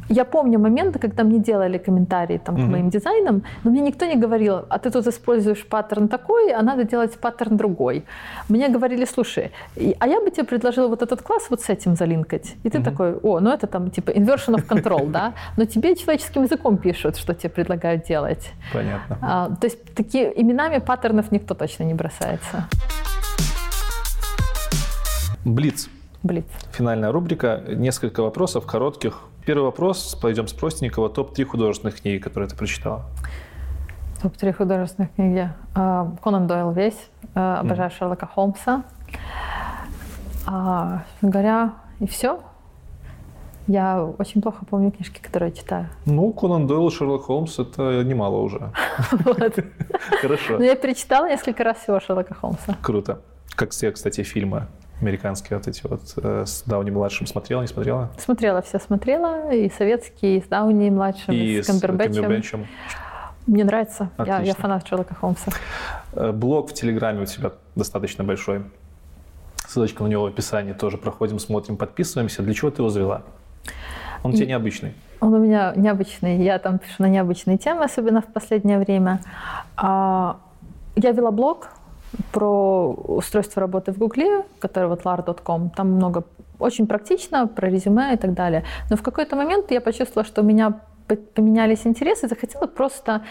я 0.10 0.26
помню 0.26 0.60
моменты, 0.60 1.00
когда 1.00 1.24
мне 1.24 1.40
делали 1.40 1.78
комментарии 1.78 2.38
там, 2.38 2.56
mm-hmm. 2.56 2.68
к 2.68 2.72
моим 2.72 2.90
дизайнам, 2.90 3.44
но 3.64 3.72
мне 3.72 3.82
никто 3.82 4.06
не 4.06 4.16
говорил, 4.16 4.66
а 4.70 4.80
ты 4.80 4.90
тут 4.90 5.08
используешь 5.08 5.66
паттерн 5.66 6.08
такой, 6.08 6.52
а 6.52 6.62
надо 6.62 6.84
делать 6.84 7.18
паттерн 7.20 7.58
другой. 7.58 8.04
Мне 8.50 8.70
говорили, 8.70 9.06
слушай, 9.06 9.52
а 10.00 10.08
я 10.08 10.22
бы 10.22 10.32
тебе 10.32 10.44
предложила 10.44 10.88
вот 10.88 11.02
этот 11.02 11.22
класс 11.22 11.48
вот 11.50 11.62
с 11.62 11.70
этим 11.70 11.96
залинкать. 11.96 12.56
И 12.64 12.70
ты 12.70 12.78
mm-hmm. 12.78 12.84
такой, 12.84 13.16
о, 13.16 13.40
ну 13.40 13.52
это 13.52 13.68
там 13.68 13.92
типа 13.92 14.12
inversion 14.12 14.56
of 14.56 14.68
control, 14.68 15.10
да? 15.10 15.34
Но 15.58 15.66
тебе 15.66 15.96
человеческим 15.96 16.44
языком 16.44 16.78
пишут, 16.78 17.18
что 17.18 17.34
тебе 17.34 17.50
предлагают 17.50 18.06
делать. 18.06 18.52
Понятно. 18.74 19.18
А, 19.22 19.50
то 19.50 19.68
есть 19.68 19.94
такие 19.96 20.32
именами 20.42 20.80
паттернов 20.80 21.32
никто 21.32 21.54
точно 21.54 21.84
не 21.84 21.94
бросается. 21.94 22.68
Блиц. 25.46 25.90
Блиц. 26.24 26.46
Финальная 26.72 27.12
рубрика. 27.12 27.62
Несколько 27.68 28.24
вопросов 28.24 28.66
коротких, 28.66 29.20
Первый 29.46 29.64
вопрос, 29.64 30.16
пойдем 30.22 30.48
с 30.48 30.54
простенького. 30.54 31.10
Топ-3 31.10 31.44
художественных 31.44 32.02
книги, 32.02 32.18
которые 32.18 32.50
ты 32.50 32.56
прочитала. 32.56 33.04
Топ-3 34.22 34.54
художественных 34.54 35.14
книги. 35.16 35.50
А, 35.76 36.16
Конан 36.24 36.48
Дойл 36.48 36.72
весь. 36.72 37.10
А, 37.36 37.60
обожаю 37.60 37.90
mm. 37.90 37.98
Шерлока 37.98 38.26
Холмса. 38.26 38.84
А, 40.48 41.04
говоря, 41.22 41.74
и 42.00 42.08
все. 42.08 42.40
Я 43.68 44.04
очень 44.18 44.42
плохо 44.42 44.66
помню 44.66 44.92
книжки, 44.92 45.22
которые 45.22 45.50
я 45.50 45.56
читаю. 45.56 45.90
Ну, 46.06 46.32
Конан 46.32 46.66
Дойл 46.66 46.88
и 46.88 46.92
Шерлок 46.92 47.24
Холмс– 47.24 47.60
это 47.60 48.04
немало 48.04 48.38
уже. 48.38 48.72
Хорошо. 50.22 50.58
Но 50.58 50.64
я 50.64 50.76
перечитала 50.76 51.28
несколько 51.28 51.66
раз 51.66 51.80
всего 51.80 52.00
Шерлока 52.00 52.34
Холмса. 52.34 52.78
Круто. 52.82 53.22
Как 53.56 53.72
все, 53.72 53.92
кстати, 53.92 54.24
фильмы 54.24 54.68
американские 55.02 55.58
вот 55.58 55.68
эти 55.68 55.86
вот 55.86 56.02
э, 56.18 56.46
с 56.46 56.64
Дауни-младшим 56.66 57.28
смотрела, 57.28 57.62
не 57.62 57.68
смотрела? 57.68 58.12
Смотрела, 58.18 58.62
все 58.62 58.80
смотрела. 58.80 59.52
И 59.52 59.70
советские, 59.70 60.38
и 60.38 60.42
с 60.42 60.48
Дауни-младшим, 60.48 61.34
и, 61.34 61.38
и 61.38 61.62
с 61.62 61.68
Камбербэтчем. 61.68 62.22
Камбербэтчем. 62.22 62.68
Мне 63.48 63.64
нравится. 63.66 64.10
Я, 64.26 64.42
я 64.42 64.54
фанат 64.54 64.88
Шерлока 64.88 65.16
Холмса. 65.16 65.52
Э, 66.14 66.32
блог 66.32 66.70
в 66.70 66.74
Телеграме 66.74 67.24
у 67.24 67.26
тебя 67.26 67.52
достаточно 67.76 68.24
большой. 68.24 68.64
Ссылочка 69.68 70.04
на 70.04 70.08
него 70.08 70.24
в 70.24 70.28
описании 70.28 70.74
тоже. 70.74 70.98
Проходим, 70.98 71.40
смотрим, 71.40 71.78
подписываемся. 71.78 72.42
Для 72.44 72.54
чего 72.54 72.72
ты 72.72 72.82
его 72.82 72.90
завела? 72.90 73.24
Он 74.24 74.32
у 74.32 74.34
тебя 74.36 74.46
необычный. 74.46 74.94
Он 75.20 75.34
у 75.34 75.40
меня 75.40 75.74
необычный. 75.76 76.44
Я 76.44 76.60
там 76.60 76.80
пишу 76.80 76.96
на 77.00 77.08
необычные 77.08 77.58
темы, 77.58 77.84
особенно 77.84 78.22
в 78.22 78.28
последнее 78.28 78.80
время. 78.80 79.22
А, 79.76 80.38
я 80.96 81.12
вела 81.12 81.32
блог 81.32 81.70
про 82.32 82.92
устройство 82.92 83.62
работы 83.62 83.92
в 83.92 83.98
Гугле, 83.98 84.44
который 84.60 84.88
вот 84.90 85.04
lar.com. 85.04 85.70
Там 85.72 85.92
много 85.92 86.24
очень 86.60 86.88
практично 86.88 87.48
про 87.48 87.70
резюме 87.70 88.14
и 88.14 88.18
так 88.18 88.34
далее. 88.34 88.64
Но 88.90 88.98
в 88.98 89.02
какой-то 89.02 89.36
момент 89.36 89.72
я 89.72 89.82
почувствовала, 89.82 90.26
что 90.26 90.42
у 90.42 90.46
меня 90.46 90.80
поменялись 91.36 91.86
интересы, 91.86 92.28
захотела 92.28 92.68
просто 92.68 93.22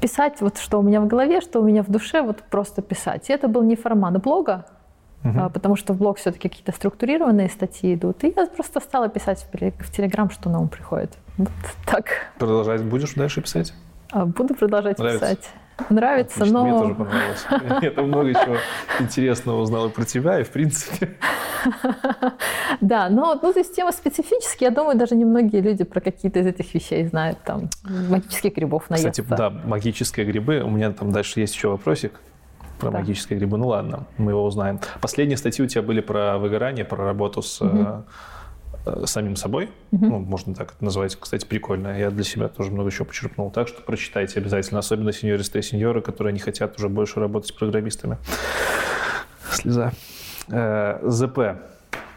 писать 0.00 0.40
вот 0.40 0.58
что 0.58 0.78
у 0.78 0.82
меня 0.82 1.00
в 1.00 1.06
голове, 1.06 1.40
что 1.40 1.60
у 1.60 1.64
меня 1.64 1.82
в 1.82 1.90
душе, 1.90 2.22
вот 2.22 2.42
просто 2.50 2.82
писать. 2.82 3.30
И 3.30 3.32
это 3.32 3.48
был 3.48 3.62
не 3.62 3.76
формат 3.76 4.20
блога, 4.22 4.66
угу. 5.24 5.50
потому 5.50 5.76
что 5.76 5.92
в 5.92 5.98
блог 5.98 6.18
все-таки 6.18 6.48
какие-то 6.48 6.72
структурированные 6.72 7.48
статьи 7.48 7.94
идут. 7.94 8.24
И 8.24 8.32
я 8.36 8.46
просто 8.46 8.80
стала 8.80 9.08
писать 9.08 9.46
в 9.52 9.90
Телеграм, 9.92 10.30
что 10.30 10.50
на 10.50 10.60
ум 10.60 10.68
приходит. 10.68 11.16
Вот 11.38 11.50
так. 11.86 12.06
Продолжать 12.38 12.82
будешь 12.84 13.14
дальше 13.14 13.40
писать? 13.40 13.72
А, 14.10 14.26
буду 14.26 14.54
продолжать 14.54 14.98
Нравится? 14.98 15.26
писать. 15.26 15.50
Нравится, 15.88 16.38
Отлично, 16.38 16.58
но... 16.58 16.64
Мне 16.64 16.78
тоже 16.78 16.94
понравилось. 16.94 17.46
Я 17.82 17.90
там 17.90 18.08
много 18.08 18.34
чего 18.34 18.56
интересного 19.00 19.60
узнала 19.60 19.88
про 19.88 20.04
тебя, 20.04 20.40
и 20.40 20.44
в 20.44 20.50
принципе... 20.50 21.16
Да, 22.80 23.08
но 23.08 23.38
ну, 23.40 23.52
то 23.52 23.58
есть 23.58 23.76
тема 23.76 23.92
специфическая. 23.92 24.70
Я 24.70 24.74
думаю, 24.74 24.98
даже 24.98 25.14
немногие 25.14 25.62
люди 25.62 25.84
про 25.84 26.00
какие-то 26.00 26.40
из 26.40 26.46
этих 26.46 26.74
вещей 26.74 27.06
знают. 27.06 27.38
Там 27.44 27.70
магических 27.84 28.54
грибов 28.54 28.90
наесться. 28.90 29.22
Кстати, 29.22 29.38
да, 29.38 29.50
магические 29.50 30.26
грибы. 30.26 30.62
У 30.64 30.70
меня 30.70 30.90
там 30.90 31.12
дальше 31.12 31.40
есть 31.40 31.54
еще 31.54 31.68
вопросик 31.68 32.12
про 32.80 32.90
да. 32.90 32.98
магические 32.98 33.38
грибы. 33.38 33.58
Ну 33.58 33.68
ладно, 33.68 34.06
мы 34.18 34.32
его 34.32 34.44
узнаем. 34.44 34.80
Последние 35.00 35.36
статьи 35.36 35.64
у 35.64 35.68
тебя 35.68 35.82
были 35.82 36.00
про 36.00 36.38
выгорание, 36.38 36.84
про 36.84 37.04
работу 37.04 37.42
с... 37.42 37.60
Угу 37.60 38.04
самим 39.04 39.36
собой. 39.36 39.70
Угу. 39.92 40.06
Ну, 40.06 40.18
можно 40.18 40.54
так 40.54 40.72
это 40.74 40.84
назвать. 40.84 41.16
Кстати, 41.16 41.44
прикольно. 41.46 41.98
Я 41.98 42.10
для 42.10 42.24
себя 42.24 42.48
тоже 42.48 42.70
много 42.70 42.90
чего 42.90 43.04
почерпнул. 43.04 43.50
Так 43.50 43.68
что 43.68 43.82
прочитайте 43.82 44.40
обязательно. 44.40 44.80
Особенно 44.80 45.12
сеньористы 45.12 45.58
и 45.58 45.62
сеньоры, 45.62 46.02
которые 46.02 46.32
не 46.32 46.40
хотят 46.40 46.76
уже 46.78 46.88
больше 46.88 47.20
работать 47.20 47.50
с 47.50 47.52
программистами. 47.52 48.18
Слеза. 49.50 49.92
Э, 50.48 50.98
ЗП. 51.02 51.38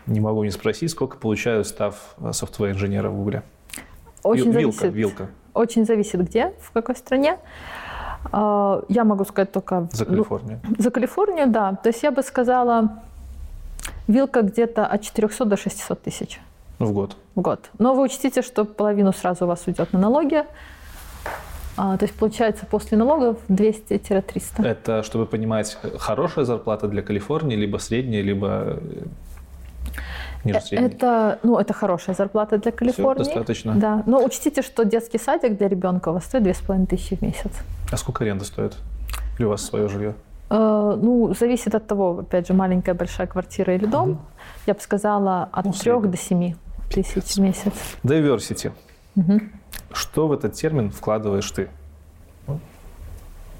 Не 0.08 0.20
могу 0.20 0.44
не 0.44 0.52
спросить, 0.52 0.92
сколько 0.92 1.18
получаю, 1.18 1.66
став 1.66 2.16
софтвер-инженера 2.32 3.10
в 3.10 3.16
Гугле? 3.16 3.44
Очень 4.24 4.52
вилка, 4.52 4.80
зависит. 4.82 4.96
Вилка. 4.96 5.30
Очень 5.54 5.86
зависит 5.86 6.22
где, 6.22 6.54
в 6.62 6.72
какой 6.72 6.96
стране. 6.96 7.38
Я 8.32 9.04
могу 9.04 9.24
сказать 9.26 9.52
только... 9.52 9.88
За 9.92 10.06
Калифорнию. 10.06 10.60
Ну, 10.68 10.76
за 10.80 10.90
Калифорнию, 10.92 11.48
да. 11.48 11.76
То 11.76 11.90
есть 11.90 12.04
я 12.04 12.12
бы 12.12 12.24
сказала, 12.24 13.04
вилка 14.08 14.42
где-то 14.42 14.86
от 14.86 15.02
400 15.02 15.46
до 15.46 15.58
600 15.58 16.02
тысяч. 16.02 16.40
В 16.80 16.91
год. 16.91 17.15
В 17.35 17.41
год. 17.41 17.69
Но 17.80 17.93
вы 17.93 18.03
учтите, 18.03 18.41
что 18.41 18.65
половину 18.65 19.14
сразу 19.14 19.45
у 19.45 19.47
вас 19.47 19.64
уйдет 19.68 19.93
на 19.93 19.99
налоги. 19.99 20.43
А, 21.77 21.97
то 21.97 22.06
есть 22.06 22.18
получается 22.18 22.65
после 22.65 22.97
налогов 22.97 23.38
200-300. 23.49 24.65
Это, 24.65 25.03
чтобы 25.03 25.26
понимать, 25.26 25.77
хорошая 25.97 26.45
зарплата 26.45 26.88
для 26.88 27.02
Калифорнии, 27.02 27.56
либо 27.56 27.77
средняя, 27.77 28.22
либо 28.22 28.47
э, 28.47 28.77
ниже 30.45 30.61
средней? 30.61 30.88
Это, 30.88 31.39
ну, 31.43 31.57
это 31.57 31.73
хорошая 31.73 32.15
зарплата 32.15 32.57
для 32.57 32.72
Калифорнии. 32.72 33.23
Все 33.23 33.34
достаточно. 33.34 33.76
Да. 33.76 34.03
Но 34.06 34.23
учтите, 34.23 34.61
что 34.61 34.85
детский 34.85 35.19
садик 35.19 35.57
для 35.57 35.68
ребенка 35.68 36.10
у 36.10 36.14
вас 36.14 36.26
стоит 36.26 36.43
2500 36.43 37.19
в 37.19 37.22
месяц. 37.22 37.52
А 37.91 37.97
сколько 37.97 38.23
аренда 38.23 38.45
стоит? 38.45 38.77
Или 39.38 39.45
у 39.45 39.49
вас 39.49 39.61
свое 39.61 39.89
жилье? 39.89 40.14
Э, 40.49 40.97
ну, 41.02 41.34
зависит 41.38 41.76
от 41.76 41.88
того, 41.88 42.19
опять 42.19 42.47
же, 42.47 42.53
маленькая, 42.53 42.93
большая 42.93 43.27
квартира 43.27 43.76
или 43.76 43.85
дом. 43.85 44.11
Угу. 44.11 44.19
Я 44.68 44.73
бы 44.76 44.80
сказала, 44.80 45.49
от 45.52 45.65
ну, 45.65 45.73
3 45.73 46.10
до 46.10 46.18
7 46.18 46.56
тысяч 46.90 47.36
в 47.36 47.40
месяц. 47.40 47.74
Diversity. 48.03 48.72
Угу. 49.16 49.40
Что 49.91 50.28
в 50.28 50.34
этот 50.34 50.53
термин 50.53 50.90
вкладываешь 50.90 51.49
ты? 51.52 51.70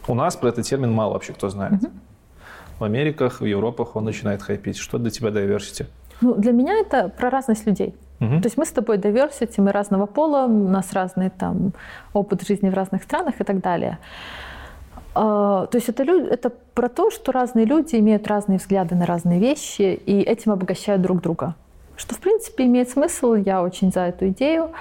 У 0.08 0.14
нас 0.14 0.36
про 0.36 0.50
этот 0.50 0.66
термин 0.66 0.92
мало 0.92 1.14
вообще 1.14 1.34
кто 1.34 1.50
знает. 1.50 1.84
Угу. 1.84 1.92
В 2.80 2.84
Америках, 2.84 3.42
в 3.42 3.46
Европах 3.46 3.96
он 3.96 4.04
начинает 4.04 4.42
хайпить. 4.42 4.78
Что 4.78 4.98
для 4.98 5.10
тебя 5.10 5.30
diversity? 5.30 5.86
Ну, 6.22 6.36
для 6.36 6.52
меня 6.52 6.74
это 6.80 7.10
про 7.10 7.30
разность 7.30 7.66
людей. 7.66 7.96
Угу. 8.20 8.42
То 8.42 8.46
есть 8.46 8.58
мы 8.58 8.66
с 8.66 8.72
тобой 8.72 8.98
diversity, 8.98 9.62
мы 9.62 9.72
разного 9.72 10.06
пола, 10.06 10.46
у 10.46 10.70
нас 10.70 10.94
разный 10.94 11.30
там 11.30 11.74
опыт 12.14 12.48
жизни 12.48 12.70
в 12.70 12.74
разных 12.74 13.04
странах 13.04 13.42
и 13.42 13.44
так 13.44 13.62
далее. 13.62 13.98
А, 15.14 15.66
то 15.68 15.78
есть 15.78 15.90
это, 15.90 16.04
люди, 16.04 16.28
это 16.28 16.52
про 16.74 16.90
то, 16.90 17.10
что 17.10 17.32
разные 17.32 17.66
люди 17.66 17.96
имеют 17.96 18.28
разные 18.28 18.58
взгляды 18.58 18.96
на 18.96 19.06
разные 19.06 19.40
вещи 19.40 19.82
и 20.06 20.22
этим 20.22 20.52
обогащают 20.52 21.02
друг 21.02 21.22
друга. 21.22 21.56
Что, 21.96 22.16
в 22.16 22.20
принципе, 22.20 22.66
имеет 22.66 22.90
смысл, 22.90 23.36
я 23.36 23.62
очень 23.62 23.92
за 23.92 24.02
эту 24.02 24.30
идею. 24.30 24.72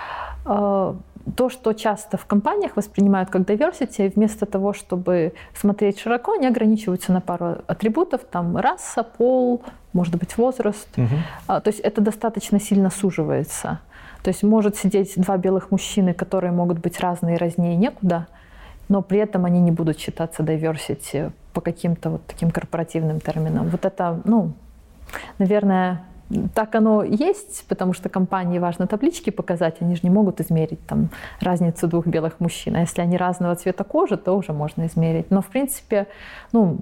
А, 0.45 0.97
то, 1.37 1.49
что 1.49 1.73
часто 1.73 2.17
в 2.17 2.27
компаниях 2.27 2.77
воспринимают 2.77 3.31
как 3.31 3.43
diversity, 3.43 4.13
вместо 4.15 4.47
того, 4.47 4.73
чтобы 4.73 5.33
смотреть 5.55 5.99
широко, 5.99 6.33
они 6.33 6.47
ограничиваются 6.47 7.13
на 7.13 7.21
пару 7.21 7.59
атрибутов, 7.67 8.23
там 8.31 8.57
раса, 8.57 9.03
пол, 9.03 9.63
может 9.93 10.17
быть, 10.17 10.37
возраст. 10.37 10.89
Угу. 10.99 11.61
То 11.61 11.63
есть 11.67 11.81
это 11.81 12.01
достаточно 12.01 12.61
сильно 12.61 12.91
суживается. 12.91 13.81
То 14.23 14.29
есть 14.29 14.43
может 14.43 14.77
сидеть 14.77 15.15
два 15.17 15.37
белых 15.37 15.71
мужчины, 15.71 16.15
которые 16.15 16.53
могут 16.53 16.79
быть 16.79 17.01
разные, 17.01 17.37
разнее 17.37 17.77
некуда, 17.77 18.27
но 18.89 19.01
при 19.03 19.19
этом 19.19 19.45
они 19.45 19.61
не 19.61 19.71
будут 19.71 19.99
считаться 19.99 20.43
diversity 20.43 21.33
по 21.53 21.61
каким-то 21.61 22.11
вот 22.11 22.27
таким 22.27 22.51
корпоративным 22.51 23.21
терминам. 23.21 23.69
Вот 23.69 23.85
это, 23.85 24.21
ну, 24.25 24.53
наверное, 25.39 26.05
так 26.55 26.75
оно 26.75 27.03
есть, 27.05 27.65
потому 27.69 27.93
что 27.93 28.09
компании 28.09 28.59
важно 28.59 28.87
таблички 28.87 29.31
показать, 29.31 29.77
они 29.81 29.95
же 29.95 30.01
не 30.05 30.11
могут 30.11 30.41
измерить 30.41 30.85
там 30.87 31.11
разницу 31.41 31.87
двух 31.87 32.07
белых 32.07 32.41
мужчин. 32.41 32.77
А 32.77 32.81
если 32.81 33.03
они 33.03 33.17
разного 33.17 33.55
цвета 33.57 33.85
кожи, 33.85 34.17
то 34.17 34.37
уже 34.37 34.53
можно 34.53 34.87
измерить. 34.87 35.31
Но 35.31 35.43
в 35.43 35.47
принципе, 35.47 36.07
ну, 36.53 36.79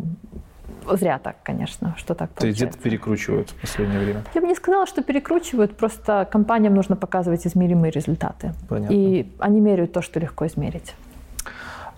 зря 0.90 1.18
так, 1.18 1.36
конечно, 1.42 1.94
что 1.98 2.14
так 2.14 2.30
То 2.32 2.46
есть 2.46 2.58
где-то 2.58 2.78
перекручивают 2.78 3.50
в 3.50 3.60
последнее 3.60 4.00
время? 4.00 4.22
Я 4.34 4.40
бы 4.40 4.46
не 4.46 4.54
сказала, 4.54 4.86
что 4.86 5.02
перекручивают, 5.02 5.76
просто 5.76 6.28
компаниям 6.30 6.74
нужно 6.74 6.96
показывать 6.96 7.46
измеримые 7.46 7.90
результаты. 7.90 8.54
Понятно. 8.68 8.94
И 8.94 9.32
они 9.38 9.60
меряют 9.60 9.92
то, 9.92 10.02
что 10.02 10.20
легко 10.20 10.46
измерить. 10.46 10.94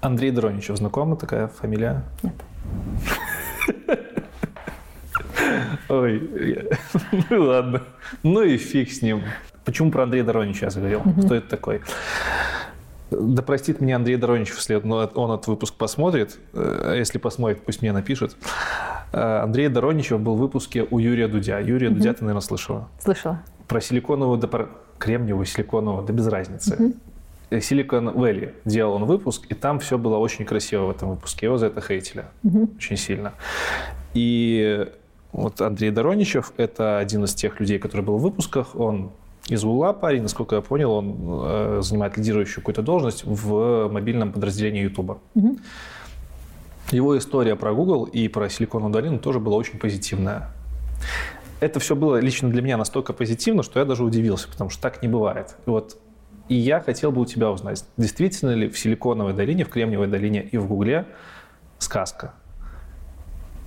Андрей 0.00 0.30
Дроничев, 0.30 0.76
знакома 0.76 1.16
такая 1.16 1.48
фамилия? 1.48 2.02
Нет. 2.22 2.34
Ой, 5.88 6.30
ну 7.30 7.42
ладно. 7.42 7.82
Ну 8.22 8.42
и 8.42 8.56
фиг 8.56 8.90
с 8.90 9.02
ним. 9.02 9.22
Почему 9.64 9.90
про 9.90 10.04
Андрея 10.04 10.24
Доронича 10.24 10.66
я 10.66 10.70
заговорил? 10.70 11.02
Кто 11.24 11.34
это 11.34 11.48
такой? 11.48 11.80
Да 13.10 13.42
простит 13.42 13.80
меня 13.80 13.96
Андрей 13.96 14.16
Дороничев, 14.16 14.56
если 14.56 14.74
он 14.74 15.30
этот 15.30 15.46
выпуск 15.46 15.74
посмотрит. 15.74 16.38
А 16.52 16.94
если 16.94 17.18
посмотрит, 17.18 17.62
пусть 17.64 17.82
мне 17.82 17.92
напишет. 17.92 18.36
Э, 19.12 19.42
Андрей 19.42 19.68
Дороничев 19.68 20.20
был 20.20 20.34
в 20.34 20.38
выпуске 20.38 20.86
у 20.90 20.98
Юрия 20.98 21.28
Дудя. 21.28 21.60
Юрия 21.60 21.90
Дудя 21.90 22.14
ты, 22.14 22.24
наверное, 22.24 22.40
слышала? 22.40 22.88
Слышала. 22.98 23.40
Про 23.68 23.80
силиконовую 23.80 24.40
кремниевого, 24.98 25.46
силиконового, 25.46 26.04
да 26.04 26.12
без 26.12 26.26
разницы. 26.26 26.74
Mm-hmm. 26.74 26.96
Silicon 27.50 28.14
Valley 28.14 28.52
делал 28.64 28.94
он 28.94 29.04
выпуск, 29.04 29.46
и 29.48 29.54
там 29.54 29.78
все 29.78 29.98
было 29.98 30.16
очень 30.16 30.44
красиво 30.44 30.86
в 30.86 30.90
этом 30.90 31.10
выпуске. 31.10 31.46
Его 31.46 31.58
за 31.58 31.66
это 31.66 31.80
хейтили 31.80 32.24
очень 32.76 32.96
сильно. 32.96 33.34
И 34.14 34.90
вот 35.34 35.60
Андрей 35.60 35.90
Дороничев– 35.90 36.52
это 36.56 36.98
один 36.98 37.24
из 37.24 37.34
тех 37.34 37.58
людей, 37.58 37.80
который 37.80 38.02
был 38.02 38.18
в 38.18 38.22
выпусках. 38.22 38.76
Он 38.76 39.10
из 39.48 39.64
Гугла 39.64 39.92
парень, 39.92 40.22
насколько 40.22 40.54
я 40.54 40.62
понял, 40.62 40.92
он 40.92 41.16
э, 41.18 41.80
занимает 41.82 42.16
лидирующую 42.16 42.62
какую-то 42.62 42.82
должность 42.82 43.24
в 43.24 43.88
мобильном 43.88 44.32
подразделении 44.32 44.82
Ютуба. 44.82 45.18
Mm-hmm. 45.34 45.58
Его 46.92 47.18
история 47.18 47.56
про 47.56 47.74
Google 47.74 48.04
и 48.04 48.28
про 48.28 48.48
Силиконовую 48.48 48.92
долину 48.92 49.18
тоже 49.18 49.40
была 49.40 49.56
очень 49.56 49.78
позитивная. 49.78 50.50
Это 51.58 51.80
все 51.80 51.96
было 51.96 52.20
лично 52.20 52.48
для 52.48 52.62
меня 52.62 52.76
настолько 52.76 53.12
позитивно, 53.12 53.64
что 53.64 53.80
я 53.80 53.84
даже 53.84 54.04
удивился, 54.04 54.48
потому 54.48 54.70
что 54.70 54.80
так 54.80 55.02
не 55.02 55.08
бывает. 55.08 55.56
И 55.66 55.70
вот 55.70 55.98
и 56.48 56.54
я 56.54 56.80
хотел 56.80 57.10
бы 57.10 57.22
у 57.22 57.26
тебя 57.26 57.50
узнать, 57.50 57.84
действительно 57.96 58.50
ли 58.50 58.68
в 58.68 58.78
Силиконовой 58.78 59.32
долине, 59.32 59.64
в 59.64 59.68
Кремниевой 59.70 60.06
долине 60.06 60.42
и 60.42 60.58
в 60.58 60.68
Гугле 60.68 61.06
сказка? 61.78 62.34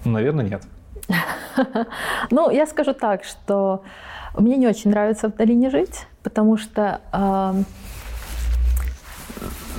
Наверное, 0.06 0.46
нет. 0.46 0.64
Ну, 2.32 2.50
я 2.52 2.68
скажу 2.68 2.94
так, 2.94 3.24
что 3.24 3.84
мне 4.38 4.58
не 4.58 4.68
очень 4.68 4.92
нравится 4.92 5.30
в 5.30 5.36
долине 5.36 5.70
жить, 5.70 6.06
потому 6.24 6.58
что 6.58 7.02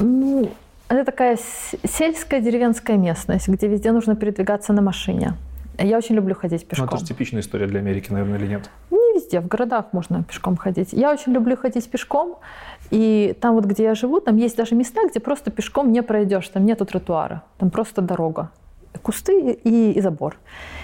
ну, 0.01 0.51
это 0.89 1.05
такая 1.05 1.39
сельская 1.87 2.41
деревенская 2.41 2.97
местность, 2.97 3.49
где 3.49 3.69
везде 3.69 3.93
нужно 3.93 4.17
передвигаться 4.17 4.73
на 4.73 4.83
машине. 4.83 5.35
Я 5.79 5.99
очень 5.99 6.17
люблю 6.17 6.35
ходить 6.35 6.67
пешком. 6.67 6.89
Ну, 6.91 6.97
это 6.97 7.01
же 7.01 7.07
типичная 7.07 7.41
история 7.41 7.67
для 7.67 7.79
Америки, 7.79 8.11
наверное, 8.11 8.39
или 8.39 8.49
нет? 8.49 8.69
Не 8.91 9.15
везде, 9.15 9.41
в 9.41 9.47
городах 9.47 9.93
можно 9.93 10.25
пешком 10.25 10.57
ходить. 10.57 10.93
Я 10.93 11.13
очень 11.13 11.33
люблю 11.33 11.57
ходить 11.57 11.89
пешком, 11.89 12.39
и 12.91 13.37
там 13.41 13.55
вот, 13.55 13.65
где 13.65 13.85
я 13.85 13.95
живу, 13.95 14.21
там 14.21 14.37
есть 14.37 14.57
даже 14.57 14.75
места, 14.75 15.07
где 15.09 15.21
просто 15.21 15.53
пешком 15.53 15.93
не 15.93 16.03
пройдешь, 16.03 16.49
там 16.49 16.67
нету 16.67 16.85
тротуара, 16.85 17.43
там 17.59 17.71
просто 17.71 18.03
дорога, 18.03 18.51
кусты 18.99 19.53
и, 19.53 19.93
и 19.93 20.01
забор. 20.01 20.37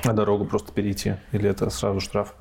А 0.04 0.12
дорогу 0.12 0.44
просто 0.44 0.72
перейти 0.72 1.14
или 1.32 1.48
это 1.48 1.70
сразу 1.70 2.00
штраф? 2.00 2.34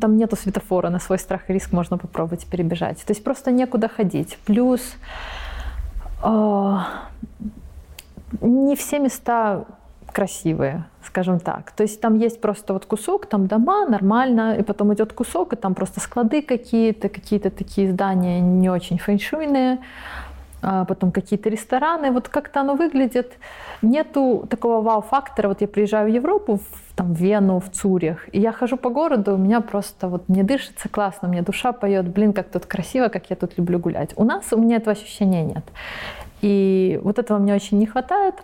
Там 0.00 0.16
нету 0.16 0.36
светофора, 0.36 0.88
на 0.88 0.98
свой 0.98 1.18
страх 1.18 1.42
и 1.48 1.52
риск 1.52 1.72
можно 1.72 1.98
попробовать 1.98 2.46
перебежать. 2.46 3.04
То 3.04 3.10
есть 3.12 3.22
просто 3.22 3.50
некуда 3.50 3.88
ходить. 3.88 4.38
Плюс 4.46 4.80
э, 6.24 6.76
не 8.40 8.76
все 8.76 8.98
места 8.98 9.66
красивые, 10.12 10.84
скажем 11.04 11.38
так. 11.38 11.70
То 11.72 11.82
есть 11.82 12.00
там 12.00 12.18
есть 12.18 12.40
просто 12.40 12.72
вот 12.72 12.86
кусок, 12.86 13.26
там 13.26 13.46
дома, 13.46 13.86
нормально, 13.86 14.56
и 14.58 14.62
потом 14.62 14.92
идет 14.94 15.12
кусок, 15.12 15.52
и 15.52 15.56
там 15.56 15.74
просто 15.74 16.00
склады 16.00 16.42
какие-то, 16.42 17.08
какие-то 17.08 17.50
такие 17.50 17.92
здания 17.92 18.40
не 18.40 18.70
очень 18.70 18.98
фэншуйные, 18.98 19.78
а 20.62 20.84
потом 20.84 21.12
какие-то 21.12 21.48
рестораны. 21.48 22.10
Вот 22.10 22.28
как-то 22.28 22.60
оно 22.60 22.74
выглядит. 22.74 23.32
Нету 23.82 24.46
такого 24.50 24.82
вау-фактора. 24.82 25.48
Вот 25.48 25.60
я 25.60 25.68
приезжаю 25.68 26.10
в 26.10 26.14
Европу, 26.14 26.56
в, 26.56 26.96
там, 26.96 27.14
в 27.14 27.18
Вену, 27.18 27.60
в 27.60 27.70
Цюрих, 27.70 28.28
и 28.32 28.40
я 28.40 28.52
хожу 28.52 28.76
по 28.76 28.90
городу, 28.90 29.34
у 29.34 29.36
меня 29.36 29.60
просто 29.60 30.08
вот 30.08 30.28
мне 30.28 30.42
дышится 30.42 30.88
классно, 30.88 31.28
мне 31.28 31.42
душа 31.42 31.72
поет, 31.72 32.08
блин, 32.08 32.32
как 32.32 32.48
тут 32.48 32.66
красиво, 32.66 33.08
как 33.08 33.30
я 33.30 33.36
тут 33.36 33.56
люблю 33.56 33.78
гулять. 33.78 34.10
У 34.16 34.24
нас 34.24 34.52
у 34.52 34.58
меня 34.58 34.76
этого 34.76 34.92
ощущения 34.92 35.44
нет. 35.44 35.64
И 36.40 37.00
вот 37.04 37.18
этого 37.18 37.38
мне 37.38 37.54
очень 37.54 37.78
не 37.78 37.86
хватает. 37.86 38.34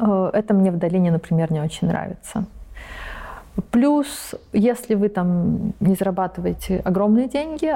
Э, 0.00 0.30
это 0.32 0.54
мне 0.54 0.70
в 0.70 0.78
долине, 0.78 1.10
например, 1.10 1.52
не 1.52 1.60
очень 1.60 1.88
нравится. 1.88 2.44
Плюс, 3.70 4.34
если 4.52 4.94
вы 4.94 5.08
там 5.08 5.72
не 5.80 5.94
зарабатываете 5.94 6.78
огромные 6.84 7.28
деньги, 7.28 7.74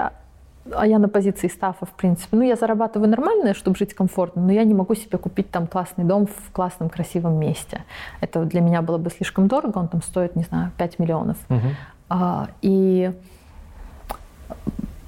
а 0.70 0.86
я 0.86 0.98
на 0.98 1.08
позиции 1.08 1.48
стафа, 1.48 1.86
в 1.86 1.90
принципе, 1.90 2.36
ну, 2.36 2.42
я 2.42 2.56
зарабатываю 2.56 3.08
нормально, 3.08 3.54
чтобы 3.54 3.76
жить 3.76 3.94
комфортно, 3.94 4.42
но 4.42 4.52
я 4.52 4.64
не 4.64 4.74
могу 4.74 4.94
себе 4.94 5.18
купить 5.18 5.50
там 5.50 5.66
классный 5.66 6.04
дом 6.04 6.26
в 6.26 6.52
классном, 6.52 6.88
красивом 6.88 7.38
месте. 7.38 7.84
Это 8.20 8.44
для 8.44 8.60
меня 8.60 8.82
было 8.82 8.98
бы 8.98 9.10
слишком 9.10 9.48
дорого, 9.48 9.78
он 9.78 9.88
там 9.88 10.02
стоит, 10.02 10.36
не 10.36 10.44
знаю, 10.44 10.70
5 10.78 10.98
миллионов. 10.98 11.36
Угу. 11.48 11.68
А, 12.10 12.48
и 12.62 13.12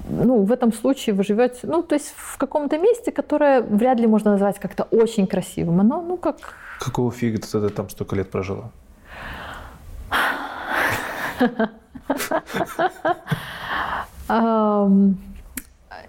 ну, 0.08 0.42
в 0.42 0.52
этом 0.52 0.72
случае 0.72 1.14
вы 1.14 1.24
живете, 1.24 1.60
ну, 1.62 1.82
то 1.82 1.94
есть 1.94 2.12
в 2.16 2.36
каком-то 2.36 2.78
месте, 2.78 3.12
которое 3.12 3.62
вряд 3.62 4.00
ли 4.00 4.06
можно 4.06 4.32
назвать 4.32 4.58
как-то 4.58 4.84
очень 4.84 5.26
красивым. 5.26 5.80
Оно, 5.80 6.02
ну, 6.02 6.16
как... 6.16 6.36
Какого 6.80 7.12
фига 7.12 7.38
ты 7.38 7.68
там 7.70 7.88
столько 7.90 8.16
лет 8.16 8.30
прожила? 8.30 8.70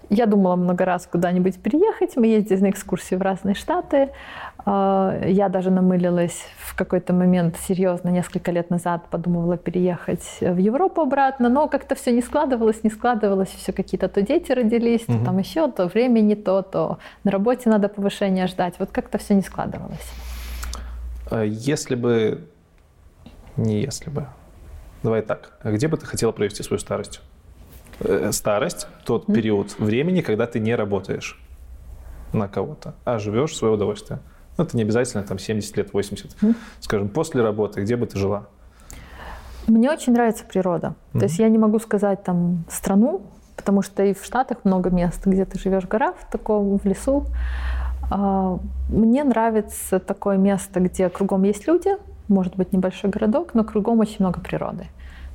Я 0.08 0.26
думала 0.26 0.54
много 0.56 0.84
раз 0.84 1.08
куда-нибудь 1.10 1.58
переехать. 1.60 2.16
Мы 2.16 2.28
ездили 2.28 2.60
на 2.60 2.70
экскурсии 2.70 3.16
в 3.16 3.22
разные 3.22 3.54
штаты. 3.54 4.10
А, 4.64 5.20
я 5.24 5.48
даже 5.48 5.70
намылилась 5.70 6.46
в 6.58 6.76
какой-то 6.76 7.12
момент 7.12 7.56
серьезно, 7.56 8.10
несколько 8.10 8.52
лет 8.52 8.70
назад 8.70 9.08
подумывала 9.10 9.56
переехать 9.56 10.38
в 10.40 10.56
Европу 10.56 11.00
обратно, 11.02 11.48
но 11.48 11.68
как-то 11.68 11.94
все 11.94 12.12
не 12.12 12.22
складывалось, 12.22 12.84
не 12.84 12.90
складывалось, 12.90 13.48
все 13.48 13.72
какие-то 13.72 14.08
то 14.08 14.22
дети 14.22 14.52
родились, 14.52 15.02
то 15.06 15.14
угу. 15.14 15.24
там 15.24 15.38
еще, 15.38 15.70
то 15.70 15.86
время 15.86 16.20
не 16.20 16.36
то, 16.36 16.62
то 16.62 16.98
на 17.24 17.30
работе 17.30 17.68
надо 17.68 17.88
повышения 17.88 18.46
ждать. 18.46 18.74
Вот 18.78 18.90
как-то 18.90 19.18
все 19.18 19.34
не 19.34 19.42
складывалось. 19.42 20.12
А 21.30 21.42
если 21.42 21.94
бы... 21.94 22.48
Не 23.56 23.80
если 23.80 24.10
бы. 24.10 24.26
Давай 25.02 25.22
так. 25.22 25.58
А 25.62 25.72
где 25.72 25.88
бы 25.88 25.96
ты 25.96 26.06
хотела 26.06 26.32
провести 26.32 26.62
свою 26.62 26.78
старость? 26.78 27.20
Э, 28.00 28.30
старость, 28.32 28.86
тот 29.04 29.26
период 29.26 29.78
времени, 29.78 30.20
когда 30.20 30.46
ты 30.46 30.60
не 30.60 30.74
работаешь 30.74 31.40
на 32.32 32.48
кого-то, 32.48 32.94
а 33.04 33.18
живешь 33.18 33.52
в 33.52 33.56
свое 33.56 33.74
удовольствие. 33.74 34.18
Ну, 34.58 34.64
это 34.64 34.76
не 34.76 34.82
обязательно 34.82 35.22
там 35.22 35.38
70 35.38 35.76
лет, 35.76 35.92
80. 35.92 36.36
Mm. 36.42 36.54
Скажем, 36.80 37.08
после 37.08 37.42
работы, 37.42 37.82
где 37.82 37.96
бы 37.96 38.06
ты 38.06 38.18
жила? 38.18 38.46
Мне 39.66 39.90
очень 39.90 40.12
нравится 40.12 40.44
природа. 40.44 40.94
Mm. 41.12 41.18
То 41.18 41.24
есть 41.24 41.38
я 41.38 41.48
не 41.48 41.58
могу 41.58 41.78
сказать 41.78 42.22
там 42.22 42.64
страну, 42.70 43.22
потому 43.56 43.82
что 43.82 44.04
и 44.04 44.12
в 44.12 44.24
Штатах 44.24 44.58
много 44.64 44.90
мест, 44.90 45.26
где 45.26 45.44
ты 45.44 45.58
живешь 45.58 45.84
в 45.84 45.88
горах, 45.88 46.16
в 46.16 46.30
таком, 46.30 46.78
в 46.78 46.84
лесу. 46.84 47.26
А, 48.10 48.58
мне 48.88 49.24
нравится 49.24 49.98
такое 50.00 50.36
место, 50.36 50.80
где 50.80 51.08
кругом 51.08 51.44
есть 51.44 51.66
люди, 51.66 51.96
может 52.28 52.56
быть 52.56 52.72
небольшой 52.72 53.10
городок, 53.10 53.54
но 53.54 53.64
кругом 53.64 54.00
очень 54.00 54.16
много 54.20 54.40
природы. 54.40 54.86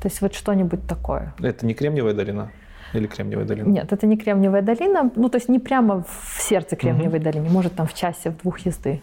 То 0.02 0.08
есть 0.08 0.20
вот 0.22 0.34
что-нибудь 0.34 0.88
такое. 0.88 1.34
Это 1.40 1.64
не 1.64 1.76
Кремниевая 1.76 2.16
долина? 2.16 2.52
Или 2.94 3.06
Кремниевая 3.06 3.46
долина? 3.46 3.68
Нет, 3.68 3.94
это 3.94 4.08
не 4.08 4.18
Кремниевая 4.18 4.64
долина. 4.64 5.12
Ну, 5.16 5.30
то 5.30 5.38
есть 5.38 5.48
не 5.48 5.60
прямо 5.60 6.04
в 6.04 6.42
сердце 6.42 6.76
Кремниевой 6.76 7.20
угу. 7.20 7.24
долины. 7.24 7.50
Может, 7.50 7.76
там 7.76 7.86
в 7.86 7.94
часе, 7.94 8.32
в 8.32 8.38
двух 8.40 8.60
езды. 8.60 9.00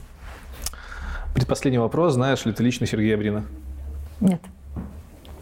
Предпоследний 1.35 1.79
вопрос. 1.79 2.15
Знаешь 2.15 2.45
ли 2.45 2.53
ты 2.53 2.65
лично 2.65 2.85
Сергея 2.85 3.17
Брина? 3.17 3.45
Нет. 4.21 4.41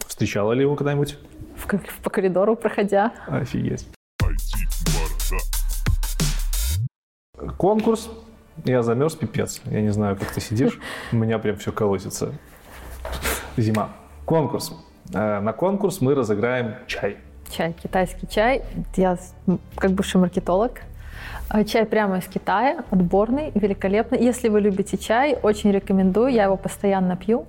Встречала 0.05 0.53
ли 0.53 0.61
его 0.61 0.75
когда-нибудь? 0.75 1.17
В, 1.55 2.01
по 2.03 2.09
коридору 2.11 2.55
проходя. 2.55 3.13
Офигеть. 3.25 3.87
Конкурс. 7.57 8.11
Я 8.63 8.83
замерз, 8.83 9.15
пипец. 9.15 9.61
Я 9.65 9.81
не 9.81 9.89
знаю, 9.89 10.17
как 10.17 10.31
ты 10.31 10.39
сидишь. 10.39 10.79
У 11.11 11.15
меня 11.15 11.39
прям 11.39 11.57
все 11.57 11.71
колосится. 11.71 12.33
Зима. 13.57 13.89
Конкурс. 14.25 14.73
Э, 15.13 15.39
на 15.39 15.53
конкурс 15.53 16.01
мы 16.01 16.15
разыграем 16.15 16.75
чай. 16.87 17.17
Чай, 17.49 17.73
китайский 17.73 18.27
чай. 18.27 18.61
Я 18.95 19.17
как 19.75 19.91
бывший 19.91 20.17
маркетолог. 20.17 20.81
Э, 21.53 21.63
чай 21.63 21.85
прямо 21.85 22.17
из 22.17 22.25
Китая, 22.25 22.83
отборный, 22.91 23.51
великолепный. 23.55 24.19
Если 24.19 24.49
вы 24.49 24.61
любите 24.61 24.97
чай, 24.97 25.37
очень 25.41 25.71
рекомендую. 25.71 26.29
Я 26.29 26.45
его 26.45 26.57
постоянно 26.57 27.15
пью. 27.15 27.45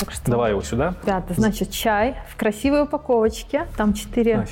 Так 0.00 0.12
что 0.12 0.30
Давай 0.30 0.52
его 0.52 0.62
сюда. 0.62 0.94
Ребята, 1.02 1.34
значит, 1.34 1.70
чай 1.70 2.16
в 2.28 2.36
красивой 2.36 2.84
упаковочке. 2.84 3.66
Там 3.76 3.92
четыре. 3.92 4.46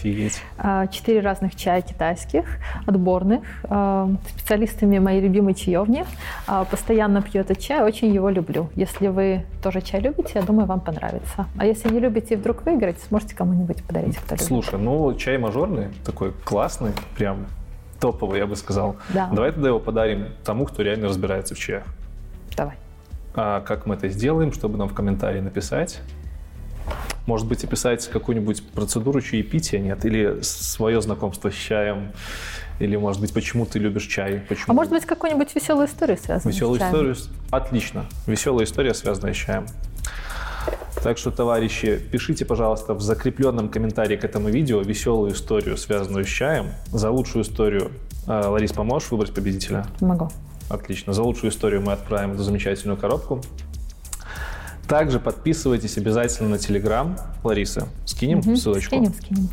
А, 0.58 0.86
четыре 0.88 1.20
разных 1.20 1.56
чая 1.56 1.80
китайских, 1.80 2.44
отборных. 2.86 3.40
А, 3.64 4.10
специалистами 4.28 4.98
моей 4.98 5.22
любимой 5.22 5.54
чаевни. 5.54 6.04
А, 6.46 6.64
постоянно 6.64 7.22
пью 7.22 7.40
этот 7.40 7.58
чай, 7.58 7.82
очень 7.82 8.12
его 8.12 8.28
люблю. 8.28 8.68
Если 8.74 9.08
вы 9.08 9.46
тоже 9.62 9.80
чай 9.80 10.00
любите, 10.00 10.32
я 10.34 10.42
думаю, 10.42 10.66
вам 10.66 10.80
понравится. 10.80 11.46
А 11.56 11.64
если 11.64 11.90
не 11.90 11.98
любите 11.98 12.34
и 12.34 12.36
вдруг 12.36 12.66
выиграть, 12.66 13.00
сможете 13.08 13.34
кому-нибудь 13.34 13.82
подарить, 13.84 14.18
кто 14.18 14.34
любит. 14.34 14.46
Слушай, 14.46 14.78
ну 14.78 15.14
чай 15.14 15.38
мажорный, 15.38 15.88
такой 16.04 16.32
классный, 16.44 16.92
прям 17.16 17.46
топовый, 18.00 18.38
я 18.38 18.46
бы 18.46 18.54
сказал. 18.54 18.96
Да. 19.08 19.28
Давай 19.32 19.52
тогда 19.52 19.68
его 19.68 19.80
подарим 19.80 20.26
тому, 20.44 20.66
кто 20.66 20.82
реально 20.82 21.08
разбирается 21.08 21.54
в 21.54 21.58
чаях. 21.58 21.84
Давай. 22.56 22.76
А 23.40 23.60
как 23.60 23.86
мы 23.86 23.94
это 23.94 24.08
сделаем, 24.08 24.52
чтобы 24.52 24.78
нам 24.78 24.88
в 24.88 24.94
комментарии 24.94 25.38
написать? 25.38 26.00
Может 27.26 27.46
быть, 27.46 27.62
описать 27.62 28.04
какую-нибудь 28.08 28.64
процедуру 28.70 29.20
чаепития, 29.20 29.78
нет? 29.78 30.04
Или 30.04 30.40
свое 30.42 31.00
знакомство 31.00 31.48
с 31.48 31.54
чаем? 31.54 32.10
Или, 32.80 32.96
может 32.96 33.20
быть, 33.20 33.32
почему 33.32 33.64
ты 33.64 33.78
любишь 33.78 34.06
чай? 34.06 34.42
Почему? 34.48 34.64
А 34.66 34.72
может 34.72 34.92
быть, 34.92 35.04
какую-нибудь 35.04 35.54
веселую 35.54 35.86
историю 35.86 36.18
связанную 36.18 36.52
Веселую 36.52 36.78
с 36.78 36.80
чаем? 36.80 36.92
историю? 36.92 37.16
Отлично. 37.52 38.06
Веселая 38.26 38.64
история, 38.64 38.92
связанная 38.92 39.34
с 39.34 39.36
чаем. 39.36 39.66
Так 41.04 41.16
что, 41.16 41.30
товарищи, 41.30 42.00
пишите, 42.10 42.44
пожалуйста, 42.44 42.92
в 42.94 43.00
закрепленном 43.02 43.68
комментарии 43.68 44.16
к 44.16 44.24
этому 44.24 44.48
видео 44.48 44.80
веселую 44.80 45.32
историю, 45.32 45.76
связанную 45.76 46.24
с 46.24 46.28
чаем. 46.28 46.70
За 46.86 47.12
лучшую 47.12 47.44
историю, 47.44 47.92
э, 48.26 48.46
Ларис, 48.46 48.72
поможешь 48.72 49.12
выбрать 49.12 49.32
победителя? 49.32 49.86
Могу. 50.00 50.28
Отлично. 50.68 51.12
За 51.12 51.22
лучшую 51.22 51.50
историю 51.50 51.82
мы 51.82 51.92
отправим 51.92 52.32
эту 52.32 52.42
замечательную 52.42 52.98
коробку. 52.98 53.42
Также 54.88 55.20
подписывайтесь 55.20 55.98
обязательно 55.98 56.48
на 56.48 56.58
Телеграм 56.58 57.18
Ларисы. 57.44 57.86
Скинем 58.06 58.38
угу, 58.38 58.56
ссылочку? 58.56 58.96
Скинем, 58.96 59.12
скинем. 59.12 59.48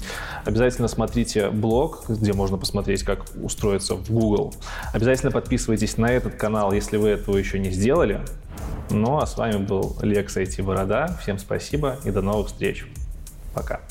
Обязательно 0.46 0.88
смотрите 0.88 1.50
блог, 1.50 2.06
где 2.08 2.32
можно 2.32 2.56
посмотреть, 2.56 3.04
как 3.04 3.26
устроиться 3.44 3.96
в 3.96 4.10
Google. 4.10 4.54
Обязательно 4.94 5.34
подписывайтесь 5.34 5.98
на 5.98 6.10
этот 6.10 6.36
канал, 6.36 6.72
если 6.72 6.96
вы 6.96 7.10
этого 7.10 7.36
еще 7.36 7.60
не 7.60 7.70
сделали. 7.70 8.22
Ну 8.90 9.18
а 9.18 9.28
с 9.28 9.38
вами 9.38 9.58
был 9.58 9.98
Лекс 10.02 10.38
IT 10.38 10.64
Борода. 10.64 11.18
Всем 11.22 11.38
спасибо 11.38 11.98
и 12.06 12.12
до 12.12 12.22
новых 12.22 12.48
встреч. 12.48 12.88
Пока. 13.54 13.82